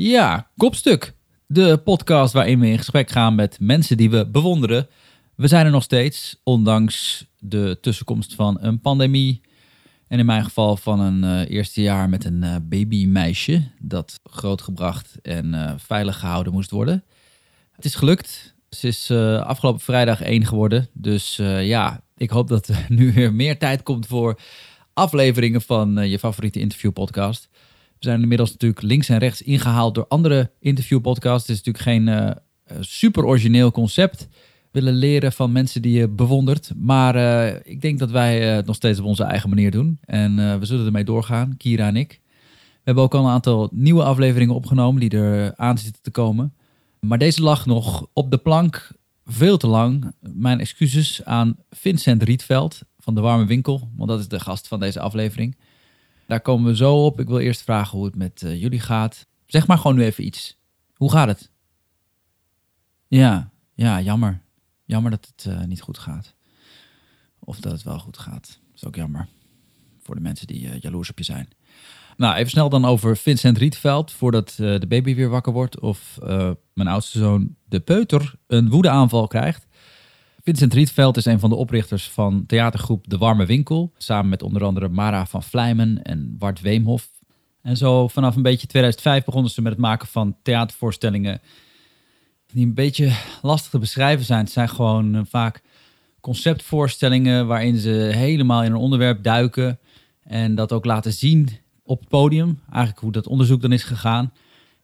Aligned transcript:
Ja, 0.00 0.50
Kopstuk. 0.56 1.14
De 1.46 1.80
podcast 1.84 2.32
waarin 2.32 2.60
we 2.60 2.66
in 2.66 2.78
gesprek 2.78 3.10
gaan 3.10 3.34
met 3.34 3.56
mensen 3.60 3.96
die 3.96 4.10
we 4.10 4.26
bewonderen. 4.26 4.88
We 5.34 5.48
zijn 5.48 5.66
er 5.66 5.72
nog 5.72 5.82
steeds, 5.82 6.40
ondanks 6.42 7.26
de 7.38 7.78
tussenkomst 7.80 8.34
van 8.34 8.58
een 8.60 8.80
pandemie. 8.80 9.40
En 10.08 10.18
in 10.18 10.26
mijn 10.26 10.44
geval 10.44 10.76
van 10.76 11.00
een 11.00 11.24
eh, 11.24 11.56
eerste 11.56 11.82
jaar 11.82 12.08
met 12.08 12.24
een 12.24 12.42
uh, 12.44 12.56
babymeisje 12.62 13.62
dat 13.78 14.20
grootgebracht 14.24 15.18
en 15.22 15.54
eh, 15.54 15.74
veilig 15.76 16.18
gehouden 16.18 16.52
moest 16.52 16.70
worden. 16.70 17.04
Het 17.72 17.84
is 17.84 17.94
gelukt. 17.94 18.54
Ze 18.70 18.86
is 18.86 19.10
afgelopen 19.40 19.80
vrijdag 19.80 20.22
één 20.22 20.46
geworden. 20.46 20.88
Dus 20.92 21.36
ja, 21.60 22.02
ik 22.16 22.30
hoop 22.30 22.48
dat 22.48 22.68
er 22.68 22.86
nu 22.98 23.12
weer 23.12 23.34
meer 23.34 23.58
tijd 23.58 23.82
komt 23.82 24.06
voor 24.06 24.40
afleveringen 24.92 25.62
van 25.62 26.08
je 26.08 26.18
favoriete 26.18 26.60
interviewpodcast. 26.60 27.48
We 27.98 28.04
zijn 28.08 28.22
inmiddels 28.22 28.50
natuurlijk 28.50 28.82
links 28.82 29.08
en 29.08 29.18
rechts 29.18 29.42
ingehaald 29.42 29.94
door 29.94 30.06
andere 30.08 30.50
interviewpodcasts. 30.60 31.48
Het 31.48 31.56
is 31.58 31.64
natuurlijk 31.64 31.84
geen 31.84 32.06
uh, 32.06 32.76
super 32.80 33.24
origineel 33.24 33.70
concept. 33.70 34.28
Willen 34.70 34.94
leren 34.94 35.32
van 35.32 35.52
mensen 35.52 35.82
die 35.82 35.98
je 35.98 36.08
bewondert. 36.08 36.72
Maar 36.76 37.16
uh, 37.16 37.54
ik 37.62 37.80
denk 37.80 37.98
dat 37.98 38.10
wij 38.10 38.40
het 38.40 38.66
nog 38.66 38.76
steeds 38.76 38.98
op 38.98 39.04
onze 39.04 39.24
eigen 39.24 39.48
manier 39.48 39.70
doen. 39.70 39.98
En 40.04 40.58
we 40.60 40.66
zullen 40.66 40.86
ermee 40.86 41.04
doorgaan, 41.04 41.56
Kira 41.56 41.86
en 41.86 41.96
ik. 41.96 42.20
We 42.72 42.94
hebben 42.94 43.04
ook 43.04 43.14
al 43.14 43.24
een 43.24 43.32
aantal 43.32 43.68
nieuwe 43.72 44.02
afleveringen 44.02 44.54
opgenomen 44.54 45.00
die 45.00 45.20
er 45.20 45.56
aan 45.56 45.78
zitten 45.78 46.02
te 46.02 46.10
komen. 46.10 46.54
Maar 47.00 47.18
deze 47.18 47.42
lag 47.42 47.66
nog 47.66 48.06
op 48.12 48.30
de 48.30 48.38
plank 48.38 48.90
veel 49.24 49.56
te 49.56 49.66
lang. 49.66 50.12
Mijn 50.20 50.60
excuses 50.60 51.24
aan 51.24 51.56
Vincent 51.70 52.22
Rietveld 52.22 52.80
van 52.98 53.14
de 53.14 53.20
Warme 53.20 53.46
Winkel, 53.46 53.90
want 53.96 54.08
dat 54.08 54.20
is 54.20 54.28
de 54.28 54.40
gast 54.40 54.68
van 54.68 54.80
deze 54.80 55.00
aflevering. 55.00 55.56
Daar 56.28 56.40
komen 56.40 56.70
we 56.70 56.76
zo 56.76 57.04
op. 57.04 57.20
Ik 57.20 57.28
wil 57.28 57.38
eerst 57.38 57.62
vragen 57.62 57.96
hoe 57.96 58.06
het 58.06 58.16
met 58.16 58.42
uh, 58.42 58.60
jullie 58.60 58.80
gaat. 58.80 59.26
Zeg 59.46 59.66
maar 59.66 59.78
gewoon 59.78 59.96
nu 59.96 60.04
even 60.04 60.26
iets. 60.26 60.58
Hoe 60.94 61.10
gaat 61.10 61.28
het? 61.28 61.50
Ja, 63.06 63.50
ja, 63.74 64.00
jammer. 64.00 64.42
Jammer 64.84 65.10
dat 65.10 65.32
het 65.36 65.44
uh, 65.52 65.64
niet 65.64 65.80
goed 65.80 65.98
gaat. 65.98 66.34
Of 67.38 67.60
dat 67.60 67.72
het 67.72 67.82
wel 67.82 67.98
goed 67.98 68.18
gaat. 68.18 68.46
Dat 68.46 68.74
is 68.74 68.84
ook 68.84 68.96
jammer. 68.96 69.28
Voor 70.02 70.14
de 70.14 70.20
mensen 70.20 70.46
die 70.46 70.62
uh, 70.62 70.80
jaloers 70.80 71.10
op 71.10 71.18
je 71.18 71.24
zijn. 71.24 71.48
Nou, 72.16 72.36
even 72.36 72.50
snel 72.50 72.68
dan 72.68 72.84
over 72.84 73.16
Vincent 73.16 73.58
Rietveld. 73.58 74.12
Voordat 74.12 74.54
de 74.56 74.86
baby 74.88 75.14
weer 75.14 75.28
wakker 75.28 75.52
wordt. 75.52 75.80
Of 75.80 76.18
mijn 76.72 76.88
oudste 76.88 77.18
zoon, 77.18 77.56
de 77.64 77.80
peuter, 77.80 78.34
een 78.46 78.68
woedeaanval 78.68 79.26
krijgt. 79.26 79.66
Vincent 80.48 80.74
Rietveld 80.74 81.16
is 81.16 81.24
een 81.24 81.38
van 81.38 81.50
de 81.50 81.56
oprichters 81.56 82.08
van 82.10 82.46
theatergroep 82.46 83.08
De 83.08 83.18
Warme 83.18 83.46
Winkel. 83.46 83.92
Samen 83.98 84.28
met 84.28 84.42
onder 84.42 84.64
andere 84.64 84.88
Mara 84.88 85.26
van 85.26 85.42
Vlijmen 85.42 86.02
en 86.02 86.36
Wart 86.38 86.60
Weemhof. 86.60 87.08
En 87.62 87.76
zo 87.76 88.08
vanaf 88.08 88.36
een 88.36 88.42
beetje 88.42 88.66
2005 88.66 89.24
begonnen 89.24 89.50
ze 89.50 89.62
met 89.62 89.72
het 89.72 89.80
maken 89.80 90.08
van 90.08 90.36
theatervoorstellingen. 90.42 91.40
Die 92.46 92.66
een 92.66 92.74
beetje 92.74 93.12
lastig 93.42 93.70
te 93.70 93.78
beschrijven 93.78 94.24
zijn. 94.24 94.40
Het 94.40 94.50
zijn 94.50 94.68
gewoon 94.68 95.14
eh, 95.14 95.20
vaak 95.28 95.62
conceptvoorstellingen 96.20 97.46
waarin 97.46 97.76
ze 97.76 97.90
helemaal 98.14 98.62
in 98.62 98.70
een 98.70 98.78
onderwerp 98.78 99.22
duiken. 99.22 99.78
En 100.22 100.54
dat 100.54 100.72
ook 100.72 100.84
laten 100.84 101.12
zien 101.12 101.48
op 101.82 102.00
het 102.00 102.08
podium. 102.08 102.60
Eigenlijk 102.70 103.02
hoe 103.02 103.12
dat 103.12 103.26
onderzoek 103.26 103.60
dan 103.60 103.72
is 103.72 103.84
gegaan. 103.84 104.32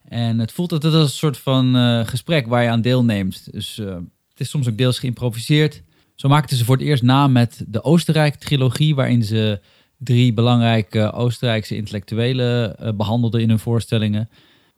En 0.05 0.39
het 0.39 0.53
voelt 0.53 0.71
dat 0.71 0.85
als 0.85 0.95
een 0.95 1.09
soort 1.09 1.39
van 1.39 1.77
uh, 1.77 2.07
gesprek 2.07 2.47
waar 2.47 2.63
je 2.63 2.69
aan 2.69 2.83
deelneemt. 2.83 3.53
Dus 3.53 3.79
uh, 3.79 3.97
het 4.35 4.43
is 4.43 4.51
soms 4.51 4.69
ook 4.69 4.77
deels 4.77 4.99
geïmproviseerd. 4.99 5.83
Zo 6.15 6.29
maakten 6.29 6.57
ze 6.57 6.65
voor 6.65 6.77
het 6.77 6.85
eerst 6.85 7.03
naam 7.03 7.33
met 7.33 7.65
de 7.67 7.83
Oostenrijk-trilogie, 7.83 8.95
waarin 8.95 9.23
ze 9.23 9.61
drie 9.97 10.33
belangrijke 10.33 11.13
Oostenrijkse 11.13 11.77
intellectuelen 11.77 12.77
uh, 12.81 12.93
behandelden 12.93 13.41
in 13.41 13.49
hun 13.49 13.59
voorstellingen. 13.59 14.29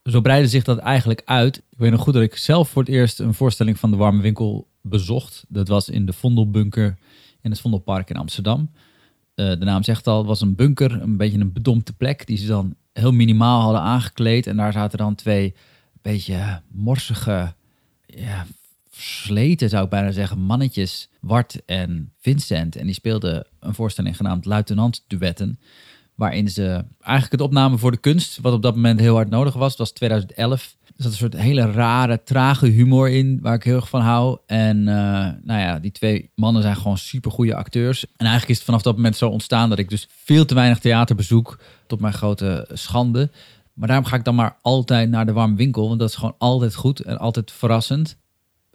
Zo 0.04 0.20
breidde 0.20 0.48
zich 0.48 0.64
dat 0.64 0.78
eigenlijk 0.78 1.22
uit. 1.24 1.56
Ik 1.56 1.78
weet 1.78 1.90
nog 1.90 2.00
goed 2.00 2.14
dat 2.14 2.22
ik 2.22 2.36
zelf 2.36 2.68
voor 2.68 2.82
het 2.82 2.90
eerst 2.90 3.18
een 3.18 3.34
voorstelling 3.34 3.78
van 3.78 3.90
de 3.90 3.96
Warme 3.96 4.22
Winkel 4.22 4.68
bezocht. 4.82 5.44
Dat 5.48 5.68
was 5.68 5.88
in 5.88 6.06
de 6.06 6.12
Vondelbunker 6.12 6.96
in 7.40 7.50
het 7.50 7.60
Vondelpark 7.60 8.10
in 8.10 8.16
Amsterdam. 8.16 8.70
Uh, 9.34 9.48
de 9.48 9.64
naam 9.64 9.82
zegt 9.82 10.06
al, 10.06 10.24
was 10.26 10.40
een 10.40 10.54
bunker, 10.54 11.02
een 11.02 11.16
beetje 11.16 11.38
een 11.38 11.52
bedompte 11.52 11.92
plek, 11.92 12.26
die 12.26 12.36
ze 12.36 12.46
dan 12.46 12.74
heel 12.92 13.12
minimaal 13.12 13.60
hadden 13.60 13.80
aangekleed. 13.80 14.46
En 14.46 14.56
daar 14.56 14.72
zaten 14.72 14.98
dan 14.98 15.14
twee 15.14 15.54
beetje 16.02 16.62
morsige, 16.68 17.54
ja, 18.06 18.46
versleten, 18.96 19.68
zou 19.68 19.84
ik 19.84 19.90
bijna 19.90 20.10
zeggen, 20.10 20.38
mannetjes, 20.38 21.08
Wart 21.20 21.64
en 21.64 22.12
Vincent. 22.20 22.76
En 22.76 22.84
die 22.84 22.94
speelden 22.94 23.46
een 23.60 23.74
voorstelling 23.74 24.16
genaamd 24.16 24.44
Luitenant 24.44 25.04
Duetten. 25.06 25.58
Waarin 26.14 26.48
ze 26.48 26.84
eigenlijk 27.00 27.32
het 27.32 27.40
opnamen 27.40 27.78
voor 27.78 27.90
de 27.90 27.96
kunst, 27.96 28.38
wat 28.40 28.52
op 28.52 28.62
dat 28.62 28.74
moment 28.74 29.00
heel 29.00 29.14
hard 29.14 29.30
nodig 29.30 29.54
was. 29.54 29.70
Het 29.70 29.78
was 29.78 29.90
2011. 29.90 30.76
Er 30.84 30.92
zat 31.02 31.12
een 31.12 31.18
soort 31.18 31.36
hele 31.36 31.70
rare, 31.70 32.22
trage 32.22 32.66
humor 32.66 33.10
in, 33.10 33.38
waar 33.42 33.54
ik 33.54 33.62
heel 33.62 33.76
erg 33.76 33.88
van 33.88 34.00
hou. 34.00 34.38
En 34.46 34.78
uh, 34.78 34.84
nou 35.42 35.60
ja, 35.60 35.78
die 35.78 35.90
twee 35.90 36.30
mannen 36.34 36.62
zijn 36.62 36.76
gewoon 36.76 36.98
super 36.98 37.30
goede 37.30 37.54
acteurs. 37.54 38.06
En 38.06 38.12
eigenlijk 38.16 38.50
is 38.50 38.56
het 38.56 38.64
vanaf 38.64 38.82
dat 38.82 38.96
moment 38.96 39.16
zo 39.16 39.28
ontstaan 39.28 39.68
dat 39.68 39.78
ik 39.78 39.88
dus 39.88 40.08
veel 40.24 40.44
te 40.44 40.54
weinig 40.54 40.78
theater 40.78 41.16
bezoek, 41.16 41.58
tot 41.86 42.00
mijn 42.00 42.14
grote 42.14 42.68
schande. 42.72 43.30
Maar 43.72 43.88
daarom 43.88 44.06
ga 44.06 44.16
ik 44.16 44.24
dan 44.24 44.34
maar 44.34 44.56
altijd 44.62 45.10
naar 45.10 45.26
de 45.26 45.32
warme 45.32 45.56
winkel, 45.56 45.88
want 45.88 46.00
dat 46.00 46.08
is 46.08 46.14
gewoon 46.14 46.34
altijd 46.38 46.74
goed 46.74 47.00
en 47.00 47.18
altijd 47.18 47.52
verrassend 47.52 48.16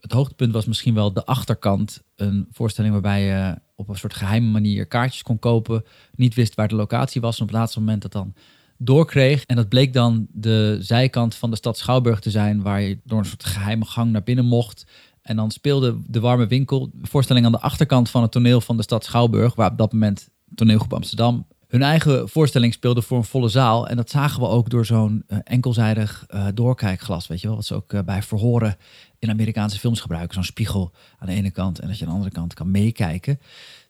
het 0.02 0.12
hoogtepunt 0.12 0.54
was 0.54 0.66
misschien 0.66 0.94
wel 0.94 1.14
de 1.14 1.26
achterkant. 1.26 2.04
Een 2.16 2.48
voorstelling 2.52 2.94
waarbij 2.94 3.24
je 3.24 3.56
op 3.76 3.90
een 3.90 3.98
soort 3.98 4.14
geheime 4.14 4.48
manier 4.48 4.86
kaartjes 4.86 5.24
kon 5.24 5.40
kopen. 5.40 5.84
Niet 6.16 6.34
wist 6.34 6.56
waar 6.56 6.68
de 6.68 6.76
locatie 6.76 7.22
was. 7.22 7.36
En 7.36 7.42
op 7.42 7.48
het 7.48 7.58
laatste 7.58 7.80
moment 7.80 8.02
dat 8.02 8.12
dan 8.12 8.34
doorkreeg. 8.78 9.44
En 9.46 9.56
dat 9.56 9.70
bleek 9.70 9.94
dan 9.94 10.28
de 10.32 10.78
zijkant 10.80 11.36
van 11.36 11.50
de 11.50 11.56
stad 11.56 11.78
Schouwburg 11.78 12.20
te 12.20 12.30
zijn. 12.30 12.62
Waar 12.62 12.82
je 12.82 13.00
door 13.04 13.20
een 13.20 13.26
soort 13.26 13.46
geheime 13.46 13.86
gang 13.86 14.12
naar 14.12 14.24
binnen 14.24 14.46
mocht. 14.46 14.86
En 15.22 15.36
dan 15.36 15.52
speelde 15.52 15.98
de 16.08 16.20
warme 16.20 16.48
winkel. 16.48 16.92
Voorstelling 17.02 17.46
aan 17.46 17.52
de 17.52 17.62
achterkant 17.62 18.10
van 18.10 18.22
het 18.22 18.32
toneel 18.32 18.62
van 18.62 18.78
de 18.78 18.84
stad 18.84 19.04
Schouwburg. 19.04 19.56
Waar 19.56 19.72
op 19.72 19.78
dat 19.78 19.94
moment 19.94 20.30
toneelgroep 20.56 20.94
Amsterdam 20.94 21.46
hun 21.72 21.84
eigen 21.84 22.30
voorstelling 22.30 22.74
speelde 22.74 23.02
voor 23.02 23.18
een 23.18 23.24
volle 23.24 23.50
zaal. 23.50 23.88
En 23.88 23.96
dat 23.96 24.10
zagen 24.10 24.42
we 24.42 24.48
ook 24.48 24.70
door 24.70 24.86
zo'n 24.86 25.24
uh, 25.28 25.38
enkelzijdig 25.44 26.26
uh, 26.30 26.48
doorkijkglas, 26.54 27.28
weet 27.28 27.42
je 27.42 27.48
wel. 27.48 27.56
Wat 27.56 27.66
ze 27.66 27.76
ook 27.76 27.94
uh, 27.94 28.02
bij 28.02 28.24
verhoren 28.24 28.78
in 29.22 29.30
Amerikaanse 29.30 29.80
films 29.80 30.00
gebruiken. 30.00 30.34
Zo'n 30.34 30.44
spiegel 30.44 30.92
aan 31.18 31.28
de 31.28 31.34
ene 31.34 31.52
kant 31.52 31.80
en 31.80 31.88
dat 31.88 31.98
je 31.98 32.04
aan 32.04 32.10
de 32.10 32.16
andere 32.16 32.36
kant 32.36 32.54
kan 32.54 32.72
meekijken. 32.72 33.40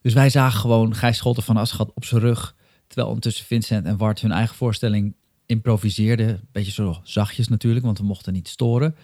Dus 0.02 0.14
wij 0.14 0.30
zagen 0.30 0.60
gewoon 0.60 0.96
Gijs 0.96 1.18
Scholten 1.18 1.44
van 1.44 1.58
Aschat 1.58 1.92
op 1.94 2.06
zijn 2.06 2.22
rug. 2.22 2.56
Terwijl 2.88 3.08
ondertussen 3.08 3.46
Vincent 3.46 3.86
en 3.86 3.98
Wart 3.98 4.22
hun 4.22 4.32
eigen 4.32 4.56
voorstelling 4.56 5.16
improviseerden. 5.46 6.48
Beetje 6.52 6.72
zo 6.72 7.00
zachtjes 7.04 7.48
natuurlijk, 7.48 7.86
want 7.86 7.98
we 7.98 8.04
mochten 8.04 8.34
niet 8.34 8.48
storen. 8.48 8.96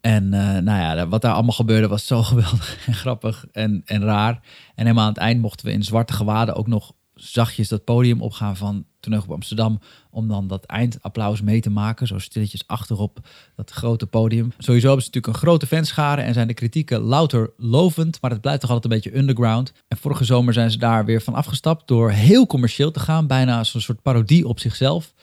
En 0.00 0.28
nou 0.28 0.64
ja, 0.64 1.08
wat 1.08 1.22
daar 1.22 1.32
allemaal 1.32 1.52
gebeurde 1.52 1.88
was 1.88 2.06
zo 2.06 2.22
geweldig 2.32 2.86
en 2.86 2.94
grappig 2.94 3.46
en, 3.52 3.82
en 3.84 4.02
raar. 4.02 4.32
En 4.74 4.84
helemaal 4.84 5.04
aan 5.04 5.12
het 5.12 5.18
eind 5.18 5.40
mochten 5.40 5.66
we 5.66 5.72
in 5.72 5.84
zwarte 5.84 6.12
gewaden 6.12 6.54
ook 6.54 6.66
nog 6.66 6.92
zachtjes 7.14 7.68
dat 7.68 7.84
podium 7.84 8.22
opgaan 8.22 8.56
van 8.56 8.86
Toneel 9.00 9.24
Amsterdam. 9.28 9.80
Om 10.10 10.28
dan 10.28 10.46
dat 10.46 10.64
eindapplaus 10.64 11.40
mee 11.40 11.60
te 11.60 11.70
maken. 11.70 12.06
Zo 12.06 12.18
stilletjes 12.18 12.66
achterop 12.66 13.18
dat 13.56 13.70
grote 13.70 14.06
podium. 14.06 14.52
Sowieso 14.58 14.86
hebben 14.86 15.04
ze 15.04 15.10
natuurlijk 15.10 15.26
een 15.26 15.48
grote 15.48 15.66
fanschare 15.66 16.20
en 16.20 16.34
zijn 16.34 16.46
de 16.46 16.54
kritieken 16.54 17.00
louter 17.00 17.50
lovend. 17.56 18.20
Maar 18.20 18.30
het 18.30 18.40
blijft 18.40 18.60
toch 18.60 18.70
altijd 18.70 18.92
een 18.92 19.00
beetje 19.00 19.18
underground. 19.18 19.72
En 19.88 19.96
vorige 19.96 20.24
zomer 20.24 20.52
zijn 20.52 20.70
ze 20.70 20.78
daar 20.78 21.04
weer 21.04 21.22
van 21.22 21.34
afgestapt 21.34 21.88
door 21.88 22.10
heel 22.10 22.46
commercieel 22.46 22.90
te 22.90 23.00
gaan. 23.00 23.26
Bijna 23.26 23.58
als 23.58 23.74
een 23.74 23.80
soort 23.80 24.02
parodie 24.02 24.48
op 24.48 24.60
zichzelf. 24.60 25.14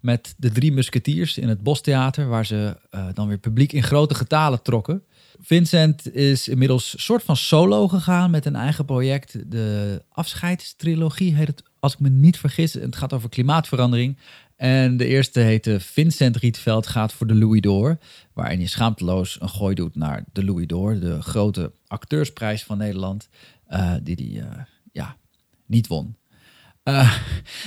Met 0.00 0.34
de 0.36 0.50
drie 0.50 0.72
musketiers 0.72 1.38
in 1.38 1.48
het 1.48 1.62
Bostheater. 1.62 2.28
Waar 2.28 2.46
ze 2.46 2.76
uh, 2.90 3.06
dan 3.14 3.28
weer 3.28 3.38
publiek 3.38 3.72
in 3.72 3.82
grote 3.82 4.14
getalen 4.14 4.62
trokken. 4.62 5.02
Vincent 5.40 6.14
is 6.14 6.48
inmiddels 6.48 6.94
soort 7.04 7.22
van 7.22 7.36
solo 7.36 7.88
gegaan 7.88 8.30
met 8.30 8.46
een 8.46 8.56
eigen 8.56 8.84
project. 8.84 9.50
De 9.50 10.02
Afscheidstrilogie 10.08 11.34
heet 11.34 11.46
het, 11.46 11.62
als 11.82 11.92
ik 11.92 12.00
me 12.00 12.08
niet 12.08 12.38
vergis. 12.38 12.72
Het 12.72 12.96
gaat 12.96 13.12
over 13.12 13.28
klimaatverandering. 13.28 14.18
En 14.56 14.96
de 14.96 15.06
eerste 15.06 15.40
heette 15.40 15.80
Vincent 15.80 16.36
Rietveld 16.36 16.86
gaat 16.86 17.12
voor 17.12 17.26
de 17.26 17.34
Louis 17.34 17.60
d'Or. 17.60 17.98
Waarin 18.32 18.60
je 18.60 18.66
schaamteloos 18.66 19.40
een 19.40 19.48
gooi 19.48 19.74
doet 19.74 19.96
naar 19.96 20.24
de 20.32 20.44
Louis 20.44 20.66
d'Or. 20.66 21.00
De 21.00 21.22
grote 21.22 21.72
acteursprijs 21.86 22.64
van 22.64 22.78
Nederland. 22.78 23.28
Uh, 23.70 23.94
die 24.02 24.14
hij 24.14 24.44
uh, 24.44 24.62
ja, 24.92 25.16
niet 25.66 25.86
won. 25.86 26.16
Uh, 26.84 27.18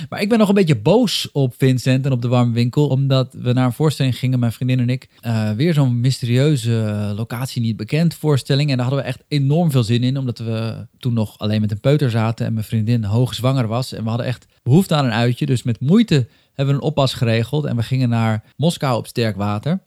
maar 0.09 0.21
ik 0.21 0.29
ben 0.29 0.39
nog 0.39 0.49
een 0.49 0.55
beetje 0.55 0.81
boos 0.81 1.31
op 1.31 1.53
Vincent 1.57 2.05
en 2.05 2.11
op 2.11 2.21
de 2.21 2.27
warme 2.27 2.53
winkel. 2.53 2.87
Omdat 2.87 3.33
we 3.33 3.53
naar 3.53 3.65
een 3.65 3.73
voorstelling 3.73 4.17
gingen, 4.17 4.39
mijn 4.39 4.51
vriendin 4.51 4.79
en 4.79 4.89
ik. 4.89 5.09
Uh, 5.21 5.51
weer 5.51 5.73
zo'n 5.73 5.99
mysterieuze 5.99 7.13
locatie 7.15 7.61
niet 7.61 7.77
bekend 7.77 8.13
voorstelling. 8.13 8.69
En 8.69 8.77
daar 8.77 8.85
hadden 8.85 9.03
we 9.03 9.09
echt 9.09 9.23
enorm 9.27 9.71
veel 9.71 9.83
zin 9.83 10.03
in. 10.03 10.17
Omdat 10.17 10.37
we 10.37 10.87
toen 10.97 11.13
nog 11.13 11.37
alleen 11.37 11.61
met 11.61 11.71
een 11.71 11.79
peuter 11.79 12.09
zaten. 12.09 12.45
En 12.45 12.53
mijn 12.53 12.65
vriendin 12.65 13.03
hoogzwanger 13.03 13.67
was. 13.67 13.93
En 13.93 14.03
we 14.03 14.09
hadden 14.09 14.27
echt 14.27 14.45
behoefte 14.63 14.95
aan 14.95 15.05
een 15.05 15.11
uitje. 15.11 15.45
Dus 15.45 15.63
met 15.63 15.79
moeite 15.79 16.27
hebben 16.53 16.75
we 16.75 16.81
een 16.81 16.87
oppas 16.87 17.13
geregeld. 17.13 17.65
En 17.65 17.75
we 17.75 17.83
gingen 17.83 18.09
naar 18.09 18.43
Moskou 18.57 18.97
op 18.97 19.07
sterk 19.07 19.35
water. 19.35 19.81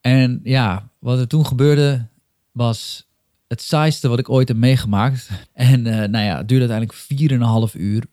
En 0.00 0.40
ja, 0.42 0.90
wat 0.98 1.18
er 1.18 1.28
toen 1.28 1.46
gebeurde 1.46 2.06
was 2.52 3.05
het 3.48 3.62
saaiste 3.62 4.08
wat 4.08 4.18
ik 4.18 4.30
ooit 4.30 4.48
heb 4.48 4.56
meegemaakt. 4.56 5.28
En 5.52 5.86
uh, 5.86 5.94
nou 5.94 6.24
ja, 6.24 6.36
het 6.36 6.48
duurde 6.48 6.72
uiteindelijk 6.72 7.72
4,5 7.74 7.80
uur. 7.80 8.04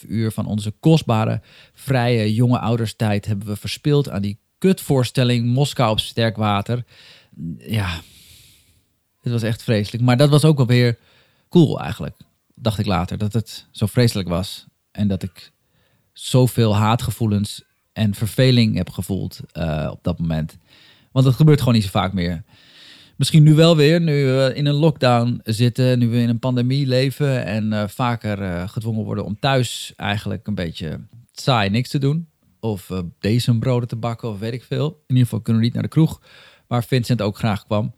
4,5 0.00 0.08
uur 0.08 0.32
van 0.32 0.46
onze 0.46 0.70
kostbare, 0.80 1.40
vrije, 1.74 2.34
jonge 2.34 2.58
ouderstijd 2.58 3.26
hebben 3.26 3.46
we 3.46 3.56
verspild 3.56 4.08
aan 4.08 4.22
die 4.22 4.38
kutvoorstelling 4.58 5.46
Moskou 5.46 5.90
op 5.90 6.00
sterk 6.00 6.36
water. 6.36 6.84
Ja, 7.58 8.00
het 9.20 9.32
was 9.32 9.42
echt 9.42 9.62
vreselijk. 9.62 10.04
Maar 10.04 10.16
dat 10.16 10.28
was 10.28 10.44
ook 10.44 10.56
wel 10.56 10.66
weer 10.66 10.98
cool 11.48 11.80
eigenlijk, 11.80 12.16
dacht 12.54 12.78
ik 12.78 12.86
later. 12.86 13.18
Dat 13.18 13.32
het 13.32 13.66
zo 13.70 13.86
vreselijk 13.86 14.28
was. 14.28 14.66
En 14.90 15.08
dat 15.08 15.22
ik 15.22 15.52
zoveel 16.12 16.76
haatgevoelens 16.76 17.62
en 17.92 18.14
verveling 18.14 18.76
heb 18.76 18.90
gevoeld 18.90 19.40
uh, 19.52 19.88
op 19.90 19.98
dat 20.02 20.18
moment. 20.18 20.56
Want 21.12 21.24
dat 21.24 21.34
gebeurt 21.34 21.58
gewoon 21.58 21.74
niet 21.74 21.82
zo 21.82 21.90
vaak 21.90 22.12
meer. 22.12 22.44
Misschien 23.18 23.42
nu 23.42 23.54
wel 23.54 23.76
weer, 23.76 24.00
nu 24.00 24.24
we 24.24 24.52
in 24.54 24.66
een 24.66 24.74
lockdown 24.74 25.40
zitten, 25.44 25.98
nu 25.98 26.08
we 26.08 26.20
in 26.20 26.28
een 26.28 26.38
pandemie 26.38 26.86
leven 26.86 27.44
en 27.44 27.72
uh, 27.72 27.88
vaker 27.88 28.42
uh, 28.42 28.68
gedwongen 28.68 29.04
worden 29.04 29.24
om 29.24 29.38
thuis 29.40 29.92
eigenlijk 29.96 30.46
een 30.46 30.54
beetje 30.54 31.00
saai 31.32 31.70
niks 31.70 31.88
te 31.88 31.98
doen. 31.98 32.28
Of 32.60 32.90
uh, 32.90 32.98
deze 33.18 33.58
broden 33.58 33.88
te 33.88 33.96
bakken 33.96 34.28
of 34.28 34.38
weet 34.38 34.52
ik 34.52 34.62
veel. 34.62 34.86
In 34.86 35.02
ieder 35.06 35.24
geval 35.24 35.40
kunnen 35.40 35.62
we 35.62 35.66
niet 35.66 35.74
naar 35.74 35.84
de 35.84 35.94
kroeg, 35.94 36.20
waar 36.66 36.84
Vincent 36.84 37.22
ook 37.22 37.38
graag 37.38 37.64
kwam. 37.64 37.94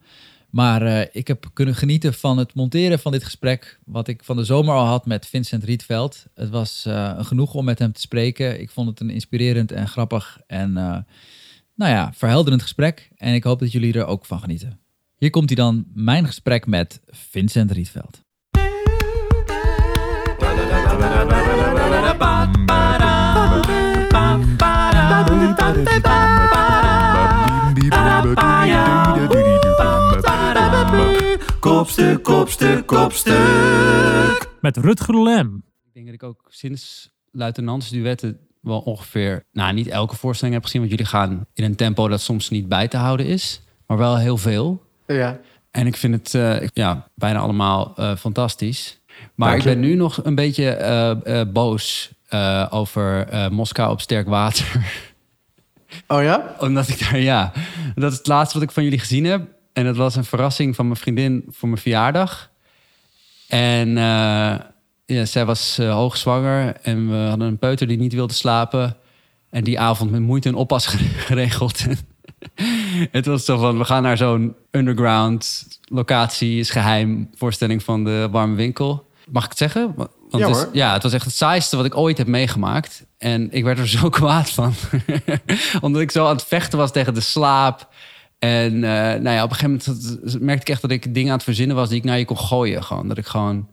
Maar 0.50 1.08
ik 1.12 1.28
heb 1.28 1.50
kunnen 1.52 1.74
genieten 1.74 2.14
van 2.14 2.38
het 2.38 2.54
monteren 2.54 2.98
van 2.98 3.12
dit 3.12 3.24
gesprek, 3.24 3.78
wat 3.84 4.08
ik 4.08 4.24
van 4.24 4.36
de 4.36 4.44
zomer 4.44 4.74
al 4.74 4.86
had 4.86 5.06
met 5.06 5.26
Vincent 5.26 5.64
Rietveld. 5.64 6.26
Het 6.34 6.50
was 6.50 6.86
genoeg 7.18 7.54
om 7.54 7.64
met 7.64 7.78
hem 7.78 7.92
te 7.92 8.00
spreken. 8.00 8.60
Ik 8.60 8.70
vond 8.70 8.88
het 8.88 9.00
een 9.00 9.10
inspirerend 9.10 9.72
en 9.72 9.88
grappig 9.88 10.40
en 10.46 10.72
nou 10.72 11.92
ja, 11.92 12.12
verhelderend 12.14 12.62
gesprek. 12.62 13.10
En 13.16 13.34
ik 13.34 13.44
hoop 13.44 13.58
dat 13.58 13.72
jullie 13.72 13.92
er 13.92 14.06
ook 14.06 14.26
van 14.26 14.40
genieten. 14.40 14.80
Hier 15.20 15.30
komt 15.30 15.48
hij 15.48 15.56
dan, 15.56 15.84
mijn 15.94 16.26
gesprek 16.26 16.66
met 16.66 17.00
Vincent 17.06 17.70
Rietveld. 17.70 18.20
Kopstuk, 31.60 32.22
kopstuk, 32.22 32.86
kopstuk. 32.86 34.48
Met 34.60 34.76
Rutger 34.76 35.22
Lem. 35.22 35.64
Ik 35.84 35.92
denk 35.92 36.06
dat 36.06 36.14
ik 36.14 36.22
ook 36.22 36.46
sinds 36.48 37.10
luitenantsduetten 37.30 38.38
wel 38.60 38.80
ongeveer, 38.80 39.44
nou 39.52 39.72
niet 39.72 39.86
elke 39.86 40.16
voorstelling 40.16 40.56
heb 40.56 40.64
gezien, 40.64 40.80
want 40.80 40.92
jullie 40.92 41.10
gaan 41.12 41.46
in 41.54 41.64
een 41.64 41.76
tempo 41.76 42.08
dat 42.08 42.20
soms 42.20 42.48
niet 42.48 42.68
bij 42.68 42.88
te 42.88 42.96
houden 42.96 43.26
is, 43.26 43.62
maar 43.86 43.98
wel 43.98 44.18
heel 44.18 44.36
veel. 44.36 44.88
Ja. 45.14 45.40
En 45.70 45.86
ik 45.86 45.96
vind 45.96 46.14
het 46.14 46.34
uh, 46.34 46.68
ja, 46.72 47.08
bijna 47.14 47.38
allemaal 47.38 47.94
uh, 47.98 48.16
fantastisch. 48.16 49.00
Maar 49.34 49.56
ik 49.56 49.62
ben 49.62 49.80
nu 49.80 49.94
nog 49.94 50.24
een 50.24 50.34
beetje 50.34 50.78
uh, 51.26 51.42
boos 51.52 52.10
over 52.70 53.28
Moskou 53.52 53.90
op 53.90 54.00
sterk 54.00 54.28
water. 54.28 54.66
Oh 56.06 56.22
ja? 56.22 56.56
Omdat 56.58 56.88
ik 56.88 56.98
daar, 57.00 57.18
ja. 57.18 57.52
Dat 57.94 58.12
is 58.12 58.18
het 58.18 58.26
laatste 58.26 58.58
wat 58.58 58.68
ik 58.68 58.74
van 58.74 58.82
jullie 58.82 58.98
gezien 58.98 59.24
heb. 59.24 59.48
En 59.72 59.84
dat 59.84 59.96
was 59.96 60.16
een 60.16 60.24
verrassing 60.24 60.74
van 60.76 60.86
mijn 60.86 60.98
vriendin 60.98 61.44
voor 61.48 61.68
mijn 61.68 61.80
verjaardag. 61.80 62.50
En 63.48 63.88
ja, 65.06 65.24
zij 65.24 65.44
was 65.44 65.76
hoogzwanger 65.76 66.76
en 66.82 67.10
we 67.10 67.16
hadden 67.28 67.48
een 67.48 67.58
peuter 67.58 67.86
die 67.86 67.98
niet 67.98 68.12
wilde 68.12 68.34
slapen. 68.34 68.96
En 69.50 69.64
die 69.64 69.80
avond 69.80 70.10
met 70.10 70.20
moeite 70.20 70.48
een 70.48 70.54
oppas 70.54 70.86
geregeld. 71.26 71.84
het 73.10 73.26
was 73.26 73.44
zo 73.44 73.58
van, 73.58 73.78
we 73.78 73.84
gaan 73.84 74.02
naar 74.02 74.16
zo'n 74.16 74.54
underground 74.70 75.66
locatie, 75.84 76.58
is 76.58 76.70
geheim, 76.70 77.30
voorstelling 77.34 77.82
van 77.82 78.04
de 78.04 78.28
warme 78.30 78.54
winkel. 78.54 79.08
Mag 79.30 79.42
ik 79.42 79.48
het 79.48 79.58
zeggen? 79.58 79.94
Want 79.96 80.10
ja, 80.30 80.48
het, 80.48 80.56
is, 80.56 80.66
ja, 80.72 80.92
het 80.92 81.02
was 81.02 81.12
echt 81.12 81.24
het 81.24 81.34
saaiste 81.34 81.76
wat 81.76 81.84
ik 81.84 81.96
ooit 81.96 82.18
heb 82.18 82.26
meegemaakt. 82.26 83.04
En 83.18 83.52
ik 83.52 83.64
werd 83.64 83.78
er 83.78 83.88
zo 83.88 84.08
kwaad 84.20 84.50
van. 84.50 84.74
Omdat 85.80 86.02
ik 86.02 86.10
zo 86.10 86.26
aan 86.26 86.36
het 86.36 86.44
vechten 86.44 86.78
was 86.78 86.92
tegen 86.92 87.14
de 87.14 87.20
slaap. 87.20 87.88
En 88.38 88.74
uh, 88.74 88.80
nou 88.80 89.30
ja, 89.30 89.42
op 89.42 89.50
een 89.50 89.56
gegeven 89.56 89.94
moment 90.04 90.40
merkte 90.40 90.62
ik 90.62 90.68
echt 90.68 90.82
dat 90.82 90.90
ik 90.90 91.14
dingen 91.14 91.30
aan 91.30 91.36
het 91.36 91.44
verzinnen 91.44 91.76
was 91.76 91.88
die 91.88 91.98
ik 91.98 92.04
naar 92.04 92.18
je 92.18 92.24
kon 92.24 92.38
gooien. 92.38 92.84
Gewoon. 92.84 93.08
Dat 93.08 93.18
ik 93.18 93.26
gewoon 93.26 93.68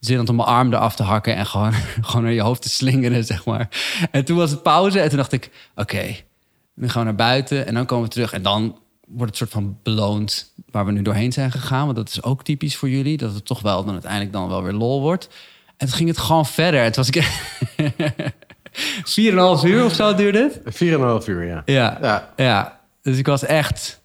zin 0.00 0.18
had 0.18 0.28
om 0.28 0.36
mijn 0.36 0.48
arm 0.48 0.72
eraf 0.72 0.96
te 0.96 1.02
hakken 1.02 1.36
en 1.36 1.46
gewoon, 1.46 1.72
gewoon 2.00 2.22
naar 2.22 2.32
je 2.32 2.40
hoofd 2.40 2.62
te 2.62 2.68
slingeren, 2.68 3.24
zeg 3.24 3.44
maar. 3.44 3.68
En 4.10 4.24
toen 4.24 4.36
was 4.36 4.50
het 4.50 4.62
pauze 4.62 5.00
en 5.00 5.08
toen 5.08 5.18
dacht 5.18 5.32
ik, 5.32 5.50
oké, 5.74 5.80
okay, 5.80 6.24
nu 6.80 6.88
gaan 6.88 7.00
we 7.00 7.08
naar 7.08 7.26
buiten 7.26 7.66
en 7.66 7.74
dan 7.74 7.86
komen 7.86 8.04
we 8.04 8.10
terug. 8.10 8.32
En 8.32 8.42
dan 8.42 8.78
wordt 9.06 9.26
het 9.26 9.36
soort 9.36 9.50
van 9.50 9.78
beloond 9.82 10.52
waar 10.70 10.84
we 10.84 10.92
nu 10.92 11.02
doorheen 11.02 11.32
zijn 11.32 11.50
gegaan. 11.50 11.84
Want 11.84 11.96
dat 11.96 12.08
is 12.08 12.22
ook 12.22 12.42
typisch 12.42 12.76
voor 12.76 12.88
jullie. 12.88 13.16
Dat 13.16 13.34
het 13.34 13.44
toch 13.44 13.60
wel 13.60 13.84
dan 13.84 13.92
uiteindelijk 13.92 14.32
dan 14.32 14.48
wel 14.48 14.62
weer 14.62 14.72
lol 14.72 15.00
wordt. 15.00 15.28
En 15.76 15.86
toen 15.86 15.96
ging 15.96 16.08
het 16.08 16.18
gewoon 16.18 16.46
verder. 16.46 16.82
Het 16.82 16.96
was 16.96 17.10
ik... 17.10 17.24
4,5 19.62 19.64
uur 19.64 19.84
of 19.84 19.94
zo 19.94 20.14
duurde 20.14 20.60
het? 20.64 21.22
4,5 21.22 21.28
uur, 21.28 21.44
ja. 21.44 21.62
ja. 21.64 21.98
Ja. 22.00 22.32
Ja. 22.36 22.80
Dus 23.02 23.18
ik 23.18 23.26
was 23.26 23.44
echt, 23.44 24.02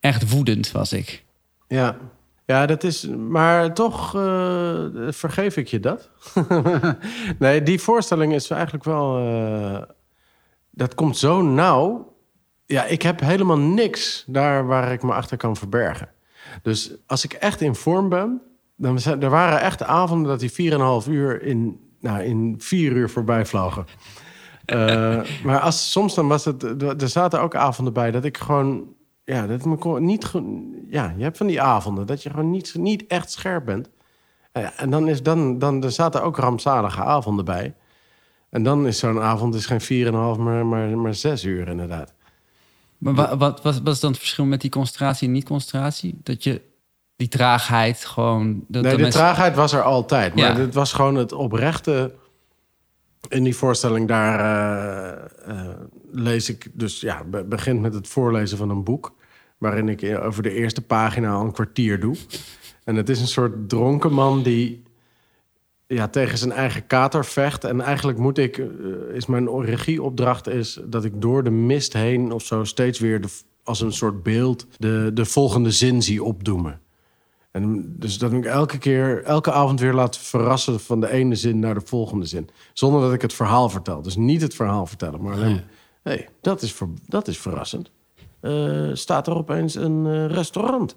echt 0.00 0.30
woedend 0.30 0.72
was 0.72 0.92
ik. 0.92 1.24
Ja. 1.68 1.96
Ja, 2.46 2.66
dat 2.66 2.84
is. 2.84 3.06
Maar 3.06 3.74
toch 3.74 4.14
uh, 4.16 4.84
vergeef 5.08 5.56
ik 5.56 5.68
je 5.68 5.80
dat. 5.80 6.10
nee, 7.38 7.62
die 7.62 7.80
voorstelling 7.80 8.34
is 8.34 8.50
eigenlijk 8.50 8.84
wel. 8.84 9.18
Uh, 9.20 9.82
dat 10.78 10.94
komt 10.94 11.16
zo 11.16 11.42
nauw. 11.42 12.16
Ja, 12.66 12.84
ik 12.84 13.02
heb 13.02 13.20
helemaal 13.20 13.58
niks 13.58 14.24
daar 14.26 14.66
waar 14.66 14.92
ik 14.92 15.02
me 15.02 15.12
achter 15.12 15.36
kan 15.36 15.56
verbergen. 15.56 16.08
Dus 16.62 16.94
als 17.06 17.24
ik 17.24 17.32
echt 17.32 17.60
in 17.60 17.74
vorm 17.74 18.08
ben, 18.08 18.42
dan 18.76 18.98
zijn, 18.98 19.22
er 19.22 19.30
waren 19.30 19.60
echt 19.60 19.82
avonden 19.82 20.28
dat 20.28 20.40
die 20.40 20.72
4,5 21.04 21.08
uur 21.08 21.42
in, 21.42 21.80
nou, 22.00 22.22
in 22.22 22.54
4 22.58 22.92
uur 22.92 23.10
voorbij 23.10 23.46
vlogen. 23.46 23.86
uh, 24.66 25.22
maar 25.44 25.60
als, 25.60 25.90
soms 25.90 26.14
dan 26.14 26.28
was 26.28 26.44
het. 26.44 26.62
Er 27.02 27.08
zaten 27.08 27.40
ook 27.40 27.54
avonden 27.54 27.92
bij 27.92 28.10
dat 28.10 28.24
ik 28.24 28.36
gewoon. 28.36 28.96
Ja, 29.24 29.46
dat 29.46 29.64
me 29.64 30.00
niet. 30.00 30.32
Ja, 30.88 31.14
je 31.16 31.22
hebt 31.22 31.36
van 31.36 31.46
die 31.46 31.62
avonden 31.62 32.06
dat 32.06 32.22
je 32.22 32.30
gewoon 32.30 32.50
niet, 32.50 32.74
niet 32.74 33.06
echt 33.06 33.30
scherp 33.30 33.64
bent. 33.64 33.90
En 34.52 34.90
dan, 34.90 35.08
is, 35.08 35.22
dan, 35.22 35.58
dan 35.58 35.84
er 35.84 35.92
zaten 35.92 36.22
ook 36.22 36.36
rampzalige 36.36 37.02
avonden 37.02 37.44
bij. 37.44 37.74
En 38.50 38.62
dan 38.62 38.86
is 38.86 38.98
zo'n 38.98 39.20
avond 39.20 39.54
is 39.54 39.66
geen 39.66 40.06
4,5, 40.06 40.12
maar, 40.40 40.66
maar, 40.66 40.98
maar 40.98 41.14
6 41.14 41.44
uur 41.44 41.68
inderdaad. 41.68 42.14
Maar 42.98 43.14
wat, 43.14 43.28
wat, 43.28 43.62
wat, 43.62 43.80
wat 43.82 43.94
is 43.94 44.00
dan 44.00 44.10
het 44.10 44.18
verschil 44.18 44.44
met 44.44 44.60
die 44.60 44.70
concentratie 44.70 45.26
en 45.26 45.32
niet-concentratie? 45.32 46.18
Dat 46.22 46.44
je 46.44 46.60
die 47.16 47.28
traagheid 47.28 48.04
gewoon... 48.04 48.64
Dat 48.68 48.82
nee, 48.82 48.96
de, 48.96 49.02
mensen... 49.02 49.20
traagheid 49.20 49.56
was 49.56 49.72
er 49.72 49.82
altijd. 49.82 50.34
Maar 50.34 50.44
ja. 50.44 50.60
het 50.60 50.74
was 50.74 50.92
gewoon 50.92 51.14
het 51.14 51.32
oprechte... 51.32 52.14
In 53.28 53.42
die 53.42 53.56
voorstelling 53.56 54.08
daar 54.08 54.40
uh, 55.48 55.54
uh, 55.54 55.68
lees 56.12 56.48
ik 56.48 56.70
dus... 56.72 57.00
Ja, 57.00 57.24
begint 57.46 57.80
met 57.80 57.94
het 57.94 58.08
voorlezen 58.08 58.58
van 58.58 58.70
een 58.70 58.84
boek... 58.84 59.14
waarin 59.58 59.88
ik 59.88 60.18
over 60.20 60.42
de 60.42 60.52
eerste 60.52 60.82
pagina 60.82 61.32
al 61.32 61.44
een 61.44 61.52
kwartier 61.52 62.00
doe. 62.00 62.16
En 62.84 62.96
het 62.96 63.08
is 63.08 63.20
een 63.20 63.26
soort 63.26 63.68
dronken 63.68 64.12
man 64.12 64.42
die 64.42 64.82
ja, 65.88 66.08
tegen 66.08 66.38
zijn 66.38 66.52
eigen 66.52 66.86
kater 66.86 67.24
vecht. 67.24 67.64
En 67.64 67.80
eigenlijk 67.80 68.18
moet 68.18 68.38
ik, 68.38 68.56
uh, 68.56 68.66
is 69.12 69.26
mijn 69.26 69.60
regieopdracht 69.60 70.48
is 70.48 70.80
dat 70.84 71.04
ik 71.04 71.20
door 71.20 71.44
de 71.44 71.50
mist 71.50 71.92
heen 71.92 72.32
of 72.32 72.42
zo 72.42 72.64
steeds 72.64 72.98
weer 72.98 73.20
de, 73.20 73.28
als 73.64 73.80
een 73.80 73.92
soort 73.92 74.22
beeld 74.22 74.66
de, 74.76 75.10
de 75.14 75.24
volgende 75.24 75.70
zin 75.70 76.02
zie 76.02 76.22
opdoemen. 76.22 76.80
En 77.50 77.94
dus 77.98 78.18
dat 78.18 78.32
ik 78.32 78.44
elke 78.44 78.78
keer, 78.78 79.22
elke 79.24 79.52
avond 79.52 79.80
weer 79.80 79.92
laat 79.92 80.18
verrassen 80.18 80.80
van 80.80 81.00
de 81.00 81.10
ene 81.10 81.34
zin 81.34 81.58
naar 81.58 81.74
de 81.74 81.80
volgende 81.84 82.26
zin. 82.26 82.48
Zonder 82.72 83.00
dat 83.00 83.12
ik 83.12 83.22
het 83.22 83.32
verhaal 83.32 83.68
vertel. 83.68 84.02
Dus 84.02 84.16
niet 84.16 84.42
het 84.42 84.54
verhaal 84.54 84.86
vertellen, 84.86 85.22
maar 85.22 85.32
alleen, 85.32 85.60
hé, 86.02 86.12
hey, 86.12 86.28
dat, 86.40 86.62
is 86.62 86.72
ver, 86.72 86.88
dat 87.06 87.28
is 87.28 87.38
verrassend. 87.38 87.90
Uh, 88.42 88.90
staat 88.92 89.26
er 89.26 89.34
opeens 89.34 89.74
een 89.74 90.04
uh, 90.04 90.26
restaurant? 90.26 90.96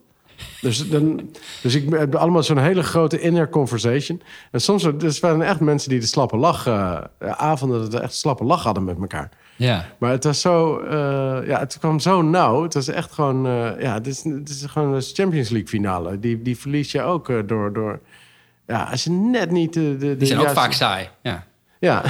Dus, 0.61 0.89
dan, 0.89 1.29
dus 1.61 1.75
ik 1.75 1.89
heb 1.89 2.15
allemaal 2.15 2.43
zo'n 2.43 2.57
hele 2.57 2.83
grote 2.83 3.19
inner 3.19 3.49
conversation. 3.49 4.21
En 4.51 4.61
soms 4.61 4.87
dus 4.97 5.19
waren 5.19 5.41
er 5.41 5.47
echt 5.47 5.59
mensen 5.59 5.89
die 5.89 5.99
de 5.99 6.05
slappe 6.05 6.37
lach... 6.37 6.67
Uh, 6.67 7.01
avonden 7.19 7.79
dat 7.79 7.93
we 7.93 7.99
echt 7.99 8.15
slappe 8.15 8.43
lach 8.43 8.63
hadden 8.63 8.83
met 8.83 8.97
elkaar. 8.99 9.29
Ja. 9.55 9.85
Maar 9.97 10.11
het 10.11 10.23
was 10.23 10.41
zo... 10.41 10.81
Uh, 10.83 10.89
ja, 11.47 11.59
het 11.59 11.77
kwam 11.79 11.99
zo 11.99 12.21
nauw. 12.21 12.63
Het 12.63 12.73
was 12.73 12.87
echt 12.87 13.11
gewoon... 13.11 13.45
Uh, 13.45 13.81
ja, 13.81 13.93
het 13.93 14.07
is, 14.07 14.23
het 14.23 14.49
is 14.49 14.65
gewoon 14.67 14.93
een 14.93 15.01
Champions 15.01 15.49
League 15.49 15.69
finale. 15.69 16.19
Die, 16.19 16.41
die 16.41 16.57
verlies 16.57 16.91
je 16.91 17.01
ook 17.01 17.47
door, 17.47 17.73
door... 17.73 17.99
Ja, 18.67 18.83
als 18.83 19.03
je 19.03 19.09
net 19.09 19.51
niet... 19.51 19.73
De, 19.73 19.97
de, 19.97 20.17
die 20.17 20.27
zijn 20.27 20.39
juiste... 20.39 20.59
ook 20.59 20.65
vaak 20.65 20.73
saai, 20.73 21.09
ja. 21.21 21.45
Ja. 21.79 22.03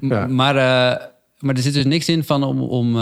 ja. 0.00 0.26
Maar, 0.26 0.54
maar 1.38 1.54
er 1.54 1.62
zit 1.62 1.74
dus 1.74 1.84
niks 1.84 2.08
in 2.08 2.24
van 2.24 2.42
om... 2.42 2.62
om 2.62 2.96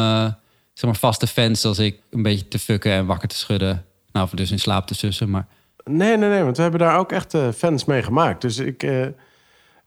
zeg 0.78 0.90
maar 0.90 0.98
vaste 0.98 1.26
fans 1.26 1.60
zoals 1.60 1.78
ik 1.78 2.00
een 2.10 2.22
beetje 2.22 2.48
te 2.48 2.58
fucken 2.58 2.92
en 2.92 3.06
wakker 3.06 3.28
te 3.28 3.36
schudden. 3.36 3.84
Nou, 4.12 4.28
dus 4.34 4.50
in 4.50 4.58
slaap 4.58 4.86
te 4.86 4.94
sussen, 4.94 5.30
maar... 5.30 5.46
Nee, 5.84 6.16
nee, 6.16 6.28
nee, 6.28 6.42
want 6.42 6.56
we 6.56 6.62
hebben 6.62 6.80
daar 6.80 6.98
ook 6.98 7.12
echt 7.12 7.34
uh, 7.34 7.48
fans 7.56 7.84
mee 7.84 8.02
gemaakt. 8.02 8.40
Dus 8.40 8.58
ik... 8.58 8.82
Uh, 8.82 9.06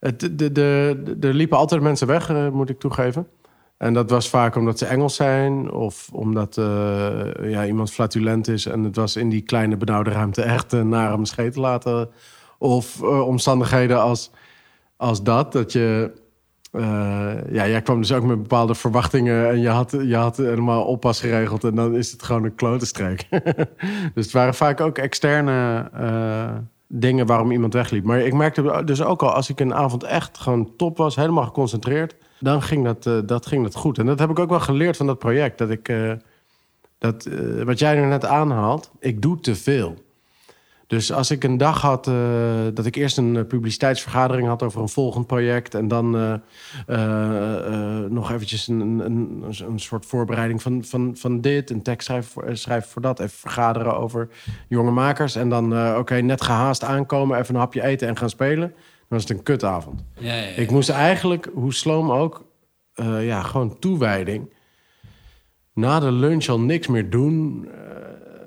het, 0.00 0.20
de, 0.20 0.36
de, 0.36 0.52
de, 0.52 1.28
er 1.28 1.34
liepen 1.34 1.58
altijd 1.58 1.82
mensen 1.82 2.06
weg, 2.06 2.30
uh, 2.30 2.48
moet 2.48 2.68
ik 2.68 2.80
toegeven. 2.80 3.26
En 3.76 3.92
dat 3.92 4.10
was 4.10 4.28
vaak 4.28 4.56
omdat 4.56 4.78
ze 4.78 4.86
Engels 4.86 5.14
zijn... 5.14 5.70
of 5.70 6.08
omdat 6.12 6.54
ja, 7.42 7.66
iemand 7.66 7.92
flatulent 7.92 8.48
is... 8.48 8.66
en 8.66 8.82
het 8.82 8.96
was 8.96 9.16
in 9.16 9.28
die 9.28 9.42
kleine 9.42 9.76
benauwde 9.76 10.10
ruimte 10.10 10.42
echt 10.42 10.72
naar 10.72 11.10
hem 11.10 11.24
scheten 11.24 11.60
laten. 11.60 12.10
Of 12.58 13.02
omstandigheden 13.02 14.00
als, 14.00 14.30
als 14.96 15.22
dat, 15.22 15.52
dat 15.52 15.72
je 15.72 16.12
ja, 17.50 17.66
jij 17.68 17.82
kwam 17.82 18.00
dus 18.00 18.12
ook 18.12 18.24
met 18.24 18.42
bepaalde 18.42 18.74
verwachtingen 18.74 19.48
en 19.48 19.60
je 19.60 19.68
had, 19.68 19.90
je 19.90 20.16
had 20.16 20.36
helemaal 20.36 20.84
oppas 20.84 21.20
geregeld 21.20 21.64
en 21.64 21.74
dan 21.74 21.96
is 21.96 22.12
het 22.12 22.22
gewoon 22.22 22.44
een 22.44 22.54
klote 22.54 22.86
streek. 22.86 23.26
dus 24.14 24.24
het 24.24 24.32
waren 24.32 24.54
vaak 24.54 24.80
ook 24.80 24.98
externe 24.98 25.90
dingen 26.86 27.26
waarom 27.26 27.50
iemand 27.50 27.72
wegliep. 27.72 28.04
Maar 28.04 28.20
ik 28.20 28.34
merkte 28.34 28.82
dus 28.84 29.02
ook 29.02 29.22
al, 29.22 29.30
als 29.30 29.48
ik 29.48 29.60
een 29.60 29.74
avond 29.74 30.02
echt 30.02 30.38
gewoon 30.38 30.76
top 30.76 30.96
was, 30.96 31.16
helemaal 31.16 31.44
geconcentreerd, 31.44 32.16
dan 32.38 32.62
ging 32.62 32.84
dat, 32.84 33.06
uh, 33.06 33.18
dat, 33.26 33.46
ging 33.46 33.62
dat 33.62 33.74
goed. 33.74 33.98
En 33.98 34.06
dat 34.06 34.18
heb 34.18 34.30
ik 34.30 34.38
ook 34.38 34.50
wel 34.50 34.60
geleerd 34.60 34.96
van 34.96 35.06
dat 35.06 35.18
project. 35.18 35.58
Dat 35.58 35.70
ik, 35.70 35.92
dat, 36.98 37.28
wat 37.64 37.78
jij 37.78 38.00
nu 38.00 38.06
net 38.06 38.24
aanhaalt, 38.24 38.90
ik 38.98 39.22
doe 39.22 39.40
te 39.40 39.54
veel. 39.54 39.96
Dus 40.92 41.12
als 41.12 41.30
ik 41.30 41.44
een 41.44 41.56
dag 41.56 41.80
had 41.80 42.06
uh, 42.06 42.14
dat 42.74 42.86
ik 42.86 42.94
eerst 42.94 43.16
een 43.16 43.46
publiciteitsvergadering 43.46 44.48
had 44.48 44.62
over 44.62 44.80
een 44.80 44.88
volgend 44.88 45.26
project. 45.26 45.74
En 45.74 45.88
dan 45.88 46.16
uh, 46.16 46.34
uh, 46.88 47.98
nog 48.08 48.32
eventjes 48.32 48.68
een, 48.68 48.80
een, 48.80 49.44
een, 49.66 49.80
soort 49.80 50.06
voorbereiding 50.06 50.62
van, 50.62 50.84
van, 50.84 51.16
van 51.16 51.40
dit. 51.40 51.70
Een 51.70 51.82
tekst 51.82 52.06
schrijven 52.06 52.30
voor, 52.30 52.56
schrijven 52.56 52.90
voor 52.90 53.02
dat. 53.02 53.20
Even 53.20 53.38
vergaderen 53.38 53.96
over 53.96 54.28
jonge 54.68 54.90
makers. 54.90 55.36
En 55.36 55.48
dan, 55.48 55.96
oké, 55.96 56.14
net 56.14 56.42
gehaast 56.42 56.84
aankomen, 56.84 57.38
even 57.38 57.54
een 57.54 57.60
hapje 57.60 57.82
eten 57.82 58.08
en 58.08 58.16
gaan 58.16 58.30
spelen. 58.30 58.68
Dan 58.68 59.08
was 59.08 59.22
het 59.22 59.30
een 59.30 59.42
kutavond. 59.42 60.04
Ja, 60.18 60.34
ja, 60.34 60.42
ja. 60.42 60.48
Ik 60.48 60.70
moest 60.70 60.90
eigenlijk, 60.90 61.50
hoe 61.54 61.74
sloom 61.74 62.10
ook, 62.10 62.44
ja, 63.20 63.42
gewoon 63.42 63.78
toewijding. 63.78 64.54
Na 65.74 66.00
de 66.00 66.12
lunch 66.12 66.48
al 66.48 66.60
niks 66.60 66.86
meer 66.86 67.10
doen 67.10 67.68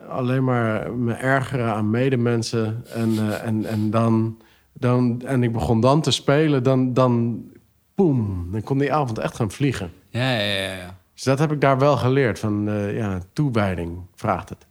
alleen 0.09 0.43
maar 0.43 0.93
me 0.93 1.13
ergeren 1.13 1.74
aan 1.74 1.89
medemensen. 1.89 2.83
En, 2.93 3.09
uh, 3.13 3.45
en, 3.45 3.65
en, 3.65 3.89
dan, 3.89 4.41
dan, 4.74 5.21
en 5.25 5.43
ik 5.43 5.51
begon 5.51 5.79
dan 5.79 6.01
te 6.01 6.12
spelen, 6.12 6.63
dan, 6.63 6.93
dan, 6.93 7.43
boem, 7.95 8.47
dan 8.51 8.62
kon 8.62 8.77
die 8.77 8.93
avond 8.93 9.17
echt 9.17 9.35
gaan 9.35 9.51
vliegen. 9.51 9.91
Ja, 10.09 10.31
ja, 10.31 10.53
ja. 10.53 10.74
ja. 10.74 10.97
Dus 11.13 11.24
dat 11.24 11.39
heb 11.39 11.51
ik 11.51 11.62
daar 11.62 11.79
wel 11.79 11.97
geleerd. 11.97 12.39
Van 12.39 12.69
uh, 12.69 12.97
ja, 12.97 13.19
toewijding 13.33 13.97
vraagt 14.15 14.50
het. 14.50 14.65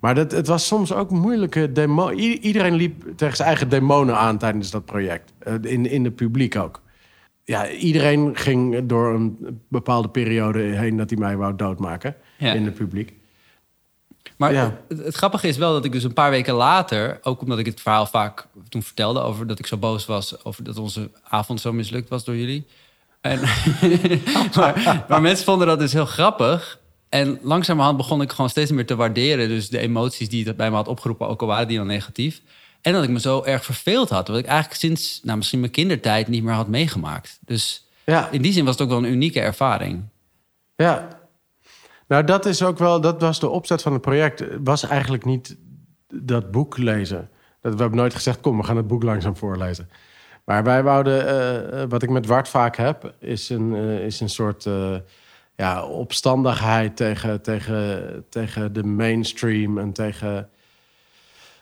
Maar 0.00 0.14
dat, 0.14 0.32
het 0.32 0.46
was 0.46 0.66
soms 0.66 0.92
ook 0.92 1.10
moeilijke 1.10 1.72
demo. 1.72 2.10
Iedereen 2.10 2.74
liep 2.74 3.16
tegen 3.16 3.36
zijn 3.36 3.48
eigen 3.48 3.68
demonen 3.68 4.16
aan 4.16 4.38
tijdens 4.38 4.70
dat 4.70 4.84
project. 4.84 5.32
Uh, 5.48 5.54
in, 5.72 5.86
in 5.86 6.04
het 6.04 6.14
publiek 6.14 6.56
ook. 6.56 6.82
Ja, 7.44 7.70
iedereen 7.70 8.36
ging 8.36 8.86
door 8.86 9.14
een 9.14 9.60
bepaalde 9.68 10.08
periode 10.08 10.60
heen 10.60 10.96
dat 10.96 11.10
hij 11.10 11.18
mij 11.18 11.36
wou 11.36 11.56
doodmaken 11.56 12.14
ja. 12.38 12.52
in 12.52 12.64
het 12.64 12.74
publiek. 12.74 13.12
Maar 14.38 14.54
het, 14.54 14.98
het, 15.04 15.14
grappige 15.14 15.48
is 15.48 15.56
wel 15.56 15.72
dat 15.72 15.84
ik 15.84 15.92
dus 15.92 16.04
een 16.04 16.12
paar 16.12 16.30
weken 16.30 16.54
later, 16.54 17.18
ook 17.22 17.40
omdat 17.40 17.58
ik 17.58 17.66
het 17.66 17.80
verhaal 17.80 18.06
vaak 18.06 18.46
toen 18.68 18.82
vertelde 18.82 19.20
over 19.20 19.46
dat 19.46 19.58
ik 19.58 19.66
zo 19.66 19.76
boos 19.76 20.06
was 20.06 20.44
over 20.44 20.64
dat 20.64 20.76
onze 20.76 21.10
avond 21.22 21.60
zo 21.60 21.72
mislukt 21.72 22.08
was 22.08 22.24
door 22.24 22.36
jullie. 22.36 22.66
En, 23.20 23.40
maar, 24.56 25.04
maar, 25.08 25.20
mensen 25.20 25.44
vonden 25.44 25.66
dat 25.66 25.78
dus 25.78 25.92
heel 25.92 26.06
grappig. 26.06 26.78
En 27.08 27.38
langzamerhand 27.42 27.96
begon 27.96 28.22
ik 28.22 28.30
gewoon 28.30 28.50
steeds 28.50 28.70
meer 28.70 28.86
te 28.86 28.96
waarderen. 28.96 29.48
Dus 29.48 29.68
de 29.68 29.78
emoties 29.78 30.28
die 30.28 30.46
het 30.46 30.56
bij 30.56 30.70
me 30.70 30.76
had 30.76 30.88
opgeroepen, 30.88 31.28
ook 31.28 31.40
al 31.40 31.46
waren 31.46 31.68
die 31.68 31.78
dan 31.78 31.86
negatief. 31.86 32.40
En 32.80 32.92
dat 32.92 33.02
ik 33.04 33.10
me 33.10 33.20
zo 33.20 33.42
erg 33.42 33.64
verveeld 33.64 34.08
had. 34.08 34.28
Wat 34.28 34.38
ik 34.38 34.46
eigenlijk 34.46 34.80
sinds 34.80 35.20
nou, 35.22 35.36
misschien 35.36 35.60
mijn 35.60 35.72
kindertijd 35.72 36.28
niet 36.28 36.42
meer 36.42 36.54
had 36.54 36.68
meegemaakt. 36.68 37.38
Dus 37.40 37.86
ja. 38.04 38.28
in 38.30 38.42
die 38.42 38.52
zin 38.52 38.64
was 38.64 38.74
het 38.74 38.82
ook 38.82 38.88
wel 38.88 38.98
een 38.98 39.12
unieke 39.12 39.40
ervaring. 39.40 40.02
Ja, 40.76 41.17
nou, 42.08 42.24
dat 42.24 42.46
is 42.46 42.62
ook 42.62 42.78
wel, 42.78 43.00
dat 43.00 43.20
was 43.20 43.40
de 43.40 43.48
opzet 43.48 43.82
van 43.82 43.92
het 43.92 44.00
project. 44.00 44.44
Was 44.64 44.82
eigenlijk 44.82 45.24
niet 45.24 45.56
dat 46.14 46.50
boek 46.50 46.78
lezen. 46.78 47.28
Dat, 47.60 47.74
we 47.74 47.80
hebben 47.80 47.98
nooit 47.98 48.14
gezegd, 48.14 48.40
kom, 48.40 48.56
we 48.56 48.64
gaan 48.64 48.76
het 48.76 48.86
boek 48.86 49.02
langzaam 49.02 49.36
voorlezen. 49.36 49.88
Maar 50.44 50.64
wij 50.64 50.82
wouden, 50.82 51.26
uh, 51.74 51.82
wat 51.88 52.02
ik 52.02 52.10
met 52.10 52.26
Wart 52.26 52.48
vaak 52.48 52.76
heb, 52.76 53.14
is 53.18 53.48
een, 53.48 53.72
uh, 53.72 54.04
is 54.04 54.20
een 54.20 54.28
soort 54.28 54.68
ja, 55.56 55.84
opstandigheid 55.84 56.96
tegen, 56.96 57.42
tegen, 57.42 58.24
tegen 58.28 58.72
de 58.72 58.84
mainstream 58.84 59.78
en 59.78 59.92
tegen 59.92 60.48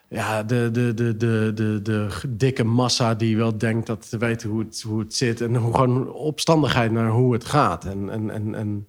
ja, 0.09 0.43
de, 0.43 0.71
de, 0.73 0.95
de, 0.95 1.17
de, 1.17 1.53
de, 1.55 1.83
de 1.83 2.09
dikke 2.29 2.65
massa 2.65 3.15
die 3.15 3.37
wel 3.37 3.59
denkt 3.59 3.87
dat 3.87 4.11
te 4.11 4.19
weten 4.19 4.49
hoe 4.49 4.59
het, 4.59 4.83
hoe 4.87 4.99
het 4.99 5.15
zit. 5.15 5.41
En 5.41 5.55
gewoon 5.55 6.13
opstandigheid 6.13 6.91
naar 6.91 7.11
hoe 7.11 7.33
het 7.33 7.45
gaat. 7.45 7.85
En, 7.85 8.11
en, 8.11 8.31
en, 8.31 8.55
en 8.55 8.87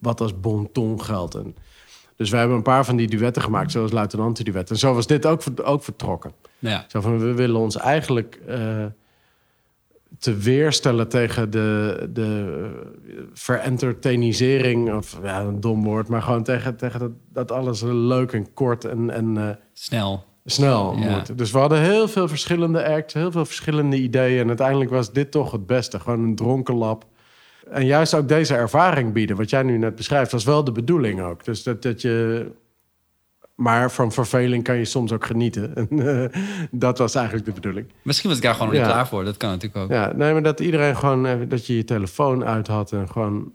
wat 0.00 0.20
als 0.20 0.40
bon 0.40 0.72
ton 0.72 1.02
geldt. 1.02 1.34
En, 1.34 1.56
dus 2.16 2.30
wij 2.30 2.38
hebben 2.38 2.56
een 2.56 2.62
paar 2.62 2.84
van 2.84 2.96
die 2.96 3.08
duetten 3.08 3.42
gemaakt, 3.42 3.70
zoals 3.70 3.92
luitenanten-duet. 3.92 4.70
En 4.70 4.76
zo 4.76 4.94
was 4.94 5.06
dit 5.06 5.26
ook, 5.26 5.42
ook 5.62 5.82
vertrokken. 5.82 6.32
Ja. 6.58 6.84
Zo 6.88 7.00
van, 7.00 7.18
we 7.18 7.34
willen 7.34 7.60
ons 7.60 7.76
eigenlijk 7.76 8.40
uh, 8.48 8.84
te 10.18 10.36
weerstellen 10.36 11.08
tegen 11.08 11.50
de, 11.50 12.08
de 12.12 12.70
verentertainisering... 13.32 14.94
of 14.94 15.18
ja, 15.22 15.40
een 15.40 15.60
dom 15.60 15.84
woord, 15.84 16.08
maar 16.08 16.22
gewoon 16.22 16.42
tegen, 16.42 16.76
tegen 16.76 16.98
dat, 17.00 17.12
dat 17.32 17.52
alles 17.52 17.82
leuk 17.82 18.32
en 18.32 18.54
kort 18.54 18.84
en... 18.84 19.10
en 19.10 19.34
uh, 19.36 19.50
snel. 19.72 20.26
Snel 20.44 20.94
moet. 20.94 21.38
Dus 21.38 21.50
we 21.50 21.58
hadden 21.58 21.80
heel 21.80 22.08
veel 22.08 22.28
verschillende 22.28 22.88
acts, 22.88 23.14
heel 23.14 23.30
veel 23.30 23.44
verschillende 23.44 23.96
ideeën. 23.96 24.40
En 24.40 24.48
uiteindelijk 24.48 24.90
was 24.90 25.12
dit 25.12 25.30
toch 25.30 25.50
het 25.50 25.66
beste. 25.66 26.00
Gewoon 26.00 26.20
een 26.20 26.34
dronken 26.34 26.74
lab 26.74 27.06
en 27.70 27.86
juist 27.86 28.14
ook 28.14 28.28
deze 28.28 28.54
ervaring 28.54 29.12
bieden, 29.12 29.36
wat 29.36 29.50
jij 29.50 29.62
nu 29.62 29.78
net 29.78 29.94
beschrijft, 29.94 30.32
was 30.32 30.44
wel 30.44 30.64
de 30.64 30.72
bedoeling 30.72 31.20
ook. 31.20 31.44
Dus 31.44 31.62
dat, 31.62 31.82
dat 31.82 32.02
je. 32.02 32.46
Maar 33.54 33.90
van 33.90 34.12
verveling 34.12 34.64
kan 34.64 34.76
je 34.76 34.84
soms 34.84 35.12
ook 35.12 35.26
genieten. 35.26 35.74
En, 35.74 35.88
uh, 36.06 36.24
dat 36.70 36.98
was 36.98 37.14
eigenlijk 37.14 37.46
de 37.46 37.52
bedoeling. 37.52 37.86
Misschien 38.02 38.28
was 38.28 38.38
ik 38.38 38.44
daar 38.44 38.54
gewoon 38.54 38.72
niet 38.72 38.82
klaar 38.82 39.08
voor. 39.08 39.24
Dat 39.24 39.36
kan 39.36 39.50
natuurlijk 39.50 39.82
ook. 39.84 39.90
Ja, 39.90 40.12
nee, 40.16 40.32
maar 40.32 40.42
dat 40.42 40.60
iedereen 40.60 40.96
gewoon... 40.96 41.48
dat 41.48 41.66
je 41.66 41.76
je 41.76 41.84
telefoon 41.84 42.44
uit 42.44 42.66
had 42.66 42.92
en 42.92 43.08
gewoon... 43.08 43.52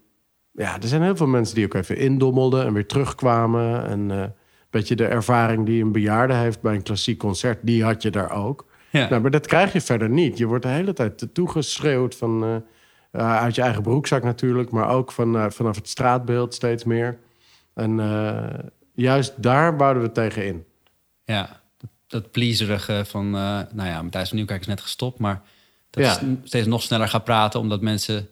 Ja, 0.51 0.81
er 0.81 0.87
zijn 0.87 1.01
heel 1.01 1.15
veel 1.15 1.27
mensen 1.27 1.55
die 1.55 1.65
ook 1.65 1.73
even 1.73 1.97
indommelden 1.97 2.65
en 2.65 2.73
weer 2.73 2.87
terugkwamen. 2.87 3.85
En 3.85 4.09
uh, 4.09 4.23
beetje 4.69 4.95
de 4.95 5.05
ervaring 5.05 5.65
die 5.65 5.83
een 5.83 5.91
bejaarde 5.91 6.33
heeft 6.33 6.61
bij 6.61 6.75
een 6.75 6.83
klassiek 6.83 7.17
concert... 7.17 7.59
die 7.61 7.83
had 7.83 8.01
je 8.01 8.09
daar 8.09 8.31
ook. 8.31 8.65
Ja. 8.89 9.09
Nou, 9.09 9.21
maar 9.21 9.31
dat 9.31 9.47
krijg 9.47 9.73
je 9.73 9.81
verder 9.81 10.09
niet. 10.09 10.37
Je 10.37 10.45
wordt 10.45 10.63
de 10.63 10.69
hele 10.69 10.93
tijd 10.93 11.27
toegeschreeuwd 11.33 12.15
van... 12.15 12.43
Uh, 12.43 12.55
uh, 13.13 13.37
uit 13.37 13.55
je 13.55 13.61
eigen 13.61 13.81
broekzak 13.81 14.23
natuurlijk, 14.23 14.71
maar 14.71 14.89
ook 14.89 15.11
van, 15.11 15.35
uh, 15.35 15.45
vanaf 15.49 15.75
het 15.75 15.89
straatbeeld 15.89 16.53
steeds 16.53 16.83
meer. 16.83 17.17
En 17.73 17.99
uh, 17.99 18.43
juist 18.93 19.33
daar 19.43 19.75
bouwden 19.75 20.03
we 20.03 20.11
tegen 20.11 20.45
in. 20.45 20.65
Ja, 21.25 21.61
dat, 21.77 21.89
dat 22.07 22.31
pleaserige 22.31 23.03
van, 23.07 23.29
nou 23.29 23.85
ja, 23.85 24.01
Matthijs 24.01 24.27
van 24.27 24.37
Nieuwkerk 24.37 24.61
is 24.61 24.67
net 24.67 24.81
gestopt, 24.81 25.19
maar 25.19 25.41
dat 25.89 26.03
ja. 26.03 26.19
steeds 26.43 26.67
nog 26.67 26.81
sneller 26.81 27.07
gaat 27.07 27.23
praten, 27.23 27.59
omdat 27.59 27.81
mensen 27.81 28.27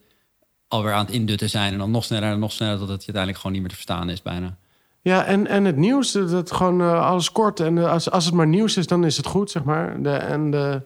alweer 0.67 0.93
aan 0.93 1.05
het 1.05 1.13
indutten 1.13 1.49
zijn 1.49 1.71
en 1.71 1.79
dan 1.79 1.91
nog 1.91 2.03
sneller 2.03 2.31
en 2.31 2.39
nog 2.39 2.51
sneller, 2.51 2.79
dat 2.79 2.87
het 2.87 2.97
uiteindelijk 2.97 3.37
gewoon 3.37 3.51
niet 3.51 3.61
meer 3.61 3.69
te 3.69 3.75
verstaan 3.75 4.09
is 4.09 4.21
bijna. 4.21 4.57
Ja, 5.01 5.25
en, 5.25 5.47
en 5.47 5.65
het 5.65 5.75
nieuws, 5.75 6.11
dat 6.11 6.51
gewoon 6.51 6.81
alles 7.01 7.31
kort. 7.31 7.59
En 7.59 7.77
als, 7.77 8.11
als 8.11 8.25
het 8.25 8.33
maar 8.33 8.47
nieuws 8.47 8.77
is, 8.77 8.87
dan 8.87 9.05
is 9.05 9.17
het 9.17 9.25
goed, 9.25 9.51
zeg 9.51 9.63
maar. 9.63 10.01
De, 10.01 10.11
en 10.11 10.51
de, 10.51 10.81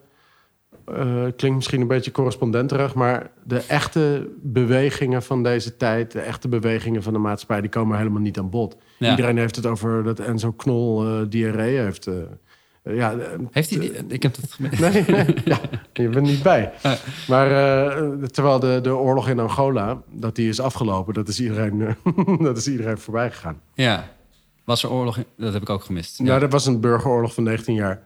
uh, 0.89 1.23
klinkt 1.35 1.55
misschien 1.55 1.81
een 1.81 1.87
beetje 1.87 2.11
correspondenterig, 2.11 2.93
maar 2.93 3.31
de 3.43 3.63
echte 3.67 4.29
bewegingen 4.41 5.23
van 5.23 5.43
deze 5.43 5.77
tijd, 5.77 6.11
de 6.11 6.19
echte 6.19 6.47
bewegingen 6.47 7.03
van 7.03 7.13
de 7.13 7.19
maatschappij, 7.19 7.61
die 7.61 7.69
komen 7.69 7.97
helemaal 7.97 8.21
niet 8.21 8.39
aan 8.39 8.49
bod. 8.49 8.77
Iedereen 8.99 9.37
heeft 9.37 9.55
het 9.55 9.65
over 9.65 10.03
dat 10.03 10.19
Enzo 10.19 10.51
Knol 10.51 11.05
uh, 11.05 11.25
diarree 11.29 11.77
heeft. 11.77 12.07
Uh, 12.07 12.15
ja, 12.83 13.15
heeft 13.51 13.69
hij? 13.69 13.79
ik 14.07 14.23
heb 14.23 14.35
het 14.35 14.53
gemist. 14.53 14.79
Nee, 14.91 15.03
nee 15.07 15.35
ja, 15.45 15.59
je 15.93 16.09
bent 16.09 16.25
niet 16.25 16.43
bij. 16.43 16.71
Maar 17.27 17.47
terwijl 18.31 18.59
de, 18.59 18.79
de 18.81 18.95
oorlog 18.95 19.29
in 19.29 19.39
Angola, 19.39 20.01
dat 20.11 20.35
die 20.35 20.49
is 20.49 20.59
afgelopen, 20.59 21.13
dat 21.13 21.27
is 21.27 21.39
iedereen, 21.39 21.95
dat 22.47 22.57
is 22.57 22.67
iedereen 22.67 22.97
voorbij 22.97 23.31
gegaan. 23.31 23.61
Ja, 23.73 24.07
was 24.65 24.83
er 24.83 24.91
oorlog? 24.91 25.17
Dat 25.37 25.53
heb 25.53 25.61
ik 25.61 25.69
ook 25.69 25.83
gemist. 25.83 26.17
Ja, 26.17 26.39
dat 26.39 26.51
was 26.51 26.65
een 26.65 26.79
burgeroorlog 26.79 27.33
van 27.33 27.43
19 27.43 27.75
jaar. 27.75 28.01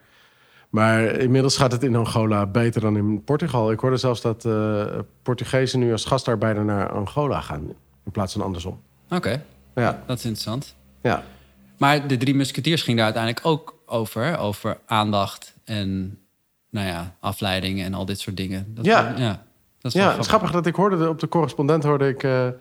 Maar 0.70 1.04
inmiddels 1.04 1.58
gaat 1.58 1.72
het 1.72 1.84
in 1.84 1.96
Angola 1.96 2.46
beter 2.46 2.82
dan 2.82 2.98
in 2.98 3.24
Portugal. 3.24 3.72
Ik 3.72 3.80
hoorde 3.80 3.98
zelfs 3.98 4.22
dat 4.22 4.46
uh, 4.46 4.86
Portugezen 5.22 5.80
nu 5.80 5.92
als 5.92 6.06
gastarbeider 6.06 6.66
naar 6.66 6.92
Angola 6.92 7.42
gaan. 7.42 7.62
In 8.06 8.12
plaats 8.12 8.34
van 8.34 8.42
andersom. 8.42 8.82
Oké, 9.10 9.44
ja. 9.76 10.04
dat 10.06 10.18
is 10.18 10.24
interessant. 10.24 10.76
Ja. 11.02 11.24
Maar 11.78 12.08
de 12.08 12.18
drie 12.18 12.36
musketiers 12.36 12.82
ging 12.82 12.98
daar 12.98 13.06
uiteindelijk 13.06 13.46
ook 13.46 13.78
over. 13.86 14.38
Over 14.38 14.78
aandacht 14.86 15.54
en 15.64 16.20
nou 16.70 16.88
ja, 16.88 17.16
afleiding 17.20 17.82
en 17.82 17.94
al 17.94 18.06
dit 18.06 18.20
soort 18.20 18.38
dingen. 18.38 18.72
Dat 18.76 18.86
ja. 18.86 19.14
ja, 19.18 19.46
dat 19.80 19.94
is 19.94 20.02
ja 20.02 20.12
het 20.12 20.20
is 20.20 20.28
grappig 20.28 20.52
dat 20.52 20.66
ik 20.66 20.76
hoorde, 20.76 21.10
op 21.10 21.20
de 21.20 21.28
correspondent 21.28 21.84
hoorde 21.84 22.08
ik... 22.08 22.24
Uh, 22.24 22.32
uh, 22.42 22.52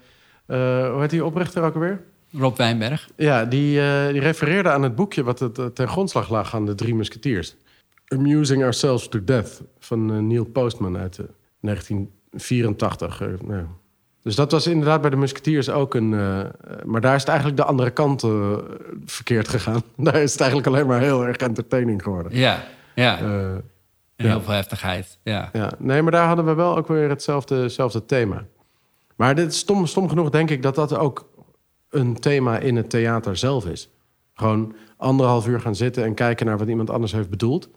hoe 0.91 1.01
heet 1.01 1.11
die 1.11 1.25
oprichter 1.25 1.63
ook 1.63 1.75
alweer? 1.75 2.03
Rob 2.33 2.57
Wijnberg. 2.57 3.09
Ja, 3.17 3.45
die, 3.45 3.81
die 4.13 4.21
refereerde 4.21 4.71
aan 4.71 4.83
het 4.83 4.95
boekje 4.95 5.23
wat 5.23 5.39
het, 5.39 5.75
ten 5.75 5.89
grondslag 5.89 6.29
lag 6.29 6.55
aan 6.55 6.67
de 6.67 6.75
drie 6.75 6.95
musketiers. 6.95 7.57
Amusing 8.09 8.63
Ourselves 8.63 9.09
to 9.09 9.25
Death 9.25 9.63
van 9.79 10.13
uh, 10.13 10.19
Neil 10.19 10.45
Postman 10.45 10.99
uit 10.99 11.21
1984. 11.61 13.21
Uh, 13.21 13.29
nou. 13.41 13.65
Dus 14.23 14.35
dat 14.35 14.53
was 14.53 14.67
inderdaad 14.67 15.01
bij 15.01 15.11
de 15.11 15.17
Musketeers 15.17 15.71
ook 15.71 15.95
een. 15.95 16.13
Uh, 16.13 16.45
maar 16.85 17.01
daar 17.01 17.15
is 17.15 17.21
het 17.21 17.29
eigenlijk 17.29 17.59
de 17.59 17.65
andere 17.65 17.91
kant 17.91 18.23
uh, 18.23 18.59
verkeerd 19.05 19.49
gegaan. 19.49 19.83
Daar 19.97 20.23
is 20.23 20.33
het 20.33 20.41
eigenlijk 20.41 20.71
alleen 20.71 20.87
maar 20.87 21.01
heel 21.01 21.27
erg 21.27 21.37
entertaining 21.37 22.03
geworden. 22.03 22.37
Ja, 22.37 22.65
ja. 22.95 23.19
En 23.19 24.27
heel 24.27 24.41
veel 24.41 24.55
heftigheid, 24.55 25.19
ja. 25.23 25.51
ja. 25.53 25.73
Nee, 25.79 26.03
maar 26.03 26.13
daar 26.13 26.27
hadden 26.27 26.45
we 26.45 26.55
wel 26.55 26.77
ook 26.77 26.89
weer 26.89 27.09
hetzelfde, 27.09 27.55
hetzelfde 27.55 28.07
thema. 28.07 28.45
Maar 29.17 29.35
dit, 29.35 29.55
stom, 29.55 29.87
stom 29.87 30.09
genoeg 30.09 30.31
denk 30.31 30.51
ik 30.51 30.63
dat 30.63 30.75
dat 30.75 30.97
ook 30.97 31.29
een 31.91 32.15
thema 32.21 32.59
in 32.59 32.77
het 32.77 32.91
theater 32.91 33.37
zelf 33.37 33.67
is. 33.67 33.91
Gewoon 34.35 34.75
anderhalf 34.97 35.47
uur 35.47 35.61
gaan 35.61 35.75
zitten 35.75 36.05
en 36.05 36.15
kijken 36.15 36.47
naar 36.47 36.59
wat 36.59 36.69
iemand 36.69 36.91
anders 36.91 37.13
heeft 37.13 37.31
bedoeld. 37.31 37.69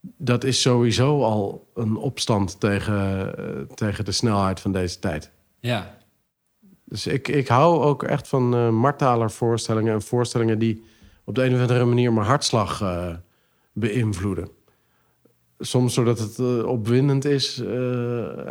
Dat 0.00 0.44
is 0.44 0.60
sowieso 0.60 1.22
al 1.22 1.70
een 1.74 1.96
opstand 1.96 2.60
tegen, 2.60 3.34
uh, 3.38 3.60
tegen 3.74 4.04
de 4.04 4.12
snelheid 4.12 4.60
van 4.60 4.72
deze 4.72 4.98
tijd. 4.98 5.30
Ja. 5.60 5.98
Dus 6.84 7.06
ik, 7.06 7.28
ik 7.28 7.48
hou 7.48 7.82
ook 7.82 8.02
echt 8.02 8.28
van 8.28 8.54
uh, 8.54 8.70
Martaler 8.70 9.30
voorstellingen 9.30 9.92
en 9.92 10.02
voorstellingen 10.02 10.58
die 10.58 10.84
op 11.24 11.34
de 11.34 11.44
een 11.44 11.54
of 11.54 11.60
andere 11.60 11.84
manier 11.84 12.12
mijn 12.12 12.26
hartslag 12.26 12.80
uh, 12.80 13.14
beïnvloeden. 13.72 14.48
Soms 15.58 15.94
doordat 15.94 16.18
het 16.18 16.38
uh, 16.38 16.66
opwindend 16.66 17.24
is, 17.24 17.62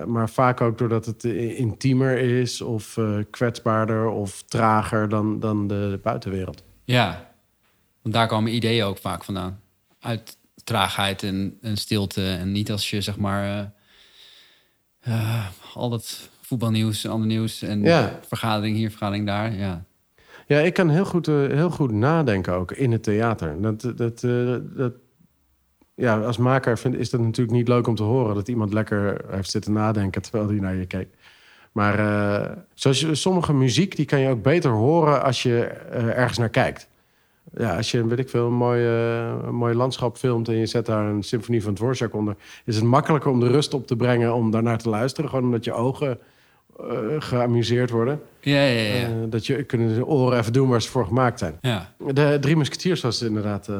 maar 0.06 0.30
vaak 0.30 0.62
ook 0.62 0.78
doordat 0.78 1.06
het 1.06 1.24
intiemer 1.24 2.18
is 2.18 2.62
of 2.62 3.00
kwetsbaarder 3.30 4.08
of 4.08 4.42
trager 4.42 5.10
dan, 5.10 5.40
dan 5.40 5.68
de, 5.68 5.88
de 5.90 6.00
buitenwereld. 6.04 6.64
Ja, 6.84 7.34
want 8.02 8.16
daar 8.16 8.28
komen 8.28 8.56
ideeën 8.56 8.84
ook 8.84 8.98
vaak 8.98 9.24
vandaan. 9.24 9.62
Uit 10.00 10.38
traagheid 10.66 11.24
en, 11.24 11.58
en 11.62 11.78
stilte. 11.78 12.32
En 12.32 12.52
niet 12.52 12.72
als 12.72 12.90
je 12.90 13.02
zeg 13.02 13.18
maar 13.18 13.72
al 15.74 15.90
dat 15.90 16.30
voetbalnieuws 16.46 17.04
en 17.04 17.12
ander 17.12 17.28
nieuws. 17.28 17.62
En 17.62 17.82
ja. 17.82 18.20
vergadering 18.28 18.76
hier, 18.76 18.90
vergadering 18.90 19.26
daar. 19.26 19.56
Ja, 19.56 19.86
ja 20.48 20.60
ik 20.60 20.74
kan 20.74 20.90
heel 20.90 21.06
goed, 21.06 21.28
uh, 21.28 21.48
heel 21.48 21.70
goed 21.70 21.92
nadenken 21.92 22.54
ook 22.54 22.72
in 22.72 22.92
het 22.92 23.04
theater. 23.04 23.62
Dat, 23.62 23.92
dat, 23.96 24.24
uh, 24.24 24.56
dat, 24.62 24.94
ja, 25.96 26.20
als 26.20 26.38
maker 26.38 26.78
vind, 26.78 26.96
is 26.96 27.10
dat 27.10 27.22
natuurlijk 27.22 27.58
niet 27.58 27.68
leuk 27.68 27.88
om 27.88 27.96
te 27.96 28.04
horen... 28.04 28.36
dat 28.36 28.48
iemand 28.48 28.74
lekker 28.74 29.26
heeft 29.30 29.50
zitten 29.50 29.74
nadenken 29.74 30.22
terwijl 30.22 30.48
hij 30.48 30.60
naar 30.60 30.76
je 30.76 30.86
kijkt. 30.86 31.16
Maar 31.72 32.00
uh, 32.00 32.58
zoals 32.74 33.00
je, 33.00 33.16
sommige 33.16 33.54
muziek, 33.54 33.96
die 33.96 34.06
kan 34.06 34.20
je 34.20 34.30
ook 34.30 34.42
beter 34.42 34.72
horen 34.72 35.24
als 35.24 35.44
je 35.44 35.64
ergens 35.94 36.38
naar 36.38 36.50
kijkt. 36.50 36.88
Ja, 37.58 37.76
als 37.76 37.92
je, 37.92 38.08
weet 38.08 38.20
ik 38.20 38.30
veel, 38.30 38.48
een 38.48 38.54
mooi, 38.54 38.86
een 39.46 39.56
mooi 39.56 39.76
landschap 39.76 40.18
filmt... 40.18 40.48
en 40.48 40.56
je 40.56 40.66
zet 40.66 40.86
daar 40.86 41.06
een 41.06 41.24
symfonie 41.24 41.64
van 41.64 41.74
Dvorak 41.74 42.14
onder... 42.14 42.36
is 42.66 42.76
het 42.76 42.84
makkelijker 42.84 43.32
om 43.32 43.40
de 43.40 43.48
rust 43.48 43.74
op 43.74 43.88
te 43.88 43.96
brengen 43.96 44.34
om 44.34 44.52
daarnaar 44.52 44.78
te 44.78 44.90
luisteren. 44.90 45.30
Gewoon 45.30 45.46
omdat 45.46 45.64
je 45.64 45.74
ogen 45.74 46.20
uh, 46.82 46.88
geamuseerd 47.20 47.90
worden. 47.90 48.22
Ja, 48.40 48.64
ja, 48.64 48.96
ja. 48.96 49.10
Uh, 49.10 49.16
dat 49.30 49.46
je 49.46 49.64
kunnen 49.64 49.96
de 49.96 50.06
oren 50.06 50.40
even 50.40 50.54
doen 50.54 50.70
waar 50.70 50.82
ze 50.82 50.90
voor 50.90 51.06
gemaakt 51.06 51.40
zijn. 51.40 51.58
Ja. 51.62 51.94
De 52.14 52.38
Drie 52.42 52.56
Musketeers 52.56 53.02
was 53.02 53.22
inderdaad... 53.22 53.68
Uh, 53.68 53.80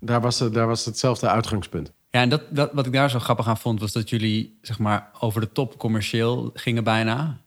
daar, 0.00 0.20
was, 0.20 0.38
daar 0.38 0.66
was 0.66 0.84
hetzelfde 0.84 1.28
uitgangspunt. 1.28 1.92
Ja, 2.10 2.20
en 2.20 2.28
dat, 2.28 2.42
dat, 2.50 2.72
wat 2.72 2.86
ik 2.86 2.92
daar 2.92 3.10
zo 3.10 3.18
grappig 3.18 3.48
aan 3.48 3.58
vond... 3.58 3.80
was 3.80 3.92
dat 3.92 4.10
jullie 4.10 4.58
zeg 4.60 4.78
maar 4.78 5.10
over 5.20 5.40
de 5.40 5.52
top 5.52 5.78
commercieel 5.78 6.50
gingen 6.54 6.84
bijna. 6.84 7.40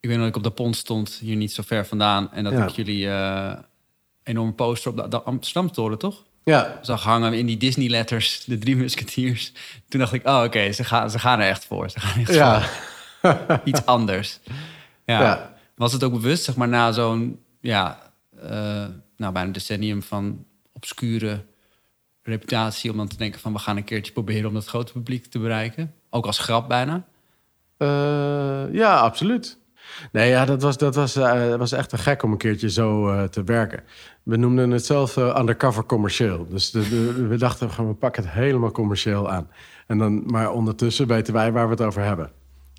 Ik 0.00 0.08
weet 0.08 0.18
nog 0.18 0.26
dat 0.26 0.36
ik 0.36 0.44
op 0.46 0.56
de 0.56 0.62
pont 0.62 0.76
stond, 0.76 1.18
hier 1.20 1.36
niet 1.36 1.52
zo 1.52 1.62
ver 1.66 1.86
vandaan... 1.86 2.32
en 2.32 2.44
dat 2.44 2.52
ja. 2.52 2.64
ik 2.64 2.70
jullie 2.70 3.08
enorme 4.22 4.52
poster 4.52 4.90
op 4.90 4.96
de, 4.96 5.08
de 5.08 5.22
Amsterdam-toren, 5.22 5.98
toch? 5.98 6.22
Ja. 6.44 6.78
Zag 6.82 7.02
hangen 7.02 7.32
in 7.32 7.46
die 7.46 7.56
Disney-letters, 7.56 8.44
de 8.44 8.58
Drie 8.58 8.76
Musketeers. 8.76 9.52
Toen 9.88 10.00
dacht 10.00 10.12
ik, 10.12 10.28
oh 10.28 10.42
oké, 10.44 10.72
ze, 10.72 10.84
gaan, 10.84 11.10
ze 11.10 11.18
gaan 11.18 11.40
er 11.40 11.48
echt 11.48 11.64
voor. 11.64 11.90
Ze 11.90 12.00
gaan 12.00 12.20
echt 12.20 12.34
ja. 12.34 12.60
Voor. 12.60 13.60
iets 13.64 13.86
anders. 13.86 14.38
Ja. 15.06 15.54
Was 15.74 15.92
het 15.92 16.04
ook 16.04 16.12
bewust, 16.12 16.44
zeg 16.44 16.56
maar, 16.56 16.68
na 16.68 16.92
zo'n, 16.92 17.40
ja, 17.60 18.12
uh, 18.42 18.50
nou, 19.16 19.32
bijna 19.32 19.42
een 19.42 19.52
decennium 19.52 20.02
van 20.02 20.44
obscure 20.72 21.44
reputatie, 22.22 22.90
om 22.90 22.96
dan 22.96 23.08
te 23.08 23.16
denken 23.16 23.40
van 23.40 23.52
we 23.52 23.58
gaan 23.58 23.76
een 23.76 23.84
keertje 23.84 24.12
proberen 24.12 24.48
om 24.48 24.54
dat 24.54 24.66
grote 24.66 24.92
publiek 24.92 25.26
te 25.26 25.38
bereiken? 25.38 25.94
Ook 26.10 26.26
als 26.26 26.38
grap 26.38 26.68
bijna? 26.68 27.04
Uh, 27.78 28.64
ja, 28.72 28.98
absoluut. 28.98 29.58
Nee, 30.12 30.30
ja, 30.30 30.44
dat 30.44 30.62
was, 30.62 30.76
dat 30.76 30.94
was, 30.94 31.16
uh, 31.16 31.54
was 31.54 31.72
echt 31.72 31.92
een 31.92 31.98
gek 31.98 32.22
om 32.22 32.32
een 32.32 32.38
keertje 32.38 32.70
zo 32.70 33.08
uh, 33.08 33.22
te 33.22 33.44
werken. 33.44 33.82
We 34.22 34.36
noemden 34.36 34.70
het 34.70 34.86
zelf 34.86 35.16
undercover 35.16 35.84
commercieel. 35.84 36.46
Dus 36.48 36.70
de, 36.70 36.88
de, 36.88 37.26
we 37.26 37.36
dachten, 37.36 37.66
we 37.66 37.72
gaan 37.72 37.98
pakken 37.98 38.22
het 38.22 38.32
helemaal 38.32 38.70
commercieel 38.70 39.30
aan. 39.30 39.50
En 39.86 39.98
dan, 39.98 40.22
maar 40.26 40.52
ondertussen 40.52 41.06
weten 41.06 41.34
wij 41.34 41.52
waar 41.52 41.64
we 41.64 41.70
het 41.70 41.82
over 41.82 42.02
hebben. 42.02 42.30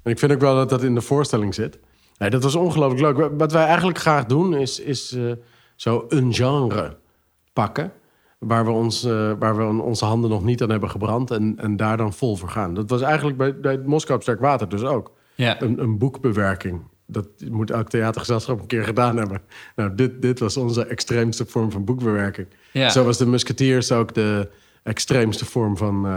En 0.04 0.12
ik 0.12 0.20
vind 0.20 0.32
ook 0.32 0.40
wel 0.40 0.56
dat 0.56 0.70
dat 0.70 0.84
in 0.84 0.96
de 0.96 1.02
voorstelling 1.02 1.54
zit. 1.54 1.80
Nee, 2.18 2.30
dat 2.30 2.44
was 2.44 2.56
ongelooflijk 2.56 3.18
leuk. 3.18 3.32
Wat 3.38 3.52
wij 3.52 3.66
eigenlijk 3.66 3.98
graag 3.98 4.26
doen, 4.26 4.56
is, 4.56 4.80
is 4.80 5.18
zo 5.76 6.06
een 6.10 6.34
genre 6.34 6.98
pakken. 7.54 7.92
Waar 8.40 8.66
we, 8.66 8.72
ons, 8.72 9.06
uh, 9.06 9.32
waar 9.40 9.58
we 9.58 9.82
onze 9.82 10.06
handen 10.06 10.30
nog 10.30 10.44
niet 10.44 10.62
aan 10.62 10.70
hebben 10.70 10.90
gebrand. 10.90 11.32
En, 11.32 11.54
en 11.58 11.78
daar 11.78 11.98
dan 11.98 12.14
vol 12.14 12.36
voor 12.36 12.50
gaan. 12.50 12.74
Dat 12.74 12.90
was 12.90 13.02
eigenlijk 13.02 13.38
bij, 13.38 13.60
bij 13.60 13.72
het 13.72 13.86
Moskou 13.86 14.22
Sterk 14.22 14.40
Water 14.40 14.70
dus 14.70 14.84
ook. 14.84 15.12
Ja. 15.36 15.62
Een, 15.62 15.82
een 15.82 15.98
boekbewerking. 15.98 16.82
Dat 17.14 17.28
moet 17.50 17.72
elk 17.72 17.90
theatergezelschap 17.90 18.60
een 18.60 18.68
keer 18.68 18.84
gedaan 18.84 19.18
hebben. 19.18 19.42
Nou, 19.76 19.96
dit, 19.96 20.22
dit 20.22 20.40
was 20.40 20.58
onze 20.58 20.86
extreemste 20.86 21.46
vorm 21.46 21.72
van 21.72 21.86
boekbewerking. 21.86 22.48
Ja. 22.72 22.90
Zo 22.90 23.04
was 23.04 23.18
de 23.18 23.26
Musketeers 23.26 23.92
ook 23.92 24.14
de 24.14 24.50
extreemste 24.84 25.46
vorm 25.46 25.78
van 25.78 26.08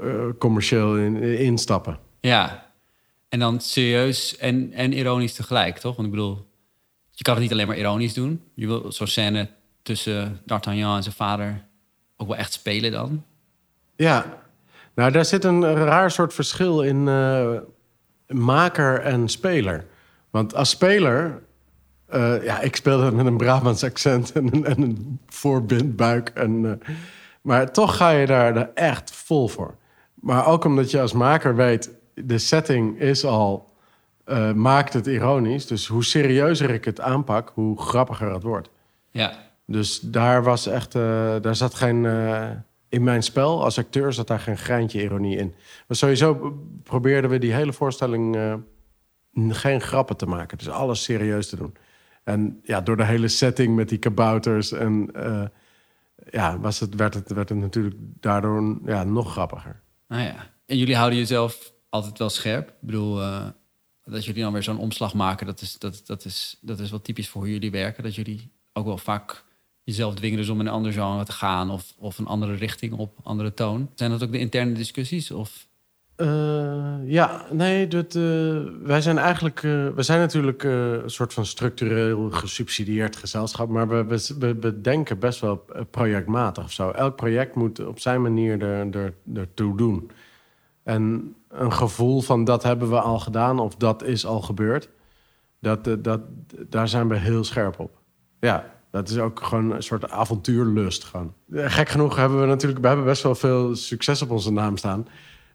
uh, 0.00 0.28
commercieel 0.38 0.96
in, 0.96 1.22
instappen. 1.22 1.98
Ja, 2.20 2.72
en 3.28 3.38
dan 3.38 3.60
serieus 3.60 4.36
en, 4.36 4.72
en 4.72 4.92
ironisch 4.92 5.34
tegelijk, 5.34 5.78
toch? 5.78 5.96
Want 5.96 6.08
ik 6.08 6.14
bedoel, 6.14 6.46
je 7.10 7.22
kan 7.22 7.34
het 7.34 7.42
niet 7.42 7.52
alleen 7.52 7.66
maar 7.66 7.78
ironisch 7.78 8.14
doen. 8.14 8.42
Je 8.54 8.66
wil 8.66 8.92
zo'n 8.92 9.06
scène 9.06 9.48
tussen 9.82 10.40
D'Artagnan 10.44 10.96
en 10.96 11.02
zijn 11.02 11.14
vader 11.14 11.64
ook 12.16 12.28
wel 12.28 12.36
echt 12.36 12.52
spelen 12.52 12.92
dan. 12.92 13.24
Ja, 13.96 14.44
nou 14.94 15.10
daar 15.10 15.24
zit 15.24 15.44
een 15.44 15.74
raar 15.74 16.10
soort 16.10 16.34
verschil 16.34 16.82
in 16.82 17.06
uh, 17.06 17.50
maker 18.28 19.00
en 19.00 19.28
speler. 19.28 19.84
Want 20.30 20.54
als 20.54 20.70
speler, 20.70 21.42
uh, 22.14 22.44
ja, 22.44 22.60
ik 22.60 22.76
speelde 22.76 23.12
met 23.12 23.26
een 23.26 23.36
Brabants 23.36 23.84
accent 23.84 24.32
en 24.32 24.54
een, 24.54 24.64
en 24.64 24.82
een 24.82 25.20
voorbindbuik. 25.26 26.28
En, 26.28 26.50
uh, 26.50 26.72
maar 27.40 27.72
toch 27.72 27.96
ga 27.96 28.10
je 28.10 28.26
daar, 28.26 28.54
daar 28.54 28.70
echt 28.74 29.10
vol 29.10 29.48
voor. 29.48 29.74
Maar 30.14 30.46
ook 30.46 30.64
omdat 30.64 30.90
je 30.90 31.00
als 31.00 31.12
maker 31.12 31.56
weet, 31.56 31.90
de 32.14 32.38
setting 32.38 33.00
is 33.00 33.24
al, 33.24 33.70
uh, 34.26 34.52
maakt 34.52 34.92
het 34.92 35.06
ironisch. 35.06 35.66
Dus 35.66 35.86
hoe 35.86 36.04
serieuzer 36.04 36.70
ik 36.70 36.84
het 36.84 37.00
aanpak, 37.00 37.52
hoe 37.54 37.80
grappiger 37.80 38.32
het 38.32 38.42
wordt. 38.42 38.70
Ja. 39.10 39.32
Dus 39.66 40.00
daar 40.00 40.42
was 40.42 40.66
echt, 40.66 40.92
daar 41.42 41.56
zat 41.56 41.74
geen, 41.74 42.06
in 42.88 43.02
mijn 43.04 43.22
spel 43.22 43.64
als 43.64 43.78
acteur 43.78 44.12
zat 44.12 44.26
daar 44.26 44.40
geen 44.40 44.58
greintje 44.58 45.02
ironie 45.02 45.36
in. 45.36 45.54
Maar 45.88 45.96
sowieso 45.96 46.58
probeerden 46.82 47.30
we 47.30 47.38
die 47.38 47.52
hele 47.52 47.72
voorstelling 47.72 48.36
geen 49.48 49.80
grappen 49.80 50.16
te 50.16 50.26
maken. 50.26 50.58
Dus 50.58 50.68
alles 50.68 51.02
serieus 51.02 51.48
te 51.48 51.56
doen. 51.56 51.76
En 52.24 52.60
ja, 52.62 52.80
door 52.80 52.96
de 52.96 53.04
hele 53.04 53.28
setting 53.28 53.76
met 53.76 53.88
die 53.88 53.98
kabouters 53.98 54.72
en 54.72 55.10
ja, 56.30 56.58
was 56.58 56.80
het, 56.80 56.94
werd, 56.94 57.14
het, 57.14 57.32
werd 57.32 57.48
het 57.48 57.58
natuurlijk 57.58 57.96
daardoor 57.98 58.78
ja, 58.84 59.04
nog 59.04 59.32
grappiger. 59.32 59.82
Nou 60.08 60.22
ja, 60.22 60.50
en 60.66 60.78
jullie 60.78 60.96
houden 60.96 61.18
jezelf 61.18 61.72
altijd 61.88 62.18
wel 62.18 62.30
scherp. 62.30 62.68
Ik 62.68 62.74
bedoel, 62.80 63.20
uh, 63.20 63.46
dat 64.04 64.24
jullie 64.24 64.42
dan 64.42 64.52
weer 64.52 64.62
zo'n 64.62 64.78
omslag 64.78 65.14
maken, 65.14 65.46
dat 65.46 65.60
is, 65.60 65.78
dat, 65.78 66.02
dat, 66.06 66.24
is, 66.24 66.58
dat 66.60 66.78
is 66.78 66.90
wel 66.90 67.00
typisch 67.00 67.28
voor 67.28 67.40
hoe 67.40 67.50
jullie 67.50 67.70
werken. 67.70 68.02
Dat 68.02 68.14
jullie 68.14 68.52
ook 68.72 68.84
wel 68.84 68.98
vaak 68.98 69.44
jezelf 69.86 70.14
dwingen 70.14 70.38
dus 70.38 70.48
om 70.48 70.60
in 70.60 70.66
een 70.66 70.72
ander 70.72 70.92
genre 70.92 71.24
te 71.24 71.32
gaan 71.32 71.70
of, 71.70 71.94
of 71.98 72.18
een 72.18 72.26
andere 72.26 72.54
richting 72.54 72.92
op, 72.92 73.18
andere 73.22 73.54
toon. 73.54 73.90
Zijn 73.94 74.10
dat 74.10 74.22
ook 74.22 74.32
de 74.32 74.38
interne 74.38 74.72
discussies? 74.72 75.30
Of? 75.30 75.66
Uh, 76.16 76.94
ja, 77.04 77.46
nee, 77.52 77.88
dat, 77.88 78.14
uh, 78.14 78.62
wij 78.82 79.00
zijn 79.00 79.18
eigenlijk, 79.18 79.62
uh, 79.62 79.88
we 79.88 80.02
zijn 80.02 80.20
natuurlijk 80.20 80.62
een 80.62 81.10
soort 81.10 81.32
van 81.32 81.46
structureel 81.46 82.30
gesubsidieerd 82.30 83.16
gezelschap, 83.16 83.68
maar 83.68 83.88
we, 83.88 84.04
we, 84.38 84.80
denken 84.80 85.18
best 85.18 85.40
wel 85.40 85.64
projectmatig 85.90 86.64
of 86.64 86.72
zo. 86.72 86.90
Elk 86.90 87.16
project 87.16 87.54
moet 87.54 87.86
op 87.86 88.00
zijn 88.00 88.22
manier 88.22 88.62
er, 88.62 88.96
er, 88.96 89.14
ertoe 89.34 89.76
doen. 89.76 90.10
En 90.82 91.34
een 91.48 91.72
gevoel 91.72 92.20
van 92.20 92.44
dat 92.44 92.62
hebben 92.62 92.90
we 92.90 93.00
al 93.00 93.18
gedaan 93.18 93.58
of 93.58 93.74
dat 93.74 94.02
is 94.02 94.26
al 94.26 94.40
gebeurd. 94.40 94.88
Dat, 95.60 95.86
eh, 95.86 95.94
dat, 95.98 96.20
daar 96.68 96.88
zijn 96.88 97.08
we 97.08 97.16
heel 97.16 97.44
scherp 97.44 97.78
op. 97.78 97.98
Ja, 98.40 98.75
dat 98.90 99.08
is 99.08 99.18
ook 99.18 99.42
gewoon 99.42 99.72
een 99.72 99.82
soort 99.82 100.10
avontuurlust. 100.10 101.04
Gewoon. 101.04 101.32
Eh, 101.52 101.64
gek 101.66 101.88
genoeg 101.88 102.16
hebben 102.16 102.40
we 102.40 102.46
natuurlijk 102.46 102.80
we 102.80 102.86
hebben 102.86 103.04
best 103.06 103.22
wel 103.22 103.34
veel 103.34 103.74
succes 103.76 104.22
op 104.22 104.30
onze 104.30 104.52
naam 104.52 104.76
staan. 104.76 105.08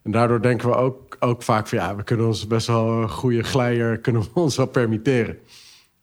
En 0.04 0.12
daardoor 0.12 0.41
denken 0.41 0.70
we 0.70 0.76
ook, 0.76 1.15
ook 1.20 1.44
vaak 1.44 1.67
van 1.67 1.78
ja, 1.78 1.96
we 1.96 2.04
kunnen 2.04 2.26
ons 2.26 2.48
best 2.48 2.67
wel 2.67 3.02
een 3.02 3.10
goede 3.10 3.44
glijer 3.44 3.98
kunnen 3.98 4.22
we 4.22 4.30
ons 4.41 4.58
wel 4.58 4.67
permitteren. 4.67 5.38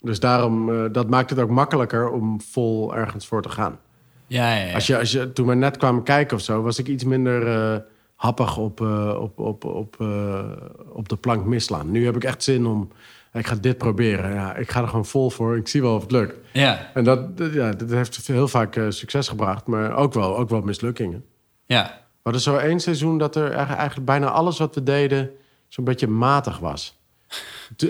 Dus 0.01 0.21
daarom, 0.21 0.69
uh, 0.69 0.85
dat 0.93 1.09
maakt 1.09 1.31
het 1.31 1.38
ook 1.38 1.51
makkelijker 1.51 2.11
om 2.11 2.41
vol 2.41 2.97
ergens 2.97 3.27
voor 3.27 3.43
te 3.43 3.49
gaan. 3.49 3.79
Ja, 4.27 4.55
ja, 4.55 4.64
ja. 4.64 4.75
Als 4.75 4.87
je, 4.87 4.99
als 4.99 5.12
je, 5.12 5.33
toen 5.33 5.47
we 5.47 5.55
net 5.55 5.77
kwamen 5.77 6.03
kijken 6.03 6.37
of 6.37 6.43
zo, 6.43 6.62
was 6.62 6.79
ik 6.79 6.87
iets 6.88 7.05
minder. 7.05 7.47
Uh, 7.47 7.77
happig 8.19 8.57
op, 8.57 8.81
uh, 8.81 9.19
op, 9.21 9.38
op, 9.38 9.64
op, 9.64 9.97
uh, 10.01 10.45
op 10.93 11.09
de 11.09 11.17
plank 11.17 11.45
misslaan. 11.45 11.91
Nu 11.91 12.05
heb 12.05 12.17
ik 12.17 12.25
echt 12.25 12.43
zin 12.43 12.67
om... 12.67 12.91
Ik 13.33 13.47
ga 13.47 13.55
dit 13.55 13.79
proberen. 13.79 14.35
Ja, 14.35 14.57
ik 14.57 14.71
ga 14.71 14.81
er 14.81 14.88
gewoon 14.88 15.07
vol 15.07 15.31
voor. 15.31 15.57
Ik 15.57 15.69
zie 15.69 15.83
wel 15.83 15.95
of 15.95 16.03
het 16.03 16.11
lukt. 16.11 16.35
Ja. 16.53 16.91
En 16.95 17.05
dat, 17.05 17.21
ja, 17.53 17.71
dat 17.73 17.91
heeft 17.91 18.27
heel 18.27 18.49
vaak 18.49 18.77
uh, 18.77 18.91
succes 18.91 19.29
gebracht. 19.29 19.67
Maar 19.67 19.97
ook 19.97 20.14
wel, 20.14 20.38
ook 20.38 20.49
wel 20.49 20.61
mislukkingen. 20.61 21.25
Ja. 21.67 22.07
hadden 22.23 22.43
zo 22.43 22.57
één 22.57 22.81
seizoen 22.81 23.19
dat 23.19 23.37
er 23.37 23.53
eigenlijk 23.53 24.07
bijna 24.07 24.31
alles 24.31 24.59
wat 24.59 24.75
we 24.75 24.83
deden 24.83 25.31
zo'n 25.69 25.85
beetje 25.85 26.07
matig 26.07 26.59
was. 26.59 26.99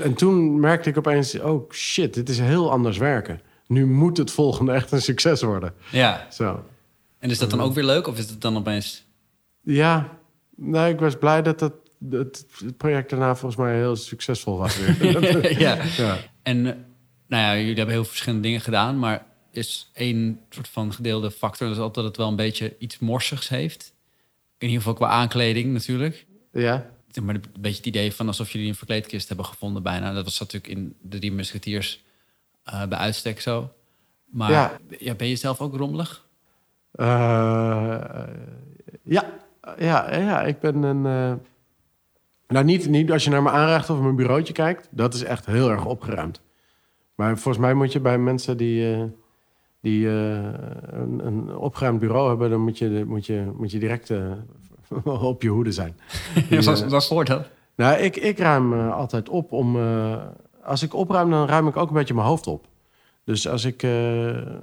En 0.02 0.14
toen 0.14 0.60
merkte 0.60 0.88
ik 0.88 0.98
opeens, 0.98 1.40
oh 1.40 1.70
shit, 1.70 2.14
dit 2.14 2.28
is 2.28 2.38
heel 2.38 2.70
anders 2.70 2.98
werken. 2.98 3.40
Nu 3.66 3.86
moet 3.86 4.16
het 4.16 4.30
volgende 4.30 4.72
echt 4.72 4.92
een 4.92 5.02
succes 5.02 5.42
worden. 5.42 5.74
Ja. 5.90 6.26
Zo. 6.30 6.64
En 7.18 7.30
is 7.30 7.38
dat 7.38 7.50
dan 7.50 7.60
ook 7.60 7.74
weer 7.74 7.84
leuk 7.84 8.06
of 8.06 8.18
is 8.18 8.30
het 8.30 8.40
dan 8.40 8.56
opeens... 8.56 9.06
Ja, 9.60 10.08
nee, 10.56 10.92
ik 10.92 11.00
was 11.00 11.16
blij 11.16 11.42
dat 11.42 11.60
het, 11.60 11.72
het, 12.10 12.46
project 12.76 13.10
daarna 13.10 13.36
volgens 13.36 13.60
mij 13.60 13.74
heel 13.76 13.96
succesvol 13.96 14.58
was 14.58 14.78
weer. 14.78 15.58
ja. 15.60 15.78
ja. 15.96 16.18
En 16.42 16.62
nou 17.26 17.42
ja, 17.42 17.56
jullie 17.56 17.74
hebben 17.74 17.94
heel 17.94 18.04
verschillende 18.04 18.42
dingen 18.42 18.60
gedaan, 18.60 18.98
maar 18.98 19.26
is 19.50 19.90
één 19.92 20.40
soort 20.50 20.68
van 20.68 20.92
gedeelde 20.92 21.30
factor, 21.30 21.68
dat 21.68 21.78
altijd 21.78 21.94
dat 21.94 22.04
het 22.04 22.16
wel 22.16 22.28
een 22.28 22.36
beetje 22.36 22.76
iets 22.78 22.98
morsigs 22.98 23.48
heeft. 23.48 23.92
In 24.58 24.66
ieder 24.66 24.82
geval 24.82 24.94
qua 24.94 25.08
aankleding 25.08 25.72
natuurlijk. 25.72 26.26
Ja. 26.52 26.90
Maar 27.22 27.34
een 27.34 27.42
beetje 27.60 27.76
het 27.76 27.86
idee 27.86 28.14
van 28.14 28.26
alsof 28.26 28.50
jullie 28.50 28.68
een 28.68 28.74
verkleedkist 28.74 29.28
hebben 29.28 29.46
gevonden 29.46 29.82
bijna. 29.82 30.12
Dat 30.12 30.24
was 30.24 30.38
natuurlijk 30.38 30.72
in 30.72 30.96
de 31.00 31.18
Drie 31.18 31.32
Musketeers 31.32 32.04
uh, 32.66 32.86
bij 32.86 32.98
uitstek 32.98 33.40
zo. 33.40 33.72
Maar 34.24 34.50
ja. 34.50 34.78
ja. 34.98 35.14
ben 35.14 35.28
je 35.28 35.36
zelf 35.36 35.60
ook 35.60 35.76
rommelig? 35.76 36.26
Uh, 36.94 37.06
ja. 39.02 39.24
ja, 39.78 40.16
ja, 40.16 40.42
ik 40.42 40.60
ben 40.60 40.82
een... 40.82 41.04
Uh... 41.04 41.32
Nou, 42.48 42.64
niet, 42.64 42.88
niet 42.88 43.12
als 43.12 43.24
je 43.24 43.30
naar 43.30 43.42
mijn 43.42 43.54
aanrecht 43.54 43.90
of 43.90 44.00
mijn 44.00 44.16
bureautje 44.16 44.52
kijkt. 44.52 44.88
Dat 44.90 45.14
is 45.14 45.24
echt 45.24 45.46
heel 45.46 45.70
erg 45.70 45.84
opgeruimd. 45.84 46.40
Maar 47.14 47.38
volgens 47.38 47.64
mij 47.64 47.74
moet 47.74 47.92
je 47.92 48.00
bij 48.00 48.18
mensen 48.18 48.56
die 48.56 49.10
die 49.80 50.04
uh, 50.04 50.34
een, 50.90 51.26
een, 51.26 51.56
opgeruimd 51.56 52.00
bureau 52.00 52.28
hebben, 52.28 52.50
dan 52.50 52.60
moet 52.60 52.78
je, 52.78 53.04
moet 53.06 53.26
je, 53.26 53.52
moet 53.56 53.70
je 53.70 53.78
direct 53.78 54.10
uh, 54.10 54.32
op 55.04 55.42
je 55.42 55.48
hoede 55.48 55.72
zijn. 55.72 55.96
ja, 56.50 56.60
wat, 56.60 56.84
wat 56.84 57.06
voor 57.06 57.24
dat? 57.24 57.48
Nou, 57.74 57.98
ik, 57.98 58.16
ik 58.16 58.38
ruim 58.38 58.90
altijd 58.90 59.28
op 59.28 59.52
om. 59.52 59.76
als 60.62 60.82
ik 60.82 60.94
opruim, 60.94 61.30
dan 61.30 61.46
ruim 61.46 61.68
ik 61.68 61.76
ook 61.76 61.88
een 61.88 61.94
beetje 61.94 62.14
mijn 62.14 62.26
hoofd 62.26 62.46
op. 62.46 62.66
Dus 63.24 63.48
als 63.48 63.64
ik, 63.64 63.86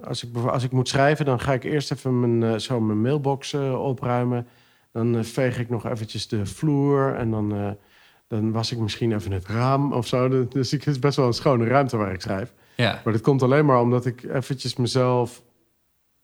als 0.08 0.24
ik, 0.24 0.38
als 0.48 0.64
ik 0.64 0.72
moet 0.72 0.88
schrijven, 0.88 1.26
dan 1.26 1.40
ga 1.40 1.54
ik 1.54 1.64
eerst 1.64 1.92
even 1.92 2.40
mijn, 2.40 2.62
zo 2.62 2.80
mijn 2.80 3.02
mailbox 3.02 3.54
opruimen. 3.74 4.48
Dan 4.96 5.26
veeg 5.26 5.60
ik 5.60 5.70
nog 5.70 5.86
eventjes 5.86 6.28
de 6.28 6.46
vloer 6.46 7.16
en 7.16 7.32
dan, 7.32 7.78
dan 8.28 8.52
was 8.52 8.72
ik 8.72 8.78
misschien 8.78 9.14
even 9.14 9.32
het 9.32 9.48
raam 9.48 9.94
of 9.94 10.08
zo. 10.08 10.48
Dus 10.48 10.72
het 10.72 10.88
is 10.88 11.00
best 11.00 11.18
wel 11.18 11.28
een 11.28 11.34
schone 11.34 11.68
ruimte 11.68 11.98
waar 11.98 12.14
ik 12.14 12.22
schrijf. 12.22 12.54
Ja. 12.76 13.02
Maar 13.04 13.14
dat 13.14 13.22
komt 13.22 13.42
alleen 13.42 13.66
maar 13.66 13.82
omdat 13.82 14.06
ik 14.06 14.24
eventjes 14.24 14.76
mezelf 14.76 15.44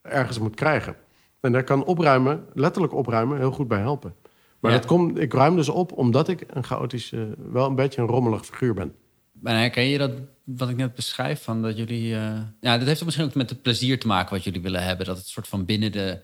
ergens 0.02 0.40
moet 0.40 0.56
krijgen. 0.56 0.96
En 1.40 1.52
daar 1.52 1.64
kan 1.64 1.84
opruimen, 1.84 2.46
letterlijk 2.54 2.94
opruimen, 2.94 3.38
heel 3.38 3.52
goed 3.52 3.68
bij 3.68 3.80
helpen. 3.80 4.16
Maar 4.60 4.72
dat 4.72 4.86
komt, 4.86 5.20
ik 5.20 5.34
ruim 5.34 5.56
dus 5.56 5.70
op 5.70 5.92
omdat 5.92 6.28
ik 6.28 6.44
een 6.48 6.64
chaotisch, 6.64 7.14
wel 7.52 7.68
een 7.68 7.76
beetje 7.76 8.02
een 8.02 8.08
rommelig 8.08 8.46
figuur 8.46 8.74
ben. 8.74 8.96
Maar 9.32 9.56
herken 9.56 9.84
je 9.84 9.98
dat 9.98 10.12
wat 10.44 10.70
ik 10.70 10.76
net 10.76 10.96
beschrijf? 10.96 11.44
Van 11.44 11.62
dat 11.62 11.78
jullie, 11.78 12.14
uh, 12.14 12.40
ja, 12.60 12.78
dat 12.78 12.88
heeft 12.88 13.06
misschien 13.06 13.26
ook 13.26 13.36
met 13.36 13.50
het 13.50 13.62
plezier 13.62 14.00
te 14.00 14.08
maken 14.08 14.34
wat 14.36 14.44
jullie 14.44 14.62
willen 14.62 14.84
hebben. 14.84 15.06
Dat 15.06 15.18
het 15.18 15.28
soort 15.28 15.48
van 15.48 15.66
binnen 15.66 15.92
de 15.92 16.20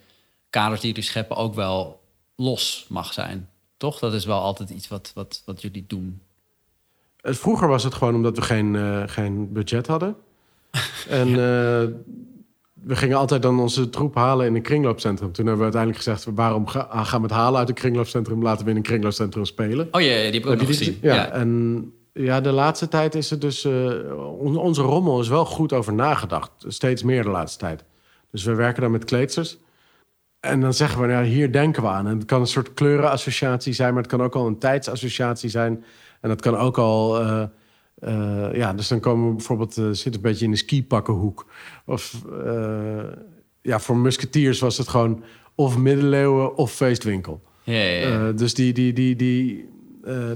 kaders 0.49 0.81
die 0.81 0.89
jullie 0.89 1.05
scheppen 1.05 1.35
ook 1.35 1.55
wel 1.55 2.05
los 2.37 2.85
mag 2.89 3.13
zijn. 3.13 3.49
Toch? 3.77 3.99
Dat 3.99 4.13
is 4.13 4.25
wel 4.25 4.39
altijd 4.39 4.69
iets 4.69 4.87
wat, 4.87 5.11
wat, 5.13 5.41
wat 5.45 5.61
jullie 5.61 5.85
doen. 5.87 6.21
Vroeger 7.21 7.67
was 7.67 7.83
het 7.83 7.93
gewoon 7.93 8.15
omdat 8.15 8.35
we 8.35 8.41
geen, 8.41 8.73
uh, 8.73 9.03
geen 9.05 9.53
budget 9.53 9.87
hadden. 9.87 10.15
en 11.09 11.27
uh, 11.27 11.35
we 12.73 12.95
gingen 12.95 13.17
altijd 13.17 13.41
dan 13.41 13.59
onze 13.59 13.89
troep 13.89 14.15
halen 14.15 14.45
in 14.45 14.55
een 14.55 14.61
kringloopcentrum. 14.61 15.31
Toen 15.31 15.45
hebben 15.45 15.67
we 15.67 15.73
uiteindelijk 15.73 16.03
gezegd... 16.03 16.35
waarom 16.35 16.67
ga, 16.67 16.79
ah, 16.79 17.05
gaan 17.05 17.21
we 17.21 17.27
het 17.27 17.35
halen 17.35 17.59
uit 17.59 17.69
een 17.69 17.75
kringloopcentrum? 17.75 18.43
Laten 18.43 18.65
we 18.65 18.71
in 18.71 18.77
een 18.77 18.83
kringloopcentrum 18.83 19.45
spelen. 19.45 19.87
Oh 19.91 20.01
ja, 20.01 20.07
die 20.07 20.15
heb 20.15 20.33
ik 20.33 20.45
ook 20.45 20.57
nog 20.57 20.67
gezien. 20.67 20.97
Ja, 21.01 21.15
ja, 21.15 21.31
en 21.31 21.91
ja, 22.13 22.41
de 22.41 22.51
laatste 22.51 22.87
tijd 22.87 23.15
is 23.15 23.29
het 23.29 23.41
dus... 23.41 23.65
Uh, 23.65 24.37
onze 24.39 24.81
rommel 24.81 25.19
is 25.19 25.27
wel 25.27 25.45
goed 25.45 25.73
over 25.73 25.93
nagedacht. 25.93 26.51
Steeds 26.59 27.03
meer 27.03 27.23
de 27.23 27.29
laatste 27.29 27.59
tijd. 27.59 27.83
Dus 28.31 28.43
we 28.43 28.53
werken 28.53 28.81
dan 28.81 28.91
met 28.91 29.05
kleedsters. 29.05 29.57
En 30.39 30.61
dan 30.61 30.73
zeggen 30.73 31.01
we, 31.01 31.07
nou, 31.07 31.25
hier 31.25 31.51
denken 31.51 31.81
we 31.81 31.89
aan. 31.89 32.07
En 32.07 32.17
het 32.17 32.25
kan 32.25 32.41
een 32.41 32.47
soort 32.47 32.73
kleurenassociatie 32.73 33.73
zijn... 33.73 33.93
maar 33.93 34.01
het 34.01 34.11
kan 34.11 34.21
ook 34.21 34.35
al 34.35 34.47
een 34.47 34.59
tijdsassociatie 34.59 35.49
zijn... 35.49 35.83
En 36.21 36.29
dat 36.29 36.41
kan 36.41 36.57
ook 36.57 36.77
al. 36.77 37.21
Uh, 37.21 37.43
uh, 37.99 38.53
ja, 38.53 38.73
dus 38.73 38.87
dan 38.87 38.99
komen 38.99 39.27
we 39.29 39.35
bijvoorbeeld. 39.35 39.77
Uh, 39.77 39.89
zit 39.91 40.15
een 40.15 40.21
beetje 40.21 40.45
in 40.45 40.51
de 40.51 40.57
skipakkenhoek. 40.57 41.45
Of. 41.85 42.21
ja, 43.61 43.79
voor 43.79 43.97
musketiers 43.97 44.59
was 44.59 44.77
het 44.77 44.87
gewoon. 44.87 45.23
Of 45.55 45.77
middeleeuwen 45.77 46.55
of 46.57 46.71
feestwinkel. 46.71 47.41
Ja, 47.63 47.73
ja, 47.73 48.07
ja. 48.07 48.31
dus 48.31 48.53
die. 48.53 48.73
die, 48.73 48.93
die, 48.93 49.15
die 49.15 49.75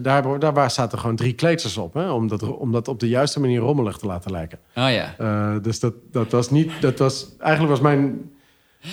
daar, 0.01 0.39
daar 0.39 0.71
zaten 0.71 0.99
gewoon 0.99 1.15
drie 1.15 1.33
kleedsters 1.33 1.77
op. 1.77 1.93
Hè? 1.93 2.11
Om, 2.11 2.27
dat, 2.27 2.43
om 2.43 2.71
dat 2.71 2.87
op 2.87 2.99
de 2.99 3.09
juiste 3.09 3.39
manier 3.39 3.59
rommelig 3.59 3.97
te 3.97 4.05
laten 4.05 4.31
lijken. 4.31 4.59
Oh 4.75 4.89
ja. 4.89 5.59
dus 5.59 5.79
dat, 5.79 5.93
dat 6.11 6.31
was 6.31 6.49
niet. 6.49 6.71
Dat 6.81 6.99
was, 6.99 7.35
eigenlijk 7.39 7.71
was 7.71 7.81
mijn, 7.81 8.31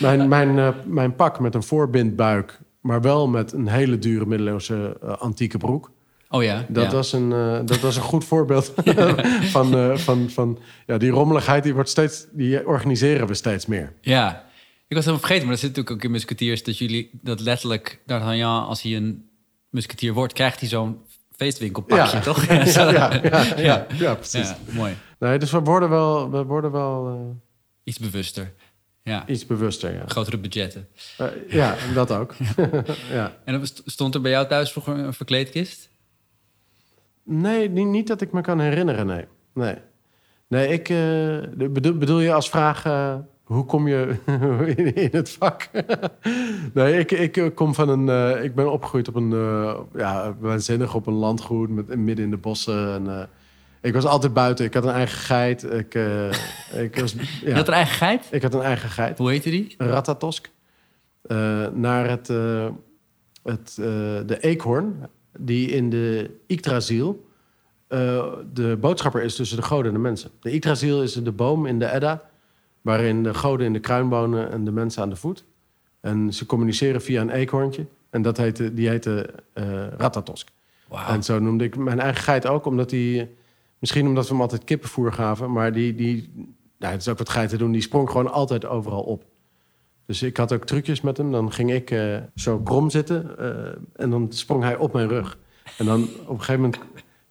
mijn, 0.01 0.29
mijn, 0.29 0.75
mijn 0.87 1.15
pak 1.15 1.41
met 1.41 1.55
een 1.55 1.63
voorbindbuik. 1.63 2.61
Maar 2.81 3.01
wel 3.01 3.29
met 3.29 3.53
een 3.53 3.69
hele 3.69 3.99
dure 3.99 4.27
middeleeuwse 4.27 4.97
antieke 5.19 5.59
broek. 5.59 5.91
Oh 6.29 6.43
ja. 6.43 6.65
Dat, 6.69 6.93
Was, 6.93 7.13
een, 7.13 7.31
uh, 7.31 7.59
dat 7.65 7.81
was 7.81 7.97
een 7.97 8.03
goed 8.03 8.25
voorbeeld 8.35 8.73
van, 9.55 9.99
van, 9.99 10.31
van 10.31 10.59
ja, 10.87 10.99
die 10.99 11.11
rommeligheid, 11.11 11.63
die, 11.63 11.75
wordt 11.75 11.89
steeds, 11.89 12.27
die 12.33 12.67
organiseren 12.67 13.27
we 13.27 13.35
steeds 13.35 13.67
meer. 13.67 13.93
Ja, 14.01 14.45
ik 14.89 14.97
was 14.97 15.05
helemaal 15.05 15.27
vergeten, 15.27 15.43
maar 15.43 15.53
dat 15.53 15.65
zit 15.65 15.69
natuurlijk 15.69 15.97
ook 15.97 16.05
in 16.05 16.11
musketiers 16.11 16.63
dat 16.63 16.79
jullie 16.79 17.11
dat 17.23 17.41
letterlijk, 17.41 18.01
D'Artagnan, 18.07 18.67
als 18.67 18.83
hij 18.83 18.97
een 18.97 19.29
musketier 19.71 20.13
wordt, 20.13 20.33
krijgt 20.33 20.61
hij 20.61 20.69
zo'n 20.69 20.99
feestwinkelpakje, 21.37 22.17
ja. 22.17 22.23
toch? 22.23 22.45
ja, 22.49 22.91
ja, 22.91 23.21
ja, 23.23 23.57
ja, 23.57 23.87
ja, 23.99 24.15
precies. 24.15 24.55
mooi. 24.71 24.97
Nee, 25.19 25.39
dus 25.39 25.51
we 25.51 25.61
worden 25.61 25.89
wel, 25.89 26.31
we 26.31 26.45
worden 26.45 26.73
wel 26.73 27.37
iets 27.85 27.99
bewuster. 27.99 28.53
Ja. 29.09 29.27
Iets 29.27 29.47
bewuster, 29.47 29.95
ja. 29.95 30.03
Grotere 30.07 30.39
budgetten. 30.39 30.89
ja, 31.49 31.77
dat 31.95 32.11
ook. 32.11 32.35
ja. 33.11 33.37
En 33.45 33.67
stond 33.85 34.15
er 34.15 34.21
bij 34.21 34.31
jou 34.31 34.47
thuis 34.47 34.73
vroeger 34.73 34.99
een 34.99 35.13
verkleedkist? 35.13 35.91
Nee, 37.23 37.69
niet, 37.69 38.07
dat 38.07 38.21
ik 38.21 38.33
me 38.33 38.41
kan 38.41 38.61
herinneren, 38.61 39.07
nee. 39.07 39.25
Nee, 39.55 39.75
nee 40.47 40.69
ik 40.69 40.89
uh, 40.89 41.39
bedoel, 41.71 41.99
bedoel 41.99 42.21
je 42.21 42.33
als 42.33 42.49
vraag... 42.51 42.87
Uh, 42.87 43.15
hoe 43.43 43.65
kom 43.65 43.89
je 43.89 44.17
in, 44.77 44.95
in 44.95 45.09
het 45.13 45.31
vak? 45.31 45.71
nee, 46.75 46.99
ik, 46.99 47.11
ik 47.11 47.37
eh, 47.37 47.55
kom 47.55 47.75
van 47.75 47.89
een... 47.89 48.43
Ik 48.45 48.55
ben 48.55 48.73
opgegroeid 48.73 49.09
op 49.09 49.15
een... 49.15 49.31
ja, 49.97 50.37
waanzinnig 50.41 50.95
op 50.95 51.07
een 51.07 51.15
landgoed 51.15 51.69
met, 51.69 51.97
midden 51.97 52.25
in 52.25 52.31
de 52.31 52.37
bossen. 52.37 52.95
En, 52.95 53.29
ik 53.81 53.93
was 53.93 54.05
altijd 54.05 54.33
buiten. 54.33 54.65
Ik 54.65 54.75
had 54.75 54.85
een 54.85 54.91
eigen 54.91 55.19
geit. 55.19 55.63
Ik, 55.63 55.95
ik 56.87 56.97
was, 57.01 57.13
ja. 57.13 57.19
Je 57.45 57.55
had 57.55 57.69
een 57.69 57.75
eigen 57.75 57.95
geit? 57.95 58.29
Ik 58.31 58.43
had 58.43 58.55
een 58.55 58.63
eigen 58.63 58.89
geit. 58.89 59.19
Hoe 59.19 59.31
heette 59.31 59.51
die? 59.51 59.75
Ratatosk. 59.79 60.51
naar 61.73 62.09
het, 62.09 62.29
het, 63.43 63.75
de 64.27 64.37
eekhoorn 64.41 65.07
die 65.39 65.69
in 65.69 65.91
de 65.91 66.31
Yggdrasil 66.47 67.27
de 68.53 68.77
boodschapper 68.81 69.23
is 69.23 69.37
tussen 69.37 69.57
de 69.57 69.63
goden 69.63 69.87
en 69.87 69.93
de 69.93 69.99
mensen. 69.99 70.31
De 70.41 70.55
Yggdrasil 70.55 71.03
is 71.03 71.13
de 71.13 71.33
boom 71.33 71.67
in 71.67 71.79
de 71.79 71.91
Edda, 71.91 72.31
waarin 72.81 73.23
de 73.23 73.35
goden 73.35 73.67
in 73.67 73.73
de 73.73 73.81
kruin 73.81 74.09
wonen 74.09 74.51
en 74.51 74.65
de 74.65 74.73
mensen 74.73 75.03
aan 75.03 75.11
de 75.11 75.17
voet. 75.17 75.45
En 76.01 76.35
ze 76.35 76.47
communiceren 76.47 77.03
via 77.03 77.21
een 77.21 77.31
eekhoorntje. 77.31 77.87
En 78.11 78.23
dat 78.23 78.37
heette, 78.37 78.75
die 78.75 78.89
heette 78.89 79.31
Ratatosk. 79.97 80.49
Wow. 80.89 81.11
En 81.11 81.23
zo 81.23 81.39
noemde 81.39 81.65
ik 81.65 81.77
mijn 81.77 82.01
eigen 82.01 82.23
geit 82.23 82.47
ook, 82.47 82.67
omdat 82.67 82.91
hij... 82.91 83.31
Misschien 83.79 84.07
omdat 84.07 84.25
we 84.25 84.33
hem 84.33 84.41
altijd 84.41 84.65
kippenvoer 84.65 85.13
gaven, 85.13 85.53
maar 85.53 85.73
die... 85.73 85.95
die 85.95 86.47
nou, 86.79 86.93
het 86.93 87.01
is 87.01 87.09
ook 87.09 87.19
wat 87.19 87.29
geiten 87.29 87.59
doen, 87.59 87.73
die 87.73 87.83
sprong 87.83 88.11
gewoon 88.11 88.33
altijd 88.33 88.67
overal 88.67 89.03
op. 89.03 89.25
Dus 90.09 90.23
ik 90.23 90.37
had 90.37 90.53
ook 90.53 90.65
trucjes 90.65 91.01
met 91.01 91.17
hem. 91.17 91.33
Dan 91.33 91.53
ging 91.53 91.73
ik 91.73 91.91
uh, 91.91 92.17
zo 92.35 92.59
krom 92.59 92.91
zitten 92.91 93.35
uh, 93.39 93.47
en 93.97 94.11
dan 94.11 94.33
sprong 94.33 94.63
hij 94.63 94.77
op 94.77 94.93
mijn 94.93 95.09
rug. 95.09 95.39
En 95.79 95.87
dan 95.87 96.03
op 96.03 96.29
een 96.29 96.39
gegeven 96.39 96.61
moment 96.61 96.79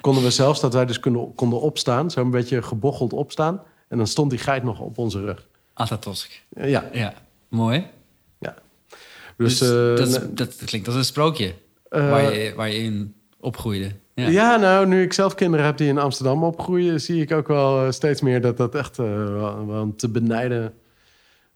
konden 0.02 0.24
we 0.24 0.32
zelfs 0.32 0.62
dat 0.62 0.74
wij 0.74 0.86
dus 0.86 1.00
konden, 1.00 1.34
konden 1.36 1.62
opstaan. 1.62 2.12
Zo 2.12 2.22
een 2.22 2.32
beetje 2.32 2.62
gebocheld 2.62 3.14
opstaan. 3.14 3.62
En 3.88 3.98
dan 3.98 4.08
stond 4.08 4.30
die 4.30 4.40
geit 4.40 4.64
nog 4.64 4.80
op 4.80 4.98
onze 4.98 5.22
rug. 5.22 5.48
Atatosk. 5.74 6.44
Uh, 6.54 6.70
ja. 6.70 6.90
Ja, 6.92 7.14
mooi. 7.48 7.88
Ja. 8.40 8.56
Dus, 9.38 9.58
dus 9.58 10.12
dat, 10.12 10.38
dat, 10.38 10.56
klinkt 10.66 10.88
als 10.88 10.96
een 10.96 11.06
sprookje 11.06 11.54
waar, 11.90 12.34
je, 12.34 12.54
waar 12.56 12.70
je 12.70 12.78
in 12.78 13.16
opgroeide. 13.40 13.92
Ja. 14.24 14.28
ja. 14.28 14.56
nou, 14.56 14.88
nu 14.88 15.02
ik 15.02 15.14
zelf 15.14 15.36
kinderen 15.36 15.66
heb 15.66 15.78
die 15.78 15.88
in 15.88 15.98
Amsterdam 15.98 16.44
opgroeien... 16.44 17.02
zie 17.02 17.22
ik 17.22 17.32
ook 17.32 17.48
wel 17.48 17.92
steeds 17.92 18.22
meer 18.22 18.42
dat 18.42 18.58
dat 18.58 18.76
echt 18.76 18.98
wel, 18.98 19.68
wel 19.68 19.82
een 19.82 19.96
te 19.96 20.10
benijden 20.10 20.74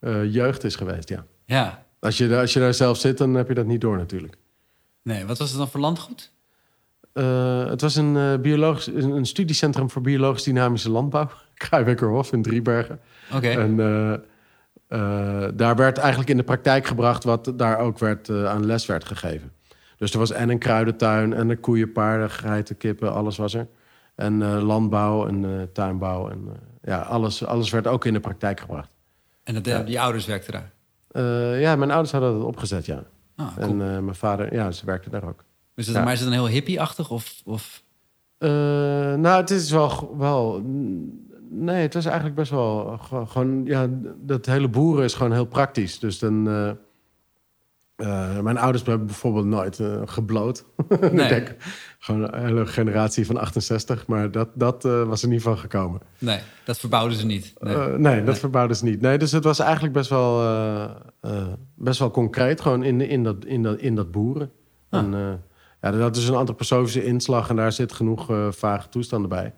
uh, 0.01 0.33
jeugd 0.33 0.63
is 0.63 0.75
geweest, 0.75 1.09
ja. 1.09 1.25
Ja. 1.45 1.85
Als 1.99 2.17
je, 2.17 2.37
als 2.37 2.53
je 2.53 2.59
daar 2.59 2.73
zelf 2.73 2.97
zit, 2.97 3.17
dan 3.17 3.33
heb 3.33 3.47
je 3.47 3.53
dat 3.53 3.65
niet 3.65 3.81
door 3.81 3.97
natuurlijk. 3.97 4.37
Nee, 5.01 5.25
wat 5.25 5.37
was 5.37 5.49
het 5.49 5.57
dan 5.57 5.67
voor 5.67 5.79
landgoed? 5.79 6.31
Uh, 7.13 7.65
het 7.65 7.81
was 7.81 7.95
een, 7.95 8.15
uh, 8.15 8.35
biologisch, 8.37 8.87
een, 8.87 9.25
studiecentrum 9.25 9.89
voor 9.89 10.01
biologisch 10.01 10.43
dynamische 10.43 10.89
landbouw. 10.89 11.29
Kruiwekkerhof 11.53 12.31
in 12.31 12.41
Driebergen. 12.41 12.99
Oké. 13.33 13.49
En 13.49 13.75
daar 15.55 15.75
werd 15.75 15.97
eigenlijk 15.97 16.29
in 16.29 16.37
de 16.37 16.43
praktijk 16.43 16.85
gebracht 16.85 17.23
wat 17.23 17.53
daar 17.55 17.77
ook 17.77 17.99
werd, 17.99 18.29
aan 18.29 18.65
les 18.65 18.85
werd 18.85 19.05
gegeven. 19.05 19.51
Dus 20.01 20.11
er 20.11 20.19
was 20.19 20.31
en 20.31 20.49
een 20.49 20.59
kruidentuin 20.59 21.33
en 21.33 21.49
een 21.49 21.59
koeien, 21.59 21.91
paarden, 21.91 22.29
geiten, 22.29 22.77
kippen, 22.77 23.13
alles 23.13 23.37
was 23.37 23.53
er. 23.53 23.67
En 24.15 24.43
landbouw 24.43 25.27
en 25.27 25.69
tuinbouw 25.73 26.29
en 26.29 26.49
ja, 26.81 27.01
alles, 27.01 27.45
alles 27.45 27.69
werd 27.69 27.87
ook 27.87 28.05
in 28.05 28.13
de 28.13 28.19
praktijk 28.19 28.59
gebracht. 28.59 28.89
En 29.43 29.61
dat, 29.61 29.85
die 29.85 30.01
ouders 30.01 30.25
werkten 30.25 30.53
daar? 30.53 30.71
ja, 31.59 31.75
mijn 31.75 31.91
ouders 31.91 32.11
hadden 32.11 32.33
dat 32.33 32.47
opgezet, 32.47 32.85
ja. 32.85 33.03
Ah, 33.35 33.57
en 33.57 33.77
mijn 33.77 34.15
vader, 34.15 34.53
ja, 34.53 34.71
ze 34.71 34.85
werkten 34.85 35.11
daar 35.11 35.27
ook. 35.27 35.43
Dus 35.75 35.87
het, 35.87 36.03
Maar 36.03 36.13
is 36.13 36.19
het 36.19 36.29
dan 36.29 36.37
heel 36.37 36.47
hippie-achtig? 36.47 37.11
Of, 37.11 37.41
of? 37.45 37.83
nou, 38.37 39.27
het 39.27 39.49
is 39.49 39.71
wel, 39.71 40.15
wel 40.17 40.63
Nee, 41.49 41.81
het 41.81 41.93
was 41.93 42.05
eigenlijk 42.05 42.35
best 42.35 42.51
wel 42.51 42.97
gewoon... 43.27 43.65
Ja, 43.65 43.87
dat 44.17 44.45
hele 44.45 44.67
boeren 44.67 45.03
is 45.03 45.13
gewoon 45.13 45.31
heel 45.31 45.45
praktisch. 45.45 45.99
Dus 45.99 46.19
dan... 46.19 46.47
Uh, 48.01 48.07
uh, 48.07 48.39
mijn 48.39 48.57
ouders 48.57 48.85
hebben 48.85 49.07
bijvoorbeeld 49.07 49.45
nooit 49.45 49.79
uh, 49.79 50.01
gebloot. 50.05 50.65
Nee. 51.11 51.27
denk, 51.27 51.55
gewoon 51.99 52.33
een 52.33 52.45
hele 52.45 52.65
generatie 52.65 53.25
van 53.25 53.37
68. 53.37 54.07
Maar 54.07 54.31
dat, 54.31 54.49
dat 54.53 54.83
was 54.83 55.21
er 55.21 55.27
niet 55.27 55.41
van 55.41 55.57
gekomen. 55.57 56.01
Nee, 56.17 56.39
dat 56.63 56.79
verbouwden 56.79 57.17
ze 57.17 57.25
niet. 57.25 57.53
Nee, 57.59 57.87
nee 57.97 58.23
dat 58.23 58.39
verbouwden 58.39 58.77
ze 58.77 58.83
niet. 58.83 59.01
Nee, 59.01 59.17
dus 59.17 59.31
het 59.31 59.43
was 59.43 59.59
eigenlijk 59.59 59.93
best 59.93 60.09
wel, 60.09 60.43
best 61.75 61.99
wel 61.99 62.11
concreet. 62.11 62.61
Gewoon 62.61 62.83
in, 62.83 63.01
in, 63.01 63.23
dat, 63.23 63.45
in, 63.45 63.63
dat, 63.63 63.79
in 63.79 63.95
dat 63.95 64.11
boeren. 64.11 64.51
Ah. 64.89 64.99
En, 64.99 65.41
ja, 65.81 65.91
dat 65.91 66.15
is 66.15 66.27
een 66.27 66.35
antroposofische 66.35 67.05
inslag. 67.05 67.49
En 67.49 67.55
daar 67.55 67.71
zit 67.71 67.91
genoeg 67.91 68.27
vage 68.49 68.89
toestanden 68.89 69.29
bij. 69.29 69.53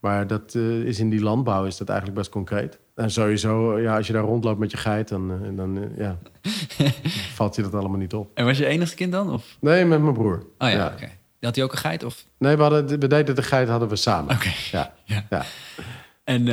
Maar 0.00 0.26
dat 0.26 0.54
is 0.84 0.98
in 0.98 1.10
die 1.10 1.22
landbouw 1.22 1.64
is 1.64 1.76
dat 1.76 1.88
eigenlijk 1.88 2.18
best 2.18 2.30
concreet. 2.30 2.78
En 2.94 3.10
sowieso, 3.10 3.78
ja, 3.78 3.96
als 3.96 4.06
je 4.06 4.12
daar 4.12 4.22
rondloopt 4.22 4.58
met 4.58 4.70
je 4.70 4.76
geit, 4.76 5.08
dan, 5.08 5.32
uh, 5.32 5.56
dan 5.56 5.76
uh, 5.76 5.98
ja, 5.98 6.18
valt 7.34 7.56
je 7.56 7.62
dat 7.62 7.74
allemaal 7.74 7.98
niet 7.98 8.14
op. 8.14 8.30
En 8.34 8.44
was 8.44 8.58
je 8.58 8.66
enigste 8.66 8.96
kind 8.96 9.12
dan? 9.12 9.32
Of? 9.32 9.56
Nee, 9.60 9.84
met 9.84 10.02
mijn 10.02 10.14
broer. 10.14 10.46
Oh 10.58 10.68
ja, 10.68 10.68
ja. 10.68 10.86
oké. 10.86 10.94
Okay. 10.94 11.18
Had 11.40 11.54
hij 11.54 11.64
ook 11.64 11.72
een 11.72 11.78
geit? 11.78 12.04
Of? 12.04 12.24
Nee, 12.38 12.56
we, 12.56 12.62
hadden, 12.62 12.86
we 12.86 13.06
deden 13.06 13.34
de 13.34 13.42
geit 13.42 13.68
hadden 13.68 13.88
we 13.88 13.96
samen. 13.96 14.34
Oké. 14.34 14.50
Ja. 14.70 14.92
ja. 15.04 15.26
ja. 15.30 15.42
En, 16.24 16.44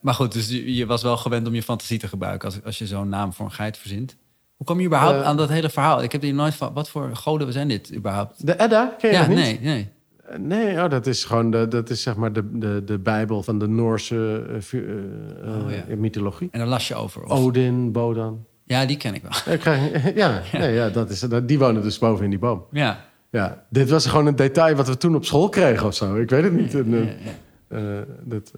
maar 0.00 0.14
goed, 0.14 0.32
dus 0.32 0.48
je 0.48 0.86
was 0.86 1.02
wel 1.02 1.16
gewend 1.16 1.46
om 1.46 1.54
je 1.54 1.62
fantasie 1.62 1.98
te 1.98 2.08
gebruiken 2.08 2.48
als, 2.48 2.64
als 2.64 2.78
je 2.78 2.86
zo'n 2.86 3.08
naam 3.08 3.32
voor 3.32 3.44
een 3.46 3.52
geit 3.52 3.78
verzint. 3.78 4.16
Hoe 4.56 4.66
kwam 4.66 4.80
je 4.80 4.86
überhaupt 4.86 5.22
aan 5.22 5.36
dat 5.36 5.48
hele 5.48 5.70
verhaal? 5.70 6.02
Ik 6.02 6.12
heb 6.12 6.22
hier 6.22 6.34
nooit 6.34 6.54
van, 6.54 6.72
wat 6.72 6.88
voor 6.88 7.16
goden 7.16 7.52
zijn 7.52 7.68
dit 7.68 7.94
überhaupt? 7.94 8.46
De 8.46 8.60
Edda, 8.60 8.94
ken 8.98 9.10
je 9.10 9.16
ja, 9.16 9.26
niet? 9.26 9.36
nee, 9.36 9.60
nee. 9.60 9.88
Nee, 10.36 10.82
oh, 10.82 10.90
dat 10.90 11.06
is 11.06 11.24
gewoon 11.24 11.50
de, 11.50 11.68
dat 11.68 11.90
is 11.90 12.02
zeg 12.02 12.16
maar 12.16 12.32
de, 12.32 12.58
de, 12.58 12.82
de 12.84 12.98
Bijbel 12.98 13.42
van 13.42 13.58
de 13.58 13.68
Noorse 13.68 14.46
uh, 14.72 14.82
oh, 15.44 15.70
ja. 15.70 15.96
mythologie. 15.96 16.48
En 16.52 16.58
daar 16.58 16.68
las 16.68 16.88
je 16.88 16.94
over? 16.94 17.24
Of? 17.24 17.30
Odin, 17.30 17.92
Bodan. 17.92 18.46
Ja, 18.64 18.86
die 18.86 18.96
ken 18.96 19.14
ik 19.14 19.22
wel. 19.22 19.54
Ik 19.54 19.60
krijg, 19.60 20.04
ja, 20.14 20.42
ja. 20.52 20.58
Nee, 20.58 20.74
ja 20.74 20.88
dat 20.88 21.10
is, 21.10 21.20
dat, 21.20 21.48
die 21.48 21.58
wonen 21.58 21.82
dus 21.82 21.98
boven 21.98 22.24
in 22.24 22.30
die 22.30 22.38
boom. 22.38 22.64
Ja. 22.70 23.04
ja. 23.30 23.64
Dit 23.70 23.90
was 23.90 24.06
gewoon 24.06 24.26
een 24.26 24.36
detail 24.36 24.76
wat 24.76 24.88
we 24.88 24.96
toen 24.96 25.14
op 25.14 25.24
school 25.24 25.48
kregen 25.48 25.86
of 25.86 25.94
zo. 25.94 26.16
Ik 26.16 26.30
weet 26.30 26.42
het 26.42 26.52
niet. 26.52 26.74
Uh, 26.74 27.98
dat, 28.24 28.52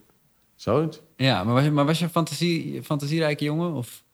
zoiets. 0.54 1.00
Ja, 1.16 1.44
maar 1.44 1.54
was 1.54 1.64
je, 1.64 1.70
maar 1.70 1.84
was 1.84 1.98
je 1.98 2.04
een 2.04 2.10
fantasie, 2.10 2.82
fantasierijke 2.82 3.44
jongen? 3.44 3.72
Of? 3.72 4.04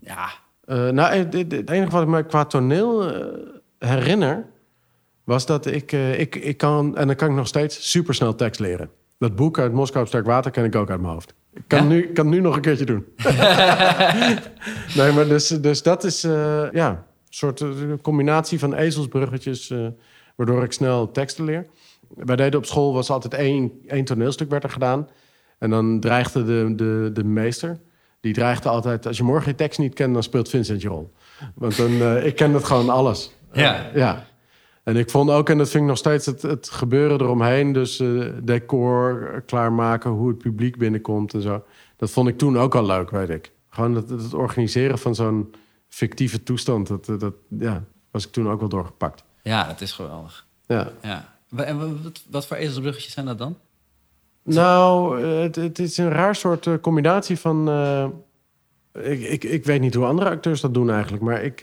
Ja. 0.00 0.28
nou, 0.66 1.14
het, 1.14 1.34
het, 1.34 1.70
enige 1.70 1.90
wat 1.90 2.02
ik 2.02 2.08
me 2.08 2.22
qua 2.22 2.44
toneel 2.44 3.12
herinner 3.78 4.46
was 5.32 5.46
dat 5.46 5.66
ik, 5.66 5.92
uh, 5.92 6.18
ik, 6.18 6.34
ik 6.34 6.56
kan, 6.56 6.96
en 6.96 7.06
dan 7.06 7.16
kan 7.16 7.28
ik 7.28 7.36
nog 7.36 7.46
steeds 7.46 7.90
supersnel 7.90 8.34
tekst 8.34 8.60
leren. 8.60 8.90
Dat 9.18 9.36
boek 9.36 9.58
uit 9.58 9.72
Moskou 9.72 10.06
Sterk 10.06 10.26
Water 10.26 10.50
ken 10.50 10.64
ik 10.64 10.74
ook 10.74 10.90
uit 10.90 11.00
mijn 11.00 11.12
hoofd. 11.12 11.34
Ik 11.54 11.62
kan, 11.66 11.88
nu, 11.88 12.12
kan 12.12 12.28
nu 12.28 12.40
nog 12.40 12.56
een 12.56 12.60
keertje 12.60 12.84
doen. 12.84 13.04
nee, 14.96 15.12
maar 15.12 15.26
dus, 15.28 15.48
dus 15.48 15.82
dat 15.82 16.04
is 16.04 16.24
uh, 16.24 16.72
ja, 16.72 16.88
een 16.90 16.98
soort 17.28 17.60
uh, 17.60 17.70
combinatie 18.02 18.58
van 18.58 18.74
ezelsbruggetjes... 18.74 19.74
waardoor 20.36 20.62
ik 20.62 20.72
snel 20.72 21.10
teksten 21.10 21.44
leer. 21.44 21.66
Wij 22.14 22.36
deden 22.36 22.58
op 22.58 22.66
school, 22.66 22.92
was 22.92 23.10
altijd 23.10 23.34
één, 23.34 23.72
één 23.86 24.04
toneelstuk 24.04 24.50
werd 24.50 24.64
er 24.64 24.70
gedaan. 24.70 25.08
En 25.58 25.70
dan 25.70 26.00
dreigde 26.00 26.44
de, 26.44 26.72
de, 26.76 27.10
de 27.12 27.24
meester... 27.24 27.80
Die 28.20 28.32
dreigde 28.32 28.68
altijd, 28.68 29.06
als 29.06 29.16
je 29.16 29.22
morgen 29.22 29.50
je 29.50 29.56
tekst 29.56 29.78
niet 29.78 29.94
kent... 29.94 30.14
dan 30.14 30.22
speelt 30.22 30.48
Vincent 30.48 30.82
je 30.82 30.88
rol. 30.88 31.12
Want 31.54 31.76
dan, 31.76 32.16
ik 32.16 32.36
ken 32.36 32.54
het 32.54 32.64
gewoon 32.64 32.88
alles. 32.88 33.30
Ja. 33.52 33.90
ja. 33.94 34.26
En 34.82 34.96
ik 34.96 35.10
vond 35.10 35.30
ook, 35.30 35.48
en 35.48 35.58
dat 35.58 35.70
vind 35.70 35.82
ik 35.82 35.88
nog 35.88 35.98
steeds 35.98 36.26
het, 36.26 36.42
het 36.42 36.70
gebeuren 36.70 37.20
eromheen... 37.20 37.72
dus 37.72 38.00
uh, 38.00 38.32
decor 38.42 39.42
klaarmaken, 39.46 40.10
hoe 40.10 40.28
het 40.28 40.38
publiek 40.38 40.76
binnenkomt 40.78 41.34
en 41.34 41.42
zo... 41.42 41.64
dat 41.96 42.10
vond 42.10 42.28
ik 42.28 42.38
toen 42.38 42.58
ook 42.58 42.74
al 42.74 42.86
leuk, 42.86 43.10
weet 43.10 43.28
ik. 43.28 43.52
Gewoon 43.68 43.94
het, 43.94 44.10
het 44.10 44.34
organiseren 44.34 44.98
van 44.98 45.14
zo'n 45.14 45.54
fictieve 45.88 46.42
toestand... 46.42 46.86
Dat, 46.88 47.06
dat 47.20 47.34
ja, 47.48 47.84
was 48.10 48.26
ik 48.26 48.32
toen 48.32 48.50
ook 48.50 48.60
wel 48.60 48.68
doorgepakt. 48.68 49.24
Ja, 49.42 49.66
dat 49.66 49.80
is 49.80 49.92
geweldig. 49.92 50.46
Ja. 50.66 50.90
ja. 51.02 51.34
En 51.56 52.02
wat, 52.02 52.22
wat 52.30 52.46
voor 52.46 52.56
ezelsbruggetjes 52.56 53.12
zijn 53.12 53.26
dat 53.26 53.38
dan? 53.38 53.56
Nou, 54.42 55.22
het, 55.24 55.56
het 55.56 55.78
is 55.78 55.96
een 55.96 56.10
raar 56.10 56.34
soort 56.34 56.80
combinatie 56.80 57.38
van... 57.38 57.68
Uh, 57.68 58.06
ik, 58.92 59.20
ik, 59.20 59.44
ik 59.44 59.64
weet 59.64 59.80
niet 59.80 59.94
hoe 59.94 60.04
andere 60.04 60.30
acteurs 60.30 60.60
dat 60.60 60.74
doen 60.74 60.90
eigenlijk... 60.90 61.22
maar 61.22 61.42
ik 61.42 61.60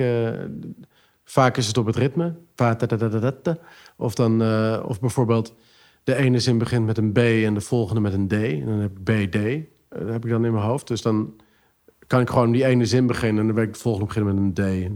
Vaak 1.29 1.57
is 1.57 1.67
het 1.67 1.77
op 1.77 1.85
het 1.85 1.95
ritme. 1.95 2.35
Of, 3.97 4.15
dan, 4.15 4.41
uh, 4.41 4.83
of 4.85 4.99
bijvoorbeeld 4.99 5.55
de 6.03 6.15
ene 6.15 6.39
zin 6.39 6.57
begint 6.57 6.85
met 6.85 6.97
een 6.97 7.11
B 7.11 7.17
en 7.17 7.53
de 7.53 7.61
volgende 7.61 8.01
met 8.01 8.13
een 8.13 8.27
D. 8.27 8.33
En 8.33 8.65
dan 8.65 8.79
heb 8.79 8.91
ik 8.91 9.03
BD. 9.03 9.35
Uh, 9.35 9.61
dat 9.89 10.09
heb 10.09 10.25
ik 10.25 10.31
dan 10.31 10.45
in 10.45 10.51
mijn 10.51 10.65
hoofd. 10.65 10.87
Dus 10.87 11.01
dan 11.01 11.33
kan 12.07 12.21
ik 12.21 12.29
gewoon 12.29 12.51
die 12.51 12.65
ene 12.65 12.85
zin 12.85 13.07
beginnen... 13.07 13.39
en 13.41 13.47
dan 13.47 13.55
weet 13.55 13.67
ik 13.67 13.73
de 13.73 13.79
volgende 13.79 14.07
beginnen 14.07 14.43
met 14.43 14.57
een 14.57 14.89
D. 14.89 14.91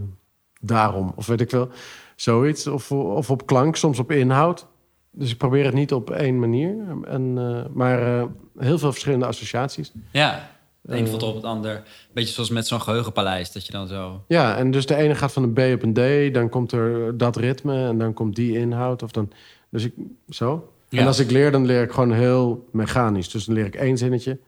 Daarom, 0.60 1.12
of 1.16 1.26
weet 1.26 1.40
ik 1.40 1.50
wel. 1.50 1.68
Zoiets. 2.16 2.66
Of, 2.66 2.92
of 2.92 3.30
op 3.30 3.46
klank, 3.46 3.76
soms 3.76 3.98
op 3.98 4.10
inhoud. 4.10 4.66
Dus 5.10 5.30
ik 5.30 5.38
probeer 5.38 5.64
het 5.64 5.74
niet 5.74 5.92
op 5.92 6.10
één 6.10 6.38
manier. 6.38 6.76
En, 7.04 7.36
uh, 7.36 7.64
maar 7.72 8.28
heel 8.58 8.78
veel 8.78 8.92
verschillende 8.92 9.26
associaties. 9.26 9.92
Ja, 10.10 10.50
de 10.86 10.96
een 10.96 11.06
volgt 11.06 11.24
op 11.24 11.34
het 11.34 11.44
ander. 11.44 11.82
Beetje 12.12 12.34
zoals 12.34 12.50
met 12.50 12.66
zo'n 12.66 12.80
geheugenpaleis, 12.80 13.52
dat 13.52 13.66
je 13.66 13.72
dan 13.72 13.88
zo... 13.88 14.24
Ja, 14.28 14.56
en 14.56 14.70
dus 14.70 14.86
de 14.86 14.94
ene 14.94 15.14
gaat 15.14 15.32
van 15.32 15.42
een 15.42 15.52
B 15.52 15.58
op 15.58 15.82
een 15.82 15.92
D, 16.30 16.34
dan 16.34 16.48
komt 16.48 16.72
er 16.72 17.16
dat 17.16 17.36
ritme 17.36 17.86
en 17.86 17.98
dan 17.98 18.12
komt 18.12 18.36
die 18.36 18.58
inhoud. 18.58 19.02
Of 19.02 19.10
dan, 19.10 19.32
dus 19.70 19.84
ik, 19.84 19.92
zo. 20.28 20.72
En 20.90 21.06
als 21.06 21.18
ik 21.18 21.30
leer, 21.30 21.50
dan 21.50 21.66
leer 21.66 21.82
ik 21.82 21.90
gewoon 21.90 22.12
heel 22.12 22.68
mechanisch. 22.72 23.30
Dus 23.30 23.44
dan 23.44 23.54
leer 23.54 23.66
ik 23.66 23.74
één 23.74 23.98
zinnetje, 23.98 24.38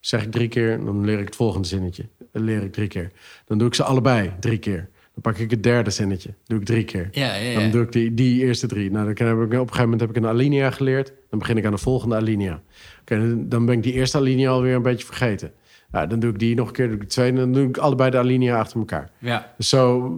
zeg 0.00 0.22
ik 0.22 0.32
drie 0.32 0.48
keer, 0.48 0.84
dan 0.84 1.04
leer 1.04 1.18
ik 1.18 1.26
het 1.26 1.36
volgende 1.36 1.68
zinnetje. 1.68 2.04
Dan 2.32 2.42
leer 2.42 2.62
ik 2.62 2.72
drie 2.72 2.88
keer. 2.88 3.10
Dan 3.46 3.58
doe 3.58 3.68
ik 3.68 3.74
ze 3.74 3.82
allebei 3.82 4.32
drie 4.40 4.58
keer. 4.58 4.88
Dan 5.12 5.32
pak 5.32 5.38
ik 5.38 5.50
het 5.50 5.62
derde 5.62 5.90
zinnetje, 5.90 6.34
doe 6.44 6.58
ik 6.58 6.64
drie 6.64 6.84
keer. 6.84 7.08
Ja, 7.12 7.34
ja, 7.34 7.50
ja. 7.50 7.60
Dan 7.60 7.70
doe 7.70 7.82
ik 7.82 7.92
die, 7.92 8.14
die 8.14 8.44
eerste 8.44 8.66
drie. 8.66 8.90
Nou, 8.90 9.14
dan 9.14 9.26
heb 9.26 9.36
ik, 9.36 9.42
op 9.42 9.52
een 9.52 9.58
gegeven 9.58 9.82
moment 9.82 10.00
heb 10.00 10.10
ik 10.10 10.16
een 10.16 10.26
alinea 10.26 10.70
geleerd. 10.70 11.12
Dan 11.30 11.38
begin 11.38 11.56
ik 11.56 11.64
aan 11.64 11.72
de 11.72 11.78
volgende 11.78 12.14
alinea. 12.14 12.62
Oké, 13.00 13.48
dan 13.48 13.66
ben 13.66 13.74
ik 13.74 13.82
die 13.82 13.92
eerste 13.92 14.16
alinea 14.16 14.50
alweer 14.50 14.74
een 14.74 14.82
beetje 14.82 15.06
vergeten. 15.06 15.52
Nou, 15.90 16.06
dan 16.06 16.18
doe 16.18 16.30
ik 16.30 16.38
die 16.38 16.54
nog 16.54 16.66
een 16.66 16.72
keer, 16.72 16.88
doe 16.88 17.00
ik 17.00 17.08
twee... 17.08 17.28
en 17.28 17.36
dan 17.36 17.52
doe 17.52 17.68
ik 17.68 17.78
allebei 17.78 18.10
de 18.10 18.18
alinea 18.18 18.58
achter 18.58 18.78
elkaar. 18.78 19.10
Ja. 19.18 19.52
Dus 19.56 19.68
zo, 19.68 20.10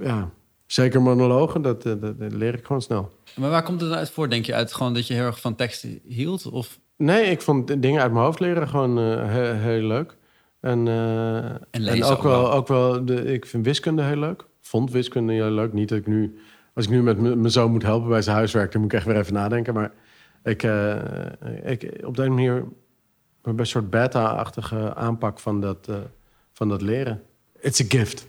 ja, 0.00 0.30
zeker 0.66 1.02
monologen, 1.02 1.62
dat, 1.62 1.82
dat, 1.82 2.00
dat, 2.00 2.32
leer 2.32 2.54
ik 2.54 2.64
gewoon 2.64 2.82
snel. 2.82 3.12
Maar 3.36 3.50
waar 3.50 3.62
komt 3.62 3.80
het 3.80 3.92
uit 3.92 4.10
voor, 4.10 4.28
denk 4.28 4.46
je? 4.46 4.54
Uit 4.54 4.74
gewoon 4.74 4.94
dat 4.94 5.06
je 5.06 5.14
heel 5.14 5.24
erg 5.24 5.40
van 5.40 5.54
teksten 5.54 6.00
hield? 6.04 6.50
Of? 6.50 6.78
Nee, 6.96 7.24
ik 7.24 7.40
vond 7.40 7.82
dingen 7.82 8.02
uit 8.02 8.12
mijn 8.12 8.24
hoofd 8.24 8.40
leren 8.40 8.68
gewoon 8.68 8.98
uh, 8.98 9.32
heel, 9.32 9.54
heel, 9.54 9.82
leuk. 9.82 10.16
En, 10.60 10.86
uh, 10.86 11.36
en, 11.44 11.60
en 11.70 12.04
ook, 12.04 12.22
wel, 12.22 12.52
ook 12.52 12.68
wel 12.68 13.04
de, 13.04 13.24
ik 13.24 13.46
vind 13.46 13.64
wiskunde 13.64 14.02
heel 14.02 14.16
leuk. 14.16 14.44
Vond 14.60 14.90
wiskunde 14.90 15.32
heel 15.32 15.50
leuk. 15.50 15.72
Niet 15.72 15.88
dat 15.88 15.98
ik 15.98 16.06
nu, 16.06 16.38
als 16.74 16.84
ik 16.84 16.90
nu 16.90 17.02
met 17.02 17.18
mijn 17.20 17.50
zoon 17.50 17.70
moet 17.70 17.82
helpen 17.82 18.08
bij 18.08 18.22
zijn 18.22 18.36
huiswerk, 18.36 18.72
dan 18.72 18.80
moet 18.80 18.92
ik 18.92 18.98
echt 18.98 19.06
weer 19.06 19.16
even 19.16 19.32
nadenken. 19.32 19.74
Maar 19.74 19.92
ik, 20.44 20.62
uh, 20.62 20.94
ik 21.64 22.00
op 22.04 22.16
de 22.16 22.28
manier 22.28 22.64
een 23.46 23.66
soort 23.66 23.90
beta-achtige 23.90 24.94
aanpak 24.94 25.38
van 25.38 25.60
dat, 25.60 25.86
uh, 25.90 25.96
van 26.52 26.68
dat 26.68 26.82
leren. 26.82 27.22
It's 27.60 27.80
a 27.80 27.84
gift. 27.88 28.28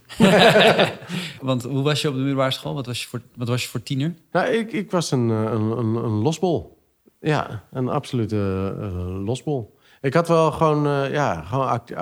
Want 1.47 1.63
hoe 1.63 1.83
was 1.83 2.01
je 2.01 2.07
op 2.07 2.13
de 2.13 2.19
middelbare 2.19 2.51
school? 2.51 2.73
Wat 2.73 2.85
was 2.85 3.01
je 3.01 3.07
voor, 3.07 3.21
wat 3.35 3.47
was 3.47 3.63
je 3.63 3.69
voor 3.69 3.83
tiener? 3.83 4.13
Nou, 4.31 4.47
ik, 4.47 4.71
ik 4.71 4.91
was 4.91 5.11
een, 5.11 5.29
eh, 5.29 5.41
een, 5.41 5.77
een, 5.77 5.95
een 5.95 6.21
losbol. 6.21 6.77
Ja, 7.19 7.63
een 7.71 7.89
absolute 7.89 8.75
uh, 8.79 9.25
losbol. 9.25 9.77
Ik 10.01 10.13
had 10.13 10.27
wel 10.27 10.51
gewoon, 10.51 10.87
uh, 10.87 11.11
ja, 11.11 11.41
gewoon 11.41 11.67
act, 11.67 11.95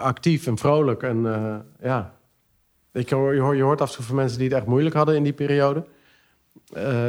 actief 0.00 0.46
en 0.46 0.58
vrolijk. 0.58 1.02
En 1.02 1.22
ja, 1.80 2.14
ik 2.92 3.10
hoor, 3.10 3.34
je, 3.34 3.40
hoort, 3.40 3.56
je 3.56 3.62
hoort 3.62 3.80
af 3.80 3.88
en 3.90 3.96
toe 3.96 4.04
van 4.04 4.14
mensen 4.14 4.38
die 4.38 4.48
het 4.48 4.56
echt 4.56 4.66
moeilijk 4.66 4.94
hadden 4.94 5.16
in 5.16 5.22
die 5.22 5.32
periode. 5.32 5.84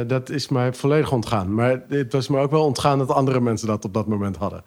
dat 0.06 0.30
is 0.30 0.48
mij 0.48 0.72
volledig 0.72 1.12
ontgaan. 1.12 1.54
Maar 1.54 1.82
het 1.88 2.12
was 2.12 2.28
me 2.28 2.38
ook 2.38 2.50
wel 2.50 2.64
ontgaan 2.64 2.98
dat 2.98 3.10
andere 3.10 3.40
mensen 3.40 3.66
dat 3.66 3.84
op 3.84 3.94
dat 3.94 4.06
moment 4.06 4.36
hadden. 4.36 4.64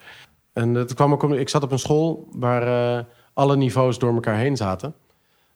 En 0.58 0.74
het 0.74 0.94
kwam 0.94 1.12
ook 1.12 1.34
ik 1.34 1.50
zat 1.50 1.64
op 1.64 1.72
een 1.72 1.80
school 1.80 2.28
waar 2.32 2.68
uh, 2.98 3.04
alle 3.34 3.58
niveaus 3.58 4.00
door 4.00 4.14
elkaar 4.14 4.38
heen 4.38 4.58
zaten. 4.58 4.94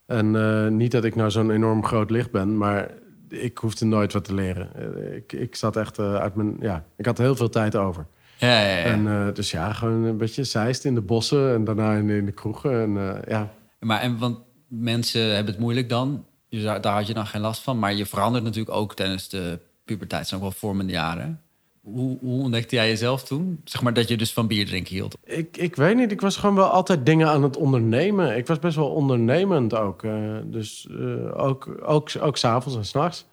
En 0.05 0.33
uh, 0.33 0.67
niet 0.67 0.91
dat 0.91 1.03
ik 1.03 1.15
nou 1.15 1.31
zo'n 1.31 1.51
enorm 1.51 1.85
groot 1.85 2.09
licht 2.09 2.31
ben, 2.31 2.57
maar 2.57 2.91
ik 3.29 3.57
hoefde 3.57 3.85
nooit 3.85 4.13
wat 4.13 4.23
te 4.23 4.33
leren. 4.33 4.69
Uh, 4.79 5.15
ik, 5.15 5.33
ik 5.33 5.55
zat 5.55 5.75
echt 5.75 5.99
uit 5.99 6.35
mijn. 6.35 6.57
Ja, 6.59 6.85
ik 6.97 7.05
had 7.05 7.17
heel 7.17 7.35
veel 7.35 7.49
tijd 7.49 7.75
over. 7.75 8.05
Ja, 8.37 8.61
ja, 8.61 8.77
ja. 8.77 8.83
En 8.83 9.33
dus 9.33 9.51
ja, 9.51 9.73
gewoon 9.73 10.03
een 10.03 10.17
beetje 10.17 10.43
zeist 10.43 10.85
in 10.85 10.95
de 10.95 11.01
bossen 11.01 11.53
en 11.53 11.63
daarna 11.63 11.93
in, 11.93 12.09
in 12.09 12.25
de 12.25 12.31
kroegen. 12.31 12.81
En, 12.81 13.21
ja. 13.27 13.53
Maar 13.79 13.99
en 13.99 14.17
want 14.17 14.39
mensen 14.67 15.35
hebben 15.35 15.53
het 15.53 15.61
moeilijk 15.61 15.89
dan. 15.89 16.25
Dus 16.49 16.63
daar, 16.63 16.81
daar 16.81 16.93
had 16.93 17.07
je 17.07 17.13
dan 17.13 17.27
geen 17.27 17.41
last 17.41 17.61
van. 17.61 17.79
Maar 17.79 17.93
je 17.93 18.05
verandert 18.05 18.43
natuurlijk 18.43 18.75
ook 18.75 18.95
tijdens 18.95 19.29
de 19.29 19.59
puberteit. 19.85 20.27
zijn 20.27 20.41
ook 20.41 20.47
wel 20.47 20.57
vormende 20.59 20.93
jaren. 20.93 21.41
Hoe, 21.82 22.17
ontdekte 22.22 22.76
jij 22.76 22.88
jezelf 22.88 23.24
toen? 23.24 23.62
Zeg 23.63 23.82
maar 23.82 23.94
dat 23.94 24.08
je 24.08 24.17
dus 24.17 24.34
van 24.34 24.48
bier 24.48 24.65
drinken 24.65 24.94
hield. 24.94 25.17
Ik, 25.24 25.58
ik 25.58 25.76
weet 25.76 25.96
niet. 25.96 26.12
Ik 26.12 26.22
was 26.22 26.38
gewoon 26.38 26.56
wel 26.56 26.67
altijd 26.67 27.06
dingen 27.06 27.28
aan 27.28 27.44
het 27.44 27.58
ondernemen. 27.58 28.38
Ik 28.38 28.48
was 28.48 28.60
best 28.60 28.76
wel 28.76 28.89
ondernemend 28.89 29.76
ook. 29.76 30.04
Uh, 30.04 30.38
dus 30.46 30.88
uh, 30.91 31.44
ook, 31.44 31.78
ook, 31.82 32.10
ook 32.20 32.38
s'avonds 32.38 32.78
en 32.78 32.86
s'nachts. 32.86 33.26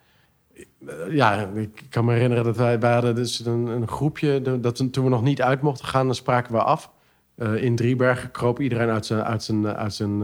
Ja, 1.09 1.47
ik 1.55 1.83
kan 1.89 2.05
me 2.05 2.13
herinneren 2.13 2.45
dat 2.45 2.57
wij, 2.57 2.81
wij 2.81 2.93
hadden 2.93 3.15
dus 3.15 3.47
een, 3.47 3.67
een 3.67 3.89
groepje... 3.89 4.61
Dat, 4.61 4.93
toen 4.93 5.05
we 5.05 5.11
nog 5.11 5.23
niet 5.23 5.43
uit 5.43 5.61
mochten 5.61 5.87
gaan, 5.87 6.07
dan 6.07 6.15
spraken 6.15 6.53
we 6.53 6.63
af. 6.63 6.91
Uh, 7.37 7.63
in 7.63 7.77
Driebergen 7.77 8.31
kroop 8.31 8.61
iedereen 8.61 8.89
uit 8.89 9.07
zijn, 9.07 9.23
uit 9.23 9.43
zijn, 9.43 9.67
uit 9.67 9.95
zijn, 9.95 10.23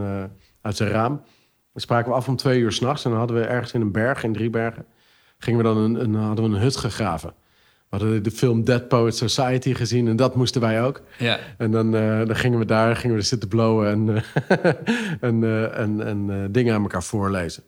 uit 0.61 0.79
raam. 0.79 1.21
Dan 1.71 1.81
spraken 1.81 2.11
we 2.11 2.17
af 2.17 2.27
om 2.27 2.35
twee 2.35 2.59
uur 2.59 2.71
s'nachts. 2.71 3.03
En 3.03 3.09
dan 3.09 3.19
hadden 3.19 3.37
we 3.37 3.43
ergens 3.43 3.73
in 3.73 3.81
een 3.81 3.91
berg 3.91 4.23
in 4.23 4.33
Driebergen... 4.33 4.85
Gingen 5.37 5.59
we 5.59 5.65
dan 5.65 5.77
een, 5.77 6.03
een, 6.03 6.15
hadden 6.15 6.49
we 6.49 6.55
een 6.55 6.61
hut 6.61 6.75
gegraven. 6.75 7.33
We 7.89 7.97
hadden 7.97 8.23
de 8.23 8.31
film 8.31 8.63
Dead 8.63 8.87
Poet 8.87 9.15
Society 9.15 9.73
gezien 9.73 10.07
en 10.07 10.15
dat 10.15 10.35
moesten 10.35 10.61
wij 10.61 10.83
ook. 10.83 11.01
Ja. 11.17 11.39
En 11.57 11.71
dan, 11.71 11.95
uh, 11.95 12.25
dan 12.25 12.35
gingen 12.35 12.59
we 12.59 12.65
daar 12.65 12.95
gingen 12.95 13.15
we 13.15 13.21
zitten 13.21 13.49
blowen 13.49 13.87
en, 13.87 14.23
en, 15.29 15.41
uh, 15.41 15.77
en, 15.77 16.05
en 16.05 16.51
dingen 16.51 16.75
aan 16.75 16.81
elkaar 16.81 17.03
voorlezen. 17.03 17.63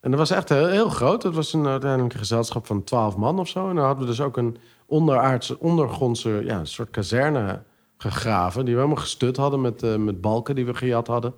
En 0.00 0.10
dat 0.10 0.18
was 0.18 0.30
echt 0.30 0.48
heel, 0.48 0.66
heel 0.66 0.88
groot. 0.88 1.22
Het 1.22 1.34
was 1.34 1.52
een, 1.52 1.66
uiteindelijk 1.66 2.12
een 2.12 2.18
gezelschap 2.18 2.66
van 2.66 2.84
twaalf 2.84 3.16
man 3.16 3.38
of 3.38 3.48
zo. 3.48 3.68
En 3.68 3.74
dan 3.74 3.84
hadden 3.84 4.04
we 4.04 4.10
dus 4.10 4.20
ook 4.20 4.36
een 4.36 4.56
onderaardse, 4.86 5.60
ondergrondse 5.60 6.40
ja, 6.44 6.58
een 6.58 6.66
soort 6.66 6.90
kazerne 6.90 7.62
gegraven... 7.96 8.64
die 8.64 8.74
we 8.74 8.80
helemaal 8.80 9.02
gestut 9.02 9.36
hadden 9.36 9.60
met, 9.60 9.98
met 9.98 10.20
balken 10.20 10.54
die 10.54 10.66
we 10.66 10.74
gejat 10.74 11.06
hadden. 11.06 11.34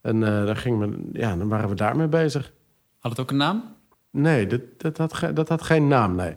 En 0.00 0.20
dan, 0.20 0.56
gingen 0.56 0.90
we, 0.90 1.18
ja, 1.18 1.36
dan 1.36 1.48
waren 1.48 1.68
we 1.68 1.74
daarmee 1.74 2.08
bezig. 2.08 2.52
Had 2.98 3.10
het 3.10 3.20
ook 3.20 3.30
een 3.30 3.36
naam? 3.36 3.76
Nee, 4.10 4.46
dat, 4.46 4.60
dat, 4.76 4.96
had, 4.96 5.36
dat 5.36 5.48
had 5.48 5.62
geen 5.62 5.88
naam, 5.88 6.14
nee. 6.14 6.36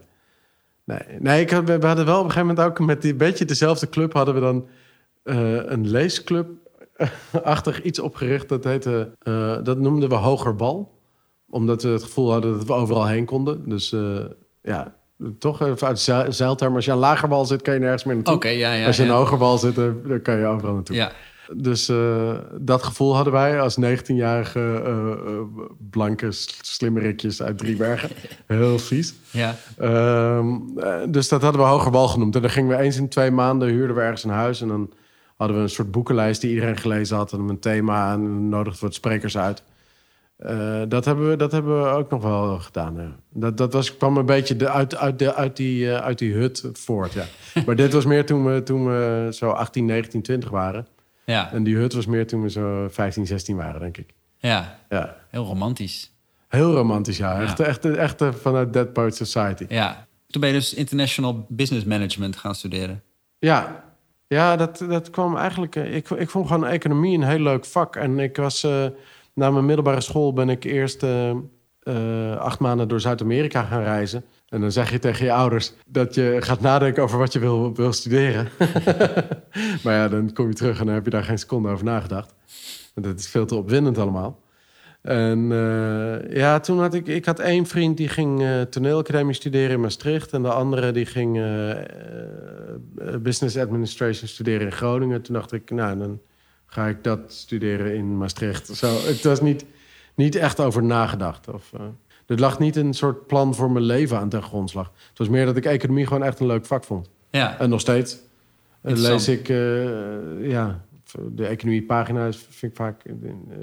Nee, 0.84 1.00
nee 1.18 1.40
ik 1.40 1.50
had, 1.50 1.64
we 1.64 1.86
hadden 1.86 2.06
wel 2.06 2.18
op 2.18 2.24
een 2.24 2.30
gegeven 2.30 2.54
moment 2.54 2.66
ook 2.66 2.78
met 2.86 3.02
die 3.02 3.14
beetje 3.14 3.44
dezelfde 3.44 3.88
club 3.88 4.12
hadden 4.12 4.34
we 4.34 4.40
dan 4.40 4.66
uh, 5.24 5.70
een 5.70 5.88
leesclub-achtig 5.88 7.82
iets 7.88 7.98
opgericht. 7.98 8.48
Dat 8.48 8.64
heette, 8.64 9.10
uh, 9.22 9.56
dat 9.62 9.78
noemden 9.78 10.08
we 10.08 10.14
Hoger 10.14 10.56
Bal. 10.56 10.92
Omdat 11.50 11.82
we 11.82 11.88
het 11.88 12.02
gevoel 12.02 12.32
hadden 12.32 12.56
dat 12.56 12.66
we 12.66 12.72
overal 12.72 13.06
heen 13.06 13.24
konden. 13.24 13.68
Dus 13.68 13.92
uh, 13.92 14.18
ja, 14.62 14.94
toch 15.38 15.60
even 15.60 15.86
uit 15.86 15.98
zeilterm. 16.34 16.74
Als 16.74 16.84
je 16.84 16.92
aan 16.92 16.98
lagerbal 16.98 17.44
zit, 17.44 17.62
kan 17.62 17.74
je 17.74 17.80
nergens 17.80 18.04
meer 18.04 18.14
naartoe. 18.14 18.34
Okay, 18.34 18.58
ja, 18.58 18.72
ja, 18.72 18.86
Als 18.86 18.96
je 18.96 19.04
ja. 19.04 19.10
aan 19.10 19.16
hogerbal 19.16 19.58
zit, 19.58 19.74
dan 19.74 20.20
kan 20.22 20.38
je 20.38 20.46
overal 20.46 20.74
naartoe. 20.74 20.96
Ja. 20.96 21.12
Dus 21.52 21.88
uh, 21.88 22.32
dat 22.58 22.82
gevoel 22.82 23.14
hadden 23.14 23.32
wij 23.32 23.60
als 23.60 23.76
19-jarige 23.80 24.82
uh, 24.86 25.32
uh, 25.32 25.40
blanke 25.90 26.28
slimmerikjes 26.60 27.42
uit 27.42 27.58
Driebergen. 27.58 28.10
Heel 28.46 28.78
vies. 28.78 29.14
Ja. 29.30 29.56
Uh, 29.80 30.46
dus 31.08 31.28
dat 31.28 31.42
hadden 31.42 31.60
we 31.60 31.66
Hogerbal 31.66 32.08
genoemd. 32.08 32.34
En 32.34 32.40
dan 32.40 32.50
gingen 32.50 32.76
we 32.76 32.82
eens 32.82 32.96
in 32.96 33.08
twee 33.08 33.30
maanden, 33.30 33.68
huurden 33.68 33.96
we 33.96 34.02
ergens 34.02 34.24
een 34.24 34.30
huis... 34.30 34.60
en 34.60 34.68
dan 34.68 34.92
hadden 35.36 35.56
we 35.56 35.62
een 35.62 35.68
soort 35.68 35.90
boekenlijst 35.90 36.40
die 36.40 36.50
iedereen 36.50 36.76
gelezen 36.76 37.16
had... 37.16 37.32
en 37.32 37.48
een 37.48 37.58
thema 37.58 38.12
en 38.12 38.48
nodigden 38.48 38.80
we 38.80 38.86
wat 38.86 38.94
sprekers 38.94 39.36
uit. 39.36 39.62
Uh, 40.38 40.82
dat, 40.88 41.04
hebben 41.04 41.28
we, 41.28 41.36
dat 41.36 41.52
hebben 41.52 41.82
we 41.82 41.88
ook 41.88 42.10
nog 42.10 42.22
wel 42.22 42.58
gedaan. 42.58 43.16
Dat, 43.30 43.56
dat 43.56 43.72
was, 43.72 43.96
kwam 43.96 44.16
een 44.16 44.26
beetje 44.26 44.56
de, 44.56 44.70
uit, 44.70 44.96
uit, 44.96 45.18
de, 45.18 45.34
uit, 45.34 45.56
die, 45.56 45.84
uh, 45.84 45.96
uit 45.96 46.18
die 46.18 46.34
hut 46.34 46.68
voort. 46.72 47.12
Ja. 47.12 47.24
maar 47.66 47.76
dit 47.76 47.92
was 47.92 48.04
meer 48.04 48.26
toen 48.26 48.44
we, 48.44 48.62
toen 48.62 48.86
we 48.86 49.28
zo 49.32 49.50
18, 49.50 49.84
19, 49.84 50.22
20 50.22 50.50
waren... 50.50 50.86
Ja. 51.24 51.52
En 51.52 51.64
die 51.64 51.76
hut 51.76 51.92
was 51.92 52.06
meer 52.06 52.26
toen 52.26 52.42
we 52.42 52.50
zo 52.50 52.88
15, 52.90 53.26
16 53.26 53.56
waren, 53.56 53.80
denk 53.80 53.96
ik. 53.96 54.14
Ja, 54.38 54.78
ja. 54.88 55.16
heel 55.30 55.44
romantisch. 55.44 56.12
Heel 56.48 56.74
romantisch, 56.74 57.16
ja. 57.16 57.42
Echt, 57.42 57.58
ja. 57.58 57.64
echt, 57.64 57.84
echt, 57.84 58.20
echt 58.20 58.36
vanuit 58.40 58.72
Dead 58.72 58.92
Poet 58.92 59.16
Society. 59.16 59.64
Ja. 59.68 60.06
Toen 60.26 60.40
ben 60.40 60.50
je 60.50 60.56
dus 60.56 60.74
International 60.74 61.46
Business 61.48 61.84
Management 61.84 62.36
gaan 62.36 62.54
studeren. 62.54 63.02
Ja, 63.38 63.84
ja 64.26 64.56
dat, 64.56 64.84
dat 64.88 65.10
kwam 65.10 65.36
eigenlijk... 65.36 65.76
Ik, 65.76 66.10
ik 66.10 66.30
vond 66.30 66.46
gewoon 66.46 66.66
economie 66.66 67.16
een 67.16 67.24
heel 67.24 67.38
leuk 67.38 67.64
vak. 67.64 67.96
En 67.96 68.18
ik 68.18 68.36
was... 68.36 68.64
Uh, 68.64 68.86
na 69.34 69.50
mijn 69.50 69.64
middelbare 69.64 70.00
school 70.00 70.32
ben 70.32 70.48
ik 70.48 70.64
eerst 70.64 71.02
uh, 71.02 71.30
uh, 71.82 72.36
acht 72.36 72.58
maanden 72.58 72.88
door 72.88 73.00
Zuid-Amerika 73.00 73.62
gaan 73.62 73.82
reizen. 73.82 74.24
En 74.48 74.60
dan 74.60 74.72
zeg 74.72 74.90
je 74.90 74.98
tegen 74.98 75.24
je 75.24 75.32
ouders 75.32 75.72
dat 75.86 76.14
je 76.14 76.36
gaat 76.40 76.60
nadenken 76.60 77.02
over 77.02 77.18
wat 77.18 77.32
je 77.32 77.38
wil, 77.38 77.74
wil 77.74 77.92
studeren. 77.92 78.48
maar 79.82 79.94
ja, 79.94 80.08
dan 80.08 80.32
kom 80.32 80.48
je 80.48 80.54
terug 80.54 80.80
en 80.80 80.86
dan 80.86 80.94
heb 80.94 81.04
je 81.04 81.10
daar 81.10 81.24
geen 81.24 81.38
seconde 81.38 81.68
over 81.68 81.84
nagedacht. 81.84 82.34
Dat 82.94 83.18
is 83.18 83.28
veel 83.28 83.46
te 83.46 83.54
opwindend 83.54 83.98
allemaal. 83.98 84.42
En 85.02 85.50
uh, 85.50 86.36
ja, 86.36 86.60
toen 86.60 86.80
had 86.80 86.94
ik... 86.94 87.06
Ik 87.06 87.24
had 87.24 87.38
één 87.38 87.66
vriend 87.66 87.96
die 87.96 88.08
ging 88.08 88.40
uh, 88.40 88.60
toneelacademie 88.60 89.34
studeren 89.34 89.70
in 89.70 89.80
Maastricht... 89.80 90.32
en 90.32 90.42
de 90.42 90.52
andere 90.52 90.92
die 90.92 91.06
ging 91.06 91.36
uh, 91.36 91.76
business 93.20 93.56
administration 93.56 94.28
studeren 94.28 94.66
in 94.66 94.72
Groningen. 94.72 95.22
Toen 95.22 95.34
dacht 95.34 95.52
ik, 95.52 95.70
nou, 95.70 95.98
dan 95.98 96.20
ga 96.66 96.86
ik 96.86 97.04
dat 97.04 97.32
studeren 97.32 97.94
in 97.94 98.16
Maastricht. 98.18 98.66
Zo, 98.66 98.86
het 98.86 99.24
was 99.24 99.40
niet, 99.40 99.64
niet 100.14 100.34
echt 100.34 100.60
over 100.60 100.82
nagedacht. 100.82 101.48
Of, 101.48 101.72
er 102.26 102.40
lag 102.40 102.58
niet 102.58 102.76
een 102.76 102.94
soort 102.94 103.26
plan 103.26 103.54
voor 103.54 103.70
mijn 103.70 103.84
leven 103.84 104.18
aan 104.18 104.28
ten 104.28 104.42
grondslag. 104.42 104.92
Het 105.08 105.18
was 105.18 105.28
meer 105.28 105.46
dat 105.46 105.56
ik 105.56 105.64
economie 105.64 106.06
gewoon 106.06 106.22
echt 106.22 106.40
een 106.40 106.46
leuk 106.46 106.66
vak 106.66 106.84
vond. 106.84 107.10
Ja. 107.30 107.58
En 107.58 107.68
nog 107.68 107.80
steeds 107.80 108.18
lees 108.80 109.28
ik... 109.28 109.48
ja, 110.40 110.84
de 111.30 111.46
economiepagina's 111.46 112.46
vind 112.50 112.72
ik 112.72 112.78
vaak 112.78 113.02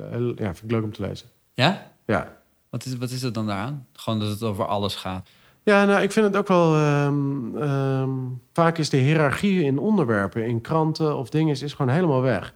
heel, 0.09 0.27
ja, 0.27 0.53
vind 0.55 0.63
ik 0.63 0.71
leuk 0.71 0.83
om 0.83 0.93
te 0.93 1.01
lezen. 1.01 1.27
Ja? 1.53 1.91
Ja. 2.05 2.37
Wat 2.69 2.85
is, 2.85 2.97
wat 2.97 3.09
is 3.09 3.21
het 3.21 3.33
dan 3.33 3.47
daaraan? 3.47 3.87
Gewoon 3.93 4.19
dat 4.19 4.29
het 4.29 4.43
over 4.43 4.65
alles 4.65 4.95
gaat. 4.95 5.29
Ja, 5.63 5.85
nou, 5.85 6.01
ik 6.01 6.11
vind 6.11 6.25
het 6.25 6.35
ook 6.35 6.47
wel... 6.47 6.75
Um, 7.05 7.55
um, 7.55 8.41
vaak 8.53 8.77
is 8.77 8.89
de 8.89 8.97
hiërarchie 8.97 9.63
in 9.63 9.77
onderwerpen, 9.77 10.45
in 10.45 10.61
kranten 10.61 11.17
of 11.17 11.29
dingen... 11.29 11.61
is 11.61 11.73
gewoon 11.73 11.93
helemaal 11.93 12.21
weg. 12.21 12.53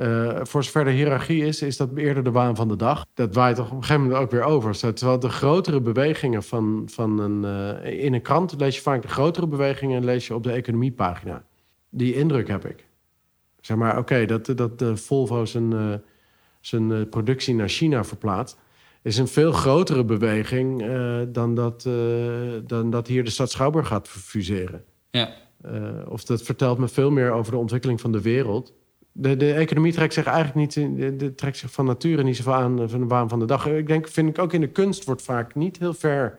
Uh, 0.00 0.40
voor 0.42 0.64
zover 0.64 0.84
de 0.84 0.90
hiërarchie 0.90 1.44
is, 1.44 1.62
is 1.62 1.76
dat 1.76 1.88
eerder 1.94 2.24
de 2.24 2.30
waan 2.30 2.56
van 2.56 2.68
de 2.68 2.76
dag. 2.76 3.06
Dat 3.14 3.34
waait 3.34 3.56
toch 3.56 3.70
op 3.70 3.76
een 3.76 3.82
gegeven 3.82 4.02
moment 4.02 4.20
ook 4.20 4.30
weer 4.30 4.42
over. 4.42 4.94
Terwijl 4.94 5.18
de 5.18 5.28
grotere 5.28 5.80
bewegingen 5.80 6.42
van, 6.42 6.82
van 6.86 7.18
een... 7.18 7.42
Uh, 7.84 8.04
in 8.04 8.14
een 8.14 8.22
krant 8.22 8.54
lees 8.58 8.76
je 8.76 8.82
vaak 8.82 9.02
de 9.02 9.08
grotere 9.08 9.46
bewegingen... 9.46 10.04
lees 10.04 10.26
je 10.26 10.34
op 10.34 10.42
de 10.42 10.52
economiepagina. 10.52 11.44
Die 11.90 12.14
indruk 12.14 12.48
heb 12.48 12.64
ik. 12.66 12.86
Zeg 13.60 13.76
maar, 13.76 13.90
oké, 13.90 14.00
okay, 14.00 14.26
dat, 14.26 14.52
dat 14.56 14.78
de 14.78 14.96
Volvo 14.96 15.44
zijn, 15.44 15.70
uh, 15.70 15.94
zijn 16.60 16.90
uh, 16.90 17.08
productie 17.10 17.54
naar 17.54 17.68
China 17.68 18.04
verplaatst... 18.04 18.58
is 19.02 19.18
een 19.18 19.28
veel 19.28 19.52
grotere 19.52 20.04
beweging 20.04 20.82
uh, 20.82 21.20
dan, 21.28 21.54
dat, 21.54 21.88
dan 22.66 22.90
dat 22.90 23.06
hier 23.06 23.24
de 23.24 23.30
stad 23.30 23.50
Schouwburg 23.50 23.86
gaat 23.86 24.08
fuseren. 24.08 24.84
Ja. 25.10 25.32
of 26.08 26.24
dat 26.24 26.42
vertelt 26.42 26.78
me 26.78 26.88
veel 26.88 27.10
meer 27.10 27.30
over 27.30 27.52
de 27.52 27.58
ontwikkeling 27.58 28.00
van 28.00 28.12
de 28.12 28.20
wereld. 28.20 28.78
De, 29.20 29.36
de 29.36 29.52
economie 29.52 29.92
trekt 29.92 30.14
zich 30.14 30.24
eigenlijk 30.24 30.56
niet 30.56 30.76
in, 30.76 30.96
de, 30.96 31.16
de, 31.16 31.34
trekt 31.34 31.56
zich 31.56 31.72
van 31.72 31.84
nature 31.84 32.22
niet 32.22 32.36
zoveel 32.36 32.54
aan 32.54 32.88
van 32.88 33.00
de 33.00 33.06
waan 33.06 33.28
van 33.28 33.38
de 33.38 33.44
dag. 33.44 33.66
Ik 33.66 33.86
denk, 33.86 34.08
vind 34.08 34.28
ik 34.28 34.38
ook 34.38 34.52
in 34.52 34.60
de 34.60 34.68
kunst 34.68 35.04
wordt 35.04 35.22
vaak 35.22 35.54
niet 35.54 35.78
heel 35.78 35.94
ver 35.94 36.38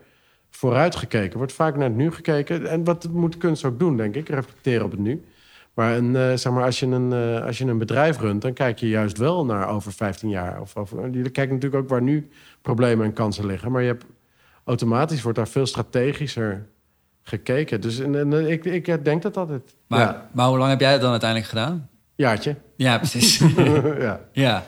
vooruit 0.50 0.96
gekeken. 0.96 1.38
Wordt 1.38 1.54
vaak 1.54 1.76
naar 1.76 1.88
het 1.88 1.96
nu 1.96 2.12
gekeken. 2.12 2.70
En 2.70 2.84
wat 2.84 3.08
moet 3.12 3.38
kunst 3.38 3.66
ook 3.66 3.80
doen, 3.80 3.98
denk 3.98 4.16
ik, 4.16 4.30
reflecteren 4.30 4.86
op 4.86 4.92
het 4.92 5.00
nu. 5.00 5.24
Maar, 5.74 5.98
een, 5.98 6.14
uh, 6.14 6.34
zeg 6.34 6.52
maar 6.52 6.64
als, 6.64 6.80
je 6.80 6.86
een, 6.86 7.12
uh, 7.12 7.46
als 7.46 7.58
je 7.58 7.66
een 7.66 7.78
bedrijf 7.78 8.20
runt, 8.20 8.42
dan 8.42 8.54
kijk 8.54 8.80
je 8.80 8.90
juist 8.90 9.18
wel 9.18 9.46
naar 9.46 9.70
over 9.70 9.94
15 9.94 10.30
jaar. 10.30 10.62
Of 10.62 10.76
over, 10.76 11.10
je 11.12 11.30
kijkt 11.30 11.52
natuurlijk 11.52 11.84
ook 11.84 11.90
waar 11.90 12.02
nu 12.02 12.30
problemen 12.62 13.06
en 13.06 13.14
kansen 13.14 13.46
liggen. 13.46 13.72
Maar 13.72 13.82
je 13.82 13.88
hebt, 13.88 14.06
automatisch 14.64 15.22
wordt 15.22 15.38
daar 15.38 15.48
veel 15.48 15.66
strategischer 15.66 16.68
gekeken. 17.24 17.82
Dus 17.82 18.00
en, 18.00 18.16
en, 18.16 18.50
ik, 18.50 18.66
ik 18.66 19.06
denk 19.06 19.22
dat 19.22 19.34
dat 19.34 19.50
het... 19.50 19.76
Maar, 19.88 20.00
ja. 20.00 20.30
maar 20.32 20.48
hoe 20.48 20.58
lang 20.58 20.70
heb 20.70 20.80
jij 20.80 20.92
het 20.92 21.02
dan 21.02 21.12
uiteindelijk 21.12 21.50
gedaan? 21.50 21.90
Jaartje. 22.22 22.56
Ja, 22.76 22.98
precies. 22.98 23.38
ja. 24.08 24.22
ja. 24.32 24.66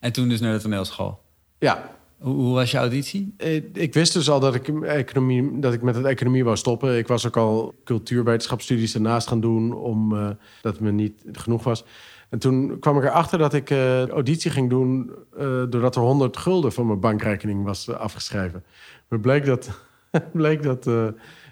En 0.00 0.12
toen 0.12 0.28
dus 0.28 0.40
naar 0.40 0.52
de 0.52 0.60
toneelschool. 0.60 1.20
Ja. 1.58 1.90
Hoe, 2.18 2.34
hoe, 2.34 2.54
was 2.54 2.70
je 2.70 2.76
auditie? 2.76 3.34
Ik, 3.36 3.64
ik, 3.72 3.94
wist 3.94 4.12
dus 4.12 4.30
al 4.30 4.40
dat 4.40 4.54
ik, 4.54 4.68
economie, 4.82 5.58
dat 5.58 5.72
ik 5.72 5.82
met 5.82 5.94
het 5.94 6.04
economie 6.04 6.44
wou 6.44 6.56
stoppen. 6.56 6.98
Ik 6.98 7.06
was 7.06 7.26
ook 7.26 7.36
al 7.36 7.74
cultuurwetenschapsstudies 7.84 8.94
ernaast 8.94 9.28
gaan 9.28 9.40
doen... 9.40 9.74
omdat 9.74 10.18
uh, 10.18 10.30
het 10.62 10.80
me 10.80 10.92
niet 10.92 11.24
genoeg 11.32 11.64
was. 11.64 11.84
En 12.28 12.38
toen 12.38 12.78
kwam 12.78 12.96
ik 12.96 13.04
erachter 13.04 13.38
dat 13.38 13.54
ik 13.54 13.70
uh, 13.70 14.08
auditie 14.08 14.50
ging 14.50 14.70
doen... 14.70 15.10
Uh, 15.38 15.40
doordat 15.40 15.96
er 15.96 16.02
100 16.02 16.36
gulden 16.36 16.72
van 16.72 16.86
mijn 16.86 17.00
bankrekening 17.00 17.64
was 17.64 17.90
afgeschreven. 17.90 18.64
Maar 19.08 19.20
bleek 19.20 19.44
dat, 19.44 19.70
bleek 20.32 20.62
dat 20.62 20.90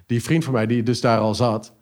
die 0.06 0.22
vriend 0.22 0.44
van 0.44 0.52
mij, 0.52 0.66
die 0.66 0.82
dus 0.82 1.00
daar 1.00 1.18
al 1.18 1.34
zat... 1.34 1.72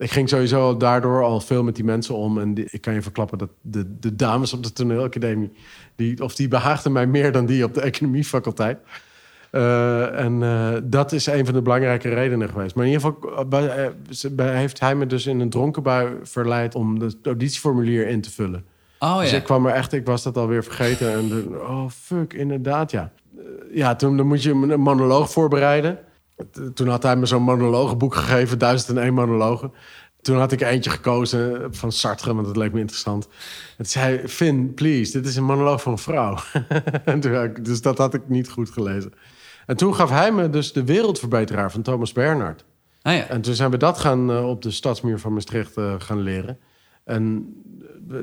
Ik 0.00 0.10
ging 0.10 0.28
sowieso 0.28 0.76
daardoor 0.76 1.22
al 1.22 1.40
veel 1.40 1.62
met 1.62 1.74
die 1.74 1.84
mensen 1.84 2.14
om. 2.14 2.38
En 2.38 2.54
die, 2.54 2.66
ik 2.70 2.80
kan 2.80 2.94
je 2.94 3.02
verklappen 3.02 3.38
dat 3.38 3.48
de, 3.60 3.98
de 3.98 4.16
dames 4.16 4.52
op 4.52 4.62
de 4.62 4.72
toneelacademie... 4.72 5.52
Die, 5.96 6.22
of 6.22 6.34
die 6.34 6.48
behaagden 6.48 6.92
mij 6.92 7.06
meer 7.06 7.32
dan 7.32 7.46
die 7.46 7.64
op 7.64 7.74
de 7.74 7.80
economiefaculteit. 7.80 8.78
Uh, 9.52 10.20
en 10.20 10.40
uh, 10.40 10.72
dat 10.82 11.12
is 11.12 11.26
een 11.26 11.44
van 11.44 11.54
de 11.54 11.62
belangrijke 11.62 12.08
redenen 12.08 12.48
geweest. 12.48 12.74
Maar 12.74 12.84
in 12.84 12.92
ieder 12.92 13.06
geval 13.06 13.44
bij, 13.46 13.92
bij, 14.30 14.56
heeft 14.56 14.80
hij 14.80 14.94
me 14.94 15.06
dus 15.06 15.26
in 15.26 15.40
een 15.40 15.50
dronken 15.50 15.82
bui 15.82 16.08
verleid... 16.22 16.74
om 16.74 17.00
het 17.00 17.16
auditieformulier 17.22 18.08
in 18.08 18.20
te 18.20 18.30
vullen. 18.30 18.64
Oh 18.98 19.18
Dus 19.18 19.30
ja. 19.30 19.36
ik 19.36 19.44
kwam 19.44 19.66
er 19.66 19.72
echt, 19.72 19.92
ik 19.92 20.06
was 20.06 20.22
dat 20.22 20.36
alweer 20.36 20.64
vergeten. 20.64 21.12
En 21.12 21.28
de, 21.28 21.58
oh 21.68 21.88
fuck, 21.88 22.32
inderdaad, 22.32 22.90
ja. 22.90 23.12
Eh, 23.36 23.42
Ja, 23.76 23.96
toen 23.96 24.16
dan 24.16 24.26
moet 24.26 24.42
je 24.42 24.50
een 24.50 24.80
monoloog 24.80 25.30
voorbereiden. 25.30 25.98
Toen 26.74 26.88
had 26.88 27.02
hij 27.02 27.16
me 27.16 27.26
zo'n 27.26 27.42
monologenboek 27.42 28.14
gegeven, 28.14 28.58
1001 28.58 29.14
monologen. 29.14 29.72
Toen 30.22 30.38
had 30.38 30.52
ik 30.52 30.60
eentje 30.60 30.90
gekozen 30.90 31.74
van 31.74 31.92
Sartre, 31.92 32.34
want 32.34 32.46
dat 32.46 32.56
leek 32.56 32.72
me 32.72 32.80
interessant. 32.80 33.24
En 33.26 33.30
toen 33.76 33.86
zei 33.86 34.16
hij, 34.16 34.28
Finn, 34.28 34.74
please, 34.74 35.12
dit 35.12 35.26
is 35.26 35.36
een 35.36 35.44
monoloog 35.44 35.82
van 35.82 35.92
een 35.92 35.98
vrouw. 35.98 36.36
Ik- 37.44 37.64
dus 37.64 37.82
dat 37.82 37.98
had 37.98 38.14
ik 38.14 38.28
niet 38.28 38.48
goed 38.50 38.70
gelezen. 38.70 39.12
En 39.66 39.76
toen 39.76 39.94
gaf 39.94 40.10
hij 40.10 40.32
me 40.32 40.50
dus 40.50 40.72
de 40.72 40.84
wereldverbeteraar 40.84 41.70
van 41.70 41.82
Thomas 41.82 42.12
Bernhard. 42.12 42.64
Oh 43.02 43.12
ja. 43.12 43.26
En 43.26 43.40
toen 43.40 43.54
zijn 43.54 43.70
we 43.70 43.76
dat 43.76 43.98
gaan 43.98 44.30
eh, 44.30 44.48
op 44.48 44.62
de 44.62 44.70
stadsmuur 44.70 45.18
van 45.18 45.32
Maastricht 45.32 45.76
eh, 45.76 45.94
gaan 45.98 46.20
leren. 46.20 46.58
En 47.04 47.54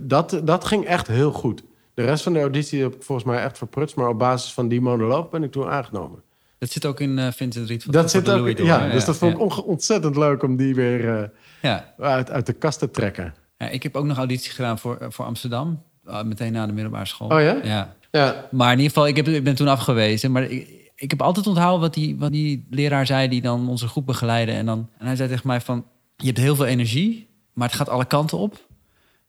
dat, 0.02 0.42
dat 0.44 0.66
ging 0.66 0.86
echt 0.86 1.08
heel 1.08 1.32
goed. 1.32 1.64
De 1.94 2.04
rest 2.04 2.24
van 2.24 2.34
de 2.34 2.40
auditie 2.40 2.82
heb 2.82 2.96
ik 2.96 3.04
volgens 3.04 3.28
mij 3.28 3.44
echt 3.44 3.58
verprutst. 3.58 3.96
Maar 3.96 4.10
op 4.10 4.20
basis 4.20 4.54
van 4.54 4.68
die 4.68 4.82
monoloog 4.82 5.30
ben 5.30 5.44
ik 5.44 5.52
toen 5.52 5.68
aangenomen. 5.68 6.24
Dat 6.58 6.70
zit 6.70 6.86
ook 6.86 7.00
in 7.00 7.20
eh, 7.20 7.32
Vincent 7.32 7.68
Riet 7.70 7.84
van 7.84 7.92
Dat 7.92 8.12
zit 8.12 8.30
ook, 8.30 8.38
Louis 8.38 8.56
door, 8.56 8.66
ja, 8.66 8.90
dus 8.90 9.06
dat 9.06 9.18
vond 9.18 9.34
ik 9.34 9.52
ja. 9.52 9.58
ontzettend 9.58 10.16
leuk 10.16 10.44
om 10.44 10.56
die 10.56 10.76
weer 10.76 11.18
eh, 11.18 11.30
Ja. 11.62 11.94
uit, 11.98 12.32
uit 12.32 12.46
de 12.46 12.54
kast 12.54 12.80
te 12.80 12.92
trekken. 12.92 13.34
Ja, 13.58 13.70
ik 13.70 13.84
heb 13.84 13.96
ook 13.96 14.06
nog 14.06 14.18
auditie 14.18 14.52
gedaan 14.52 14.80
voor, 14.80 14.98
voor 15.10 15.26
Amsterdam. 15.26 15.84
Uh, 16.08 16.24
meteen 16.24 16.52
na 16.52 16.66
de 16.66 16.74
middelbare 16.74 17.06
school. 17.06 17.28
Oh 17.28 17.42
ja? 17.42 17.60
Ja. 17.64 17.96
Ja, 18.12 18.48
Maar 18.52 18.72
in 18.72 18.78
ieder 18.78 18.94
geval, 18.94 19.08
ik, 19.08 19.16
heb, 19.16 19.28
ik 19.28 19.44
ben 19.44 19.56
toen 19.56 19.68
afgewezen. 19.68 20.32
Maar 20.32 20.44
ik, 20.44 20.92
ik 20.96 21.10
heb 21.10 21.22
altijd 21.22 21.48
onthouden 21.48 21.82
wat 21.82 21.94
die, 21.94 22.18
wat 22.18 22.32
die 22.32 22.68
leraar 22.70 23.06
zei... 23.06 23.28
die 23.28 23.42
dan 23.42 23.70
onze 23.70 23.88
groep 23.88 24.06
begeleidde. 24.06 24.52
En, 24.52 24.66
dan, 24.66 24.90
en 24.98 25.06
hij 25.06 25.16
zei 25.16 25.30
tegen 25.30 25.48
mij 25.48 25.62
van... 25.62 25.86
je 26.16 26.26
hebt 26.26 26.38
heel 26.38 26.56
veel 26.56 26.66
energie, 26.66 27.30
maar 27.54 27.68
het 27.68 27.78
gaat 27.78 27.90
alle 27.90 28.06
kanten 28.06 28.38
op. 28.38 28.68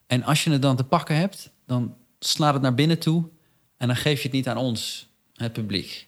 En 0.07 0.23
als 0.23 0.45
je 0.45 0.51
het 0.51 0.63
dan 0.63 0.77
te 0.77 0.85
pakken 0.85 1.17
hebt... 1.17 1.51
dan 1.67 1.95
slaat 2.19 2.53
het 2.53 2.63
naar 2.63 2.75
binnen 2.75 2.99
toe... 2.99 3.25
en 3.77 3.87
dan 3.87 3.97
geef 3.97 4.17
je 4.17 4.29
het 4.29 4.37
niet 4.37 4.49
aan 4.49 4.57
ons, 4.57 5.09
het 5.35 5.53
publiek. 5.53 6.08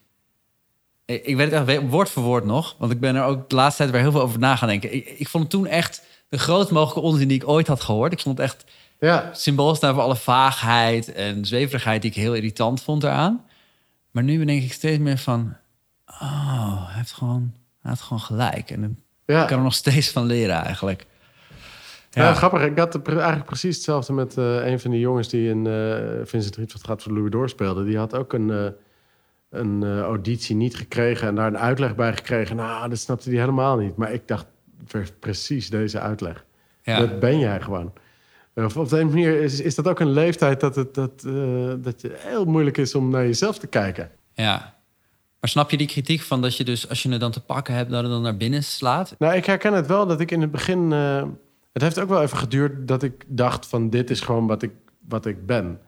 Ik, 1.11 1.37
weet 1.37 1.51
het 1.51 1.69
echt 1.69 1.89
woord 1.89 2.11
voor 2.11 2.23
woord 2.23 2.45
nog... 2.45 2.75
want 2.79 2.93
ik 2.93 3.01
ben 3.01 3.17
er 3.17 3.25
ook 3.25 3.49
de 3.49 3.55
laatste 3.55 3.83
tijd 3.83 3.91
weer 3.91 4.01
heel 4.01 4.13
veel 4.13 4.21
over 4.21 4.39
na 4.39 4.57
gaan 4.57 4.69
denken. 4.69 4.95
Ik, 4.95 5.09
ik 5.19 5.29
vond 5.29 5.43
het 5.43 5.53
toen 5.53 5.67
echt 5.67 6.03
de 6.29 6.39
grootst 6.39 6.71
mogelijke 6.71 7.09
onzin 7.09 7.29
die 7.29 7.37
ik 7.37 7.49
ooit 7.49 7.67
had 7.67 7.81
gehoord. 7.81 8.13
Ik 8.13 8.21
vond 8.21 8.39
het 8.39 8.47
echt 8.47 8.65
ja. 9.01 9.31
symbool 9.33 9.75
staan 9.75 9.95
voor 9.95 10.03
alle 10.03 10.17
vaagheid 10.17 11.13
en 11.13 11.45
zweverigheid 11.45 12.03
die 12.03 12.11
ik 12.11 12.17
heel 12.17 12.35
irritant 12.35 12.83
vond 12.83 13.03
eraan. 13.03 13.45
Maar 14.11 14.23
nu 14.23 14.45
denk 14.45 14.63
ik 14.63 14.73
steeds 14.73 14.99
meer 14.99 15.19
van, 15.19 15.57
oh, 16.07 16.87
hij 16.87 16.97
heeft 16.97 17.13
gewoon, 17.13 17.53
hij 17.81 17.91
heeft 17.91 18.03
gewoon 18.03 18.23
gelijk. 18.23 18.71
En 18.71 18.85
ik 19.27 19.47
kan 19.47 19.59
er 19.59 19.63
nog 19.63 19.75
steeds 19.75 20.11
van 20.11 20.27
leren 20.27 20.65
eigenlijk. 20.65 21.07
Ja. 22.11 22.35
grappig. 22.35 22.63
Ik 22.63 22.79
had 22.79 23.09
eigenlijk 23.09 23.45
precies 23.45 23.75
hetzelfde 23.75 24.13
met 24.13 24.37
eh, 24.37 24.67
een 24.67 24.81
van 24.81 24.91
die 24.91 25.01
jongens 25.01 25.29
die 25.29 25.49
in 25.49 25.67
eh, 25.67 25.97
Vincent 26.25 26.57
Rietveld 26.57 26.85
gaat 26.85 27.03
voor 27.03 27.13
Louis 27.13 27.31
doorspeelde. 27.31 27.85
Die 27.85 27.99
had 27.99 28.15
ook 28.15 28.33
een, 28.33 28.51
eh, 28.51 28.67
een 29.51 29.83
eh, 29.83 30.01
auditie 30.01 30.57
niet 30.57 30.77
gekregen 30.77 31.29
en 31.29 31.35
daar 31.35 31.47
een 31.47 31.59
uitleg 31.59 31.95
bij 31.95 32.13
gekregen. 32.17 32.57
Nou, 32.57 32.89
dat 32.89 32.99
snapte 32.99 33.31
hij 33.31 33.39
helemaal 33.39 33.77
niet. 33.77 33.97
Maar 33.97 34.13
ik 34.13 34.29
dacht 34.29 34.47
pre- 34.87 35.05
precies 35.19 35.71
deze 35.71 36.01
uitleg. 36.01 36.45
Ja. 36.83 36.99
Dat 36.99 37.21
ben 37.21 37.39
jij 37.39 37.61
gewoon. 37.61 37.93
Of 38.55 38.77
op 38.77 38.89
de 38.89 38.99
een 39.01 39.07
manier 39.09 39.41
is, 39.43 39.61
is 39.61 39.75
dat 39.75 39.89
ook 39.89 40.01
een 40.01 40.11
leeftijd 40.13 40.61
dat 40.61 40.77
het 40.77 40.95
dat, 40.95 41.25
eh, 41.27 41.73
dat 41.79 42.01
je 42.01 42.15
heel 42.17 42.45
moeilijk 42.45 42.77
is 42.77 42.95
om 42.95 43.11
naar 43.11 43.23
jezelf 43.27 43.59
te 43.59 43.67
kijken. 43.67 44.11
ja. 44.33 44.79
Maar 45.41 45.51
snap 45.51 45.71
je 45.71 45.77
die 45.77 45.87
kritiek 45.87 46.21
van 46.21 46.43
dat 46.43 46.57
je 46.57 46.65
dus, 46.65 46.89
als 46.89 47.03
je 47.03 47.11
het 47.11 47.21
dan 47.21 47.31
te 47.31 47.41
pakken 47.41 47.75
hebt, 47.75 47.91
dat 47.91 48.03
het 48.03 48.11
dan 48.11 48.23
naar 48.23 48.37
binnen 48.37 48.65
slaat? 48.65 49.15
Nou, 49.19 49.35
ik 49.35 49.45
herken 49.45 49.73
het 49.73 49.87
wel 49.87 50.07
dat 50.07 50.21
ik 50.21 50.31
in 50.31 50.41
het 50.41 50.51
begin. 50.51 50.93
eh, 50.93 51.23
het 51.73 51.83
heeft 51.83 51.99
ook 51.99 52.09
wel 52.09 52.23
even 52.23 52.37
geduurd 52.39 52.89
dat 52.89 53.03
ik 53.03 53.25
dacht: 53.27 53.67
van 53.67 53.91
dit 53.91 54.11
is 54.11 54.21
gewoon 54.21 54.47
wat 54.47 54.63
ik, 54.63 54.71
wat 55.09 55.27
ik 55.27 55.47
ben. 55.47 55.81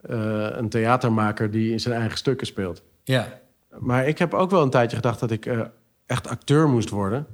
Eh, 0.00 0.46
een 0.50 0.68
theatermaker 0.68 1.50
die 1.50 1.72
in 1.72 1.80
zijn 1.80 1.94
eigen 1.94 2.18
stukken 2.18 2.46
speelt. 2.46 2.82
Ja. 3.04 3.40
Maar 3.78 4.06
ik 4.08 4.18
heb 4.18 4.34
ook 4.34 4.50
wel 4.50 4.62
een 4.62 4.70
tijdje 4.70 4.96
gedacht 4.96 5.20
dat 5.20 5.30
ik 5.30 5.46
eh, 5.46 5.60
echt 6.06 6.28
acteur 6.28 6.68
moest 6.68 6.90
worden. 6.90 7.26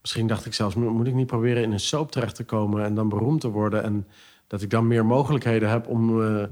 Misschien 0.00 0.26
dacht 0.26 0.46
ik 0.46 0.54
zelfs: 0.54 0.74
mo- 0.74 0.90
moet 0.90 1.06
ik 1.06 1.14
niet 1.14 1.26
proberen 1.26 1.62
in 1.62 1.72
een 1.72 1.80
soap 1.80 2.10
terecht 2.12 2.34
te 2.34 2.44
komen 2.44 2.84
en 2.84 2.94
dan 2.94 3.08
beroemd 3.08 3.40
te 3.40 3.48
worden? 3.48 3.82
En 3.82 4.06
dat 4.46 4.62
ik 4.62 4.70
dan 4.70 4.86
meer 4.86 5.06
mogelijkheden 5.06 5.70
heb 5.70 5.86
om. 5.88 6.22
eh, 6.22 6.44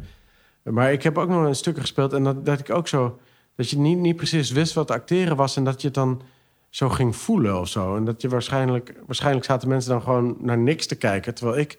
maar 0.62 0.92
ik 0.92 1.02
heb 1.02 1.18
ook 1.18 1.28
nog 1.28 1.44
een 1.44 1.54
stukken 1.54 1.82
gespeeld 1.82 2.12
en 2.12 2.24
dat, 2.24 2.46
dat 2.46 2.58
ik 2.58 2.70
ook 2.70 2.88
zo. 2.88 3.18
Dat 3.56 3.70
je 3.70 3.78
niet, 3.78 3.98
niet 3.98 4.16
precies 4.16 4.50
wist 4.50 4.74
wat 4.74 4.90
acteren 4.90 5.36
was 5.36 5.56
en 5.56 5.64
dat 5.64 5.80
je 5.80 5.86
het 5.86 5.96
dan 5.96 6.22
zo 6.70 6.88
ging 6.88 7.16
voelen 7.16 7.60
of 7.60 7.68
zo. 7.68 7.96
En 7.96 8.04
dat 8.04 8.22
je 8.22 8.28
waarschijnlijk, 8.28 8.94
waarschijnlijk 9.06 9.44
zaten 9.44 9.68
mensen 9.68 9.90
dan 9.90 10.02
gewoon 10.02 10.36
naar 10.40 10.58
niks 10.58 10.86
te 10.86 10.94
kijken, 10.96 11.34
terwijl 11.34 11.58
ik 11.58 11.78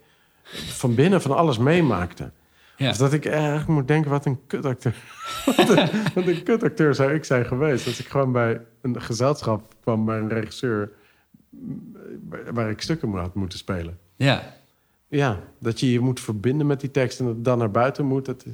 van 0.67 0.95
binnen 0.95 1.21
van 1.21 1.35
alles 1.35 1.57
meemaakte. 1.57 2.31
Ja. 2.77 2.89
Dus 2.89 2.97
dat 2.97 3.13
ik 3.13 3.25
eigenlijk 3.25 3.67
moet 3.67 3.87
denken, 3.87 4.11
wat 4.11 4.25
een 4.25 4.39
kutacteur. 4.47 4.95
wat, 5.57 5.69
een, 5.69 5.89
wat 6.13 6.27
een 6.27 6.43
kutacteur 6.43 6.95
zou 6.95 7.13
ik 7.13 7.23
zijn 7.23 7.45
geweest. 7.45 7.87
Als 7.87 7.99
ik 7.99 8.07
gewoon 8.07 8.31
bij 8.31 8.61
een 8.81 9.01
gezelschap 9.01 9.73
kwam, 9.81 10.05
bij 10.05 10.17
een 10.17 10.29
regisseur... 10.29 10.91
waar- 12.29 12.53
waar 12.53 12.69
ik 12.69 12.81
stukken 12.81 13.11
had 13.11 13.35
moeten 13.35 13.57
spelen. 13.57 13.99
Ja. 14.15 14.53
Ja, 15.07 15.39
dat 15.59 15.79
je 15.79 15.91
je 15.91 15.99
moet 15.99 16.19
verbinden 16.19 16.67
met 16.67 16.79
die 16.79 16.91
tekst 16.91 17.19
en 17.19 17.25
dat 17.25 17.35
het 17.35 17.45
dan 17.45 17.57
naar 17.57 17.71
buiten 17.71 18.05
moet. 18.05 18.25
Dat... 18.25 18.45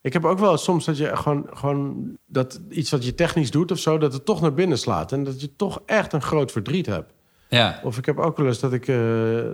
Ik 0.00 0.12
heb 0.12 0.24
ook 0.24 0.38
wel 0.38 0.56
soms 0.56 0.84
dat 0.84 0.96
je 0.98 1.16
gewoon, 1.16 1.46
gewoon 1.52 2.10
dat 2.26 2.60
iets 2.68 2.90
wat 2.90 3.04
je 3.04 3.14
technisch 3.14 3.50
doet 3.50 3.70
of 3.70 3.78
zo, 3.78 3.98
dat 3.98 4.12
het 4.12 4.24
toch 4.24 4.40
naar 4.40 4.54
binnen 4.54 4.78
slaat. 4.78 5.12
En 5.12 5.24
dat 5.24 5.40
je 5.40 5.56
toch 5.56 5.82
echt 5.86 6.12
een 6.12 6.22
groot 6.22 6.52
verdriet 6.52 6.86
hebt. 6.86 7.12
Ja. 7.50 7.80
Of 7.82 7.98
ik 7.98 8.06
heb 8.06 8.18
ook 8.18 8.36
wel 8.36 8.46
eens 8.46 8.60
dat 8.60 8.72
ik 8.72 8.88
eh, 8.88 8.96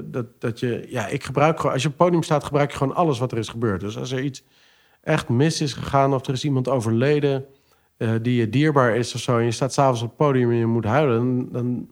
dat, 0.04 0.26
dat 0.38 0.60
je, 0.60 0.86
ja, 0.88 1.06
ik 1.06 1.24
gebruik 1.24 1.56
gewoon, 1.56 1.72
als 1.72 1.82
je 1.82 1.88
op 1.88 1.94
het 1.94 2.04
podium 2.04 2.22
staat, 2.22 2.44
gebruik 2.44 2.70
je 2.70 2.76
gewoon 2.76 2.94
alles 2.94 3.18
wat 3.18 3.32
er 3.32 3.38
is 3.38 3.48
gebeurd. 3.48 3.80
Dus 3.80 3.98
als 3.98 4.12
er 4.12 4.22
iets 4.22 4.44
echt 5.02 5.28
mis 5.28 5.60
is 5.60 5.72
gegaan 5.72 6.14
of 6.14 6.26
er 6.26 6.32
is 6.32 6.44
iemand 6.44 6.68
overleden 6.68 7.44
eh, 7.96 8.10
die 8.22 8.36
je 8.36 8.50
dierbaar 8.50 8.96
is 8.96 9.14
of 9.14 9.20
zo, 9.20 9.38
en 9.38 9.44
je 9.44 9.50
staat 9.50 9.72
s'avonds 9.72 10.02
op 10.02 10.08
het 10.08 10.16
podium 10.16 10.50
en 10.50 10.56
je 10.56 10.66
moet 10.66 10.84
huilen, 10.84 11.18
dan, 11.18 11.48
dan, 11.52 11.90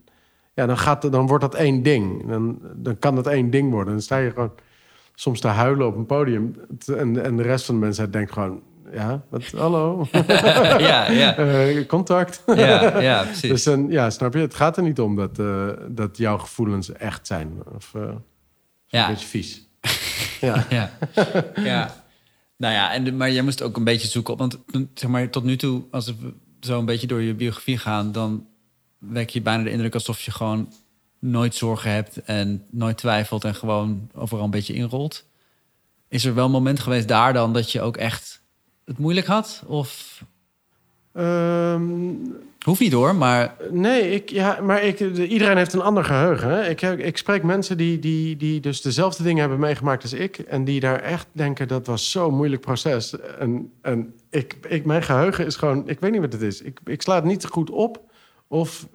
ja, 0.53 0.65
dan, 0.65 0.77
gaat, 0.77 1.11
dan 1.11 1.27
wordt 1.27 1.43
dat 1.43 1.55
één 1.55 1.83
ding. 1.83 2.27
Dan, 2.27 2.59
dan 2.75 2.99
kan 2.99 3.15
dat 3.15 3.27
één 3.27 3.49
ding 3.49 3.71
worden. 3.71 3.93
Dan 3.93 4.01
sta 4.01 4.17
je 4.17 4.31
gewoon 4.31 4.53
soms 5.15 5.39
te 5.39 5.47
huilen 5.47 5.87
op 5.87 5.95
een 5.95 6.05
podium 6.05 6.55
en, 6.85 7.23
en 7.23 7.37
de 7.37 7.43
rest 7.43 7.65
van 7.65 7.75
de 7.75 7.81
mensen 7.81 8.11
denkt 8.11 8.31
gewoon, 8.31 8.61
ja, 8.91 9.23
wat, 9.29 9.43
hallo, 9.45 10.07
ja, 10.11 11.11
ja. 11.11 11.37
Eh, 11.37 11.85
contact. 11.85 12.43
Ja, 12.45 12.99
ja, 12.99 13.23
precies. 13.23 13.49
Dus 13.49 13.63
dan, 13.63 13.87
ja, 13.89 14.09
snap 14.09 14.33
je? 14.33 14.39
Het 14.39 14.55
gaat 14.55 14.77
er 14.77 14.83
niet 14.83 14.99
om 14.99 15.15
dat, 15.15 15.39
eh, 15.39 15.69
dat 15.87 16.17
jouw 16.17 16.37
gevoelens 16.37 16.91
echt 16.91 17.27
zijn. 17.27 17.53
Of 17.75 17.91
eh, 17.95 18.01
ja. 18.87 19.07
een 19.07 19.13
beetje 19.13 19.27
vies. 19.27 19.67
ja. 20.41 20.65
Ja. 20.69 20.91
ja. 21.55 22.03
Nou 22.57 22.73
ja, 22.73 22.93
en, 22.93 23.17
maar 23.17 23.31
jij 23.31 23.41
moest 23.41 23.61
ook 23.61 23.77
een 23.77 23.83
beetje 23.83 24.07
zoeken 24.07 24.33
op. 24.33 24.39
Want 24.39 24.57
zeg 24.93 25.09
maar, 25.09 25.29
tot 25.29 25.43
nu 25.43 25.55
toe, 25.55 25.83
als 25.91 26.05
we 26.05 26.33
zo 26.59 26.79
een 26.79 26.85
beetje 26.85 27.07
door 27.07 27.21
je 27.21 27.33
biografie 27.33 27.77
gaan, 27.77 28.11
dan 28.11 28.47
wek 28.97 29.29
je 29.29 29.41
bijna 29.41 29.63
de 29.63 29.71
indruk 29.71 29.93
alsof 29.93 30.21
je 30.21 30.31
gewoon 30.31 30.73
nooit 31.19 31.55
zorgen 31.55 31.91
hebt 31.91 32.23
en 32.23 32.65
nooit 32.71 32.97
twijfelt 32.97 33.43
en 33.43 33.55
gewoon 33.55 34.09
overal 34.13 34.43
een 34.43 34.51
beetje 34.51 34.73
inrolt. 34.73 35.25
Is 36.07 36.25
er 36.25 36.35
wel 36.35 36.45
een 36.45 36.51
moment 36.51 36.79
geweest 36.79 37.07
daar 37.07 37.33
dan 37.33 37.53
dat 37.53 37.71
je 37.71 37.81
ook 37.81 37.97
echt 37.97 38.43
het 38.85 38.97
moeilijk 38.97 39.27
had? 39.27 39.63
Of 39.67 40.23
Ehm, 41.13 42.09
hoeft 42.65 42.79
niet 42.79 42.91
hoor, 42.93 43.15
maar 43.15 43.55
nee, 43.71 44.11
ik, 44.11 44.29
ja, 44.29 44.59
maar 44.61 44.83
ik, 44.83 44.97
de- 44.97 45.27
iedereen 45.27 45.57
heeft 45.57 45.73
een 45.73 45.81
ander 45.81 46.03
geheugen. 46.03 46.49
Hè? 46.49 46.69
Ik, 46.69 46.79
heb- 46.79 46.99
ik 46.99 47.17
spreek 47.17 47.43
mensen 47.43 47.77
die, 47.77 47.99
die, 47.99 48.37
die 48.37 48.59
dus 48.59 48.81
dezelfde 48.81 49.23
dingen 49.23 49.39
hebben 49.39 49.59
meegemaakt 49.59 50.01
als 50.03 50.13
ik. 50.13 50.37
En 50.39 50.63
die 50.63 50.79
daar 50.79 50.99
echt 50.99 51.27
denken, 51.31 51.67
dat 51.67 51.87
was 51.87 52.11
zo'n 52.11 52.35
moeilijk 52.35 52.61
proces. 52.61 53.19
En, 53.19 53.71
en 53.81 54.13
ik, 54.29 54.57
ik, 54.67 54.85
mijn 54.85 55.03
geheugen 55.03 55.45
is 55.45 55.55
gewoon, 55.55 55.89
ik 55.89 55.99
weet 55.99 56.11
niet 56.11 56.21
wat 56.21 56.33
het 56.33 56.41
is. 56.41 56.61
Ik, 56.61 56.79
ik 56.85 57.01
sla 57.01 57.15
het 57.15 57.23
niet 57.23 57.45
goed 57.45 57.69
op. 57.69 58.01
Of, 58.47 58.87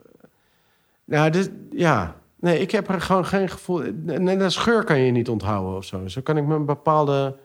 nou, 1.05 1.31
dit, 1.31 1.51
ja. 1.73 2.17
Nee, 2.41 2.59
ik 2.59 2.71
heb 2.71 2.89
er 2.89 3.01
gewoon 3.01 3.27
geen 3.27 3.49
gevoel... 3.49 3.83
Nee, 4.03 4.37
dat 4.37 4.53
scheur 4.53 4.85
kan 4.85 4.99
je 4.99 5.13
niet 5.13 5.29
onthouden 5.29 5.77
of 5.77 5.85
zo. 5.85 6.09
Zo 6.09 6.21
kan 6.21 6.37
ik 6.37 6.45
me 6.45 6.55
een 6.55 6.67
bepaalde... 6.67 7.37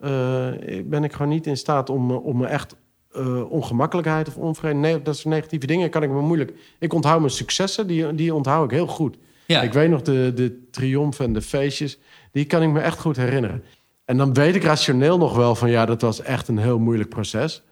eh, 0.00 0.48
ben 0.84 1.04
ik 1.04 1.12
gewoon 1.12 1.28
niet 1.32 1.46
in 1.46 1.56
staat 1.56 1.90
om, 1.90 2.06
me- 2.06 2.20
om 2.20 2.36
me 2.36 2.46
echt 2.46 2.76
eh, 3.12 3.50
ongemakkelijkheid 3.50 4.28
of 4.28 4.36
onvrede... 4.36 4.74
Nee, 4.74 5.02
dat 5.02 5.16
soort 5.16 5.34
negatieve 5.34 5.66
dingen 5.66 5.90
kan 5.90 6.02
ik 6.02 6.10
me 6.10 6.20
moeilijk... 6.20 6.52
Ik 6.78 6.92
onthoud 6.94 7.18
mijn 7.18 7.30
successen, 7.32 7.86
die, 7.86 8.14
die 8.14 8.34
onthoud 8.34 8.64
ik 8.64 8.70
heel 8.70 8.86
goed. 8.86 9.16
ja. 9.46 9.62
Ik 9.62 9.72
weet 9.72 9.90
nog 9.90 10.02
de, 10.02 10.32
de 10.34 10.68
triomfen 10.70 11.24
en 11.24 11.32
de 11.32 11.42
feestjes. 11.42 11.98
Die 12.32 12.44
kan 12.44 12.62
ik 12.62 12.68
me 12.70 12.80
echt 12.80 13.00
goed 13.00 13.16
herinneren. 13.16 13.62
En 14.04 14.16
dan 14.16 14.34
weet 14.34 14.54
ik 14.54 14.62
rationeel 14.62 15.18
nog 15.18 15.36
wel 15.36 15.54
van... 15.54 15.70
ja, 15.70 15.86
dat 15.86 16.00
was 16.00 16.22
echt 16.22 16.48
een 16.48 16.58
heel 16.58 16.78
moeilijk 16.78 17.08
proces. 17.08 17.62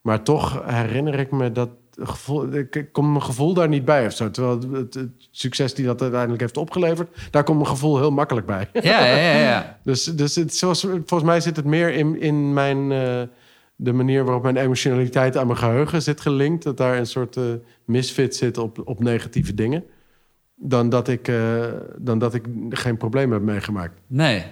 Maar 0.00 0.22
toch 0.22 0.62
herinner 0.66 1.18
ik 1.18 1.30
me 1.30 1.52
dat 1.52 1.70
gevoel... 1.96 2.52
Ik 2.52 2.88
kom 2.92 3.10
mijn 3.10 3.22
gevoel 3.22 3.54
daar 3.54 3.68
niet 3.68 3.84
bij 3.84 4.06
of 4.06 4.12
zo. 4.12 4.30
Terwijl 4.30 4.58
het, 4.58 4.70
het, 4.72 4.94
het 4.94 5.28
succes 5.30 5.74
die 5.74 5.84
dat 5.84 6.02
uiteindelijk 6.02 6.40
heeft 6.40 6.56
opgeleverd... 6.56 7.28
daar 7.30 7.44
komt 7.44 7.58
mijn 7.58 7.70
gevoel 7.70 7.98
heel 7.98 8.10
makkelijk 8.10 8.46
bij. 8.46 8.68
ja, 8.72 9.06
ja, 9.06 9.16
ja, 9.16 9.38
ja. 9.38 9.78
Dus, 9.84 10.04
dus 10.04 10.34
het, 10.34 10.54
zoals, 10.54 10.80
volgens 10.80 11.22
mij 11.22 11.40
zit 11.40 11.56
het 11.56 11.64
meer 11.64 11.92
in, 11.92 12.20
in 12.20 12.52
mijn, 12.52 12.92
eh, 12.92 13.22
de 13.76 13.92
manier 13.92 14.24
waarop 14.24 14.42
mijn 14.42 14.56
emotionaliteit 14.56 15.36
aan 15.36 15.46
mijn 15.46 15.58
geheugen 15.58 16.02
zit 16.02 16.20
gelinkt. 16.20 16.62
Dat 16.62 16.76
daar 16.76 16.98
een 16.98 17.06
soort 17.06 17.36
eh, 17.36 17.44
misfit 17.84 18.36
zit 18.36 18.58
op, 18.58 18.80
op 18.84 19.02
negatieve 19.02 19.54
dingen. 19.54 19.84
Dan 20.54 20.88
dat, 20.88 21.08
ik, 21.08 21.28
eh, 21.28 21.64
dan 21.98 22.18
dat 22.18 22.34
ik 22.34 22.44
geen 22.70 22.96
probleem 22.96 23.32
heb 23.32 23.42
meegemaakt. 23.42 24.00
Nee. 24.06 24.44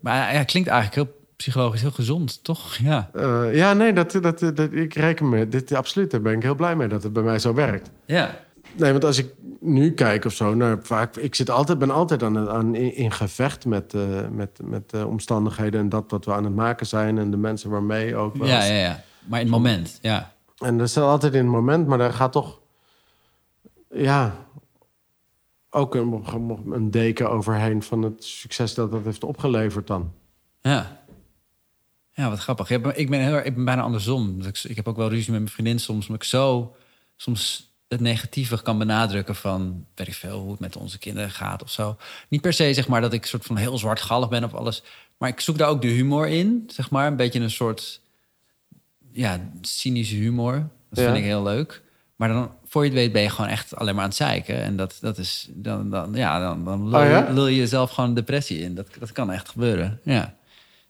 Maar 0.00 0.34
ja, 0.34 0.44
klinkt 0.44 0.68
eigenlijk 0.68 1.08
heel 1.08 1.22
psychologisch 1.44 1.80
heel 1.80 1.90
gezond, 1.90 2.44
toch? 2.44 2.76
Ja, 2.76 3.10
Eh, 3.12 3.54
ja, 3.54 3.72
nee, 3.72 3.92
dat, 3.92 4.12
dat, 4.12 4.38
dat, 4.38 4.58
ik 4.72 4.94
reken 4.94 5.28
me. 5.28 5.48
Dit, 5.48 5.72
absoluut, 5.72 6.10
daar 6.10 6.20
ben 6.20 6.32
ik 6.32 6.42
heel 6.42 6.54
blij 6.54 6.76
mee 6.76 6.88
dat 6.88 7.02
het 7.02 7.12
bij 7.12 7.22
mij 7.22 7.38
zo 7.38 7.54
werkt. 7.54 7.90
ja. 8.06 8.42
Nee, 8.76 8.92
want 8.92 9.04
als 9.04 9.18
ik 9.18 9.34
nu 9.60 9.92
kijk 9.92 10.24
of 10.24 10.32
zo, 10.32 10.54
nou, 10.54 10.78
vaak, 10.82 11.16
ik 11.16 11.34
zit 11.34 11.50
altijd, 11.50 11.78
ben 11.78 11.90
altijd 11.90 12.22
aan, 12.22 12.48
aan, 12.50 12.74
in, 12.74 13.10
gevecht 13.10 13.66
met, 13.66 13.94
eh, 13.94 14.28
met, 14.30 14.60
met 14.62 14.90
de 14.90 15.06
omstandigheden 15.06 15.80
en 15.80 15.88
dat 15.88 16.10
wat 16.10 16.24
we 16.24 16.32
aan 16.32 16.44
het 16.44 16.54
maken 16.54 16.86
zijn 16.86 17.18
en 17.18 17.30
de 17.30 17.36
mensen 17.36 17.70
waarmee 17.70 18.16
ook. 18.16 18.36
wel 18.36 18.46
ja, 18.46 18.64
ja, 18.64 18.74
ja. 18.74 19.02
Maar 19.26 19.40
in 19.40 19.46
het 19.46 19.54
moment, 19.54 19.98
ja. 20.02 20.32
En 20.58 20.78
dat 20.78 20.86
is 20.86 20.96
altijd 20.98 21.32
in 21.34 21.42
het 21.42 21.52
moment, 21.52 21.86
maar 21.86 21.98
daar 21.98 22.12
gaat 22.12 22.32
toch, 22.32 22.60
ja, 23.90 24.34
ook 25.70 25.94
een, 25.94 26.24
een 26.70 26.90
deken 26.90 27.30
overheen 27.30 27.82
van 27.82 28.02
het 28.02 28.24
succes 28.24 28.74
dat 28.74 28.90
dat 28.90 29.04
heeft 29.04 29.24
opgeleverd 29.24 29.86
dan. 29.86 30.12
Ja. 30.60 31.03
Ja, 32.14 32.28
wat 32.30 32.38
grappig. 32.38 32.70
Ik 32.70 32.82
ben, 32.82 32.98
ik 32.98 33.10
ben, 33.10 33.20
heel, 33.20 33.36
ik 33.38 33.54
ben 33.54 33.64
bijna 33.64 33.82
andersom. 33.82 34.40
Ik, 34.42 34.62
ik 34.62 34.76
heb 34.76 34.88
ook 34.88 34.96
wel 34.96 35.08
ruzie 35.08 35.30
met 35.30 35.40
mijn 35.40 35.52
vriendin 35.52 35.78
soms, 35.80 36.06
omdat 36.06 36.22
ik 36.22 36.28
zo 36.28 36.76
soms 37.16 37.72
het 37.88 38.00
negatieve 38.00 38.62
kan 38.62 38.78
benadrukken 38.78 39.34
van, 39.34 39.86
weet 39.94 40.06
ik 40.06 40.14
veel, 40.14 40.40
hoe 40.40 40.50
het 40.50 40.60
met 40.60 40.76
onze 40.76 40.98
kinderen 40.98 41.30
gaat 41.30 41.62
of 41.62 41.70
zo. 41.70 41.96
Niet 42.28 42.40
per 42.40 42.52
se 42.52 42.74
zeg 42.74 42.88
maar 42.88 43.00
dat 43.00 43.12
ik 43.12 43.26
soort 43.26 43.44
van 43.44 43.56
heel 43.56 43.78
zwartgallig 43.78 44.28
ben 44.28 44.44
op 44.44 44.52
alles, 44.54 44.82
maar 45.18 45.28
ik 45.28 45.40
zoek 45.40 45.58
daar 45.58 45.68
ook 45.68 45.82
de 45.82 45.88
humor 45.88 46.28
in, 46.28 46.64
zeg 46.66 46.90
maar, 46.90 47.06
een 47.06 47.16
beetje 47.16 47.40
een 47.40 47.50
soort 47.50 48.00
ja, 49.12 49.50
cynische 49.60 50.16
humor. 50.16 50.52
Dat 50.90 50.98
Ja. 50.98 51.04
vind 51.04 51.16
ik 51.16 51.24
heel 51.24 51.42
leuk. 51.42 51.82
Maar 52.16 52.28
dan, 52.28 52.50
voor 52.64 52.82
je 52.84 52.88
het 52.90 52.98
weet, 52.98 53.12
ben 53.12 53.22
je 53.22 53.28
gewoon 53.30 53.50
echt 53.50 53.76
alleen 53.76 53.94
maar 53.94 54.02
aan 54.02 54.08
het 54.08 54.18
zeiken. 54.18 54.62
En 54.62 54.76
dat, 54.76 54.98
dat 55.00 55.18
is, 55.18 55.48
dan, 55.52 55.90
dan, 55.90 56.14
ja, 56.14 56.38
dan, 56.40 56.64
dan 56.64 56.88
lul, 56.88 57.00
Oh 57.00 57.06
ja? 57.08 57.26
je- 57.26 57.32
lul 57.32 57.46
je 57.46 57.56
jezelf 57.56 57.90
gewoon 57.90 58.14
depressie 58.14 58.58
in. 58.60 58.74
Dat, 58.74 58.88
dat 58.98 59.12
kan 59.12 59.30
echt 59.30 59.48
gebeuren, 59.48 60.00
ja. 60.04 60.34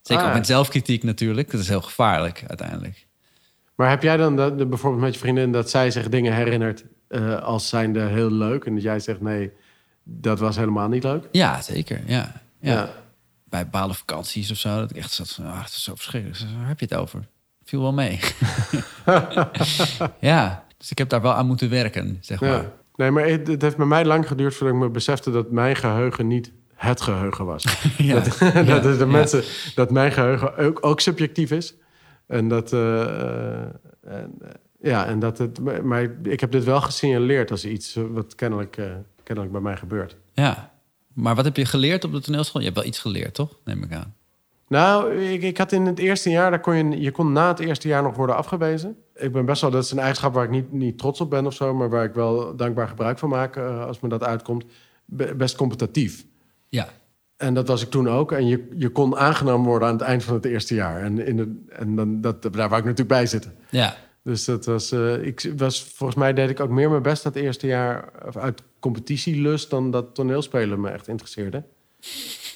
Zeker 0.04 0.22
Ah, 0.22 0.28
ook 0.28 0.34
ja. 0.34 0.38
met 0.38 0.46
zelfkritiek 0.46 1.02
natuurlijk. 1.02 1.50
Dat 1.50 1.60
is 1.60 1.68
heel 1.68 1.80
gevaarlijk 1.80 2.44
uiteindelijk. 2.46 3.06
Maar 3.74 3.90
heb 3.90 4.02
jij 4.02 4.16
dan 4.16 4.36
dat, 4.36 4.58
de, 4.58 4.66
bijvoorbeeld 4.66 5.02
met 5.02 5.14
je 5.14 5.20
vriendin 5.20 5.52
dat 5.52 5.70
zij 5.70 5.90
zich 5.90 6.08
dingen 6.08 6.34
herinnert 6.34 6.84
eh, 7.08 7.42
als 7.42 7.68
zijnde 7.68 8.00
heel 8.00 8.30
leuk 8.30 8.64
en 8.64 8.74
dat 8.74 8.82
jij 8.82 9.00
zegt 9.00 9.20
nee, 9.20 9.52
dat 10.02 10.38
was 10.38 10.56
helemaal 10.56 10.88
niet 10.88 11.02
leuk? 11.02 11.28
Ja, 11.32 11.62
zeker, 11.62 12.00
ja. 12.06 12.32
ja. 12.60 12.72
Ja. 12.72 12.90
Bij 13.44 13.64
bepaalde 13.64 13.94
vakanties 13.94 14.50
of 14.50 14.56
zo, 14.56 14.78
dat 14.78 14.90
ik 14.90 14.96
echt 14.96 15.10
zat 15.12 15.30
van, 15.30 15.44
ah, 15.44 15.58
het 15.62 15.68
is 15.68 15.82
zo 15.82 15.94
verschrikkelijk. 15.94 16.40
Waar 16.58 16.68
heb 16.68 16.80
je 16.80 16.86
het 16.88 16.94
over? 16.94 17.26
Viel 17.64 17.80
wel 17.80 17.92
mee. 17.92 18.20
ja, 20.20 20.64
dus 20.78 20.90
ik 20.90 20.98
heb 20.98 21.08
daar 21.08 21.22
wel 21.22 21.34
aan 21.34 21.46
moeten 21.46 21.70
werken, 21.70 22.18
zeg 22.20 22.40
maar. 22.40 22.50
Ja. 22.50 22.72
Nee, 22.96 23.10
maar 23.10 23.26
het, 23.26 23.46
het 23.46 23.62
heeft 23.62 23.76
bij 23.76 23.86
mij 23.86 24.04
lang 24.04 24.26
geduurd 24.26 24.54
voordat 24.54 24.76
ik 24.76 24.82
me 24.82 24.88
besefte 24.88 25.30
dat 25.30 25.50
mijn 25.50 25.76
geheugen 25.76 26.26
niet 26.26 26.52
het 26.84 27.00
geheugen 27.00 27.44
was. 27.44 27.64
Ja. 27.98 28.14
Dat, 28.20 28.38
Ja. 28.38 28.62
dat 28.62 28.82
de 28.82 28.96
Ja. 28.98 29.06
mensen, 29.06 29.42
dat 29.74 29.90
mijn 29.90 30.12
geheugen 30.12 30.56
ook, 30.56 30.78
ook 30.86 31.00
subjectief 31.00 31.50
is. 31.50 31.74
En 32.26 32.48
dat, 32.48 32.72
eh, 32.72 33.02
eh, 33.02 33.62
en, 34.04 34.32
eh, 34.42 34.48
ja, 34.80 35.06
en 35.06 35.18
dat 35.18 35.38
het, 35.38 35.82
maar 35.82 36.10
ik 36.22 36.40
heb 36.40 36.50
dit 36.50 36.64
wel 36.64 36.80
gesignaleerd 36.80 37.50
als 37.50 37.64
iets 37.64 37.98
wat 38.10 38.34
kennelijk, 38.34 38.78
kennelijk 39.22 39.52
bij 39.52 39.62
mij 39.62 39.76
gebeurt. 39.76 40.16
Ja. 40.32 40.72
Maar 41.12 41.34
wat 41.34 41.44
heb 41.44 41.56
je 41.56 41.64
geleerd 41.64 42.04
op 42.04 42.12
de 42.12 42.20
toneelschool? 42.20 42.60
Je 42.60 42.66
hebt 42.66 42.78
wel 42.78 42.88
iets 42.88 42.98
geleerd, 42.98 43.34
toch? 43.34 43.58
Neem 43.64 43.82
ik 43.82 43.92
aan. 43.92 44.14
Nou, 44.68 45.14
ik, 45.14 45.42
ik 45.42 45.58
had 45.58 45.72
in 45.72 45.86
het 45.86 45.98
eerste 45.98 46.30
jaar, 46.30 46.50
daar 46.50 46.60
kon 46.60 46.74
je, 46.90 47.00
je 47.00 47.10
kon 47.10 47.32
na 47.32 47.48
het 47.48 47.58
eerste 47.58 47.88
jaar 47.88 48.02
nog 48.02 48.16
worden 48.16 48.36
afgewezen. 48.36 48.96
Ik 49.16 49.32
ben 49.32 49.44
best 49.44 49.60
wel, 49.60 49.70
dat 49.70 49.84
is 49.84 49.90
een 49.90 49.98
eigenschap 49.98 50.34
waar 50.34 50.44
ik 50.44 50.50
niet, 50.50 50.72
niet 50.72 50.98
trots 50.98 51.20
op 51.20 51.30
ben 51.30 51.46
of 51.46 51.54
zo, 51.54 51.74
maar 51.74 51.88
waar 51.90 52.04
ik 52.04 52.14
wel 52.14 52.56
dankbaar 52.56 52.88
gebruik 52.88 53.18
van 53.18 53.28
maak 53.28 53.56
als 53.56 54.00
me 54.00 54.08
dat 54.08 54.24
uitkomt. 54.24 54.64
Be- 55.04 55.34
best 55.34 55.56
competitief. 55.56 56.24
Ja. 56.74 56.88
En 57.36 57.54
dat 57.54 57.68
was 57.68 57.82
ik 57.82 57.90
toen 57.90 58.08
ook. 58.08 58.32
En 58.32 58.46
je, 58.46 58.68
je 58.76 58.88
kon 58.88 59.16
aangenomen 59.16 59.66
worden 59.66 59.88
aan 59.88 59.94
het 59.94 60.02
eind 60.02 60.24
van 60.24 60.34
het 60.34 60.44
eerste 60.44 60.74
jaar. 60.74 61.02
En, 61.02 61.26
in 61.26 61.36
de, 61.36 61.64
en 61.68 61.96
dan, 61.96 62.20
dat, 62.20 62.42
daar 62.42 62.52
wou 62.52 62.80
ik 62.80 62.86
natuurlijk 62.86 63.08
bij 63.08 63.26
zitten. 63.26 63.54
Ja. 63.70 63.96
Dus 64.22 64.44
dat 64.44 64.64
was, 64.64 64.92
eh, 64.92 65.22
ik 65.22 65.52
was, 65.56 65.82
volgens 65.82 66.18
mij 66.18 66.32
deed 66.32 66.50
ik 66.50 66.60
ook 66.60 66.70
meer 66.70 66.90
mijn 66.90 67.02
best 67.02 67.22
dat 67.22 67.34
eerste 67.34 67.66
jaar 67.66 68.12
uit 68.34 68.62
competitielust 68.78 69.70
dan 69.70 69.90
dat 69.90 70.14
toneelspelen 70.14 70.80
me 70.80 70.90
echt 70.90 71.08
interesseerde. 71.08 71.62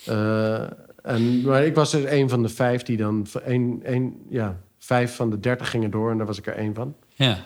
Eh, 0.05 0.62
en, 1.03 1.41
maar 1.41 1.64
ik 1.64 1.75
was 1.75 1.91
dus 1.91 2.05
een 2.05 2.29
van 2.29 2.43
de 2.43 2.49
vijf 2.49 2.83
die 2.83 2.97
dan, 2.97 3.27
een, 3.45 3.81
een, 3.83 4.27
ja, 4.29 4.61
vijf 4.79 5.16
van 5.16 5.31
de 5.31 5.41
dertig 5.41 5.71
gingen 5.71 5.91
door 5.91 6.11
en 6.11 6.16
daar 6.16 6.27
was 6.27 6.39
ik 6.39 6.47
er 6.47 6.57
één 6.57 6.75
van. 6.75 6.95
Ja. 7.09 7.39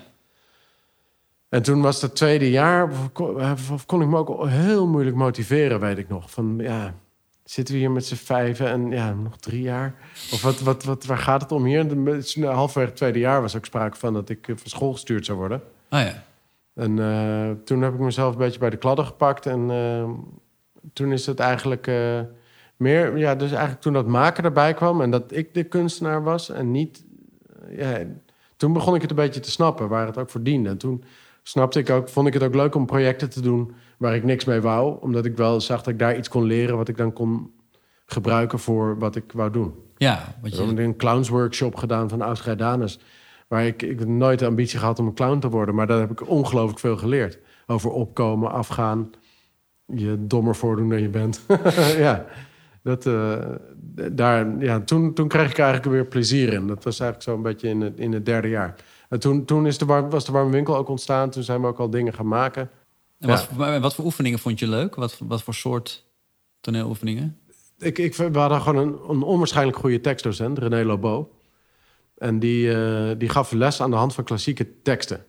En 1.53 1.63
toen 1.63 1.81
was 1.81 2.03
het 2.03 2.15
tweede 2.15 2.51
jaar, 2.51 2.91
kon, 3.13 3.41
eh, 3.41 3.53
kon 3.87 4.03
ik 4.03 4.09
me 4.09 4.17
ook 4.17 4.49
heel 4.49 4.87
moeilijk 4.87 5.17
motiveren, 5.17 5.81
weet 5.81 5.99
ik 5.99 6.09
nog. 6.09 6.31
Van 6.31 6.55
ja, 6.59 6.95
zitten 7.45 7.75
we 7.75 7.81
hier 7.81 7.91
met 7.91 8.07
z'n 8.07 8.15
vijven 8.15 8.67
en 8.67 8.91
ja, 8.91 9.13
nog 9.13 9.37
drie 9.37 9.63
jaar? 9.63 9.95
Of 10.33 10.43
wat, 10.43 10.61
wat, 10.61 10.85
wat, 10.85 11.05
waar 11.05 11.19
gaat 11.19 11.43
het 11.43 11.53
om 11.53 11.65
hier? 11.65 11.97
Nou, 11.97 12.45
halverwege 12.45 12.89
het 12.89 12.97
tweede 12.97 13.19
jaar 13.19 13.41
was 13.41 13.57
ook 13.57 13.65
sprake 13.65 13.97
van 13.97 14.13
dat 14.13 14.29
ik 14.29 14.49
eh, 14.49 14.57
van 14.57 14.71
school 14.71 14.93
gestuurd 14.93 15.27
zou 15.27 15.39
worden. 15.39 15.63
Oh 15.91 15.99
ja. 16.01 16.25
En 16.75 16.99
eh, 16.99 17.51
toen 17.65 17.83
heb 17.83 17.95
ik 17.95 18.01
mezelf 18.01 18.33
een 18.33 18.39
beetje 18.39 18.59
bij 18.59 18.71
de 18.71 18.77
kladden 18.77 19.07
gepakt. 19.07 19.47
En 19.47 19.71
toen 20.93 21.13
is 21.13 21.27
het 21.27 21.39
eigenlijk 21.39 21.87
meer... 22.77 23.19
Ja, 23.19 23.35
dus 23.35 23.51
eigenlijk 23.51 23.81
toen 23.81 23.93
dat 23.93 24.07
maken 24.07 24.45
erbij 24.45 24.75
kwam... 24.75 25.01
en 25.01 25.11
dat 25.11 25.33
ik 25.33 25.55
de 25.55 25.65
kunstenaar 25.65 26.23
was 26.23 26.51
en 26.51 26.71
niet... 26.71 27.05
ja, 27.69 27.99
toen 28.57 28.73
begon 28.73 28.95
ik 28.95 29.01
het 29.01 29.11
een 29.11 29.17
beetje 29.17 29.41
te 29.41 29.51
snappen, 29.51 29.89
waar 29.89 30.07
het 30.07 30.19
ook 30.19 30.31
voor 30.31 30.43
diende. 30.43 30.69
En 30.69 30.79
toen 30.79 31.05
snapte 31.43 31.79
ik 31.79 31.91
ook, 31.91 32.09
vond 32.09 32.27
ik 32.27 32.33
het 32.33 32.43
ook 32.43 32.55
leuk 32.55 32.75
om 32.75 32.87
projecten 32.87 33.31
te 33.31 33.41
doen... 33.41 33.75
waar 33.99 34.15
ik 34.15 34.25
niks 34.25 34.45
mee 34.45 34.61
wou. 34.61 35.01
Omdat 35.01 35.25
ik 35.25 35.37
wel 35.37 35.61
zag 35.61 35.83
dat 35.83 35.93
ik 35.93 35.99
daar 35.99 36.17
iets 36.17 36.29
kon 36.29 36.45
leren... 36.45 36.77
wat 36.77 36.89
ik 36.89 36.97
dan 36.97 37.13
kon 37.13 37.51
gebruiken 38.07 38.59
voor 38.59 38.99
wat 38.99 39.17
ik 39.17 39.33
wou 39.33 39.51
doen. 39.51 39.75
Ja, 39.97 40.37
wat 40.41 40.53
Ik 40.53 40.59
heb 40.59 40.77
je, 40.77 40.83
een 40.83 40.97
clownsworkshop 40.97 41.75
gedaan 41.75 42.09
van 42.09 42.37
Danes. 42.57 42.99
Waar 43.49 43.67
ik, 43.67 43.83
ik 43.83 44.07
nooit 44.07 44.39
de 44.39 44.47
ambitie 44.47 44.79
gehad 44.79 44.99
om 44.99 45.07
een 45.07 45.15
clown 45.15 45.39
te 45.39 45.49
worden. 45.49 45.75
Maar 45.75 45.87
daar 45.87 46.01
heb 46.01 46.11
ik 46.11 46.29
ongelooflijk 46.29 46.79
veel 46.79 46.97
geleerd. 46.97 47.39
Over 47.67 47.91
opkomen, 47.91 48.51
afgaan. 48.51 49.11
Je 49.87 50.17
dommer 50.27 50.57
voordoen 50.57 50.89
dan 50.89 51.01
je 51.01 51.09
bent. 51.09 51.45
ja, 52.07 52.27
dat, 52.83 53.07
eh, 53.07 53.39
daar, 54.13 54.59
ja 54.59 54.81
toen, 54.81 55.15
toen 55.15 55.29
kreeg 55.29 55.51
ik 55.51 55.59
eigenlijk 55.59 55.91
weer 55.93 56.07
plezier 56.07 56.53
in. 56.53 56.67
Dat 56.67 56.85
was 56.85 57.01
eigenlijk 57.01 57.31
zo 57.31 57.37
een 57.37 57.43
beetje 57.43 57.69
in 57.69 57.81
het, 57.81 57.99
in 57.99 58.13
het 58.13 58.27
derde 58.27 58.49
jaar. 58.49 58.75
En 59.13 59.21
toen, 59.21 59.45
toen 59.45 59.67
is 59.67 59.79
de 59.79 59.85
warm, 59.85 60.11
was 60.11 60.25
de 60.25 60.33
warme 60.33 60.51
winkel 60.51 60.77
ook 60.77 60.89
ontstaan. 60.89 61.31
Toen 61.31 61.43
zijn 61.43 61.61
we 61.61 61.67
ook 61.67 61.79
al 61.79 61.91
dingen 61.91 62.15
gaan 62.15 62.29
maken. 62.29 62.71
en 63.19 63.29
wat, 63.29 63.49
wat 63.81 63.95
voor 63.95 64.05
oefeningen 64.05 64.39
vond 64.39 64.59
je 64.59 64.69
leuk? 64.69 64.95
Wat, 64.95 65.19
wat 65.19 65.43
voor 65.43 65.55
soort 65.55 66.05
toneeloefeningen? 66.61 67.39
Ik, 67.79 67.99
ik, 67.99 68.15
we 68.15 68.39
hadden 68.39 68.61
gewoon 68.61 68.89
een, 68.89 69.11
een 69.11 69.23
onwaarschijnlijk 69.23 69.79
goede 69.79 70.01
tekstdocent, 70.01 70.59
René 70.59 70.85
Lobo. 70.85 71.33
En 72.19 72.39
die, 72.39 72.75
eh, 72.75 73.19
die 73.19 73.29
gaf 73.29 73.53
les 73.53 73.81
aan 73.81 73.91
de 73.91 73.97
hand 73.97 74.15
van 74.15 74.25
klassieke 74.25 74.83
teksten. 74.83 75.25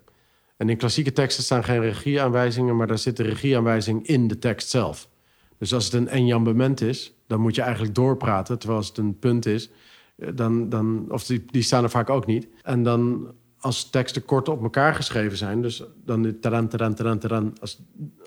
En 0.58 0.70
in 0.70 0.78
klassieke 0.78 1.12
teksten 1.12 1.44
staan 1.44 1.64
geen 1.64 1.82
regieaanwijzingen, 1.82 2.76
maar 2.76 2.88
daar 2.88 2.98
zit 2.98 3.18
de 3.18 3.24
regieaanwijzing 3.24 4.08
in 4.08 4.28
de 4.28 4.40
tekst 4.40 4.70
zelf. 4.70 5.10
Dus 5.58 5.74
als 5.74 5.86
het 5.86 5.94
een 5.94 6.08
enjambement 6.08 6.82
is, 6.82 7.14
dan 7.28 7.40
moet 7.40 7.56
je 7.56 7.62
eigenlijk 7.62 7.96
doorpraten. 7.96 8.60
Terwijl 8.60 8.80
als 8.80 8.88
het 8.88 8.98
een 8.98 9.20
punt 9.20 9.46
is, 9.46 9.70
eh, 10.16 10.30
dan, 10.36 10.70
dan, 10.70 11.06
of 11.10 11.24
die, 11.26 11.46
die 11.46 11.62
staan 11.62 11.84
er 11.84 11.90
vaak 11.90 12.10
ook 12.10 12.26
niet. 12.26 12.48
En 12.62 12.84
dan 12.84 13.34
als 13.64 13.90
teksten 13.90 14.26
kort 14.26 14.50
op 14.50 14.64
elkaar 14.64 14.96
geschreven 14.96 15.38
zijn, 15.38 15.62
dus 15.62 15.84
dan 16.06 16.40
tadan, 16.40 16.68
tadan, 16.68 17.56
als, 17.62 17.80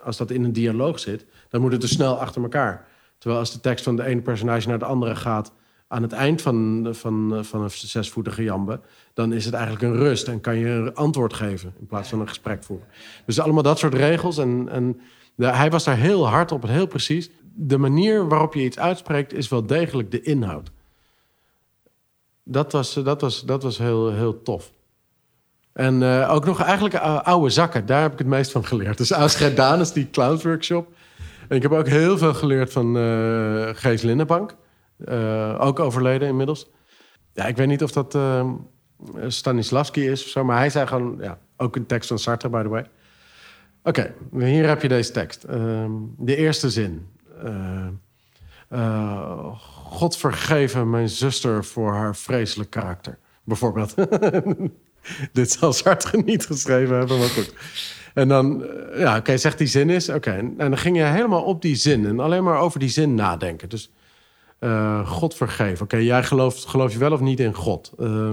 als 0.02 0.16
dat 0.16 0.30
in 0.30 0.44
een 0.44 0.52
dialoog 0.52 0.98
zit, 0.98 1.26
dan 1.48 1.60
moet 1.60 1.72
het 1.72 1.80
dus 1.80 1.90
snel 1.90 2.20
achter 2.20 2.42
elkaar. 2.42 2.86
Terwijl 3.18 3.40
als 3.40 3.52
de 3.52 3.60
tekst 3.60 3.84
van 3.84 3.96
de 3.96 4.04
ene 4.04 4.20
personage 4.20 4.68
naar 4.68 4.78
de 4.78 4.84
andere 4.84 5.16
gaat 5.16 5.52
aan 5.88 6.02
het 6.02 6.12
eind 6.12 6.42
van, 6.42 6.88
van, 6.90 7.44
van 7.44 7.62
een 7.62 7.70
zesvoetige 7.70 8.42
jambe, 8.42 8.80
dan 9.14 9.32
is 9.32 9.44
het 9.44 9.54
eigenlijk 9.54 9.84
een 9.84 9.96
rust 9.96 10.28
en 10.28 10.40
kan 10.40 10.56
je 10.56 10.68
een 10.68 10.94
antwoord 10.94 11.34
geven 11.34 11.74
in 11.78 11.86
plaats 11.86 12.08
van 12.08 12.20
een 12.20 12.28
gesprek 12.28 12.64
voeren. 12.64 12.86
Dus 13.26 13.40
allemaal 13.40 13.62
dat 13.62 13.78
soort 13.78 13.94
regels. 13.94 14.38
En, 14.38 14.68
en 14.68 15.00
hij 15.36 15.70
was 15.70 15.84
daar 15.84 15.96
heel 15.96 16.28
hard 16.28 16.52
op 16.52 16.66
heel 16.66 16.86
precies. 16.86 17.30
De 17.54 17.78
manier 17.78 18.28
waarop 18.28 18.54
je 18.54 18.64
iets 18.64 18.78
uitspreekt 18.78 19.32
is 19.32 19.48
wel 19.48 19.66
degelijk 19.66 20.10
de 20.10 20.22
inhoud. 20.22 20.70
Dat 22.42 22.72
was, 22.72 22.94
dat 22.94 23.20
was, 23.20 23.44
dat 23.44 23.62
was 23.62 23.78
heel, 23.78 24.12
heel 24.12 24.42
tof. 24.42 24.74
En 25.76 26.02
eh, 26.02 26.32
ook 26.32 26.44
nog 26.44 26.62
eigenlijk 26.62 26.94
eh, 26.94 27.22
oude 27.22 27.50
zakken, 27.50 27.86
daar 27.86 28.02
heb 28.02 28.12
ik 28.12 28.18
het 28.18 28.26
meest 28.26 28.50
van 28.50 28.64
geleerd. 28.64 28.98
Dus 28.98 29.10
Ausgert 29.10 29.56
Danes, 29.56 29.92
die 29.92 30.10
clownsworkshop. 30.10 30.92
En 31.48 31.56
ik 31.56 31.62
heb 31.62 31.72
ook 31.72 31.88
heel 31.88 32.18
veel 32.18 32.34
geleerd 32.34 32.72
van 32.72 32.96
eh 32.96 33.68
Gees 33.72 34.02
Lindenbank. 34.02 34.56
Ook 35.58 35.80
overleden 35.80 36.28
inmiddels. 36.28 36.70
Ja, 37.32 37.44
ik 37.44 37.56
weet 37.56 37.66
niet 37.66 37.82
of 37.82 37.92
dat 37.92 38.14
eh, 38.14 38.50
Stanislavski 39.26 40.08
is 40.08 40.24
of 40.24 40.28
zo, 40.28 40.44
maar 40.44 40.56
hij 40.56 40.70
zei 40.70 40.86
gewoon, 40.86 41.16
ja, 41.20 41.38
ook 41.56 41.76
een 41.76 41.86
tekst 41.86 42.08
van 42.08 42.18
Sartre, 42.18 42.48
by 42.48 42.62
the 42.62 42.68
way. 42.68 42.84
Oké, 43.82 44.14
hier 44.38 44.68
heb 44.68 44.82
je 44.82 44.88
deze 44.88 45.12
tekst. 45.12 45.44
Ehm, 45.44 45.92
de 46.18 46.36
eerste 46.36 46.70
zin. 46.70 47.08
God 49.88 50.16
vergeven 50.16 50.90
mijn 50.90 51.08
zuster 51.08 51.64
voor 51.64 51.92
haar 51.92 52.16
vreselijk 52.16 52.70
karakter. 52.70 53.18
Bijvoorbeeld. 53.44 53.94
Dit 55.32 55.50
zal 55.50 55.72
Sartre 55.72 56.22
niet 56.24 56.46
geschreven 56.46 56.96
hebben, 56.96 57.18
maar 57.18 57.28
goed. 57.28 57.52
En 58.14 58.28
dan, 58.28 58.64
eh, 58.64 59.00
ja, 59.00 59.16
oké, 59.16 59.36
zegt 59.36 59.58
die 59.58 59.66
zin 59.66 59.90
is, 59.90 60.08
oké. 60.08 60.30
En 60.30 60.56
dan 60.56 60.78
ging 60.78 60.96
je 60.96 61.02
helemaal 61.02 61.42
op 61.42 61.62
die 61.62 61.76
zin 61.76 62.06
en 62.06 62.20
alleen 62.20 62.44
maar 62.44 62.58
over 62.58 62.80
die 62.80 62.88
zin 62.88 63.14
nadenken. 63.14 63.68
Dus 63.68 63.90
Uh, 64.60 65.08
God 65.08 65.34
vergeven. 65.34 65.84
Oké, 65.84 65.96
jij 65.96 66.24
gelooft, 66.24 66.66
geloof 66.66 66.92
je 66.92 66.98
wel 66.98 67.12
of 67.12 67.20
niet 67.20 67.40
in 67.40 67.54
God? 67.54 67.92
Uh, 67.98 68.30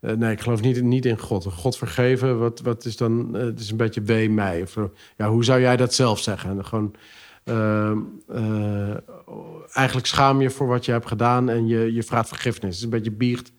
nee, 0.00 0.32
ik 0.32 0.40
geloof 0.40 0.60
niet, 0.60 0.82
niet 0.82 1.06
in 1.06 1.18
God. 1.18 1.44
God 1.44 1.76
vergeven, 1.76 2.38
wat, 2.38 2.60
wat 2.60 2.84
is 2.84 2.96
dan... 2.96 3.34
het 3.34 3.60
is 3.60 3.70
een 3.70 3.76
beetje 3.76 4.02
wee 4.02 4.30
mij. 4.30 4.62
Of, 4.62 4.76
ja, 5.16 5.28
hoe 5.28 5.44
zou 5.44 5.60
jij 5.60 5.76
dat 5.76 5.94
zelf 5.94 6.20
zeggen? 6.20 6.50
En 6.50 6.64
gewoon... 6.64 6.94
eigenlijk 9.72 10.06
schaam 10.06 10.40
je 10.40 10.50
voor 10.50 10.66
wat 10.66 10.84
je 10.84 10.92
hebt 10.92 11.08
gedaan 11.08 11.48
en 11.48 11.66
je, 11.66 11.92
je 11.92 12.02
vraagt 12.02 12.28
vergiffenis. 12.28 12.68
Het 12.68 12.78
is 12.78 12.84
een 12.84 12.98
beetje 12.98 13.16
biecht. 13.16 13.52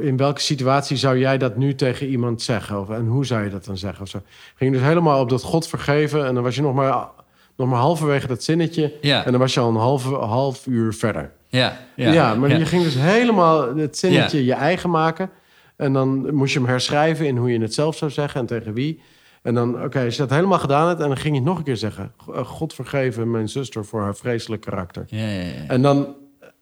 In 0.00 0.16
welke 0.16 0.40
situatie 0.40 0.96
zou 0.96 1.18
jij 1.18 1.38
dat 1.38 1.56
nu 1.56 1.74
tegen 1.74 2.06
iemand 2.06 2.42
zeggen? 2.42 2.80
Of, 2.80 2.90
en 2.90 3.06
hoe 3.06 3.26
zou 3.26 3.44
je 3.44 3.50
dat 3.50 3.64
dan 3.64 3.78
zeggen? 3.78 4.02
Of 4.02 4.08
zo? 4.08 4.22
Ging 4.54 4.72
dus 4.72 4.82
helemaal 4.82 5.20
op 5.20 5.28
dat 5.28 5.42
God 5.42 5.68
vergeven 5.68 6.26
en 6.26 6.34
dan 6.34 6.42
was 6.42 6.54
je 6.54 6.62
nog 6.62 6.74
maar 6.74 7.08
nog 7.56 7.68
maar 7.68 7.78
halverwege 7.78 8.26
dat 8.26 8.42
zinnetje. 8.42 8.92
Ja. 9.00 9.24
En 9.24 9.30
dan 9.30 9.40
was 9.40 9.54
je 9.54 9.60
al 9.60 9.68
een 9.68 9.76
half, 9.76 10.04
half 10.12 10.66
uur 10.66 10.94
verder. 10.94 11.32
Ja, 11.48 11.78
ja, 11.94 12.12
ja 12.12 12.34
maar 12.34 12.58
je 12.58 12.66
ging 12.66 12.82
dus 12.82 12.94
helemaal 12.94 13.76
het 13.76 13.98
zinnetje 13.98 14.44
je 14.44 14.54
eigen 14.54 14.90
maken. 14.90 15.30
En 15.76 15.92
dan 15.92 16.34
moest 16.34 16.52
je 16.52 16.58
hem 16.58 16.68
herschrijven 16.68 17.26
in 17.26 17.36
hoe 17.36 17.52
je 17.52 17.60
het 17.60 17.74
zelf 17.74 17.96
zou 17.96 18.10
zeggen 18.10 18.40
en 18.40 18.46
tegen 18.46 18.74
wie. 18.74 19.00
En 19.42 19.54
dan, 19.54 19.82
oké, 19.82 20.04
als 20.04 20.14
je 20.14 20.20
dat 20.20 20.30
helemaal 20.30 20.58
gedaan 20.58 20.88
hebt... 20.88 21.00
en 21.00 21.06
dan 21.06 21.16
ging 21.16 21.34
je 21.34 21.40
het 21.40 21.48
nog 21.48 21.58
een 21.58 21.64
keer 21.64 21.76
zeggen... 21.76 22.12
Eh, 22.34 22.46
God 22.46 22.74
vergeven 22.74 23.30
mijn 23.30 23.48
zuster 23.48 23.84
voor 23.84 24.00
haar 24.00 24.16
vreselijk 24.16 24.62
karakter. 24.62 25.04
Ja, 25.06 25.28
ja, 25.28 25.42
ja. 25.42 25.66
En 25.66 25.82
dan 25.82 26.14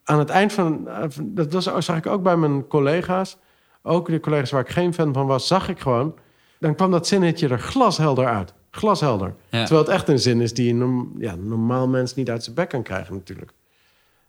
aan 0.05 0.19
het 0.19 0.29
eind 0.31 0.53
van... 0.53 0.89
Dat, 1.23 1.51
dat 1.51 1.85
zag 1.85 1.97
ik 1.97 2.07
ook 2.07 2.23
bij 2.23 2.37
mijn 2.37 2.67
collega's. 2.67 3.37
Ook 3.83 4.09
de 4.09 4.21
collega's 4.21 4.51
waar 4.51 4.61
ik 4.61 4.69
geen 4.69 4.95
fan 4.95 5.13
van 5.13 5.27
was, 5.27 5.47
zag 5.47 5.69
ik 5.69 5.81
gewoon... 5.81 6.15
dan 6.59 6.75
kwam 6.75 6.91
dat 6.91 7.07
zinnetje 7.07 7.49
er 7.49 7.59
glashelder 7.59 8.27
uit. 8.27 8.55
Glashelder. 8.71 9.35
Terwijl 9.51 9.81
het 9.81 9.89
echt 9.89 10.09
een 10.09 10.19
zin 10.19 10.41
is 10.41 10.55
die 10.55 10.75
een 10.75 11.15
ja, 11.19 11.35
normaal 11.35 11.89
mens 11.89 12.15
niet 12.15 12.31
uit 12.31 12.45
zijn 12.45 12.55
bek 12.55 12.69
kan 12.69 12.83
krijgen 12.83 13.15
natuurlijk. 13.15 13.53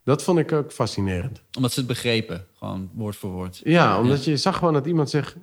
Dat 0.04 0.24
vond 0.24 0.40
ik 0.40 0.52
ook 0.52 0.72
fascinerend. 0.72 1.42
Omdat 1.56 1.72
ze 1.72 1.80
het 1.80 1.88
begrepen, 1.88 2.46
gewoon 2.54 2.90
woord 2.94 3.16
voor 3.16 3.32
woord. 3.32 3.62
Ja, 3.64 4.00
omdat 4.00 4.26
je 4.26 4.38
zag 4.38 4.58
gewoon 4.58 4.74
dat 4.74 4.86
iemand 4.86 5.10
zich 5.10 5.38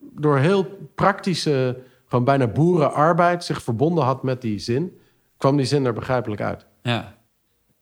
door 0.00 0.38
heel 0.38 0.64
praktische, 0.94 1.78
gewoon 2.06 2.24
bijna 2.24 2.46
boerenarbeid 2.46 3.44
zich 3.44 3.62
verbonden 3.62 4.04
had 4.04 4.22
met 4.22 4.40
die 4.40 4.58
zin. 4.58 4.98
Kwam 5.36 5.56
die 5.56 5.66
zin 5.66 5.84
er 5.84 5.92
begrijpelijk 5.92 6.40
uit. 6.40 6.66
Ja. 6.82 7.15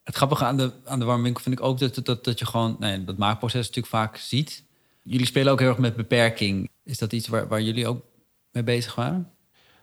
Het 0.05 0.14
grappige 0.14 0.44
aan 0.44 0.57
de, 0.57 0.72
aan 0.84 0.98
de 0.98 1.05
warmwinkel 1.05 1.42
vind 1.42 1.59
ik 1.59 1.64
ook 1.64 1.78
dat, 1.78 2.00
dat, 2.02 2.24
dat 2.24 2.38
je 2.38 2.46
gewoon 2.46 2.76
nee, 2.78 3.05
dat 3.05 3.16
maakproces 3.16 3.66
natuurlijk 3.66 3.94
vaak 3.94 4.16
ziet. 4.16 4.64
Jullie 5.02 5.26
spelen 5.26 5.52
ook 5.52 5.59
heel 5.59 5.68
erg 5.68 5.78
met 5.78 5.96
beperking. 5.96 6.70
Is 6.84 6.98
dat 6.98 7.12
iets 7.12 7.28
waar, 7.28 7.48
waar 7.48 7.62
jullie 7.62 7.86
ook 7.86 8.05
mee 8.52 8.62
bezig 8.62 8.94
waren? 8.94 9.30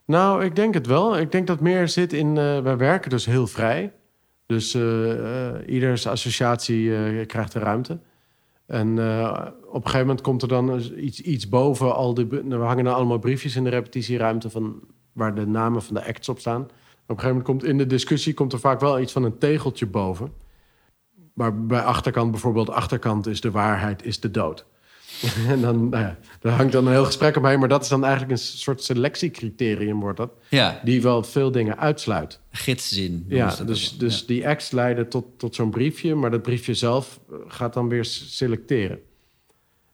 Nou, 0.05 0.45
ik 0.45 0.55
denk 0.55 0.73
het 0.73 0.87
wel. 0.87 1.17
Ik 1.17 1.31
denk 1.31 1.47
dat 1.47 1.59
meer 1.59 1.87
zit 1.87 2.13
in. 2.13 2.27
Uh, 2.27 2.59
wij 2.59 2.77
werken 2.77 3.09
dus 3.09 3.25
heel 3.25 3.47
vrij. 3.47 3.93
Dus 4.45 4.75
uh, 4.75 5.51
iedere 5.67 6.09
associatie 6.09 7.25
krijgt 7.25 7.51
de 7.51 7.59
ruimte. 7.59 7.99
En 8.65 8.89
op 9.67 9.75
een 9.75 9.81
gegeven 9.81 9.99
moment 9.99 10.21
komt 10.21 10.41
er 10.41 10.47
dan 10.47 10.81
iets, 10.97 11.21
iets 11.21 11.49
boven 11.49 11.95
al 11.95 12.13
die. 12.13 12.25
We 12.27 12.55
hangen 12.55 12.83
dan 12.83 12.93
allemaal 12.93 13.19
briefjes 13.19 13.55
in 13.55 13.63
de 13.63 13.69
repetitieruimte 13.69 14.49
van 14.49 14.79
waar 15.13 15.35
de 15.35 15.47
namen 15.47 15.83
van 15.83 15.95
de 15.95 16.05
acts 16.05 16.29
op 16.29 16.39
staan. 16.39 16.67
Op 17.07 17.17
een 17.17 17.23
gegeven 17.23 17.27
moment 17.27 17.45
komt 17.45 17.63
in 17.63 17.77
de 17.77 17.87
discussie 17.87 18.33
komt 18.33 18.53
er 18.53 18.59
vaak 18.59 18.79
wel 18.79 18.99
iets 18.99 19.11
van 19.11 19.23
een 19.23 19.37
tegeltje 19.37 19.85
boven. 19.85 20.33
Maar 21.33 21.65
bij 21.65 21.81
achterkant 21.81 22.31
bijvoorbeeld, 22.31 22.69
achterkant 22.69 23.27
is 23.27 23.41
de 23.41 23.51
waarheid, 23.51 24.05
is 24.05 24.19
de 24.19 24.31
dood. 24.31 24.65
en 25.47 25.61
dan, 25.61 25.89
nou 25.89 26.03
ja, 26.03 26.17
daar 26.39 26.53
hangt 26.53 26.71
dan 26.71 26.85
een 26.85 26.91
heel 26.91 27.05
gesprek 27.05 27.35
omheen. 27.35 27.59
Maar 27.59 27.67
dat 27.67 27.81
is 27.81 27.89
dan 27.89 28.03
eigenlijk 28.03 28.31
een 28.31 28.37
soort 28.37 28.83
selectiecriterium, 28.83 29.99
wordt 29.99 30.17
dat. 30.17 30.31
Ja. 30.49 30.81
Die 30.83 31.01
wel 31.01 31.23
veel 31.23 31.51
dingen 31.51 31.77
uitsluit. 31.77 32.39
Gidszin. 32.51 33.25
Ja, 33.27 33.55
dus, 33.65 33.97
dus 33.97 34.25
die 34.25 34.47
acts 34.47 34.71
leiden 34.71 35.09
tot, 35.09 35.25
tot 35.37 35.55
zo'n 35.55 35.69
briefje. 35.69 36.15
Maar 36.15 36.31
dat 36.31 36.41
briefje 36.41 36.73
zelf 36.73 37.19
eh, 37.29 37.35
gaat 37.47 37.73
dan 37.73 37.89
weer 37.89 38.05
selecteren. 38.05 38.99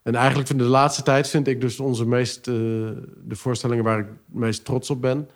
En 0.04 0.16
eigenlijk 0.16 0.48
van 0.48 0.58
de 0.58 0.64
laatste 0.64 1.04
tijd 1.04 1.30
vind 1.30 1.48
ik 1.48 1.62
dus 1.62 1.80
onze 1.80 2.06
meest... 2.06 2.48
Uh, 2.48 2.56
de 3.24 3.36
voorstellingen 3.36 3.84
waar 3.84 4.00
ik 4.00 4.06
het 4.06 4.40
meest 4.40 4.66
trots 4.66 4.90
op 4.90 5.02
ben... 5.02 5.30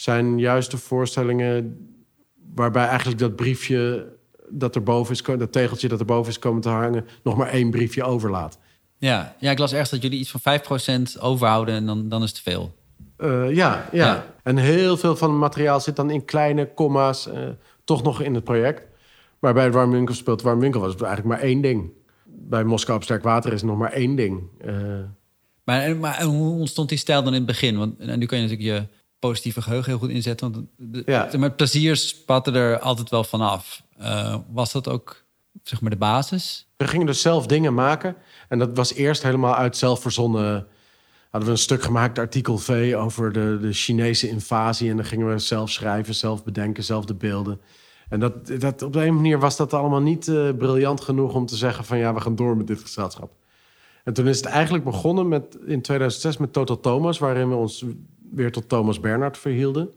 zijn 0.00 0.38
juist 0.38 0.70
de 0.70 0.76
voorstellingen 0.76 1.86
waarbij 2.54 2.86
eigenlijk 2.86 3.18
dat 3.18 3.36
briefje 3.36 4.06
dat 4.48 4.74
erboven 4.74 5.14
is, 5.14 5.22
dat 5.22 5.52
tegeltje 5.52 5.88
dat 5.88 5.98
erboven 5.98 6.30
is 6.30 6.38
komen 6.38 6.60
te 6.60 6.68
hangen, 6.68 7.06
nog 7.22 7.36
maar 7.36 7.48
één 7.48 7.70
briefje 7.70 8.04
overlaat. 8.04 8.58
Ja, 8.96 9.36
ja 9.38 9.50
ik 9.50 9.58
las 9.58 9.72
ergens 9.72 9.90
dat 9.90 10.02
jullie 10.02 10.18
iets 10.18 10.34
van 10.36 10.60
5% 11.18 11.20
overhouden 11.20 11.74
en 11.74 11.86
dan, 11.86 12.08
dan 12.08 12.22
is 12.22 12.28
het 12.28 12.40
veel. 12.40 12.74
Uh, 13.18 13.54
ja, 13.54 13.88
ja, 13.92 14.26
En 14.42 14.56
heel 14.56 14.96
veel 14.96 15.16
van 15.16 15.30
het 15.30 15.38
materiaal 15.38 15.80
zit 15.80 15.96
dan 15.96 16.10
in 16.10 16.24
kleine 16.24 16.74
comma's, 16.74 17.26
uh, 17.26 17.48
toch 17.84 18.02
nog 18.02 18.20
in 18.20 18.34
het 18.34 18.44
project. 18.44 18.82
Maar 19.38 19.54
bij 19.54 19.64
het 19.64 19.74
Warm 19.74 19.90
Winkel 19.90 20.14
speelt 20.14 20.42
Warm 20.42 20.60
Winkel 20.60 20.80
was 20.80 20.92
het 20.92 21.02
eigenlijk 21.02 21.34
maar 21.34 21.48
één 21.48 21.60
ding. 21.60 21.90
Bij 22.24 22.64
Moskou 22.64 22.96
op 22.98 23.04
Sterk 23.04 23.22
Water 23.22 23.52
is 23.52 23.60
het 23.60 23.70
nog 23.70 23.78
maar 23.78 23.92
één 23.92 24.16
ding. 24.16 24.42
Uh... 24.64 24.74
Maar, 25.64 25.96
maar 25.96 26.22
hoe 26.22 26.58
ontstond 26.58 26.88
die 26.88 26.98
stijl 26.98 27.22
dan 27.22 27.32
in 27.32 27.38
het 27.38 27.46
begin? 27.46 27.78
Want 27.78 27.98
en 27.98 28.18
nu 28.18 28.26
kan 28.26 28.38
je 28.38 28.44
natuurlijk 28.48 28.70
je 28.70 28.96
positieve 29.18 29.62
geheugen 29.62 29.90
heel 29.90 30.00
goed 30.00 30.10
inzetten. 30.10 30.52
Want 30.52 30.66
de, 30.76 31.02
ja. 31.06 31.30
met 31.38 31.56
plezier 31.56 31.96
spatte 31.96 32.50
er 32.50 32.78
altijd 32.78 33.10
wel 33.10 33.24
vanaf. 33.24 33.82
was 34.52 34.72
dat 34.72 34.88
ook 34.88 35.26
zeg 35.62 35.80
maar 35.80 35.90
de 35.90 35.96
basis? 35.96 36.68
We 36.76 36.86
gingen 36.86 37.06
dus 37.06 37.20
zelf 37.20 37.46
dingen 37.46 37.74
maken. 37.74 38.16
En 38.48 38.58
dat 38.58 38.76
was 38.76 38.94
eerst 38.94 39.22
helemaal 39.22 39.54
uit 39.54 39.76
zelfverzonnen. 39.76 40.66
Hadden 41.30 41.48
we 41.48 41.54
een 41.56 41.62
stuk 41.62 41.82
gemaakt, 41.82 42.18
artikel 42.18 42.58
V, 42.58 42.94
over 42.96 43.32
de, 43.32 43.58
de 43.60 43.72
Chinese 43.72 44.28
invasie. 44.28 44.90
En 44.90 44.96
dan 44.96 45.04
gingen 45.04 45.28
we 45.28 45.38
zelf 45.38 45.70
schrijven, 45.70 46.14
zelf 46.14 46.44
bedenken, 46.44 46.84
zelf 46.84 47.04
de 47.04 47.14
beelden. 47.14 47.60
En 48.08 48.20
dat, 48.20 48.60
dat, 48.60 48.82
op 48.82 48.92
de 48.92 49.04
een 49.04 49.14
manier 49.14 49.38
was 49.38 49.56
dat 49.56 49.72
allemaal 49.72 50.00
niet 50.00 50.26
uh, 50.26 50.50
briljant 50.58 51.00
genoeg 51.00 51.34
om 51.34 51.46
te 51.46 51.56
zeggen 51.56 51.84
van 51.84 51.98
ja, 51.98 52.14
we 52.14 52.20
gaan 52.20 52.36
door 52.36 52.56
met 52.56 52.66
dit 52.66 52.80
gezelschap. 52.80 53.30
En 54.04 54.12
toen 54.12 54.28
is 54.28 54.36
het 54.36 54.46
eigenlijk 54.46 54.84
begonnen 54.84 55.28
met, 55.28 55.58
in 55.66 55.82
2006 55.82 56.36
met 56.36 56.52
Total 56.52 56.80
Thomas, 56.80 57.18
waarin 57.18 57.48
we 57.48 57.54
ons 57.54 57.84
weer 58.30 58.52
tot 58.52 58.68
Thomas 58.68 59.00
Bernhard 59.00 59.38
verhielden. 59.38 59.90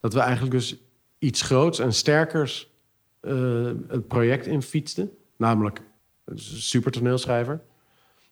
Dat 0.00 0.14
we 0.14 0.20
eigenlijk 0.20 0.52
dus 0.52 0.76
iets 1.18 1.42
groots 1.42 1.78
en 1.78 1.92
sterkers 1.92 2.72
uh, 3.22 3.70
het 3.88 4.08
project 4.08 4.46
in 4.46 4.62
fietsten. 4.62 5.10
Namelijk 5.36 5.80
een 6.24 6.38
super 6.38 6.92
toneelschrijver. 6.92 7.60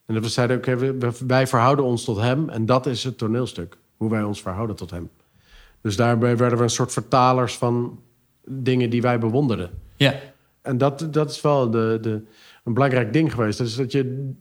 En 0.05 0.13
dat 0.13 0.23
we 0.23 0.29
zeiden, 0.29 0.57
oké, 0.57 0.97
wij 1.27 1.47
verhouden 1.47 1.85
ons 1.85 2.03
tot 2.03 2.17
hem 2.17 2.49
en 2.49 2.65
dat 2.65 2.85
is 2.85 3.03
het 3.03 3.17
toneelstuk. 3.17 3.77
Hoe 3.97 4.09
wij 4.09 4.23
ons 4.23 4.41
verhouden 4.41 4.75
tot 4.75 4.91
hem. 4.91 5.09
Dus 5.81 5.95
daarbij 5.95 6.37
werden 6.37 6.57
we 6.57 6.63
een 6.63 6.69
soort 6.69 6.91
vertalers 6.91 7.57
van 7.57 7.99
dingen 8.45 8.89
die 8.89 9.01
wij 9.01 9.19
bewonderden. 9.19 9.69
Ja. 9.95 10.19
En 10.61 10.77
dat, 10.77 11.07
dat 11.11 11.29
is 11.29 11.41
wel 11.41 11.69
de, 11.69 11.97
de, 12.01 12.21
een 12.63 12.73
belangrijk 12.73 13.13
ding 13.13 13.31
geweest. 13.31 13.57
Dus 13.57 13.75
dat 13.75 13.91
je, 13.91 14.31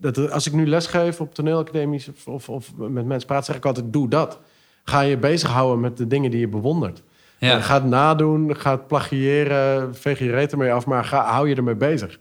dat 0.00 0.30
als 0.30 0.46
ik 0.46 0.52
nu 0.52 0.66
lesgeef 0.66 1.20
op 1.20 1.34
toneelacademies 1.34 2.08
of, 2.08 2.28
of, 2.28 2.48
of 2.48 2.72
met 2.76 3.06
mensen 3.06 3.28
praat, 3.28 3.44
zeg 3.44 3.56
ik 3.56 3.66
altijd: 3.66 3.92
doe 3.92 4.08
dat. 4.08 4.40
Ga 4.84 5.00
je 5.00 5.16
bezighouden 5.16 5.80
met 5.80 5.96
de 5.96 6.06
dingen 6.06 6.30
die 6.30 6.40
je 6.40 6.48
bewondert. 6.48 7.02
Ja. 7.38 7.60
Ga 7.60 7.74
het 7.74 7.84
nadoen, 7.84 8.56
ga 8.56 8.70
het 8.70 8.86
plagiëren, 8.86 9.94
veeg 9.94 10.18
je 10.18 10.30
reet 10.30 10.52
ermee 10.52 10.72
af, 10.72 10.86
maar 10.86 11.04
ga, 11.04 11.24
hou 11.24 11.48
je 11.48 11.54
ermee 11.54 11.74
bezig. 11.74 12.18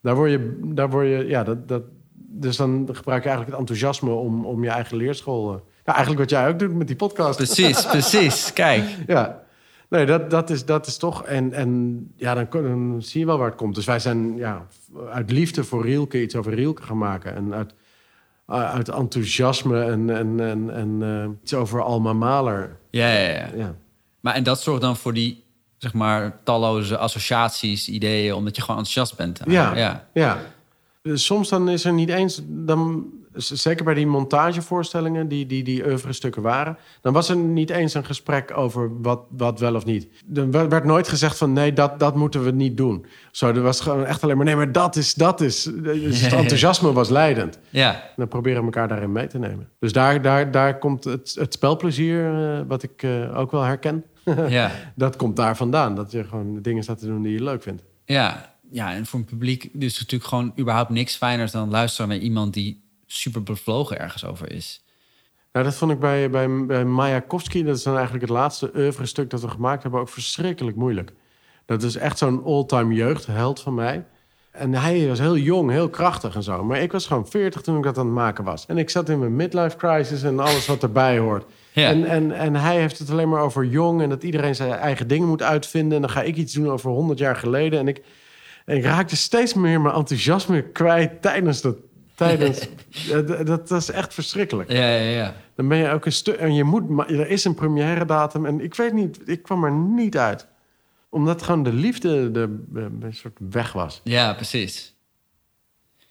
Daar 0.00 0.14
word 0.14 0.30
je, 0.30 0.58
daar 0.62 0.90
word 0.90 1.06
je 1.06 1.26
ja, 1.26 1.44
dat, 1.44 1.68
dat, 1.68 1.82
dus 2.14 2.56
dan 2.56 2.88
gebruik 2.92 3.22
je 3.22 3.28
eigenlijk 3.28 3.50
het 3.50 3.58
enthousiasme 3.58 4.10
om, 4.10 4.46
om 4.46 4.64
je 4.64 4.70
eigen 4.70 4.96
leerschool. 4.96 5.52
Uh, 5.52 5.58
eigenlijk 5.84 6.20
wat 6.20 6.30
jij 6.30 6.48
ook 6.48 6.58
doet 6.58 6.74
met 6.74 6.86
die 6.86 6.96
podcast. 6.96 7.36
Precies, 7.36 7.86
precies. 7.96 8.52
Kijk. 8.52 8.84
Ja. 9.06 9.42
Nee, 9.92 10.06
dat, 10.06 10.30
dat, 10.30 10.50
is, 10.50 10.64
dat 10.64 10.86
is 10.86 10.96
toch. 10.96 11.24
En, 11.24 11.52
en 11.52 12.12
ja, 12.16 12.34
dan, 12.34 12.46
dan 12.50 13.02
zie 13.02 13.20
je 13.20 13.26
wel 13.26 13.38
waar 13.38 13.46
het 13.46 13.56
komt. 13.56 13.74
Dus 13.74 13.84
wij 13.84 13.98
zijn 13.98 14.36
ja, 14.36 14.66
uit 15.10 15.30
liefde 15.30 15.64
voor 15.64 15.84
Rielke 15.84 16.22
iets 16.22 16.36
over 16.36 16.54
Rielke 16.54 16.82
gaan 16.82 16.98
maken. 16.98 17.34
En 17.34 17.54
uit, 17.54 17.74
uit 18.46 18.88
enthousiasme 18.88 19.82
en, 19.82 20.10
en, 20.10 20.40
en, 20.40 20.70
en 20.70 21.00
uh, 21.00 21.28
iets 21.42 21.54
over 21.54 21.82
Alma 21.82 22.12
Maler. 22.12 22.76
Ja, 22.90 23.08
ja, 23.12 23.28
ja, 23.28 23.48
ja. 23.56 23.74
Maar 24.20 24.34
en 24.34 24.42
dat 24.42 24.60
zorgt 24.60 24.80
dan 24.80 24.96
voor 24.96 25.12
die, 25.12 25.44
zeg 25.78 25.92
maar, 25.92 26.40
talloze 26.44 26.98
associaties, 26.98 27.88
ideeën, 27.88 28.34
omdat 28.34 28.56
je 28.56 28.62
gewoon 28.62 28.76
enthousiast 28.76 29.16
bent. 29.16 29.40
Ja, 29.46 29.76
ja. 29.76 30.08
ja. 30.12 30.38
Soms 31.02 31.48
dan 31.48 31.68
is 31.68 31.84
er 31.84 31.92
niet 31.92 32.08
eens, 32.08 32.40
dan, 32.44 33.10
zeker 33.34 33.84
bij 33.84 33.94
die 33.94 34.06
montagevoorstellingen, 34.06 35.28
die, 35.28 35.46
die, 35.46 35.62
die 35.62 35.82
stukken 36.08 36.42
waren, 36.42 36.76
dan 37.00 37.12
was 37.12 37.28
er 37.28 37.36
niet 37.36 37.70
eens 37.70 37.94
een 37.94 38.04
gesprek 38.04 38.56
over 38.56 39.00
wat, 39.02 39.20
wat 39.28 39.60
wel 39.60 39.74
of 39.74 39.84
niet. 39.84 40.08
Er 40.34 40.50
werd 40.50 40.84
nooit 40.84 41.08
gezegd 41.08 41.38
van 41.38 41.52
nee, 41.52 41.72
dat, 41.72 41.98
dat 41.98 42.16
moeten 42.16 42.44
we 42.44 42.50
niet 42.50 42.76
doen. 42.76 43.06
Zo, 43.30 43.48
er 43.48 43.62
was 43.62 43.80
gewoon 43.80 44.04
echt 44.04 44.22
alleen 44.22 44.36
maar 44.36 44.44
nee, 44.44 44.56
maar 44.56 44.72
dat 44.72 44.96
is, 44.96 45.14
dat 45.14 45.40
is. 45.40 45.62
Dus 45.62 46.20
het 46.20 46.32
enthousiasme 46.42 46.92
was 46.92 47.08
leidend. 47.08 47.58
Ja. 47.70 47.94
En 47.94 48.12
dan 48.16 48.28
proberen 48.28 48.58
we 48.58 48.64
elkaar 48.64 48.88
daarin 48.88 49.12
mee 49.12 49.26
te 49.26 49.38
nemen. 49.38 49.68
Dus 49.78 49.92
daar, 49.92 50.22
daar, 50.22 50.50
daar 50.50 50.78
komt 50.78 51.04
het, 51.04 51.34
het 51.38 51.52
spelplezier, 51.52 52.34
uh, 52.34 52.60
wat 52.66 52.82
ik 52.82 53.02
uh, 53.02 53.38
ook 53.38 53.50
wel 53.50 53.62
herken. 53.62 54.04
ja. 54.48 54.70
Dat 54.94 55.16
komt 55.16 55.36
daar 55.36 55.56
vandaan. 55.56 55.94
Dat 55.94 56.12
je 56.12 56.24
gewoon 56.24 56.62
dingen 56.62 56.82
staat 56.82 56.98
te 56.98 57.06
doen 57.06 57.22
die 57.22 57.32
je 57.32 57.42
leuk 57.42 57.62
vindt. 57.62 57.82
Ja, 58.04 58.56
ja, 58.70 58.94
en 58.94 59.06
voor 59.06 59.18
een 59.18 59.24
publiek 59.24 59.70
dus 59.72 59.98
natuurlijk 59.98 60.30
gewoon 60.30 60.52
überhaupt 60.58 60.90
niks 60.90 61.16
fijners 61.16 61.52
dan 61.52 61.70
luisteren 61.70 62.08
naar 62.08 62.18
iemand 62.18 62.54
die 62.54 62.82
super 63.12 63.42
bevlogen 63.42 63.98
ergens 63.98 64.24
over 64.24 64.52
is. 64.52 64.84
Nou, 65.52 65.64
dat 65.64 65.74
vond 65.74 65.92
ik 65.92 65.98
bij, 65.98 66.30
bij, 66.30 66.66
bij 66.66 66.84
Mayakovsky, 66.84 67.62
dat 67.62 67.76
is 67.76 67.82
dan 67.82 67.94
eigenlijk 67.94 68.24
het 68.24 68.32
laatste 68.32 68.70
oeuvre 68.76 69.06
stuk 69.06 69.30
dat 69.30 69.40
we 69.40 69.48
gemaakt 69.48 69.82
hebben, 69.82 70.00
ook 70.00 70.08
verschrikkelijk 70.08 70.76
moeilijk. 70.76 71.12
Dat 71.66 71.82
is 71.82 71.96
echt 71.96 72.18
zo'n 72.18 72.44
all-time 72.44 72.94
jeugdheld 72.94 73.60
van 73.60 73.74
mij. 73.74 74.04
En 74.50 74.74
hij 74.74 75.08
was 75.08 75.18
heel 75.18 75.36
jong, 75.36 75.70
heel 75.70 75.88
krachtig 75.88 76.34
en 76.34 76.42
zo. 76.42 76.64
Maar 76.64 76.80
ik 76.80 76.92
was 76.92 77.06
gewoon 77.06 77.28
40 77.28 77.60
toen 77.60 77.76
ik 77.76 77.82
dat 77.82 77.98
aan 77.98 78.06
het 78.06 78.14
maken 78.14 78.44
was. 78.44 78.66
En 78.66 78.78
ik 78.78 78.90
zat 78.90 79.08
in 79.08 79.18
mijn 79.18 79.36
midlife 79.36 79.76
crisis 79.76 80.22
en 80.22 80.38
alles 80.38 80.66
wat 80.66 80.82
erbij 80.82 81.18
hoort. 81.18 81.44
Ja. 81.74 81.88
En, 81.88 82.04
en, 82.04 82.32
en 82.32 82.54
hij 82.54 82.80
heeft 82.80 82.98
het 82.98 83.10
alleen 83.10 83.28
maar 83.28 83.40
over 83.40 83.64
jong 83.64 84.02
en 84.02 84.08
dat 84.08 84.22
iedereen 84.22 84.54
zijn 84.54 84.72
eigen 84.72 85.08
dingen 85.08 85.28
moet 85.28 85.42
uitvinden. 85.42 85.94
En 85.94 86.00
dan 86.00 86.10
ga 86.10 86.22
ik 86.22 86.36
iets 86.36 86.52
doen 86.52 86.70
over 86.70 86.90
100 86.90 87.18
jaar 87.18 87.36
geleden. 87.36 87.78
En 87.78 87.88
ik, 87.88 88.02
en 88.64 88.76
ik 88.76 88.84
raakte 88.84 89.16
steeds 89.16 89.54
meer 89.54 89.80
mijn 89.80 89.94
enthousiasme 89.94 90.62
kwijt 90.62 91.22
tijdens 91.22 91.60
dat. 91.60 91.76
Tijdens, 92.14 92.68
dat, 93.26 93.46
dat, 93.46 93.70
is 93.70 93.90
echt 93.90 94.14
verschrikkelijk. 94.14 94.70
Ja, 94.72 94.88
ja, 94.88 95.10
ja. 95.10 95.34
Dan 95.54 95.68
ben 95.68 95.78
je 95.78 95.90
ook 95.90 96.06
een 96.06 96.12
stuk. 96.12 96.36
En 96.36 96.54
je 96.54 96.64
moet. 96.64 96.88
maar 96.88 97.10
Er 97.10 97.28
is 97.28 97.44
een 97.44 97.54
première 97.54 98.04
datum. 98.04 98.46
En 98.46 98.60
ik 98.60 98.74
weet 98.74 98.92
niet. 98.92 99.20
Ik 99.24 99.42
kwam 99.42 99.64
er 99.64 99.72
niet 99.72 100.16
uit. 100.16 100.46
Omdat 101.08 101.42
gewoon 101.42 101.62
de 101.62 101.72
liefde 101.72 102.30
de, 102.30 102.64
een 102.74 103.14
soort 103.14 103.38
weg 103.50 103.72
was. 103.72 104.00
Ja, 104.04 104.34
precies. 104.34 104.94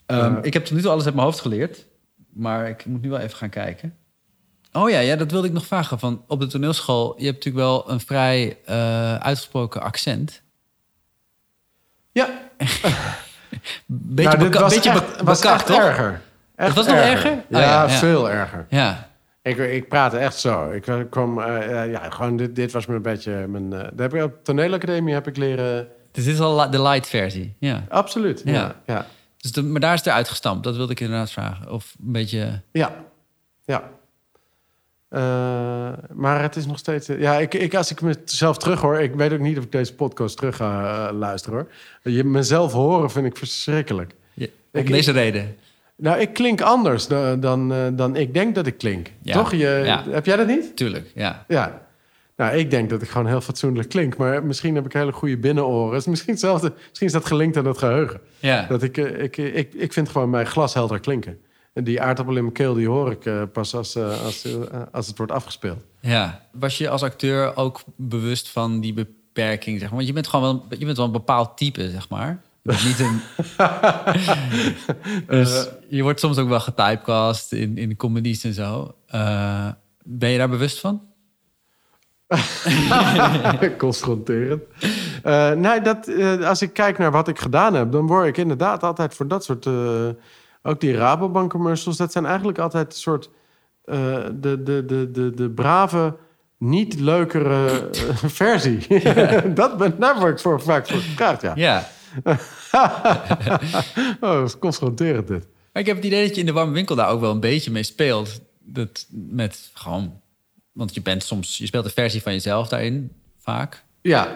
Ehm, 0.05 0.37
ik 0.41 0.53
heb 0.53 0.65
tot 0.65 0.75
nu 0.75 0.81
toe 0.81 0.91
alles 0.91 1.05
uit 1.05 1.13
mijn 1.13 1.25
hoofd 1.25 1.39
geleerd. 1.39 1.87
Maar 2.33 2.69
ik 2.69 2.85
moet 2.85 3.01
nu 3.01 3.09
wel 3.09 3.19
even 3.19 3.37
gaan 3.37 3.49
kijken. 3.49 3.95
Oh 4.71 4.89
ja, 4.89 4.99
ja, 4.99 5.15
dat 5.15 5.31
wilde 5.31 5.47
ik 5.47 5.53
nog 5.53 5.65
vragen. 5.65 5.99
Van, 5.99 6.23
op 6.27 6.39
de 6.39 6.47
toneelschool, 6.47 7.13
je 7.17 7.25
hebt 7.25 7.45
natuurlijk 7.45 7.65
wel 7.65 7.91
een 7.91 7.99
vrij 7.99 8.57
eh, 8.65 9.15
uitgesproken 9.15 9.81
accent. 9.81 10.41
Ja, 12.11 12.49
Beetje, 13.85 14.37
nou, 14.37 14.49
was 14.49 14.73
beetje 14.73 14.89
echt, 14.89 15.21
was 15.21 15.41
echt 15.41 15.69
erger. 15.69 16.21
Echt 16.55 16.75
was 16.75 16.87
nog 16.87 16.95
erger? 16.95 17.31
Oh, 17.31 17.37
Ja, 17.49 17.59
ja, 17.59 17.81
ja. 17.81 17.89
veel 17.89 18.29
erger. 18.29 18.65
Ja, 18.69 19.09
Ik, 19.41 19.57
ik 19.57 19.89
praatte 19.89 20.17
echt 20.17 20.35
zo. 20.37 20.71
Ik 20.71 20.87
eh, 20.87 20.99
kwam, 21.09 21.39
eh, 21.39 21.83
eh, 21.83 21.91
ja, 21.91 22.09
gewoon 22.09 22.37
dit, 22.37 22.55
dit 22.55 22.71
was 22.71 22.87
een 22.87 23.01
beetje 23.01 23.47
mijn. 23.47 23.73
eh 23.73 23.79
daar 23.79 24.09
heb 24.09 24.13
ik 24.13 24.23
op 24.23 24.31
de 24.31 24.41
toneelacademie 24.43 25.13
heb 25.13 25.27
ik 25.27 25.37
leren. 25.37 25.87
dus 26.11 26.23
dit 26.23 26.33
is 26.33 26.39
al 26.39 26.69
de 26.71 26.81
light 26.81 27.07
versie. 27.07 27.55
Ja. 27.59 27.83
Absoluut. 27.89 28.41
Ja, 28.45 28.51
Ja. 28.51 28.75
ja, 28.85 29.05
Dus 29.37 29.51
de, 29.51 29.63
maar 29.63 29.81
daar 29.81 29.93
is 29.93 29.99
het 29.99 30.07
eruit 30.07 30.29
gestampt. 30.29 30.63
Dat 30.63 30.75
wilde 30.75 30.91
ik 30.91 30.99
inderdaad 30.99 31.31
vragen. 31.31 31.71
Of 31.71 31.95
een 32.05 32.11
beetje... 32.11 32.61
ja. 32.71 32.91
ja. 33.65 33.83
Eh, 35.12 35.22
maar 36.14 36.41
het 36.41 36.55
is 36.55 36.66
nog 36.66 36.78
steeds. 36.78 37.09
eh, 37.09 37.20
ja, 37.20 37.38
ik, 37.38 37.53
ik, 37.53 37.76
als 37.76 37.91
ik 37.91 38.01
mezelf 38.01 38.57
terug 38.57 38.82
hoor, 38.82 38.99
ik 38.99 39.14
weet 39.16 39.32
ook 39.34 39.39
niet 39.39 39.57
of 39.57 39.64
ik 39.64 39.72
deze 39.72 39.95
podcast 39.95 40.38
terug 40.38 40.55
ga 40.55 41.07
eh, 41.09 41.18
luisteren 41.18 41.57
hoor. 42.03 42.14
Je 42.14 42.24
mezelf 42.24 42.72
horen 42.74 43.12
vind 43.12 43.26
ik 43.26 43.38
verschrikkelijk. 43.38 44.12
Ja, 44.34 44.45
om 44.72 44.80
Ik- 44.82 44.88
deze 44.88 45.12
reden. 45.12 45.55
Nou, 45.95 46.20
ik 46.20 46.34
klink 46.34 46.62
anders 46.62 47.07
dan, 47.07 47.39
dan, 47.39 47.74
dan 47.95 48.16
ik 48.16 48.34
denk 48.34 48.55
dat 48.55 48.68
ik 48.68 48.78
klink. 48.78 49.07
Ja. 49.22 49.34
Toch? 49.34 49.51
Je, 49.51 49.82
Ja. 49.86 50.03
Heb 50.09 50.26
jij 50.26 50.36
dat 50.36 50.47
niet? 50.47 50.76
Tuurlijk, 50.76 51.12
ja. 51.16 51.45
Ja. 51.47 51.82
Nou, 52.38 52.55
ik 52.57 52.72
denk 52.72 52.89
dat 52.89 53.01
ik 53.01 53.09
gewoon 53.09 53.28
heel 53.28 53.41
fatsoenlijk 53.41 53.89
klink. 53.89 54.18
Maar 54.18 54.43
misschien 54.43 54.76
heb 54.76 54.86
ik 54.86 54.93
hele 54.93 55.12
goede 55.12 55.38
binnenoren. 55.38 56.01
Misschien 56.05 56.32
hetzelfde. 56.32 56.74
Misschien 56.89 57.07
is 57.07 57.14
dat 57.14 57.26
gelinkt 57.26 57.57
aan 57.57 57.64
dat 57.64 57.78
geheugen. 57.78 58.20
Ja, 58.39 58.66
Dat 58.70 58.84
ik, 58.84 58.97
ik, 58.97 59.38
ik, 59.38 59.74
ik 59.74 59.93
vind 59.93 60.09
gewoon 60.09 60.30
mijn 60.30 60.45
glashelder 60.45 60.99
klinken. 60.99 61.38
En 61.74 61.84
die 61.84 62.01
aardappel 62.01 62.36
in 62.36 62.41
mijn 62.41 62.53
keel, 62.53 62.74
die 62.74 62.88
hoor 62.88 63.11
ik 63.11 63.26
eh, 63.26 63.41
pas 63.53 63.76
als, 63.76 63.95
eh, 63.95 64.24
als, 64.24 64.45
eh, 64.45 64.82
als 64.91 65.07
het 65.07 65.17
wordt 65.17 65.32
afgespeeld. 65.32 65.84
ja. 65.99 66.45
Was 66.51 66.78
je 66.78 66.89
als 66.89 67.03
acteur 67.03 67.55
ook 67.55 67.82
bewust 67.95 68.49
van 68.49 68.80
die 68.80 68.93
beperking? 68.93 69.80
Zeg 69.80 69.88
maar? 69.88 69.97
Want 69.97 70.07
je 70.07 70.13
bent 70.13 70.28
gewoon 70.28 70.65
wel, 70.69 70.80
je 70.80 70.86
bent 70.86 70.97
wel 70.97 71.05
een 71.05 71.11
bepaald 71.11 71.57
type, 71.57 71.89
zeg 71.89 72.09
maar. 72.09 72.41
Je 72.61 72.72
bent 72.72 72.84
niet 72.86 72.99
een... 72.99 73.22
dus 75.41 75.67
je 75.89 76.01
wordt 76.01 76.19
soms 76.19 76.38
ook 76.38 76.49
wel 76.49 76.59
getypecast 76.59 77.51
in, 77.51 77.78
in 77.78 77.95
comedies 77.95 78.43
en 78.43 78.53
zo. 78.53 78.95
Ben 80.03 80.30
je 80.30 80.38
daar 80.38 80.49
bewust 80.49 80.80
van? 80.80 81.01
Confronterend. 83.78 84.61
Nee, 85.57 85.82
dat, 85.82 86.09
als 86.43 86.61
ik 86.61 86.74
kijk 86.74 86.97
naar 86.97 87.11
wat 87.11 87.28
ik 87.28 87.39
gedaan 87.39 87.74
heb... 87.74 87.91
dan 87.91 88.07
word 88.07 88.28
ik 88.28 88.38
inderdaad 88.38 88.84
altijd 88.84 89.15
voor 89.15 89.28
dat 89.28 89.43
soort... 89.43 89.67
ook 90.64 90.80
die 90.80 90.95
Rabobank 90.95 91.51
commercials... 91.51 91.97
dat 91.97 92.12
zijn 92.12 92.26
eigenlijk 92.26 92.57
altijd 92.57 92.93
een 92.93 92.99
soort... 92.99 93.30
eh, 93.84 94.24
de, 94.34 94.64
de, 94.64 94.86
de, 94.86 95.12
de, 95.12 95.34
de 95.34 95.49
brave, 95.49 96.16
niet 96.57 96.99
leukere 96.99 97.89
eh, 97.89 98.16
versie. 98.41 98.88
dat 99.53 99.78
ben, 99.78 99.99
daar 99.99 100.20
word 100.20 100.32
ik 100.32 100.39
voor, 100.39 100.62
vaak 100.62 100.88
voor 100.88 100.99
gevraagd, 100.99 101.41
ja. 101.41 101.53
Ja. 101.55 101.88
oh, 104.22 104.32
dat 104.32 104.47
is 104.47 104.59
confronterend 104.59 105.28
dit. 105.28 105.47
Maar 105.74 105.82
ik 105.82 105.88
heb 105.88 105.95
het 105.95 106.05
idee 106.05 106.26
dat 106.26 106.36
je 106.36 106.39
in 106.39 106.45
de 106.45 106.53
warme 106.53 106.74
winkel 106.74 106.95
daar 106.95 107.09
ook 107.09 107.20
wel 107.20 107.32
een 107.32 107.39
beetje 107.39 107.72
mee 107.72 107.84
speelt. 107.84 108.41
Dat 108.59 109.05
met 109.09 109.72
gewoon... 109.74 110.20
Want 110.72 110.93
je 110.93 111.01
bent 111.01 111.24
soms... 111.24 111.57
Je 111.57 111.66
speelt 111.66 111.86
een 111.86 111.91
versie 111.91 112.22
van 112.22 112.32
jezelf 112.32 112.68
daarin, 112.68 113.12
vaak. 113.38 113.84
Ja, 114.01 114.28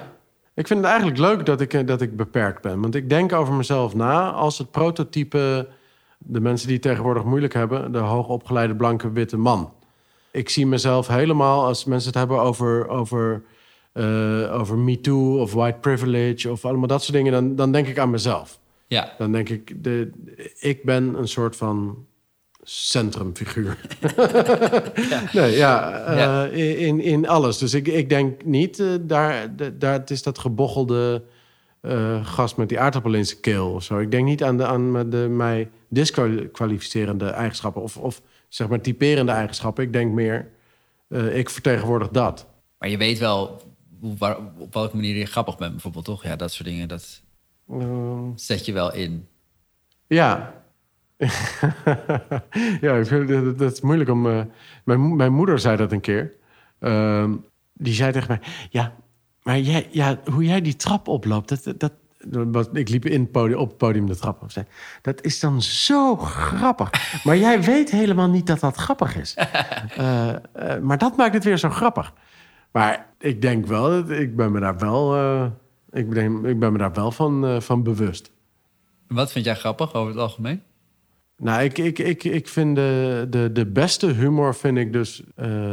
ik 0.53 0.67
vind 0.67 0.79
het 0.79 0.89
eigenlijk 0.89 1.19
leuk 1.19 1.45
dat 1.45 1.61
ik, 1.61 1.73
eh, 1.73 1.85
dat 1.85 2.01
ik 2.01 2.17
beperkt 2.17 2.61
ben. 2.61 2.81
Want 2.81 2.95
ik 2.95 3.09
denk 3.09 3.33
over 3.33 3.53
mezelf 3.53 3.95
na 3.95 4.31
als 4.31 4.57
het 4.57 4.71
prototype... 4.71 5.67
de 6.27 6.39
mensen 6.39 6.67
die 6.67 6.79
tegenwoordig 6.79 7.23
moeilijk 7.23 7.53
hebben... 7.53 7.91
de 7.91 7.97
hoogopgeleide 7.97 8.75
blanke 8.75 9.11
witte 9.11 9.37
man. 9.37 9.73
Ik 10.31 10.49
zie 10.49 10.67
mezelf 10.67 11.07
helemaal 11.07 11.65
als 11.65 11.85
mensen 11.85 12.09
het 12.09 12.17
hebben 12.17 12.39
over... 12.39 12.87
over 12.87 13.43
eh, 13.95 14.59
over 14.59 14.77
MeToo 14.77 15.39
of 15.39 15.53
white 15.53 15.77
privilege 15.77 16.51
of 16.51 16.65
allemaal 16.65 16.87
dat 16.87 17.03
soort 17.03 17.17
dingen, 17.17 17.31
dan, 17.31 17.55
dan 17.55 17.71
denk 17.71 17.87
ik 17.87 17.97
aan 17.97 18.09
mezelf. 18.09 18.59
Ja. 18.87 19.13
Dan 19.17 19.31
denk 19.31 19.49
ik, 19.49 19.83
de, 19.83 20.11
ik 20.59 20.83
ben 20.83 21.13
een 21.13 21.27
soort 21.27 21.55
van 21.55 22.05
centrumfiguur. 22.63 23.77
Nee, 25.33 25.51
ja, 25.51 26.03
eh, 26.05 26.17
Ja. 26.17 26.45
In, 26.45 26.99
in 27.01 27.27
alles. 27.27 27.57
Dus 27.57 27.73
ik, 27.73 27.87
ik 27.87 28.09
denk 28.09 28.45
niet, 28.45 28.79
eh, 28.79 28.87
daar, 29.01 29.55
daar, 29.77 29.93
het 29.93 30.09
is 30.09 30.23
dat 30.23 30.39
gebochelde 30.39 31.23
eh, 31.85 32.25
gast 32.25 32.57
met 32.57 32.69
die 32.69 32.79
aardappel 32.79 33.13
in 33.13 33.25
zijn 33.25 33.39
keel 33.39 33.71
of 33.73 33.83
zo. 33.83 33.99
Ik 33.99 34.11
denk 34.11 34.25
niet 34.25 34.43
aan, 34.43 34.57
de, 34.57 34.65
aan 34.65 35.09
de, 35.09 35.17
mij 35.17 35.69
disqualificerende 35.89 37.29
eigenschappen 37.29 37.81
of, 37.81 37.97
of 37.97 38.21
zeg 38.49 38.67
maar 38.67 38.81
typerende 38.81 39.31
eigenschappen. 39.31 39.83
Ik 39.83 39.93
denk 39.93 40.13
meer, 40.13 40.49
eh, 41.07 41.37
ik 41.37 41.49
vertegenwoordig 41.49 42.09
dat. 42.09 42.47
Maar 42.77 42.89
je 42.89 42.97
weet 42.97 43.19
wel 43.19 43.61
hoe, 43.99 44.15
waar, 44.17 44.37
op 44.57 44.73
welke 44.73 44.95
manier 44.95 45.15
je 45.15 45.25
grappig 45.25 45.57
bent, 45.57 45.71
bijvoorbeeld, 45.71 46.05
toch? 46.05 46.23
Ja, 46.23 46.35
dat 46.35 46.51
soort 46.51 46.67
dingen, 46.67 46.87
dat 46.87 47.23
Ehm, 47.69 48.29
zet 48.35 48.65
je 48.65 48.73
wel 48.73 48.93
in. 48.93 49.27
Ja. 50.07 50.53
ja, 52.81 52.95
ik 52.95 53.05
vind, 53.05 53.27
dat, 53.27 53.57
dat 53.57 53.71
is 53.71 53.81
moeilijk 53.81 54.09
om... 54.09 54.27
eh, 54.27 54.41
mijn, 54.83 55.15
mijn 55.15 55.33
moeder 55.33 55.59
zei 55.59 55.77
dat 55.77 55.91
een 55.91 56.01
keer. 56.01 56.33
Ehm, 56.79 57.35
die 57.73 57.93
zei 57.93 58.11
tegen 58.11 58.27
mij... 58.27 58.39
Ja, 58.69 58.95
maar 59.45 59.59
jij, 59.59 59.87
ja, 59.91 60.19
hoe 60.31 60.43
jij 60.45 60.61
die 60.61 60.75
trap 60.75 61.07
oploopt... 61.07 61.49
Dat, 61.79 61.79
dat, 61.79 62.69
ik 62.73 62.89
liep 62.89 63.05
in 63.05 63.21
het 63.21 63.31
podium, 63.31 63.57
op 63.59 63.67
het 63.67 63.77
podium 63.77 64.05
de 64.07 64.15
trap 64.15 64.41
op. 64.41 64.49
Dat 65.01 65.23
is 65.23 65.39
dan 65.39 65.61
zo 65.61 66.15
grappig. 66.15 67.23
Maar 67.23 67.37
jij 67.37 67.61
weet 67.63 67.91
helemaal 67.91 68.29
niet 68.29 68.47
dat 68.47 68.59
dat 68.59 68.75
grappig 68.75 69.15
is. 69.17 69.33
Eh, 69.95 70.29
eh, 70.29 70.81
maar 70.81 70.97
dat 70.97 71.17
maakt 71.17 71.33
het 71.33 71.43
weer 71.43 71.57
zo 71.57 71.69
grappig. 71.69 72.13
Maar 72.71 73.07
ik 73.19 73.41
denk 73.41 73.65
wel... 73.65 73.89
dat- 73.89 74.09
Ik 74.09 74.35
ben 74.35 74.51
me 74.51 74.59
daar 74.59 74.77
wel... 74.77 75.15
eh, 75.15 75.45
ik, 75.91 76.09
ben, 76.09 76.45
ik 76.45 76.59
ben 76.59 76.71
me 76.71 76.77
daar 76.77 76.93
wel 76.93 77.11
van, 77.11 77.61
van 77.61 77.83
bewust. 77.83 78.31
Wat 79.07 79.31
vind 79.31 79.45
jij 79.45 79.55
grappig 79.55 79.93
over 79.93 80.11
het 80.11 80.21
algemeen? 80.21 80.61
Nou, 81.37 81.63
ik, 81.63 81.77
ik, 81.77 81.99
ik, 81.99 82.23
ik 82.23 82.47
vind 82.47 82.75
de, 82.75 83.27
de, 83.29 83.51
de 83.51 83.65
beste 83.65 84.07
humor 84.07 84.55
vind 84.55 84.77
ik 84.77 84.93
dus 84.93 85.23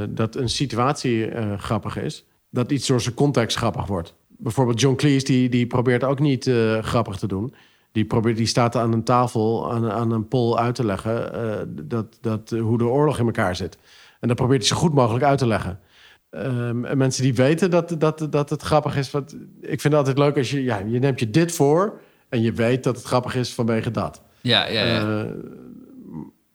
dat 0.09 0.37
een 0.37 0.49
situatie 0.49 1.31
grappig 1.59 1.97
is. 1.97 2.25
Dat 2.53 2.71
iets 2.71 2.87
door 2.87 3.01
zijn 3.01 3.15
context 3.15 3.57
grappig 3.57 3.87
wordt. 3.87 4.15
Bijvoorbeeld 4.29 4.81
John 4.81 4.97
Cleese, 4.97 5.25
die, 5.25 5.49
die 5.49 5.67
probeert 5.67 6.05
ook 6.05 6.19
niet 6.19 6.47
eh, 6.47 6.79
grappig 6.79 7.17
te 7.17 7.27
doen. 7.27 7.55
Die, 7.93 8.05
probeert, 8.05 8.37
die 8.37 8.47
staat 8.47 8.77
aan 8.77 8.93
een 8.93 9.05
tafel, 9.05 9.73
aan, 9.73 9.91
aan 9.91 10.11
een 10.11 10.29
pol 10.29 10.59
uit 10.59 10.75
te 10.75 10.85
leggen... 10.85 11.35
eh, 11.35 11.61
dat, 11.69 12.19
dat, 12.21 12.51
hoe 12.51 12.79
de 12.79 12.85
oorlog 12.85 13.19
in 13.19 13.27
elkaar 13.27 13.57
zit. 13.57 13.79
En 14.21 14.29
dat 14.29 14.37
probeert 14.37 14.61
hij 14.61 14.69
zo 14.69 14.77
goed 14.77 14.95
mogelijk 14.95 15.25
uit 15.25 15.39
te 15.39 15.47
leggen. 15.47 15.81
Ehm, 16.31 16.85
en 16.85 16.99
mensen 16.99 17.23
die 17.23 17.35
weten 17.35 17.71
dat, 17.71 17.95
dat, 17.99 18.27
dat 18.31 18.51
het 18.51 18.63
grappig 18.63 18.97
is... 18.97 19.11
Wat, 19.11 19.37
ik 19.61 19.81
vind 19.81 19.83
het 19.83 19.95
altijd 19.95 20.19
leuk 20.19 20.37
als 20.37 20.51
je... 20.51 20.63
Ja, 20.63 20.79
je 20.87 20.99
neemt 20.99 21.21
je 21.21 21.31
dit 21.31 21.53
voor 21.53 22.01
en 22.29 22.43
je 22.43 22.53
weet 22.53 22.85
dat 22.85 22.97
het 22.97 23.05
grappig 23.05 23.35
is 23.35 23.55
vanwege 23.55 23.91
dat. 23.91 24.23
Ja, 24.41 24.69
ja, 24.69 24.85
ja. 24.85 25.23
Eh, 25.23 25.31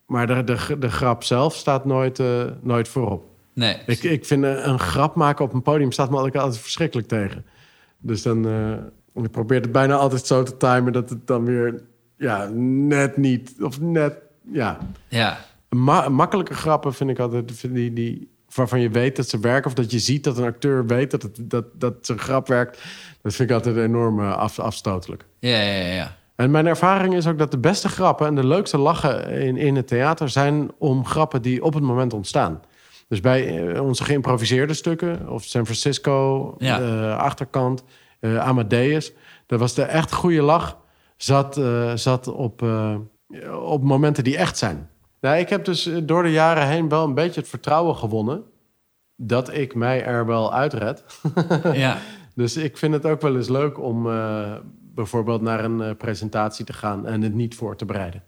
maar 0.05 0.27
de, 0.27 0.43
de, 0.43 0.77
de 0.79 0.89
grap 0.89 1.23
zelf 1.23 1.55
staat 1.55 1.85
nooit, 1.85 2.21
nooit 2.61 2.87
voorop. 2.87 3.36
Nee. 3.57 3.77
Ik, 3.85 4.03
ik 4.03 4.25
vind 4.25 4.43
eh, 4.43 4.65
een 4.65 4.79
grap 4.79 5.15
maken 5.15 5.45
op 5.45 5.53
een 5.53 5.61
podium 5.61 5.91
staat 5.91 6.09
me 6.09 6.15
altijd, 6.15 6.37
altijd 6.37 6.61
verschrikkelijk 6.61 7.07
tegen. 7.07 7.45
Dus 7.99 8.21
dan 8.21 8.47
eh 8.47 8.73
ik 9.23 9.31
probeer 9.31 9.61
het 9.61 9.71
bijna 9.71 9.95
altijd 9.95 10.25
zo 10.25 10.43
te 10.43 10.57
timen 10.57 10.93
dat 10.93 11.09
het 11.09 11.27
dan 11.27 11.45
weer 11.45 11.83
ja, 12.17 12.49
net 12.53 13.17
niet 13.17 13.53
of 13.61 13.81
net 13.81 14.13
ja. 14.51 14.77
ja. 15.07 15.37
Ma- 15.69 16.09
makkelijke 16.09 16.53
grappen 16.53 16.93
vind 16.93 17.09
ik 17.09 17.19
altijd 17.19 17.51
vind 17.51 17.73
die, 17.73 17.93
die 17.93 18.35
waarvan 18.55 18.79
je 18.79 18.89
weet 18.89 19.15
dat 19.15 19.29
ze 19.29 19.39
werken 19.39 19.69
of 19.69 19.73
dat 19.73 19.91
je 19.91 19.99
ziet 19.99 20.23
dat 20.23 20.37
een 20.37 20.43
acteur 20.43 20.85
weet 20.85 21.11
dat 21.11 21.21
het, 21.21 21.39
dat, 21.41 21.65
dat 21.73 21.93
zijn 22.01 22.19
grap 22.19 22.47
werkt. 22.47 22.83
Dat 23.21 23.35
vind 23.35 23.49
ik 23.49 23.55
altijd 23.55 23.77
enorm 23.77 24.19
eh, 24.19 24.37
af, 24.37 24.59
afstotelijk. 24.59 25.25
Ja, 25.39 25.61
ja, 25.61 25.73
ja, 25.73 25.93
ja. 25.93 26.15
En 26.35 26.51
mijn 26.51 26.67
ervaring 26.67 27.15
is 27.15 27.27
ook 27.27 27.37
dat 27.37 27.51
de 27.51 27.57
beste 27.57 27.89
grappen 27.89 28.27
en 28.27 28.35
de 28.35 28.47
leukste 28.47 28.77
lachen 28.77 29.29
in, 29.29 29.57
in 29.57 29.75
het 29.75 29.87
theater 29.87 30.29
zijn 30.29 30.71
om 30.77 31.05
grappen 31.05 31.41
die 31.41 31.63
op 31.63 31.73
het 31.73 31.83
moment 31.83 32.13
ontstaan. 32.13 32.61
Dus 33.07 33.19
bij 33.19 33.67
eh, 33.73 33.83
onze 33.83 34.03
geïmproviseerde 34.03 34.73
stukken, 34.73 35.29
of 35.29 35.43
San 35.43 35.63
Francisco, 35.65 36.55
Ja. 36.57 36.77
de 36.77 37.15
achterkant, 37.17 37.83
Amadeus. 38.21 39.13
Dat 39.45 39.59
was 39.59 39.73
de 39.73 39.81
echt 39.83 40.13
goede 40.13 40.41
lach. 40.41 40.77
Zat, 41.17 41.61
zat 41.95 42.27
op, 42.27 42.65
op 43.61 43.83
momenten 43.83 44.23
die 44.23 44.37
echt 44.37 44.57
zijn. 44.57 44.89
Nou, 45.21 45.37
ik 45.37 45.49
heb 45.49 45.65
dus 45.65 45.89
door 46.03 46.23
de 46.23 46.31
jaren 46.31 46.67
heen 46.67 46.89
wel 46.89 47.03
een 47.03 47.13
beetje 47.13 47.39
het 47.39 47.49
vertrouwen 47.49 47.95
gewonnen 47.95 48.43
dat 49.15 49.53
ik 49.53 49.75
mij 49.75 50.05
er 50.05 50.25
wel 50.25 50.53
uitred. 50.53 51.03
ja. 51.73 51.97
Dus 52.35 52.57
ik 52.57 52.77
vind 52.77 52.93
het 52.93 53.05
ook 53.05 53.21
wel 53.21 53.35
eens 53.35 53.49
leuk 53.49 53.79
om 53.79 54.03
bijvoorbeeld 54.95 55.41
naar 55.41 55.63
een 55.63 55.97
presentatie 55.97 56.65
te 56.65 56.73
gaan 56.73 57.05
en 57.05 57.21
het 57.21 57.33
niet 57.33 57.55
voor 57.55 57.75
te 57.75 57.85
bereiden. 57.85 58.23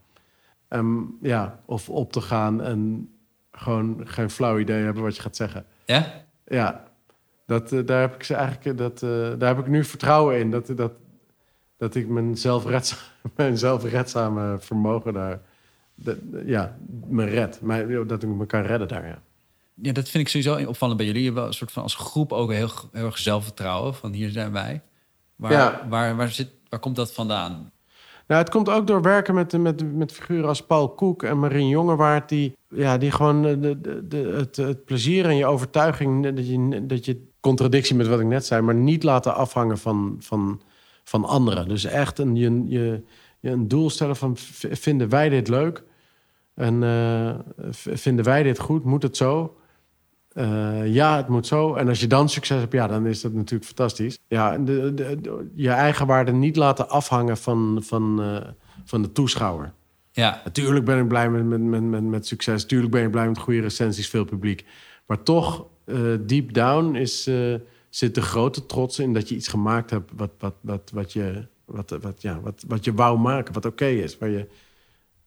Um, 0.68 1.16
ja, 1.22 1.60
of 1.66 1.88
op 1.88 2.12
te 2.12 2.20
gaan 2.20 2.62
en 2.62 3.08
gewoon 3.62 4.00
geen 4.04 4.30
flauw 4.30 4.58
idee 4.58 4.82
hebben 4.84 5.02
wat 5.02 5.16
je 5.16 5.22
gaat 5.22 5.36
zeggen. 5.36 5.64
Ja? 5.84 6.24
Ja, 6.46 6.84
dat, 7.46 7.72
uh, 7.72 7.86
daar, 7.86 8.00
heb 8.00 8.14
ik 8.14 8.22
ze 8.22 8.34
eigenlijk, 8.34 8.78
dat, 8.78 9.00
daar 9.40 9.54
heb 9.54 9.58
ik 9.58 9.66
nu 9.66 9.84
vertrouwen 9.84 10.38
in. 10.38 10.50
Dat, 10.50 10.66
dat, 10.76 10.92
dat 11.76 11.94
ik 11.94 12.08
mijn, 12.08 12.36
zelfredza 12.36 12.96
mijn 13.36 13.58
zelfredzame 13.58 14.56
vermogen 14.60 15.12
daar, 15.12 15.40
dat, 15.94 16.16
ja, 16.44 16.76
me 17.06 17.24
red. 17.24 17.60
Maar, 17.60 18.06
dat 18.06 18.22
ik 18.22 18.28
me 18.28 18.46
kan 18.46 18.62
redden 18.62 18.88
daar, 18.88 19.06
ja 19.06 19.22
ja, 19.82 19.92
dat 19.92 20.08
vind 20.08 20.22
ik 20.22 20.28
sowieso 20.28 20.68
opvallend 20.68 20.98
bij 20.98 21.06
jullie. 21.06 21.22
Je 21.22 21.26
hebben 21.26 21.46
een 21.46 21.54
soort 21.54 21.72
van 21.72 21.82
als 21.82 21.94
groep 21.94 22.32
ook 22.32 22.52
heel, 22.52 22.70
heel 22.92 23.06
erg 23.06 23.18
zelfvertrouwen. 23.18 23.94
Van 23.94 24.12
hier 24.12 24.30
zijn 24.30 24.52
wij. 24.52 24.82
Waar, 25.36 25.52
ja. 25.52 25.86
waar, 25.88 26.16
waar, 26.16 26.30
zit, 26.30 26.50
waar 26.68 26.80
komt 26.80 26.96
dat 26.96 27.12
vandaan? 27.12 27.72
Nou, 28.30 28.42
het 28.42 28.50
komt 28.50 28.68
ook 28.68 28.86
door 28.86 29.02
werken 29.02 29.34
met, 29.34 29.58
met, 29.58 29.94
met 29.94 30.12
figuren 30.12 30.48
als 30.48 30.66
Paul 30.66 30.88
Koek 30.88 31.22
en 31.22 31.38
Marien 31.38 31.68
Jongewaard... 31.68 32.28
die, 32.28 32.56
ja, 32.68 32.98
die 32.98 33.10
gewoon 33.10 33.42
de, 33.42 33.80
de, 33.80 34.06
de, 34.08 34.46
het, 34.56 34.84
plezier 34.84 35.24
en 35.24 35.36
je 35.36 35.46
overtuiging... 35.46 36.34
Dat 36.34 36.48
je, 36.48 36.86
dat 36.86 37.04
je 37.04 37.28
contradictie 37.40 37.96
met 37.96 38.06
wat 38.06 38.20
ik 38.20 38.26
net 38.26 38.46
zei... 38.46 38.62
maar 38.62 38.74
niet 38.74 39.02
laten 39.02 39.34
afhangen 39.34 39.78
van, 39.78 40.16
van, 40.18 40.60
van 41.04 41.24
anderen. 41.24 41.68
Dus 41.68 41.84
echt 41.84 42.18
een, 42.18 42.36
je, 42.36 42.64
je, 42.68 43.02
je 43.40 43.50
een 43.50 43.68
doel 43.68 43.90
stellen 43.90 44.16
van... 44.16 44.36
vinden 44.36 45.08
wij 45.08 45.28
dit 45.28 45.48
leuk? 45.48 45.84
En 46.54 46.82
uh, 46.82 47.34
vinden 47.70 48.24
wij 48.24 48.42
dit 48.42 48.58
goed? 48.58 48.84
Moet 48.84 49.02
het 49.02 49.16
zo? 49.16 49.56
Uh, 50.34 50.94
ja, 50.94 51.16
het 51.16 51.28
moet 51.28 51.46
zo. 51.46 51.74
En 51.74 51.88
als 51.88 52.00
je 52.00 52.06
dan 52.06 52.28
succes 52.28 52.60
hebt, 52.60 52.72
ja, 52.72 52.86
dan 52.86 53.06
is 53.06 53.20
dat 53.20 53.32
natuurlijk 53.32 53.64
fantastisch. 53.64 54.18
Ja, 54.28 54.58
de, 54.58 54.94
de, 54.94 55.50
je 55.54 55.70
eigen 55.70 56.06
waarde 56.06 56.32
niet 56.32 56.56
laten 56.56 56.88
afhangen 56.88 57.36
van, 57.36 57.78
van, 57.82 58.16
uh, 58.20 58.36
van 58.84 59.02
de 59.02 59.12
toeschouwer. 59.12 59.72
Ja. 60.12 60.40
Natuurlijk 60.44 60.84
ben 60.84 60.98
ik 60.98 61.08
blij 61.08 61.30
met, 61.30 61.60
met, 61.60 61.82
met, 61.82 62.02
met, 62.02 62.26
succes. 62.26 62.62
Natuurlijk 62.62 62.92
ben 62.92 63.04
ik 63.04 63.10
blij 63.10 63.28
met 63.28 63.38
goede 63.38 63.60
recensies, 63.60 64.08
veel 64.08 64.24
publiek. 64.24 64.64
Maar 65.06 65.22
toch, 65.22 65.66
uh, 65.86 66.18
deep 66.20 66.52
down 66.52 66.94
is, 66.94 67.30
zit 67.88 68.14
de 68.14 68.22
grote 68.22 68.66
trots 68.66 68.98
in 68.98 69.12
dat 69.12 69.28
je 69.28 69.34
iets 69.34 69.48
gemaakt 69.48 69.90
hebt 69.90 70.10
wat, 70.16 70.30
wat, 70.38 70.54
wat, 70.60 70.90
wat, 70.94 71.12
je, 71.12 71.46
wat, 71.64 71.96
wat, 72.00 72.22
ja, 72.22 72.40
wat, 72.40 72.64
wat 72.66 72.84
je 72.84 72.94
wou 72.94 73.18
maken, 73.18 73.54
wat 73.54 73.64
oké 73.64 73.86
is, 73.86 74.18
waar 74.18 74.28
je, 74.28 74.46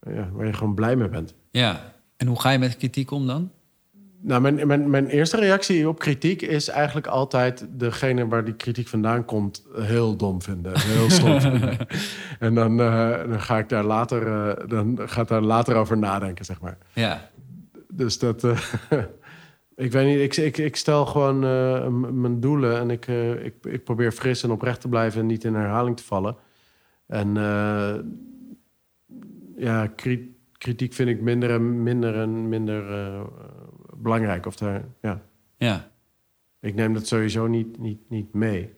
ja, 0.08 0.30
waar 0.32 0.46
je 0.46 0.54
gewoon 0.54 0.74
blij 0.74 0.96
mee 0.96 1.10
bent. 1.10 1.34
Ja, 1.52 1.94
en 2.18 2.28
hoe 2.28 2.40
ga 2.40 2.50
je 2.50 2.60
met 2.60 2.78
kritiek 2.78 3.12
om 3.12 3.28
dan? 3.28 3.52
Nou, 4.26 4.42
mijn, 4.42 4.68
mijn, 4.68 4.90
mijn 4.90 5.08
eerste 5.08 5.38
reactie 5.38 5.88
op 5.88 6.00
kritiek 6.00 6.42
is 6.42 6.68
eigenlijk 6.68 7.08
altijd 7.08 7.66
degene 7.70 8.28
waar 8.28 8.46
die 8.46 8.54
kritiek 8.54 8.88
vandaan 8.88 9.26
komt 9.26 9.66
heel 9.76 10.16
dom 10.16 10.42
vinden, 10.42 10.80
heel 10.80 11.10
stom 11.10 11.42
vinden. 11.52 11.78
En 12.40 12.54
dan, 12.54 12.80
uh, 12.80 13.18
dan 13.18 13.42
ga 13.42 13.58
ik 13.58 13.70
daar 13.70 13.84
later, 13.84 14.28
uh, 14.28 14.68
dan 14.68 15.00
gaat 15.06 15.28
daar 15.28 15.42
later 15.42 15.76
over 15.76 15.98
nadenken, 15.98 16.46
zeg 16.46 16.62
maar. 16.62 16.78
Ja. 16.94 17.30
Dus 17.90 18.20
dat, 18.20 18.44
uh, 18.44 18.58
ik 19.86 19.92
weet 19.92 20.06
niet, 20.06 20.20
ik, 20.20 20.38
ik, 20.38 20.58
ik 20.58 20.76
stel 20.76 21.06
gewoon 21.06 21.40
mijn 22.22 22.40
doelen 22.40 22.80
en 22.80 22.90
ik, 22.90 23.08
ik, 23.44 23.54
ik 23.62 23.84
probeer 23.84 24.12
fris 24.12 24.44
en 24.44 24.52
oprecht 24.52 24.82
te 24.82 24.90
blijven 24.90 25.20
en 25.22 25.28
niet 25.28 25.44
in 25.44 25.56
herhaling 25.56 25.98
te 25.98 26.04
vallen. 26.04 26.36
En 27.08 27.34
ja, 29.56 29.88
kritiek 30.58 30.94
vind 30.94 31.10
ik 31.10 31.22
minder 31.22 31.50
en 31.50 31.84
minder 31.84 32.16
en 32.16 32.50
minder 32.50 32.84
belangrijk. 34.04 34.46
Of 34.46 34.56
daar, 34.56 34.84
ja. 35.02 35.22
ja. 35.58 35.92
Ik 36.60 36.76
neem 36.76 36.94
dat 36.94 37.08
sowieso 37.08 37.48
niet, 37.48 37.80
niet, 37.80 38.10
niet 38.10 38.34
mee. 38.34 38.74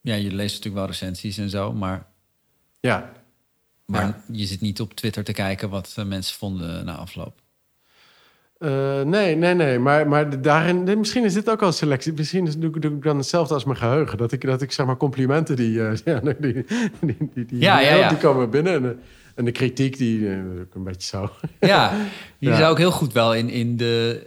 Ja, 0.00 0.14
je 0.14 0.34
leest 0.34 0.54
natuurlijk 0.54 0.74
wel 0.74 0.86
recensies 0.86 1.38
en 1.38 1.50
zo, 1.50 1.72
maar... 1.72 2.06
Ja. 2.80 3.12
Maar 3.86 4.20
je 4.32 4.46
zit 4.46 4.60
niet 4.60 4.80
op 4.80 4.94
Twitter 4.94 5.24
te 5.24 5.32
kijken 5.32 5.70
wat 5.70 5.94
eh, 5.96 6.04
mensen 6.04 6.36
vonden 6.36 6.84
na 6.84 6.96
afloop. 6.96 7.40
Uh, 8.58 9.00
nee, 9.02 9.36
nee, 9.36 9.54
nee. 9.54 9.78
Maar, 9.78 10.08
maar 10.08 10.42
daarin, 10.42 10.98
misschien 10.98 11.24
is 11.24 11.34
dit 11.34 11.50
ook 11.50 11.62
al 11.62 11.72
selectie. 11.72 12.12
Misschien 12.12 12.46
is, 12.46 12.58
doe, 12.58 12.78
doe 12.78 12.92
ik 12.92 13.02
dan 13.02 13.16
hetzelfde 13.16 13.54
als 13.54 13.64
mijn 13.64 13.76
geheugen. 13.76 14.18
Dat 14.18 14.32
ik, 14.32 14.40
dat 14.40 14.62
ik 14.62 14.72
zeg 14.72 14.86
maar 14.86 14.96
complimenten 14.96 15.56
die, 15.56 15.72
uh, 15.72 15.94
ja, 16.04 16.20
die, 16.20 16.34
die, 16.40 16.64
die, 17.00 17.46
die, 17.46 17.60
ja, 17.60 18.08
die 18.08 18.18
komen 18.18 18.50
binnen. 18.50 18.74
En, 18.74 19.00
en 19.34 19.44
de 19.44 19.52
kritiek, 19.52 19.98
die 19.98 20.18
uh, 20.18 20.36
een 20.72 20.82
beetje 20.82 21.08
zo. 21.08 21.30
Ja, 21.60 21.92
je 22.38 22.54
zou 22.54 22.70
ook 22.70 22.78
heel 22.78 22.90
goed 22.90 23.12
wel 23.12 23.34
in, 23.34 23.48
in 23.48 23.76
de 23.76 24.26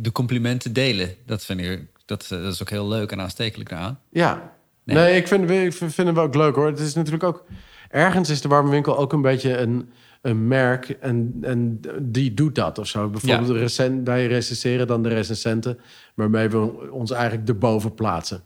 de 0.00 0.12
complimenten 0.12 0.72
delen. 0.72 1.14
Dat 1.26 1.44
vind 1.44 1.60
ik, 1.60 1.86
dat, 2.04 2.22
eh, 2.22 2.42
dat 2.42 2.52
is 2.52 2.62
ook 2.62 2.70
heel 2.70 2.88
leuk 2.88 3.12
en 3.12 3.20
aanstekelijk 3.20 3.72
aan. 3.72 4.00
Ja, 4.10 4.52
nee, 4.84 5.16
ik, 5.16 5.28
vind, 5.28 5.50
ik 5.50 5.72
vind 5.72 5.96
het 5.96 6.14
wel 6.14 6.24
ook 6.24 6.34
leuk 6.34 6.54
hoor. 6.54 6.66
Het 6.66 6.78
is 6.78 6.94
natuurlijk 6.94 7.24
ook... 7.24 7.44
Ergens 7.90 8.28
is 8.28 8.40
de 8.40 8.48
warme 8.48 8.70
winkel 8.70 8.98
ook 8.98 9.12
een 9.12 9.22
beetje 9.22 9.56
een, 9.56 9.90
een 10.22 10.48
merk 10.48 10.88
en, 10.88 11.38
en 11.42 11.80
die 12.00 12.34
doet 12.34 12.54
dat 12.54 12.78
of 12.78 12.86
zo. 12.86 13.08
Bijvoorbeeld 13.08 13.48
ja. 13.48 13.54
recent, 13.54 14.06
wij 14.06 14.26
recenseren 14.26 14.86
dan 14.86 15.02
de 15.02 15.08
recensenten... 15.08 15.78
waarmee 16.14 16.48
we 16.48 16.90
ons 16.90 17.10
eigenlijk 17.10 17.48
erboven 17.48 17.94
plaatsen. 17.94 18.42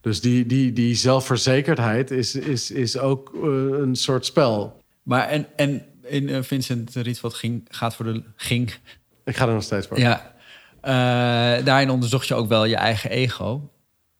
Dus 0.00 0.20
die, 0.20 0.46
die, 0.46 0.72
die 0.72 0.94
zelfverzekerdheid 0.94 2.10
is, 2.10 2.34
is, 2.34 2.70
is 2.70 2.98
ook 2.98 3.32
uh, 3.34 3.42
een 3.78 3.96
soort 3.96 4.26
spel. 4.26 4.82
Maar 5.02 5.28
en, 5.28 5.46
en 5.56 5.84
in 6.02 6.28
uh, 6.28 6.42
Vincent 6.42 6.94
Rietveld 6.94 7.34
ging, 7.34 7.66
gaat 7.68 7.94
voor 7.94 8.04
de... 8.04 8.22
Ging. 8.36 8.74
Ik 9.24 9.36
ga 9.36 9.46
er 9.46 9.52
nog 9.52 9.62
steeds 9.62 9.86
voor. 9.86 9.98
Ja, 9.98 10.34
daarin 11.64 11.90
onderzocht 11.90 12.28
je 12.28 12.34
ook 12.34 12.48
wel 12.48 12.64
je 12.64 12.76
eigen 12.76 13.10
ego. 13.10 13.70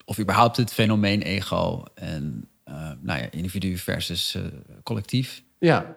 Of 0.05 0.19
überhaupt 0.19 0.57
het 0.57 0.73
fenomeen 0.73 1.23
ego. 1.23 1.85
En 1.95 2.49
uh, 2.69 2.91
nou 3.01 3.21
ja, 3.21 3.31
individu 3.31 3.77
versus 3.77 4.35
uh, 4.35 4.43
collectief. 4.83 5.43
Ja. 5.59 5.97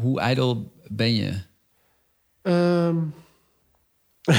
hoe 0.00 0.20
ijdel 0.20 0.72
ben 0.88 1.14
je? 1.14 1.32
Um, 2.42 3.14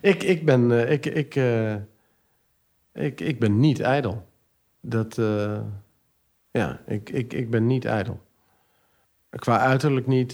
ik, 0.00 0.22
ik, 0.22 0.44
ben, 0.44 0.90
ik, 0.90 1.06
ik, 1.06 1.34
ik, 2.92 3.20
ik 3.20 3.38
ben 3.38 3.60
niet 3.60 3.80
ijdel. 3.80 4.28
Dat, 4.80 5.16
ja, 6.50 6.80
ik, 6.86 7.10
ik, 7.10 7.32
ik 7.32 7.50
ben 7.50 7.66
niet 7.66 7.84
ijdel. 7.84 8.26
Qua 9.30 9.58
uiterlijk 9.58 10.06
niet, 10.06 10.32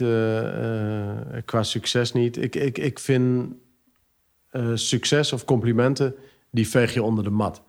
qua 1.45 1.63
succes 1.63 2.13
niet. 2.13 2.37
Ik, 2.37 2.57
ik, 2.57 2.79
ik 2.79 2.99
vind 2.99 3.55
uh, 4.57 4.71
succes 4.75 5.33
of 5.33 5.45
complimenten, 5.45 6.15
die 6.51 6.69
veeg 6.69 6.95
je 6.95 7.03
onder 7.03 7.25
de 7.25 7.31
mat. 7.31 7.63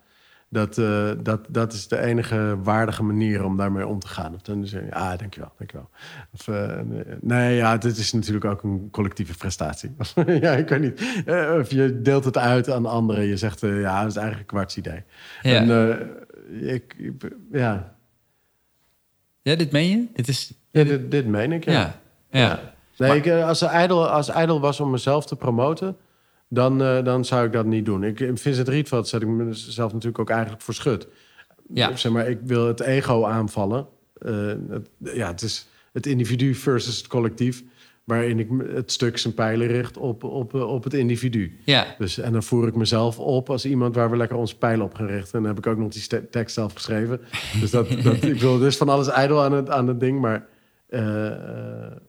Dat, 0.50 0.78
uh, 0.78 1.12
dat, 1.20 1.46
dat 1.50 1.74
is 1.74 1.88
de 1.88 2.00
enige 2.00 2.58
waardige 2.64 3.04
manier 3.04 3.44
om 3.44 3.58
daarmee 3.58 3.88
om 3.88 4.00
te 4.00 4.08
gaan. 4.08 4.34
Of 4.34 4.42
dan 4.42 4.68
zeg 4.68 4.84
je, 4.84 4.94
ah, 4.94 5.18
dankjewel, 5.18 5.52
dankjewel. 5.58 5.90
Of, 6.34 6.48
uh, 6.48 6.80
nee, 7.22 7.56
ja, 7.56 7.78
dit 7.78 7.98
is 7.98 8.14
natuurlijk 8.14 8.46
ook 8.46 8.64
een 8.64 8.88
collectieve 8.92 9.38
prestatie. 9.38 9.96
ja, 10.42 10.52
ik 10.52 10.70
weet 10.70 10.82
niet. 10.82 11.02
of 11.60 11.72
je 11.72 12.02
deelt 12.02 12.26
het 12.26 12.38
uit 12.38 12.70
aan 12.70 12.86
anderen. 12.86 13.26
Je 13.26 13.38
zegt, 13.38 13.60
ja, 13.60 14.02
dat 14.02 14.12
is 14.12 14.18
eigenlijk 14.18 14.40
een 14.40 14.56
kwarts 14.58 14.78
idee. 14.78 15.04
Ja. 15.42 15.62
En, 15.62 16.00
ik, 16.62 17.12
ja. 17.52 17.96
Ja, 19.42 19.56
dit 19.56 19.72
meen 19.72 19.90
je? 19.90 20.08
Dit 20.14 20.28
is... 20.28 20.54
Ja, 20.72 20.84
dit, 20.84 21.12
dit 21.12 21.26
meen 21.28 21.52
ik, 21.52 21.66
ja. 21.66 21.72
Ja. 21.72 22.40
ja. 22.40 22.60
Nee, 22.98 23.22
ik, 23.22 23.44
als, 23.44 23.62
ijdel, 23.62 24.10
als 24.10 24.30
ijdel 24.30 24.60
was 24.60 24.80
om 24.80 24.90
mezelf 24.90 25.26
te 25.26 25.36
promoten 25.36 25.98
dan, 26.56 26.82
uh, 26.82 27.04
dan 27.04 27.26
zou 27.26 27.46
ik 27.46 27.52
dat 27.52 27.66
niet 27.66 27.86
doen. 27.86 28.04
Ik, 28.04 28.20
in 28.20 28.38
Vincent 28.38 28.68
Rietveld 28.68 29.08
zet 29.08 29.22
ik 29.22 29.28
mezelf 29.28 29.94
natuurlijk 29.94 30.20
ook 30.20 30.30
eigenlijk 30.30 30.62
voor 30.62 30.74
schut. 30.74 31.08
Ja. 31.74 31.96
Zeg 31.96 32.12
maar, 32.12 32.30
ik 32.30 32.40
wil 32.44 32.68
het 32.68 32.80
ego 32.80 33.26
aanvallen. 33.26 33.88
Uh, 34.22 34.54
het, 34.70 34.90
ja, 34.98 35.28
het 35.28 35.42
is 35.42 35.68
het 35.92 36.06
individu 36.06 36.54
versus 36.54 36.98
het 36.98 37.08
collectief. 37.08 37.64
Waarin 38.04 38.40
ik 38.40 38.50
het 38.74 38.92
stuk 38.92 39.18
zijn 39.18 39.34
pijlen 39.34 39.68
richt 39.68 39.98
op, 39.98 40.24
op, 40.24 40.54
op 40.54 40.84
het 40.84 40.94
individu. 40.94 41.60
Ja. 41.66 41.86
Dus, 41.98 42.18
en 42.18 42.32
dan 42.32 42.44
voer 42.44 42.68
ik 42.68 42.76
mezelf 42.76 43.20
op 43.20 43.50
als 43.50 43.66
iemand 43.66 43.96
waar 43.96 44.10
we 44.10 44.18
lekker 44.18 44.38
onze 44.38 44.58
pijlen 44.58 44.86
op 44.86 44.94
gaan 44.94 45.08
richten. 45.08 45.34
En 45.34 45.40
dan 45.46 45.56
heb 45.56 45.66
ik 45.66 45.72
ook 45.72 45.78
nog 45.78 45.92
die 45.92 46.30
tekst 46.30 46.56
zelf 46.56 46.74
geschreven. 46.74 47.22
Dus 47.60 47.72
dat, 47.72 47.90
dat, 48.04 48.24
ik 48.24 48.42
er 48.42 48.66
is 48.66 48.78
van 48.78 48.90
alles 48.90 49.08
ijdel 49.08 49.44
aan 49.44 49.52
het, 49.52 49.70
aan 49.70 49.88
het 49.88 50.00
ding. 50.00 50.20
Maar 50.22 50.46
uh, 50.90 51.32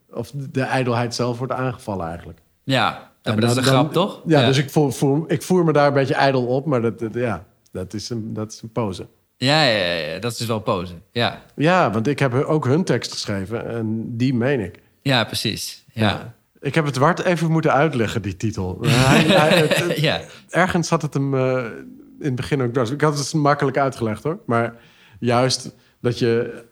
of 0.09 0.31
de 0.31 0.61
ijdelheid 0.61 1.15
zelf 1.15 1.37
wordt 1.37 1.53
aangevallen 1.53 2.07
eigenlijk. 2.07 2.39
Ja, 2.63 3.11
ja, 3.27 3.33
maar 3.33 3.41
dat 3.41 3.51
is 3.51 3.57
een 3.57 3.63
grap, 3.63 3.93
toch? 3.93 4.21
Ja, 4.25 4.45
dus 4.45 4.57
ik 4.57 4.69
voer, 4.69 5.23
ik 5.27 5.41
voer 5.41 5.63
me 5.63 5.71
daar 5.71 5.87
een 5.87 5.93
beetje 5.93 6.13
ijdel 6.13 6.45
op, 6.45 6.65
maar 6.65 6.81
dat, 6.81 7.03
ja, 7.13 7.45
dat, 7.71 7.93
is 7.93 8.09
een, 8.09 8.33
dat 8.33 8.51
is 8.51 8.61
een 8.61 8.71
pose. 8.71 9.07
Ja, 9.37 9.63
ja, 9.63 9.93
ja, 9.93 10.19
dat 10.19 10.39
is 10.39 10.45
wel 10.45 10.59
pose. 10.59 10.93
Ja. 11.11 11.41
ja, 11.55 11.91
want 11.91 12.07
ik 12.07 12.19
heb 12.19 12.33
ook 12.33 12.65
hun 12.65 12.83
tekst 12.83 13.11
geschreven 13.11 13.67
en 13.67 14.17
die 14.17 14.33
meen 14.33 14.59
ik. 14.59 14.79
Ja, 15.01 15.23
precies. 15.23 15.85
Ja. 15.93 16.35
Ik 16.59 16.75
heb 16.75 16.85
het 16.85 16.97
Wart 16.97 17.23
even 17.23 17.51
moeten 17.51 17.73
uitleggen, 17.73 18.21
die 18.21 18.37
titel. 18.37 18.77
ja. 19.95 20.21
Ergens 20.49 20.89
had 20.89 21.01
het 21.01 21.13
hem... 21.13 21.33
Uh, 21.33 21.65
in 22.19 22.25
het 22.25 22.35
begin 22.35 22.61
ook 22.61 22.73
dwars. 22.73 22.91
Ik 22.91 23.01
had 23.01 23.17
het 23.17 23.33
makkelijk 23.33 23.77
uitgelegd 23.77 24.23
hoor. 24.23 24.39
Maar 24.45 24.75
juist 25.19 25.75
dat 26.01 26.19
je 26.19 26.63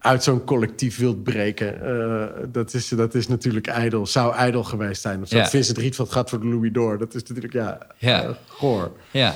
uit 0.00 0.22
zo'n 0.22 0.44
collectief 0.44 0.98
wilt 0.98 1.22
breken, 1.22 1.80
uh, 1.82 2.26
dat, 2.52 2.74
is, 2.74 2.88
dat 2.88 3.14
is 3.14 3.26
natuurlijk 3.26 3.66
ijdel. 3.66 4.06
Zou 4.06 4.34
ijdel 4.34 4.64
geweest 4.64 5.02
zijn. 5.02 5.22
Of 5.22 5.28
zo. 5.28 5.36
Ja. 5.36 5.46
Vincent 5.46 5.78
Rietveld 5.78 6.12
gaat 6.12 6.30
voor 6.30 6.40
de 6.40 6.46
Louis 6.46 6.72
door. 6.72 6.98
Dat 6.98 7.14
is 7.14 7.22
natuurlijk, 7.22 7.52
ja, 7.52 7.86
ja. 7.98 8.24
Uh, 8.24 8.30
goor. 8.46 8.92
Ja. 9.10 9.34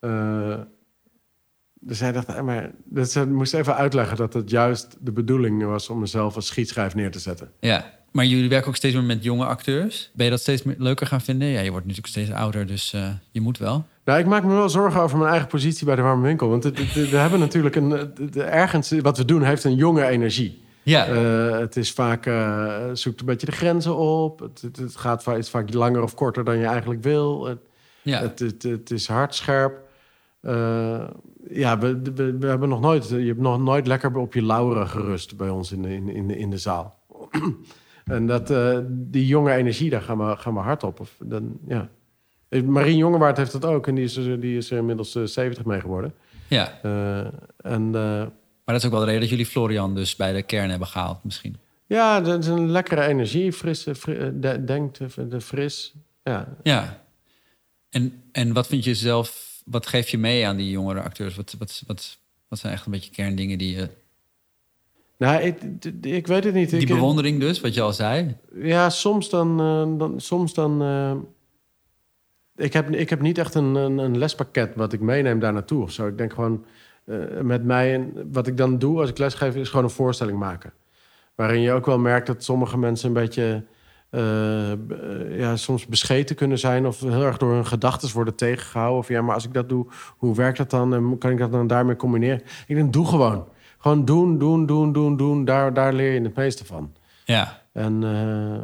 Uh, 0.00 0.58
dus 1.80 2.00
hij 2.00 2.12
dacht, 2.12 2.42
maar 2.42 2.70
dus 2.84 3.12
ze 3.12 3.26
moest 3.26 3.54
even 3.54 3.76
uitleggen 3.76 4.16
dat 4.16 4.32
het 4.32 4.50
juist 4.50 4.96
de 5.00 5.12
bedoeling 5.12 5.64
was 5.64 5.88
om 5.88 5.98
mezelf 5.98 6.34
als 6.34 6.46
schietschrijf 6.46 6.94
neer 6.94 7.10
te 7.10 7.18
zetten. 7.18 7.50
Ja, 7.60 7.98
maar 8.10 8.24
jullie 8.24 8.48
werken 8.48 8.68
ook 8.68 8.76
steeds 8.76 8.94
meer 8.94 9.04
met 9.04 9.24
jonge 9.24 9.44
acteurs. 9.44 10.10
Ben 10.14 10.24
je 10.24 10.30
dat 10.30 10.40
steeds 10.40 10.62
leuker 10.78 11.06
gaan 11.06 11.20
vinden? 11.20 11.48
Ja, 11.48 11.60
je 11.60 11.70
wordt 11.70 11.86
natuurlijk 11.86 12.14
steeds 12.14 12.30
ouder, 12.30 12.66
dus 12.66 12.90
je 13.30 13.40
moet 13.40 13.58
wel. 13.58 13.86
Nou, 14.04 14.18
ik 14.18 14.26
maak 14.26 14.44
me 14.44 14.54
wel 14.54 14.68
zorgen 14.68 15.00
over 15.00 15.18
mijn 15.18 15.30
eigen 15.30 15.48
positie 15.48 15.86
bij 15.86 15.96
de 15.96 16.02
warme 16.02 16.26
winkel. 16.26 16.48
Want 16.48 16.64
we 16.64 17.16
hebben 17.16 17.38
natuurlijk 17.38 17.76
een. 17.76 18.14
ergens, 18.34 18.90
wat 19.00 19.16
we 19.16 19.24
doen, 19.24 19.42
heeft 19.42 19.64
een 19.64 19.74
jonge 19.74 20.06
energie. 20.06 20.62
Ja. 20.82 21.08
Uh, 21.08 21.58
het 21.58 21.76
is 21.76 21.92
vaak. 21.92 22.26
Uh, 22.26 22.84
zoekt 22.92 23.20
een 23.20 23.26
beetje 23.26 23.46
de 23.46 23.52
grenzen 23.52 23.96
op. 23.96 24.40
Het, 24.40 24.62
het, 24.78 24.96
gaat 24.96 25.22
vaak, 25.22 25.36
is 25.36 25.50
vaak 25.50 25.74
langer 25.74 26.02
of 26.02 26.14
korter 26.14 26.44
dan 26.44 26.58
je 26.58 26.66
eigenlijk 26.66 27.02
wil. 27.02 27.44
Het, 27.44 27.58
ja. 28.02 28.20
het, 28.20 28.38
het, 28.62 28.90
is 28.90 29.08
hardscherp. 29.08 29.80
Uh, 30.42 31.04
ja, 31.50 31.78
we, 31.78 32.00
we, 32.14 32.36
we, 32.38 32.46
hebben 32.46 32.68
nog 32.68 32.80
nooit. 32.80 33.08
Je 33.08 33.16
hebt 33.16 33.40
nog 33.40 33.60
nooit 33.60 33.86
lekker 33.86 34.16
op 34.16 34.34
je 34.34 34.42
lauren 34.42 34.88
gerust 34.88 35.36
bij 35.36 35.48
ons 35.48 35.72
in 35.72 35.82
de, 35.82 35.94
in, 35.94 36.08
in, 36.08 36.30
in 36.30 36.50
de 36.50 36.58
zaal. 36.58 36.98
en 38.04 38.26
dat, 38.26 38.52
die 38.88 39.26
jonge 39.26 39.52
energie, 39.52 39.90
daar 39.90 40.02
gaan 40.02 40.18
we, 40.18 40.36
gaan 40.36 40.54
we 40.54 40.60
hard 40.60 40.82
op. 40.82 41.00
Of, 41.00 41.16
dan, 41.24 41.58
ja. 41.66 41.88
Marien 42.60 42.96
Jongewaard 42.96 43.36
heeft 43.36 43.52
dat 43.52 43.64
ook. 43.64 43.86
En 43.86 43.94
die 43.94 44.04
is, 44.04 44.14
die 44.14 44.56
is 44.56 44.70
er 44.70 44.78
inmiddels 44.78 45.12
70 45.12 45.64
mee 45.64 45.80
geworden. 45.80 46.14
Ja. 46.48 46.78
Uh, 46.82 47.26
en, 47.56 47.90
maar 48.64 48.74
dat 48.74 48.76
is 48.76 48.84
ook 48.84 48.90
wel 48.90 49.00
de 49.00 49.06
reden 49.06 49.20
dat 49.20 49.30
jullie 49.30 49.46
Florian 49.46 49.94
dus 49.94 50.16
bij 50.16 50.32
de 50.32 50.42
kern 50.42 50.70
hebben 50.70 50.88
gehaald 50.88 51.24
misschien. 51.24 51.56
Ja, 51.86 52.20
dat 52.20 52.42
is 52.42 52.46
een 52.46 52.70
lekkere 52.70 53.06
energie. 53.06 53.52
Fris, 53.52 53.86
fris 53.96 54.30
de, 54.34 54.64
denkt 54.64 54.98
de 55.30 55.40
fris. 55.40 55.94
Ja. 56.24 56.48
ja. 56.62 57.02
En, 57.90 58.22
en 58.32 58.52
wat 58.52 58.66
vind 58.66 58.84
je 58.84 58.94
zelf... 58.94 59.50
Wat 59.64 59.86
geef 59.86 60.08
je 60.08 60.18
mee 60.18 60.46
aan 60.46 60.56
die 60.56 60.70
jongere 60.70 61.02
acteurs? 61.02 61.36
Wat, 61.36 61.54
wat, 61.58 61.82
wat, 61.86 62.18
wat 62.48 62.58
zijn 62.58 62.72
echt 62.72 62.86
een 62.86 62.92
beetje 62.92 63.10
kerndingen 63.10 63.58
die 63.58 63.76
je... 63.76 63.88
Nou, 65.18 65.42
ik, 65.42 65.84
ik 66.00 66.26
weet 66.26 66.44
het 66.44 66.54
niet. 66.54 66.70
Die 66.70 66.86
bewondering 66.86 67.40
dus, 67.40 67.60
wat 67.60 67.74
je 67.74 67.80
al 67.80 67.92
zei? 67.92 68.36
Ja, 68.54 68.90
soms 68.90 69.28
dan... 69.28 69.56
Dan 69.98 70.20
soms 70.20 70.54
dan 70.54 70.82
ik 72.56 72.72
heb, 72.72 72.90
ik 72.90 73.10
heb 73.10 73.20
niet 73.20 73.38
echt 73.38 73.54
een, 73.54 73.74
een, 73.74 73.98
een, 73.98 74.18
lespakket 74.18 74.74
wat 74.74 74.92
ik 74.92 75.00
meeneem 75.00 75.38
daar 75.38 75.52
naartoe 75.52 75.82
of 75.82 75.90
zo. 75.90 76.06
Ik 76.06 76.18
denk 76.18 76.32
gewoon 76.32 76.64
uh, 77.04 77.40
met 77.40 77.64
mij, 77.64 77.94
en 77.94 78.28
wat 78.32 78.46
ik 78.46 78.56
dan 78.56 78.78
doe 78.78 79.00
als 79.00 79.10
ik 79.10 79.18
lesgeef, 79.18 79.54
is 79.54 79.68
gewoon 79.68 79.84
een 79.84 79.90
voorstelling 79.90 80.38
maken. 80.38 80.72
Waarin 81.34 81.60
je 81.60 81.72
ook 81.72 81.86
wel 81.86 81.98
merkt 81.98 82.26
dat 82.26 82.44
sommige 82.44 82.78
mensen 82.78 83.08
een 83.08 83.14
beetje 83.14 83.64
uh, 84.10 85.38
ja, 85.38 85.56
soms 85.56 85.86
bescheten 85.86 86.36
kunnen 86.36 86.58
zijn 86.58 86.86
of 86.86 87.00
heel 87.00 87.24
erg 87.24 87.36
door 87.36 87.52
hun 87.52 87.66
gedachten 87.66 88.12
worden 88.12 88.34
tegengehouden. 88.34 88.98
Of 88.98 89.08
ja, 89.08 89.22
maar 89.22 89.34
als 89.34 89.44
ik 89.44 89.52
dat 89.52 89.68
doe, 89.68 89.86
hoe 90.16 90.34
werkt 90.34 90.58
dat 90.58 90.70
dan? 90.70 90.94
En 90.94 91.18
kan 91.18 91.30
ik 91.30 91.38
dat 91.38 91.52
dan 91.52 91.66
daarmee 91.66 91.96
combineren? 91.96 92.42
Ik 92.66 92.76
denk, 92.76 92.92
doe 92.92 93.06
gewoon. 93.06 93.48
Gewoon 93.78 94.04
doen, 94.04 94.38
doen, 94.38 94.66
doen, 94.66 94.92
doen, 94.92 95.16
doen. 95.16 95.44
Daar, 95.44 95.74
daar 95.74 95.92
leer 95.92 96.12
je 96.12 96.20
het 96.20 96.36
meeste 96.36 96.64
van. 96.64 96.92
Ja. 97.24 97.60
En 97.72 98.02
uh, 98.02 98.60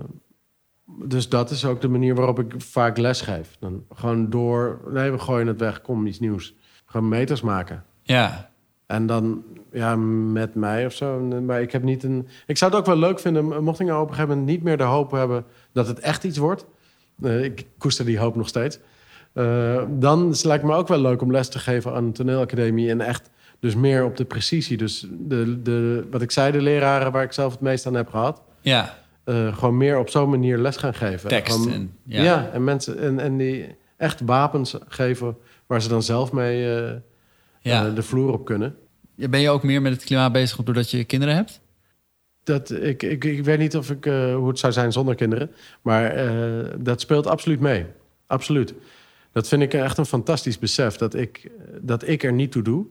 dus 1.05 1.28
dat 1.28 1.51
is 1.51 1.64
ook 1.64 1.80
de 1.80 1.88
manier 1.88 2.14
waarop 2.14 2.38
ik 2.38 2.55
vaak 2.57 2.99
les 2.99 3.20
geef. 3.20 3.57
Dan 3.59 3.84
gewoon 3.94 4.30
door, 4.30 4.80
nee, 4.90 5.11
we 5.11 5.18
gooien 5.18 5.46
het 5.46 5.61
weg, 5.61 5.80
kom 5.80 6.07
iets 6.07 6.20
nieuws. 6.20 6.55
Gewoon 6.86 7.09
meters 7.09 7.40
maken. 7.40 7.84
Ja. 8.03 8.51
En 8.86 9.07
dan, 9.07 9.42
ja, 9.72 9.96
met 9.96 10.55
mij 10.55 10.86
of 10.86 10.92
zo. 10.92 11.20
Maar 11.20 11.62
ik 11.62 11.72
heb 11.72 11.82
niet 11.82 12.03
een. 12.03 12.28
Ik 12.46 12.57
zou 12.57 12.70
het 12.70 12.80
ook 12.80 12.86
wel 12.86 12.96
leuk 12.96 13.18
vinden, 13.18 13.64
mocht 13.64 13.80
ik 13.80 13.86
nou 13.86 14.03
op 14.03 14.09
een 14.09 14.14
gegeven 14.14 14.36
moment 14.36 14.57
niet 14.57 14.62
meer 14.62 14.76
de 14.76 14.82
hoop 14.82 15.11
hebben 15.11 15.44
dat 15.72 15.86
het 15.86 15.99
echt 15.99 16.24
iets 16.24 16.38
wordt. 16.38 16.66
Uh, 17.20 17.44
ik 17.44 17.66
koester 17.78 18.05
die 18.05 18.18
hoop 18.18 18.36
nog 18.36 18.49
steeds. 18.49 18.78
Uh, 19.34 19.82
dan 19.88 20.34
lijkt 20.42 20.64
me 20.64 20.74
ook 20.74 20.88
wel 20.88 21.01
leuk 21.01 21.22
om 21.22 21.32
les 21.32 21.49
te 21.49 21.59
geven 21.59 21.94
aan 21.94 22.05
een 22.05 22.12
toneelacademie. 22.12 22.90
En 22.90 23.01
echt, 23.01 23.30
dus 23.61 23.74
meer 23.74 24.05
op 24.05 24.16
de 24.16 24.24
precisie. 24.24 24.76
Dus 24.76 25.07
de, 25.11 25.62
de, 25.62 26.07
wat 26.11 26.22
ik 26.22 26.30
zei, 26.30 26.53
de 26.53 26.62
leraren 26.62 27.12
waar 27.12 27.22
ik 27.22 27.32
zelf 27.32 27.53
het 27.53 27.61
meest 27.61 27.86
aan 27.86 27.94
heb 27.94 28.09
gehad. 28.09 28.42
Ja 28.61 28.94
uh, 29.28 29.56
gewoon 29.56 29.76
meer 29.76 29.98
op 29.98 30.10
zo'n 30.10 30.30
manier 30.30 30.58
les 30.58 30.76
gaan 30.76 30.94
geven. 30.94 31.28
Tekst. 31.28 31.66
en, 31.66 31.92
ja. 32.04 32.50
en 32.52 32.64
mensen 32.64 32.98
en, 32.98 33.18
en 33.18 33.36
die 33.36 33.76
echt 33.96 34.20
wapens 34.20 34.76
geven 34.88 35.36
waar 35.66 35.82
ze 35.82 35.88
dan 35.88 36.02
zelf 36.02 36.32
mee 36.32 36.82
uh, 36.82 36.92
ja. 37.60 37.86
uh, 37.86 37.94
de 37.94 38.02
vloer 38.02 38.32
op 38.32 38.44
kunnen. 38.44 38.76
Ben 39.14 39.40
je 39.40 39.50
ook 39.50 39.62
meer 39.62 39.82
met 39.82 39.92
het 39.92 40.04
klimaat 40.04 40.32
bezig 40.32 40.62
doordat 40.62 40.90
je 40.90 41.04
kinderen 41.04 41.34
hebt? 41.34 41.60
Dat, 42.44 42.70
ik, 42.70 43.02
ik, 43.02 43.24
ik 43.24 43.44
weet 43.44 43.58
niet 43.58 43.76
of 43.76 43.90
ik, 43.90 44.04
hoe 44.04 44.48
het 44.48 44.58
zou 44.58 44.72
zijn 44.72 44.92
zonder 44.92 45.14
kinderen. 45.14 45.50
Maar 45.82 46.30
dat 46.78 47.00
speelt 47.00 47.26
absoluut 47.26 47.60
mee. 47.60 47.86
Absoluut. 48.26 48.74
Dat 49.32 49.48
vind 49.48 49.62
ik 49.62 49.74
echt 49.74 49.98
een 49.98 50.06
fantastisch 50.06 50.58
besef. 50.58 50.96
Dat 50.96 51.14
ik, 51.14 51.50
dat 51.80 52.08
ik 52.08 52.22
er 52.22 52.32
niet 52.32 52.52
toe 52.52 52.62
doe. 52.62 52.86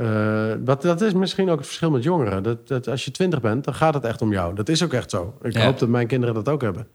Uh, 0.00 0.52
dat, 0.58 0.82
dat 0.82 1.00
is 1.00 1.12
misschien 1.12 1.50
ook 1.50 1.56
het 1.56 1.66
verschil 1.66 1.90
met 1.90 2.02
jongeren. 2.02 2.42
Dat, 2.42 2.68
dat 2.68 2.88
als 2.88 3.04
je 3.04 3.10
twintig 3.10 3.40
bent, 3.40 3.64
dan 3.64 3.74
gaat 3.74 3.94
het 3.94 4.04
echt 4.04 4.22
om 4.22 4.32
jou. 4.32 4.54
Dat 4.54 4.68
is 4.68 4.82
ook 4.82 4.92
echt 4.92 5.10
zo. 5.10 5.34
Ik 5.42 5.56
hoop 5.56 5.78
dat 5.78 5.88
mijn 5.88 6.06
kinderen 6.06 6.34
dat 6.34 6.48
ook 6.48 6.62
hebben. 6.62 6.88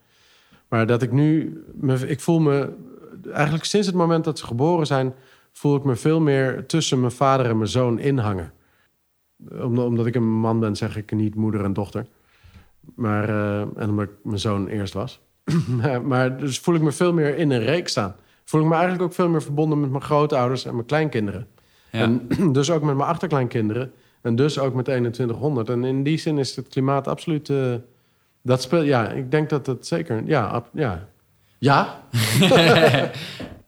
Maar 0.67 0.87
dat 0.87 1.01
ik 1.01 1.11
nu... 1.11 1.57
Me, 1.73 2.07
ik 2.07 2.19
voel 2.19 2.39
me... 2.39 2.69
Eigenlijk 3.31 3.65
sinds 3.65 3.87
het 3.87 3.95
moment 3.95 4.23
dat 4.23 4.39
ze 4.39 4.45
geboren 4.45 4.85
zijn... 4.85 5.13
voel 5.51 5.75
ik 5.75 5.83
me 5.83 5.95
veel 5.95 6.19
meer 6.19 6.65
tussen 6.65 6.99
mijn 6.99 7.11
vader 7.11 7.45
en 7.45 7.57
mijn 7.57 7.69
zoon 7.69 7.99
inhangen. 7.99 8.53
Omdat, 9.61 9.85
omdat 9.85 10.05
ik 10.05 10.15
een 10.15 10.39
man 10.39 10.59
ben, 10.59 10.75
zeg 10.75 10.97
ik 10.97 11.11
niet 11.11 11.35
moeder 11.35 11.63
en 11.63 11.73
dochter. 11.73 12.05
Maar, 12.95 13.29
uh, 13.29 13.59
en 13.59 13.89
omdat 13.89 14.05
ik 14.05 14.11
mijn 14.23 14.39
zoon 14.39 14.67
eerst 14.67 14.93
was. 14.93 15.21
maar 16.03 16.37
dus 16.37 16.59
voel 16.59 16.75
ik 16.75 16.81
me 16.81 16.91
veel 16.91 17.13
meer 17.13 17.37
in 17.37 17.51
een 17.51 17.63
reek 17.63 17.87
staan. 17.87 18.15
Voel 18.43 18.61
ik 18.61 18.67
me 18.67 18.73
eigenlijk 18.73 19.03
ook 19.03 19.13
veel 19.13 19.29
meer 19.29 19.41
verbonden 19.41 19.79
met 19.79 19.89
mijn 19.89 20.03
grootouders 20.03 20.65
en 20.65 20.73
mijn 20.73 20.85
kleinkinderen. 20.85 21.47
En 22.01 22.27
dus 22.53 22.69
ook 22.71 22.83
met 22.83 22.95
mijn 22.95 23.09
achterkleinkinderen. 23.09 23.91
En 24.21 24.35
dus 24.35 24.59
ook 24.59 24.73
met 24.73 24.85
2100. 24.85 25.69
En 25.69 25.83
in 25.83 26.03
die 26.03 26.17
zin 26.17 26.37
is 26.37 26.55
het 26.55 26.67
klimaat 26.67 27.07
absoluut... 27.07 27.49
Uh, 27.49 27.75
dat 28.41 28.61
speelt, 28.61 28.85
ja, 28.85 29.09
ik 29.09 29.31
denk 29.31 29.49
dat 29.49 29.65
het 29.65 29.87
zeker... 29.87 30.23
Ja, 30.25 30.63
ja. 30.73 31.07
Ja. 31.59 32.03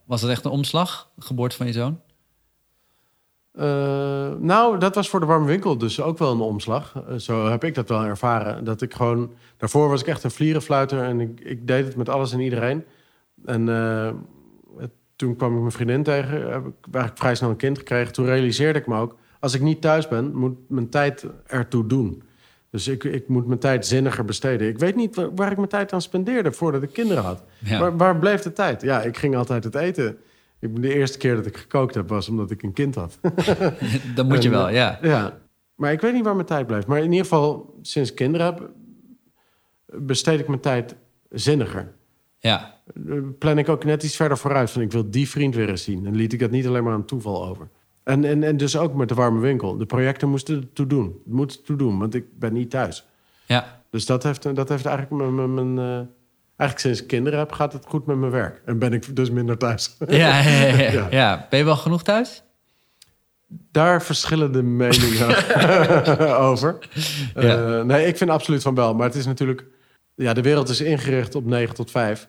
was 0.05 0.21
het 0.21 0.31
echt 0.31 0.45
een 0.45 0.51
omslag, 0.51 1.09
de 1.15 1.25
geboorte 1.25 1.55
van 1.55 1.65
je 1.65 1.71
zoon? 1.71 1.99
Uh, 3.53 4.31
nou, 4.39 4.79
dat 4.79 4.95
was 4.95 5.09
voor 5.09 5.19
de 5.19 5.25
warme 5.25 5.45
winkel 5.45 5.77
dus 5.77 6.01
ook 6.01 6.17
wel 6.17 6.31
een 6.31 6.39
omslag. 6.39 6.93
Uh, 7.09 7.15
zo 7.17 7.49
heb 7.49 7.63
ik 7.63 7.75
dat 7.75 7.89
wel 7.89 8.03
ervaren. 8.03 8.63
Dat 8.63 8.81
ik 8.81 8.93
gewoon... 8.93 9.31
Daarvoor 9.57 9.89
was 9.89 10.01
ik 10.01 10.07
echt 10.07 10.23
een 10.23 10.31
vlierenfluiter 10.31 11.03
en 11.03 11.19
ik, 11.19 11.39
ik 11.39 11.67
deed 11.67 11.85
het 11.85 11.95
met 11.95 12.09
alles 12.09 12.33
en 12.33 12.39
iedereen. 12.39 12.83
En 13.45 13.67
uh, 13.67 14.09
toen 15.15 15.35
kwam 15.35 15.53
ik 15.53 15.59
mijn 15.59 15.71
vriendin 15.71 16.03
tegen, 16.03 16.51
heb 16.51 16.65
ik 16.65 16.73
eigenlijk 16.91 17.17
vrij 17.17 17.35
snel 17.35 17.49
een 17.49 17.55
kind 17.55 17.77
gekregen. 17.77 18.13
Toen 18.13 18.25
realiseerde 18.25 18.79
ik 18.79 18.87
me 18.87 18.99
ook, 18.99 19.17
als 19.39 19.53
ik 19.53 19.61
niet 19.61 19.81
thuis 19.81 20.07
ben, 20.07 20.35
moet 20.35 20.69
mijn 20.69 20.89
tijd 20.89 21.25
ertoe 21.45 21.87
doen. 21.87 22.23
Dus 22.69 22.87
ik, 22.87 23.03
ik 23.03 23.27
moet 23.27 23.47
mijn 23.47 23.59
tijd 23.59 23.85
zinniger 23.85 24.25
besteden. 24.25 24.67
Ik 24.67 24.79
weet 24.79 24.95
niet 24.95 25.15
waar, 25.35 25.51
ik 25.51 25.57
mijn 25.57 25.69
tijd 25.69 25.93
aan 25.93 26.01
spendeerde 26.01 26.51
voordat 26.51 26.83
ik 26.83 26.93
kinderen 26.93 27.23
had. 27.23 27.43
Waar, 27.59 27.97
waar, 27.97 28.19
bleef 28.19 28.41
de 28.41 28.53
tijd? 28.53 28.81
Ja, 28.81 29.01
ik 29.01 29.17
ging 29.17 29.35
altijd 29.35 29.63
het 29.63 29.75
eten. 29.75 30.17
Ik, 30.59 30.81
de 30.81 30.93
eerste 30.93 31.17
keer 31.17 31.35
dat 31.35 31.45
ik 31.45 31.57
gekookt 31.57 31.95
heb, 31.95 32.09
was 32.09 32.29
omdat 32.29 32.51
ik 32.51 32.63
een 32.63 32.73
kind 32.73 32.95
had. 32.95 33.19
Dan 34.15 34.27
moet 34.27 34.43
je 34.43 34.49
wel, 34.49 34.67
eh, 34.67 34.73
ja. 34.73 34.99
Ja, 35.01 35.37
maar 35.75 35.91
ik 35.91 36.01
weet 36.01 36.13
niet 36.13 36.23
waar 36.23 36.35
mijn 36.35 36.47
tijd 36.47 36.67
blijft. 36.67 36.87
Maar 36.87 36.97
in 36.97 37.11
ieder 37.11 37.25
geval, 37.25 37.77
sinds 37.81 38.09
ik 38.09 38.15
kinderen 38.15 38.45
heb, 38.45 38.69
besteed 39.85 40.39
ik 40.39 40.47
mijn 40.47 40.59
tijd 40.59 40.95
zinniger. 41.29 41.93
Ja. 42.45 42.73
Plan 43.39 43.57
ik 43.57 43.69
ook 43.69 43.83
net 43.83 44.03
iets 44.03 44.15
verder 44.15 44.37
vooruit. 44.37 44.71
Van 44.71 44.81
ik 44.81 44.91
wil 44.91 45.09
die 45.09 45.29
vriend 45.29 45.55
weer 45.55 45.69
eens 45.69 45.83
zien. 45.83 46.05
En 46.05 46.15
liet 46.15 46.33
ik 46.33 46.39
dat 46.39 46.51
niet 46.51 46.67
alleen 46.67 46.83
maar 46.83 46.93
aan 46.93 47.05
toeval 47.05 47.45
over. 47.45 47.67
En, 48.03 48.23
en, 48.23 48.43
en 48.43 48.57
dus 48.57 48.77
ook 48.77 48.93
met 48.93 49.09
de 49.09 49.15
warme 49.15 49.39
winkel. 49.39 49.77
De 49.77 49.85
projecten 49.85 50.29
moesten 50.29 50.55
het 50.55 50.75
toe 50.75 50.87
doen. 50.87 51.05
Het 51.23 51.33
moet 51.33 51.65
toe 51.65 51.75
doen, 51.75 51.99
want 51.99 52.15
ik 52.15 52.25
ben 52.39 52.53
niet 52.53 52.69
thuis. 52.69 53.05
Ja. 53.45 53.81
Dus 53.89 54.05
dat 54.05 54.23
heeft, 54.23 54.55
dat 54.55 54.69
heeft 54.69 54.85
eigenlijk 54.85 55.23
mijn... 55.23 55.53
mijn, 55.53 55.77
uh, 55.77 56.07
eigenlijk 56.55 56.79
sinds 56.79 57.01
ik 57.01 57.07
kinderen 57.07 57.39
heb, 57.39 57.51
gaat 57.51 57.73
het 57.73 57.85
goed 57.85 58.05
met 58.05 58.17
mijn 58.17 58.31
werk. 58.31 58.61
En 58.65 58.79
ben 58.79 58.93
ik 58.93 59.15
dus 59.15 59.29
minder 59.31 59.57
thuis. 59.57 59.95
Ja, 60.07 60.39
ja, 60.39 60.39
ja, 60.41 60.91
ja. 60.91 61.07
ja. 61.21 61.47
Ben 61.49 61.59
je 61.59 61.65
wel 61.65 61.75
genoeg 61.75 62.03
thuis? 62.03 62.43
Daar 63.71 64.03
verschillen 64.03 64.51
de 64.51 64.63
meningen 64.63 65.27
over. 66.49 66.77
Uh, 67.35 67.81
nee, 67.81 68.07
ik 68.07 68.17
vind 68.17 68.29
absoluut 68.29 68.61
van 68.61 68.75
wel. 68.75 68.93
Maar 68.93 69.07
het 69.07 69.15
is 69.15 69.25
natuurlijk 69.25 69.65
ja, 70.15 70.33
de 70.33 70.41
wereld 70.41 70.69
is 70.69 70.81
ingericht 70.81 71.35
op 71.35 71.45
9 71.45 71.75
tot 71.75 71.91
5. 71.91 72.27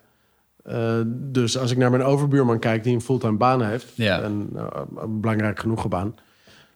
Uh, 0.68 1.00
eh, 1.00 1.06
dus 1.08 1.58
als 1.58 1.70
ik 1.70 1.76
naar 1.76 1.90
mijn 1.90 2.02
overbuurman 2.02 2.58
kijk, 2.58 2.84
die 2.84 2.94
een 2.94 3.00
fulltime 3.00 3.36
baan 3.36 3.62
heeft, 3.62 3.92
ja. 3.94 4.20
en 4.22 4.50
uh, 4.54 4.66
een 4.96 5.20
belangrijk 5.20 5.58
genoeg 5.58 5.88
baan, 5.88 6.14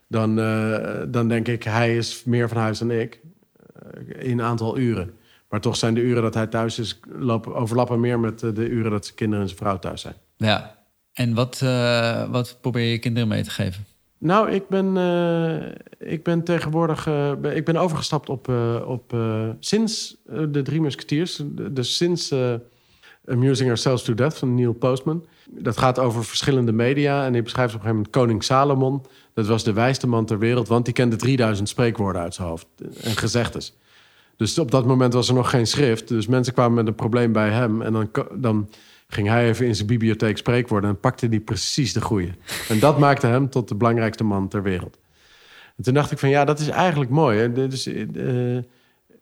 dan, 0.07 0.39
uh, 0.39 0.99
dan 1.09 1.29
denk 1.29 1.49
ik, 1.49 1.63
hij 1.63 1.97
is 1.97 2.25
meer 2.25 2.49
van 2.49 2.57
huis 2.57 2.79
dan 2.79 2.91
ik 2.91 3.21
in 4.07 4.39
een 4.39 4.43
aantal 4.43 4.79
uren. 4.79 5.15
Maar 5.49 5.61
toch 5.61 5.77
zijn 5.77 5.95
de 5.95 6.01
uren 6.01 6.23
dat 6.23 6.35
hij 6.35 6.47
thuis 6.47 6.79
is, 6.79 7.01
lopen, 7.19 7.55
overlappen 7.55 8.01
meer 8.01 8.21
met 8.21 8.39
de 8.41 8.69
uren 8.69 8.91
dat 8.91 9.05
zijn 9.05 9.17
kinderen 9.17 9.43
en 9.43 9.49
zijn 9.51 9.61
vrouw 9.61 9.79
thuis 9.79 10.01
zijn. 10.01 10.15
Ja, 10.37 10.77
En 11.13 11.35
wat, 11.35 11.59
wat 12.31 12.59
probeer 12.61 12.91
je 12.91 12.99
kinderen 12.99 13.29
mee 13.29 13.43
te 13.43 13.51
geven? 13.51 13.85
Nou, 14.19 14.51
ik 14.51 14.69
ben, 14.69 14.97
ik 15.99 16.23
ben 16.23 16.45
tegenwoordig 16.45 17.07
ik 17.43 17.65
ben 17.65 17.77
overgestapt 17.77 18.29
op, 18.29 18.49
op 18.87 19.17
sinds 19.61 20.17
de 20.25 20.63
Drie 20.63 20.81
Musketeers. 20.81 21.43
Dus 21.71 21.97
sinds 21.97 22.35
Amusing 23.31 23.69
Ourselves 23.69 24.03
to 24.03 24.15
Death 24.15 24.39
van 24.39 24.55
Neil 24.55 24.73
Postman. 24.73 25.27
Dat 25.51 25.79
gaat 25.79 25.99
over 25.99 26.25
verschillende 26.25 26.73
media. 26.73 27.25
En 27.25 27.33
hij 27.33 27.43
beschrijft 27.43 27.75
op 27.75 27.81
een 27.81 27.87
gegeven 27.87 27.97
moment 27.97 28.11
koning 28.11 28.45
Salomon. 28.45 29.03
Dat 29.35 29.47
was 29.47 29.65
de 29.65 29.73
wijste 29.73 30.07
man 30.07 30.25
ter 30.25 30.39
wereld, 30.39 30.69
want 30.69 30.85
die 30.85 30.95
kende 30.95 31.17
3000 31.17 31.69
spreekwoorden 31.69 32.23
uit 32.23 32.35
zijn 32.35 32.49
hoofd 32.49 32.67
en 33.03 33.17
gezegdes. 33.17 33.77
Dus 34.37 34.59
op 34.59 34.71
dat 34.71 34.87
moment 34.87 35.13
was 35.13 35.29
er 35.29 35.35
nog 35.35 35.51
geen 35.51 35.67
schrift. 35.67 36.09
Dus 36.09 36.27
mensen 36.27 36.53
kwamen 36.53 36.75
met 36.75 36.87
een 36.87 36.95
probleem 36.95 37.33
bij 37.33 37.51
hem. 37.51 37.83
En 37.83 37.93
dan, 37.93 38.11
dan 38.35 38.69
ging 39.09 39.29
hij 39.29 39.49
even 39.49 39.67
in 39.67 39.75
zijn 39.75 39.87
bibliotheek 39.87 40.37
spreekwoorden... 40.37 40.91
en 40.91 41.01
pakte 41.01 41.29
die 41.29 41.41
precies 41.41 41.93
de 41.93 42.01
goede. 42.01 42.31
En 42.69 42.79
dat 42.79 42.99
maakte 42.99 43.27
hem 43.27 43.51
tot 43.51 43.69
de 43.69 43.75
belangrijkste 43.75 44.25
man 44.25 44.49
ter 44.49 44.63
wereld. 44.63 44.99
En 45.77 45.83
toen 45.83 45.95
dacht 45.95 46.11
ik 46.11 46.19
van, 46.19 46.29
ja, 46.29 46.45
dat 46.45 46.59
is 46.59 46.69
eigenlijk 46.69 47.11
mooi. 47.11 47.39
Hè? 47.39 47.53
Dus, 47.69 47.87
uh, 47.87 48.59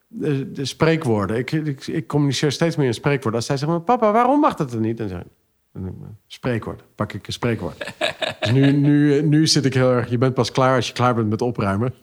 de, 0.09 0.51
de, 0.51 0.65
spreekwoorden. 0.65 1.37
Ik, 1.37 1.51
ik, 1.51 1.87
ik, 1.87 2.07
communiceer 2.07 2.51
steeds 2.51 2.75
meer 2.75 2.87
in 2.87 2.93
spreekwoorden. 2.93 3.35
Als 3.35 3.45
zij 3.45 3.57
zeggen, 3.57 3.77
maar 3.77 3.85
papa, 3.85 4.11
waarom 4.11 4.39
mag 4.39 4.55
dat 4.55 4.73
er 4.73 4.79
niet? 4.79 4.99
En 4.99 5.09
zeg 5.09 5.21
Spreekwoord. 6.27 6.83
Pak 6.95 7.13
ik 7.13 7.27
een 7.27 7.33
spreekwoord. 7.33 7.77
dus 8.39 8.51
nu, 8.51 8.71
nu, 8.71 9.21
nu 9.21 9.47
zit 9.47 9.65
ik 9.65 9.73
heel 9.73 9.91
erg... 9.91 10.09
Je 10.09 10.17
bent 10.17 10.33
pas 10.33 10.51
klaar 10.51 10.75
als 10.75 10.87
je 10.87 10.93
klaar 10.93 11.15
bent 11.15 11.29
met 11.29 11.41
opruimen. 11.41 11.93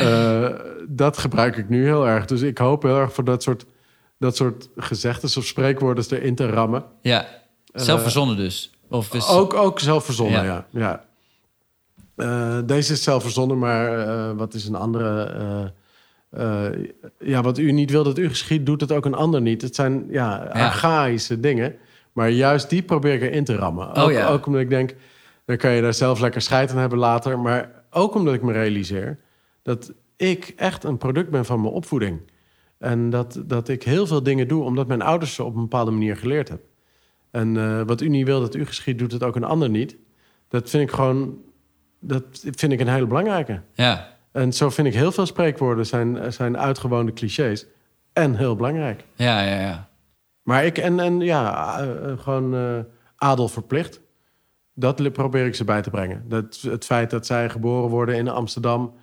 uh, 0.00 0.48
dat 0.88 1.18
gebruik 1.18 1.56
ik 1.56 1.68
nu 1.68 1.84
heel 1.84 2.06
erg. 2.06 2.24
Dus 2.24 2.40
ik 2.40 2.58
hoop 2.58 2.82
heel 2.82 2.98
erg 2.98 3.12
voor 3.12 3.24
dat 3.24 3.42
soort, 3.42 3.66
dat 4.18 4.36
soort 4.36 4.68
gezegdes 4.76 5.36
of 5.36 5.44
spreekwoorden 5.44 6.04
erin 6.10 6.34
te 6.34 6.46
rammen. 6.46 6.84
Ja, 7.02 7.26
zelf 7.72 8.02
verzonnen 8.02 8.36
dus? 8.36 8.72
Of 8.88 9.14
is... 9.14 9.28
ook, 9.28 9.54
ook 9.54 9.80
zelf 9.80 10.04
verzonnen, 10.04 10.44
ja. 10.44 10.66
ja, 10.70 11.06
Uh, 12.16 12.58
deze 12.64 12.92
is 12.92 13.02
zelf 13.02 13.22
verzonnen, 13.22 13.58
maar 13.58 14.36
wat 14.36 14.54
is 14.54 14.66
een 14.66 14.74
andere... 14.74 15.72
ja, 17.18 17.42
wat 17.42 17.58
u 17.58 17.72
niet 17.72 17.90
wil 17.90 18.04
dat 18.04 18.18
u 18.18 18.28
geschiet, 18.28 18.66
doet 18.66 18.80
het 18.80 18.92
ook 18.92 19.04
een 19.04 19.14
ander 19.14 19.40
niet. 19.40 19.62
Het 19.62 19.74
zijn 19.74 20.06
ja, 20.10 20.36
archaïsche 20.36 21.40
dingen. 21.40 21.74
Maar 22.12 22.30
juist 22.30 22.70
die 22.70 22.82
probeer 22.82 23.14
ik 23.14 23.22
erin 23.22 23.44
te 23.44 23.56
rammen. 23.56 23.96
Oh, 23.96 24.02
ook, 24.02 24.10
ja. 24.10 24.28
ook 24.28 24.46
omdat 24.46 24.60
ik 24.60 24.68
denk, 24.68 24.94
dan 25.44 25.56
kan 25.56 25.70
je 25.70 25.82
daar 25.82 25.94
zelf 25.94 26.20
lekker 26.20 26.40
scheid 26.40 26.70
aan 26.70 26.78
hebben 26.78 26.98
later. 26.98 27.38
Maar 27.38 27.70
ook 27.90 28.14
omdat 28.14 28.34
ik 28.34 28.42
me 28.42 28.52
realiseer 28.52 29.18
dat 29.62 29.92
ik 30.16 30.52
echt 30.56 30.84
een 30.84 30.98
product 30.98 31.30
ben 31.30 31.44
van 31.44 31.60
mijn 31.60 31.72
opvoeding. 31.72 32.20
En 32.78 33.10
dat, 33.10 33.42
dat 33.46 33.68
ik 33.68 33.82
heel 33.82 34.06
veel 34.06 34.22
dingen 34.22 34.48
doe 34.48 34.62
omdat 34.64 34.86
mijn 34.86 35.02
ouders 35.02 35.34
ze 35.34 35.44
op 35.44 35.54
een 35.54 35.60
bepaalde 35.60 35.90
manier 35.90 36.16
geleerd 36.16 36.48
hebben. 36.48 36.66
En 37.30 37.54
uh, 37.54 37.82
wat 37.86 38.00
u 38.00 38.08
niet 38.08 38.26
wil 38.26 38.40
dat 38.40 38.54
u 38.54 38.66
geschiet, 38.66 38.98
doet 38.98 39.12
het 39.12 39.22
ook 39.22 39.36
een 39.36 39.44
ander 39.44 39.70
niet. 39.70 39.96
Dat 40.48 40.70
vind 40.70 40.82
ik 40.82 40.94
gewoon, 40.94 41.38
dat 42.00 42.24
vind 42.42 42.72
ik 42.72 42.80
een 42.80 42.88
hele 42.88 43.06
belangrijke. 43.06 43.60
Ja. 43.72 44.17
En 44.32 44.52
zo 44.52 44.70
vind 44.70 44.86
ik 44.86 44.94
heel 44.94 45.12
veel 45.12 45.26
spreekwoorden 45.26 45.86
zijn, 45.86 46.32
zijn 46.32 46.58
uitgewoonde 46.58 47.12
clichés. 47.12 47.66
En 48.12 48.34
heel 48.34 48.56
belangrijk. 48.56 49.04
Ja, 49.14 49.40
ja, 49.42 49.60
ja. 49.60 49.88
Maar 50.42 50.64
ik, 50.64 50.78
en, 50.78 51.00
en 51.00 51.20
ja, 51.20 51.80
uh, 51.84 52.18
gewoon 52.18 52.54
uh, 52.54 52.78
adel 53.16 53.48
verplicht. 53.48 54.00
Dat 54.74 55.12
probeer 55.12 55.46
ik 55.46 55.54
ze 55.54 55.64
bij 55.64 55.82
te 55.82 55.90
brengen. 55.90 56.28
Dat, 56.28 56.58
het 56.60 56.84
feit 56.84 57.10
dat 57.10 57.26
zij 57.26 57.50
geboren 57.50 57.90
worden 57.90 58.16
in 58.16 58.28
Amsterdam 58.28 58.94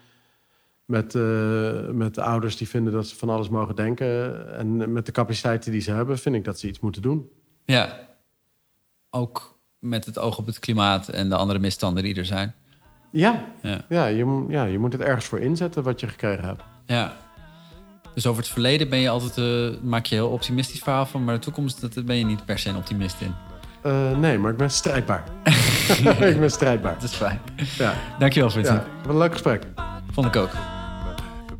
met, 0.85 1.13
uh, 1.13 1.89
met 1.89 2.17
ouders 2.17 2.57
die 2.57 2.69
vinden 2.69 2.93
dat 2.93 3.07
ze 3.07 3.15
van 3.15 3.29
alles 3.29 3.49
mogen 3.49 3.75
denken. 3.75 4.47
En 4.57 4.91
met 4.91 5.05
de 5.05 5.11
capaciteiten 5.11 5.71
die 5.71 5.81
ze 5.81 5.91
hebben, 5.91 6.17
vind 6.17 6.35
ik 6.35 6.43
dat 6.43 6.59
ze 6.59 6.67
iets 6.67 6.79
moeten 6.79 7.01
doen. 7.01 7.29
Ja, 7.65 7.99
ook 9.09 9.59
met 9.79 10.05
het 10.05 10.19
oog 10.19 10.37
op 10.37 10.45
het 10.45 10.59
klimaat 10.59 11.09
en 11.09 11.29
de 11.29 11.35
andere 11.35 11.59
misstanden 11.59 12.03
die 12.03 12.15
er 12.15 12.25
zijn. 12.25 12.55
Ja, 13.15 13.43
ja. 13.61 13.81
ja, 13.89 14.05
je, 14.05 14.45
ja 14.49 14.63
je 14.63 14.79
moet 14.79 14.91
het 14.91 15.01
ergens 15.01 15.25
voor 15.25 15.39
inzetten 15.39 15.83
wat 15.83 15.99
je 15.99 16.07
gekregen 16.07 16.43
hebt. 16.43 16.61
Ja. 16.85 17.13
Dus 18.13 18.27
over 18.27 18.41
het 18.41 18.51
verleden 18.51 18.89
ben 18.89 18.99
je 18.99 19.09
altijd, 19.09 19.37
uh, 19.37 19.77
maak 19.81 20.05
je 20.05 20.15
heel 20.15 20.29
optimistisch 20.29 20.79
verhaal 20.79 21.05
van, 21.05 21.23
maar 21.23 21.33
de 21.33 21.39
toekomst 21.39 21.81
dat 21.81 22.05
ben 22.05 22.17
je 22.17 22.25
niet 22.25 22.45
per 22.45 22.59
se 22.59 22.69
een 22.69 22.75
optimist 22.75 23.21
in. 23.21 23.33
Uh, 23.85 24.17
nee, 24.17 24.37
maar 24.37 24.51
ik 24.51 24.57
ben 24.57 24.71
strijdbaar. 24.71 25.23
ik 26.31 26.39
ben 26.39 26.51
strijdbaar. 26.51 26.93
Dat 26.93 27.03
is 27.03 27.15
fijn. 27.15 27.39
Ja. 27.77 27.93
Dankjewel, 28.19 28.49
Vincent. 28.49 28.81
Ja, 28.81 28.87
wat 29.01 29.11
een 29.11 29.17
leuk 29.17 29.31
gesprek. 29.31 29.63
Vond 30.11 30.27
ik 30.27 30.35
ook. 30.35 30.51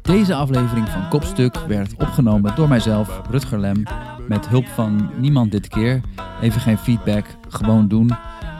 Deze 0.01 0.33
aflevering 0.33 0.89
van 0.89 1.09
Kopstuk 1.09 1.55
werd 1.67 1.93
opgenomen 1.97 2.55
door 2.55 2.67
mijzelf, 2.67 3.21
Rutger 3.29 3.59
Lem, 3.59 3.83
met 4.27 4.47
hulp 4.47 4.67
van 4.67 5.09
niemand 5.17 5.51
dit 5.51 5.67
keer. 5.67 6.01
Even 6.41 6.61
geen 6.61 6.77
feedback, 6.77 7.25
gewoon 7.49 7.87
doen. 7.87 8.11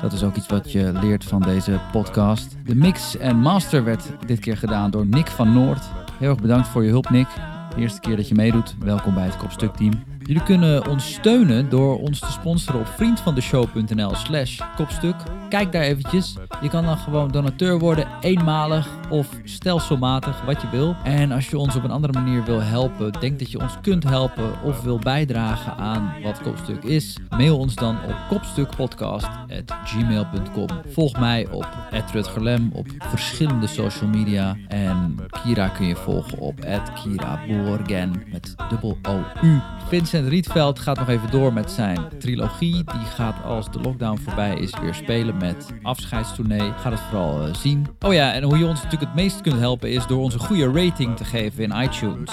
Dat 0.05 0.13
is 0.13 0.23
ook 0.23 0.35
iets 0.35 0.47
wat 0.47 0.71
je 0.71 0.91
leert 1.01 1.23
van 1.23 1.41
deze 1.41 1.79
podcast. 1.91 2.55
De 2.65 2.75
mix 2.75 3.17
en 3.17 3.37
master 3.37 3.83
werd 3.83 4.11
dit 4.25 4.39
keer 4.39 4.57
gedaan 4.57 4.91
door 4.91 5.05
Nick 5.05 5.27
van 5.27 5.53
Noord. 5.53 5.83
Heel 6.19 6.29
erg 6.29 6.41
bedankt 6.41 6.67
voor 6.67 6.83
je 6.83 6.89
hulp, 6.89 7.09
Nick. 7.09 7.27
De 7.75 7.81
eerste 7.81 7.99
keer 7.99 8.15
dat 8.15 8.27
je 8.27 8.35
meedoet, 8.35 8.75
welkom 8.79 9.13
bij 9.13 9.25
het 9.25 9.37
Kopstuk 9.37 9.75
team. 9.75 9.93
Jullie 10.19 10.43
kunnen 10.43 10.87
ons 10.87 11.13
steunen 11.13 11.69
door 11.69 11.99
ons 11.99 12.19
te 12.19 12.31
sponsoren 12.31 12.79
op 12.79 12.87
vriendvandeshow.nl 12.87 14.15
slash 14.15 14.61
kopstuk. 14.75 15.15
Kijk 15.49 15.71
daar 15.71 15.81
eventjes. 15.81 16.35
Je 16.61 16.69
kan 16.69 16.85
dan 16.85 16.97
gewoon 16.97 17.31
donateur 17.31 17.79
worden, 17.79 18.07
eenmalig 18.21 18.87
of 19.09 19.29
stelselmatig, 19.43 20.41
wat 20.41 20.61
je 20.61 20.69
wil. 20.69 20.95
En 21.03 21.31
als 21.31 21.49
je 21.49 21.57
ons 21.57 21.75
op 21.75 21.83
een 21.83 21.91
andere 21.91 22.13
manier 22.13 22.43
wil 22.43 22.61
helpen, 22.61 23.11
denk 23.19 23.39
dat 23.39 23.51
je 23.51 23.59
ons 23.59 23.77
kunt 23.81 24.03
helpen 24.03 24.61
of 24.63 24.81
wil 24.81 24.99
bijdragen 24.99 25.77
aan 25.77 26.13
wat 26.23 26.41
Kopstuk 26.41 26.83
is, 26.83 27.17
mail 27.29 27.57
ons 27.57 27.75
dan 27.75 27.97
op 28.07 28.15
kopstukpodcast.gmail.com. 28.29 30.67
Volg 30.87 31.19
mij 31.19 31.47
op 31.51 31.67
Rutgerlem 32.11 32.69
op 32.73 32.87
verschillende 32.99 33.67
social 33.67 34.09
media. 34.09 34.57
En 34.67 35.15
Kira 35.43 35.67
kun 35.67 35.87
je 35.87 35.95
volgen 35.95 36.39
op 36.39 36.59
Kira 37.03 37.39
Borgen 37.47 38.23
met 38.31 38.55
dubbel 38.69 38.97
O-U. 39.01 39.59
Vincent 39.87 40.27
Rietveld 40.27 40.79
gaat 40.79 40.97
nog 40.97 41.09
even 41.09 41.31
door 41.31 41.53
met 41.53 41.71
zijn 41.71 41.99
trilogie. 42.19 42.73
Die 42.73 43.05
gaat 43.15 43.43
als 43.43 43.71
de 43.71 43.79
lockdown 43.79 44.17
voorbij 44.17 44.55
is 44.55 44.79
weer 44.81 44.93
spelen 44.93 45.37
met 45.37 45.73
afscheidstournee. 45.81 46.73
Ga 46.77 46.91
het 46.91 46.99
vooral 46.99 47.47
uh, 47.47 47.53
zien. 47.53 47.87
Oh 47.99 48.13
ja, 48.13 48.33
en 48.33 48.43
hoe 48.43 48.57
je 48.57 48.65
ons 48.65 48.83
natuurlijk 48.83 48.94
het 48.99 49.15
meest 49.15 49.41
kunt 49.41 49.59
helpen 49.59 49.91
is 49.91 50.07
door 50.07 50.19
ons 50.19 50.33
een 50.33 50.39
goede 50.39 50.71
rating 50.71 51.17
te 51.17 51.25
geven 51.25 51.63
in 51.63 51.81
iTunes. 51.81 52.31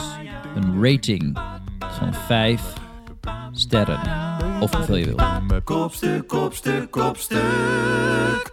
Een 0.55 0.83
rating 0.85 1.39
van 1.79 2.15
5 2.15 2.73
sterren. 3.53 4.01
Of 4.61 4.75
hoeveel 4.75 4.97
je 4.97 5.05
wil. 5.05 5.61
Kopstuk, 5.65 6.29
kopstuk, 6.29 6.91
kopstuk. 6.91 8.53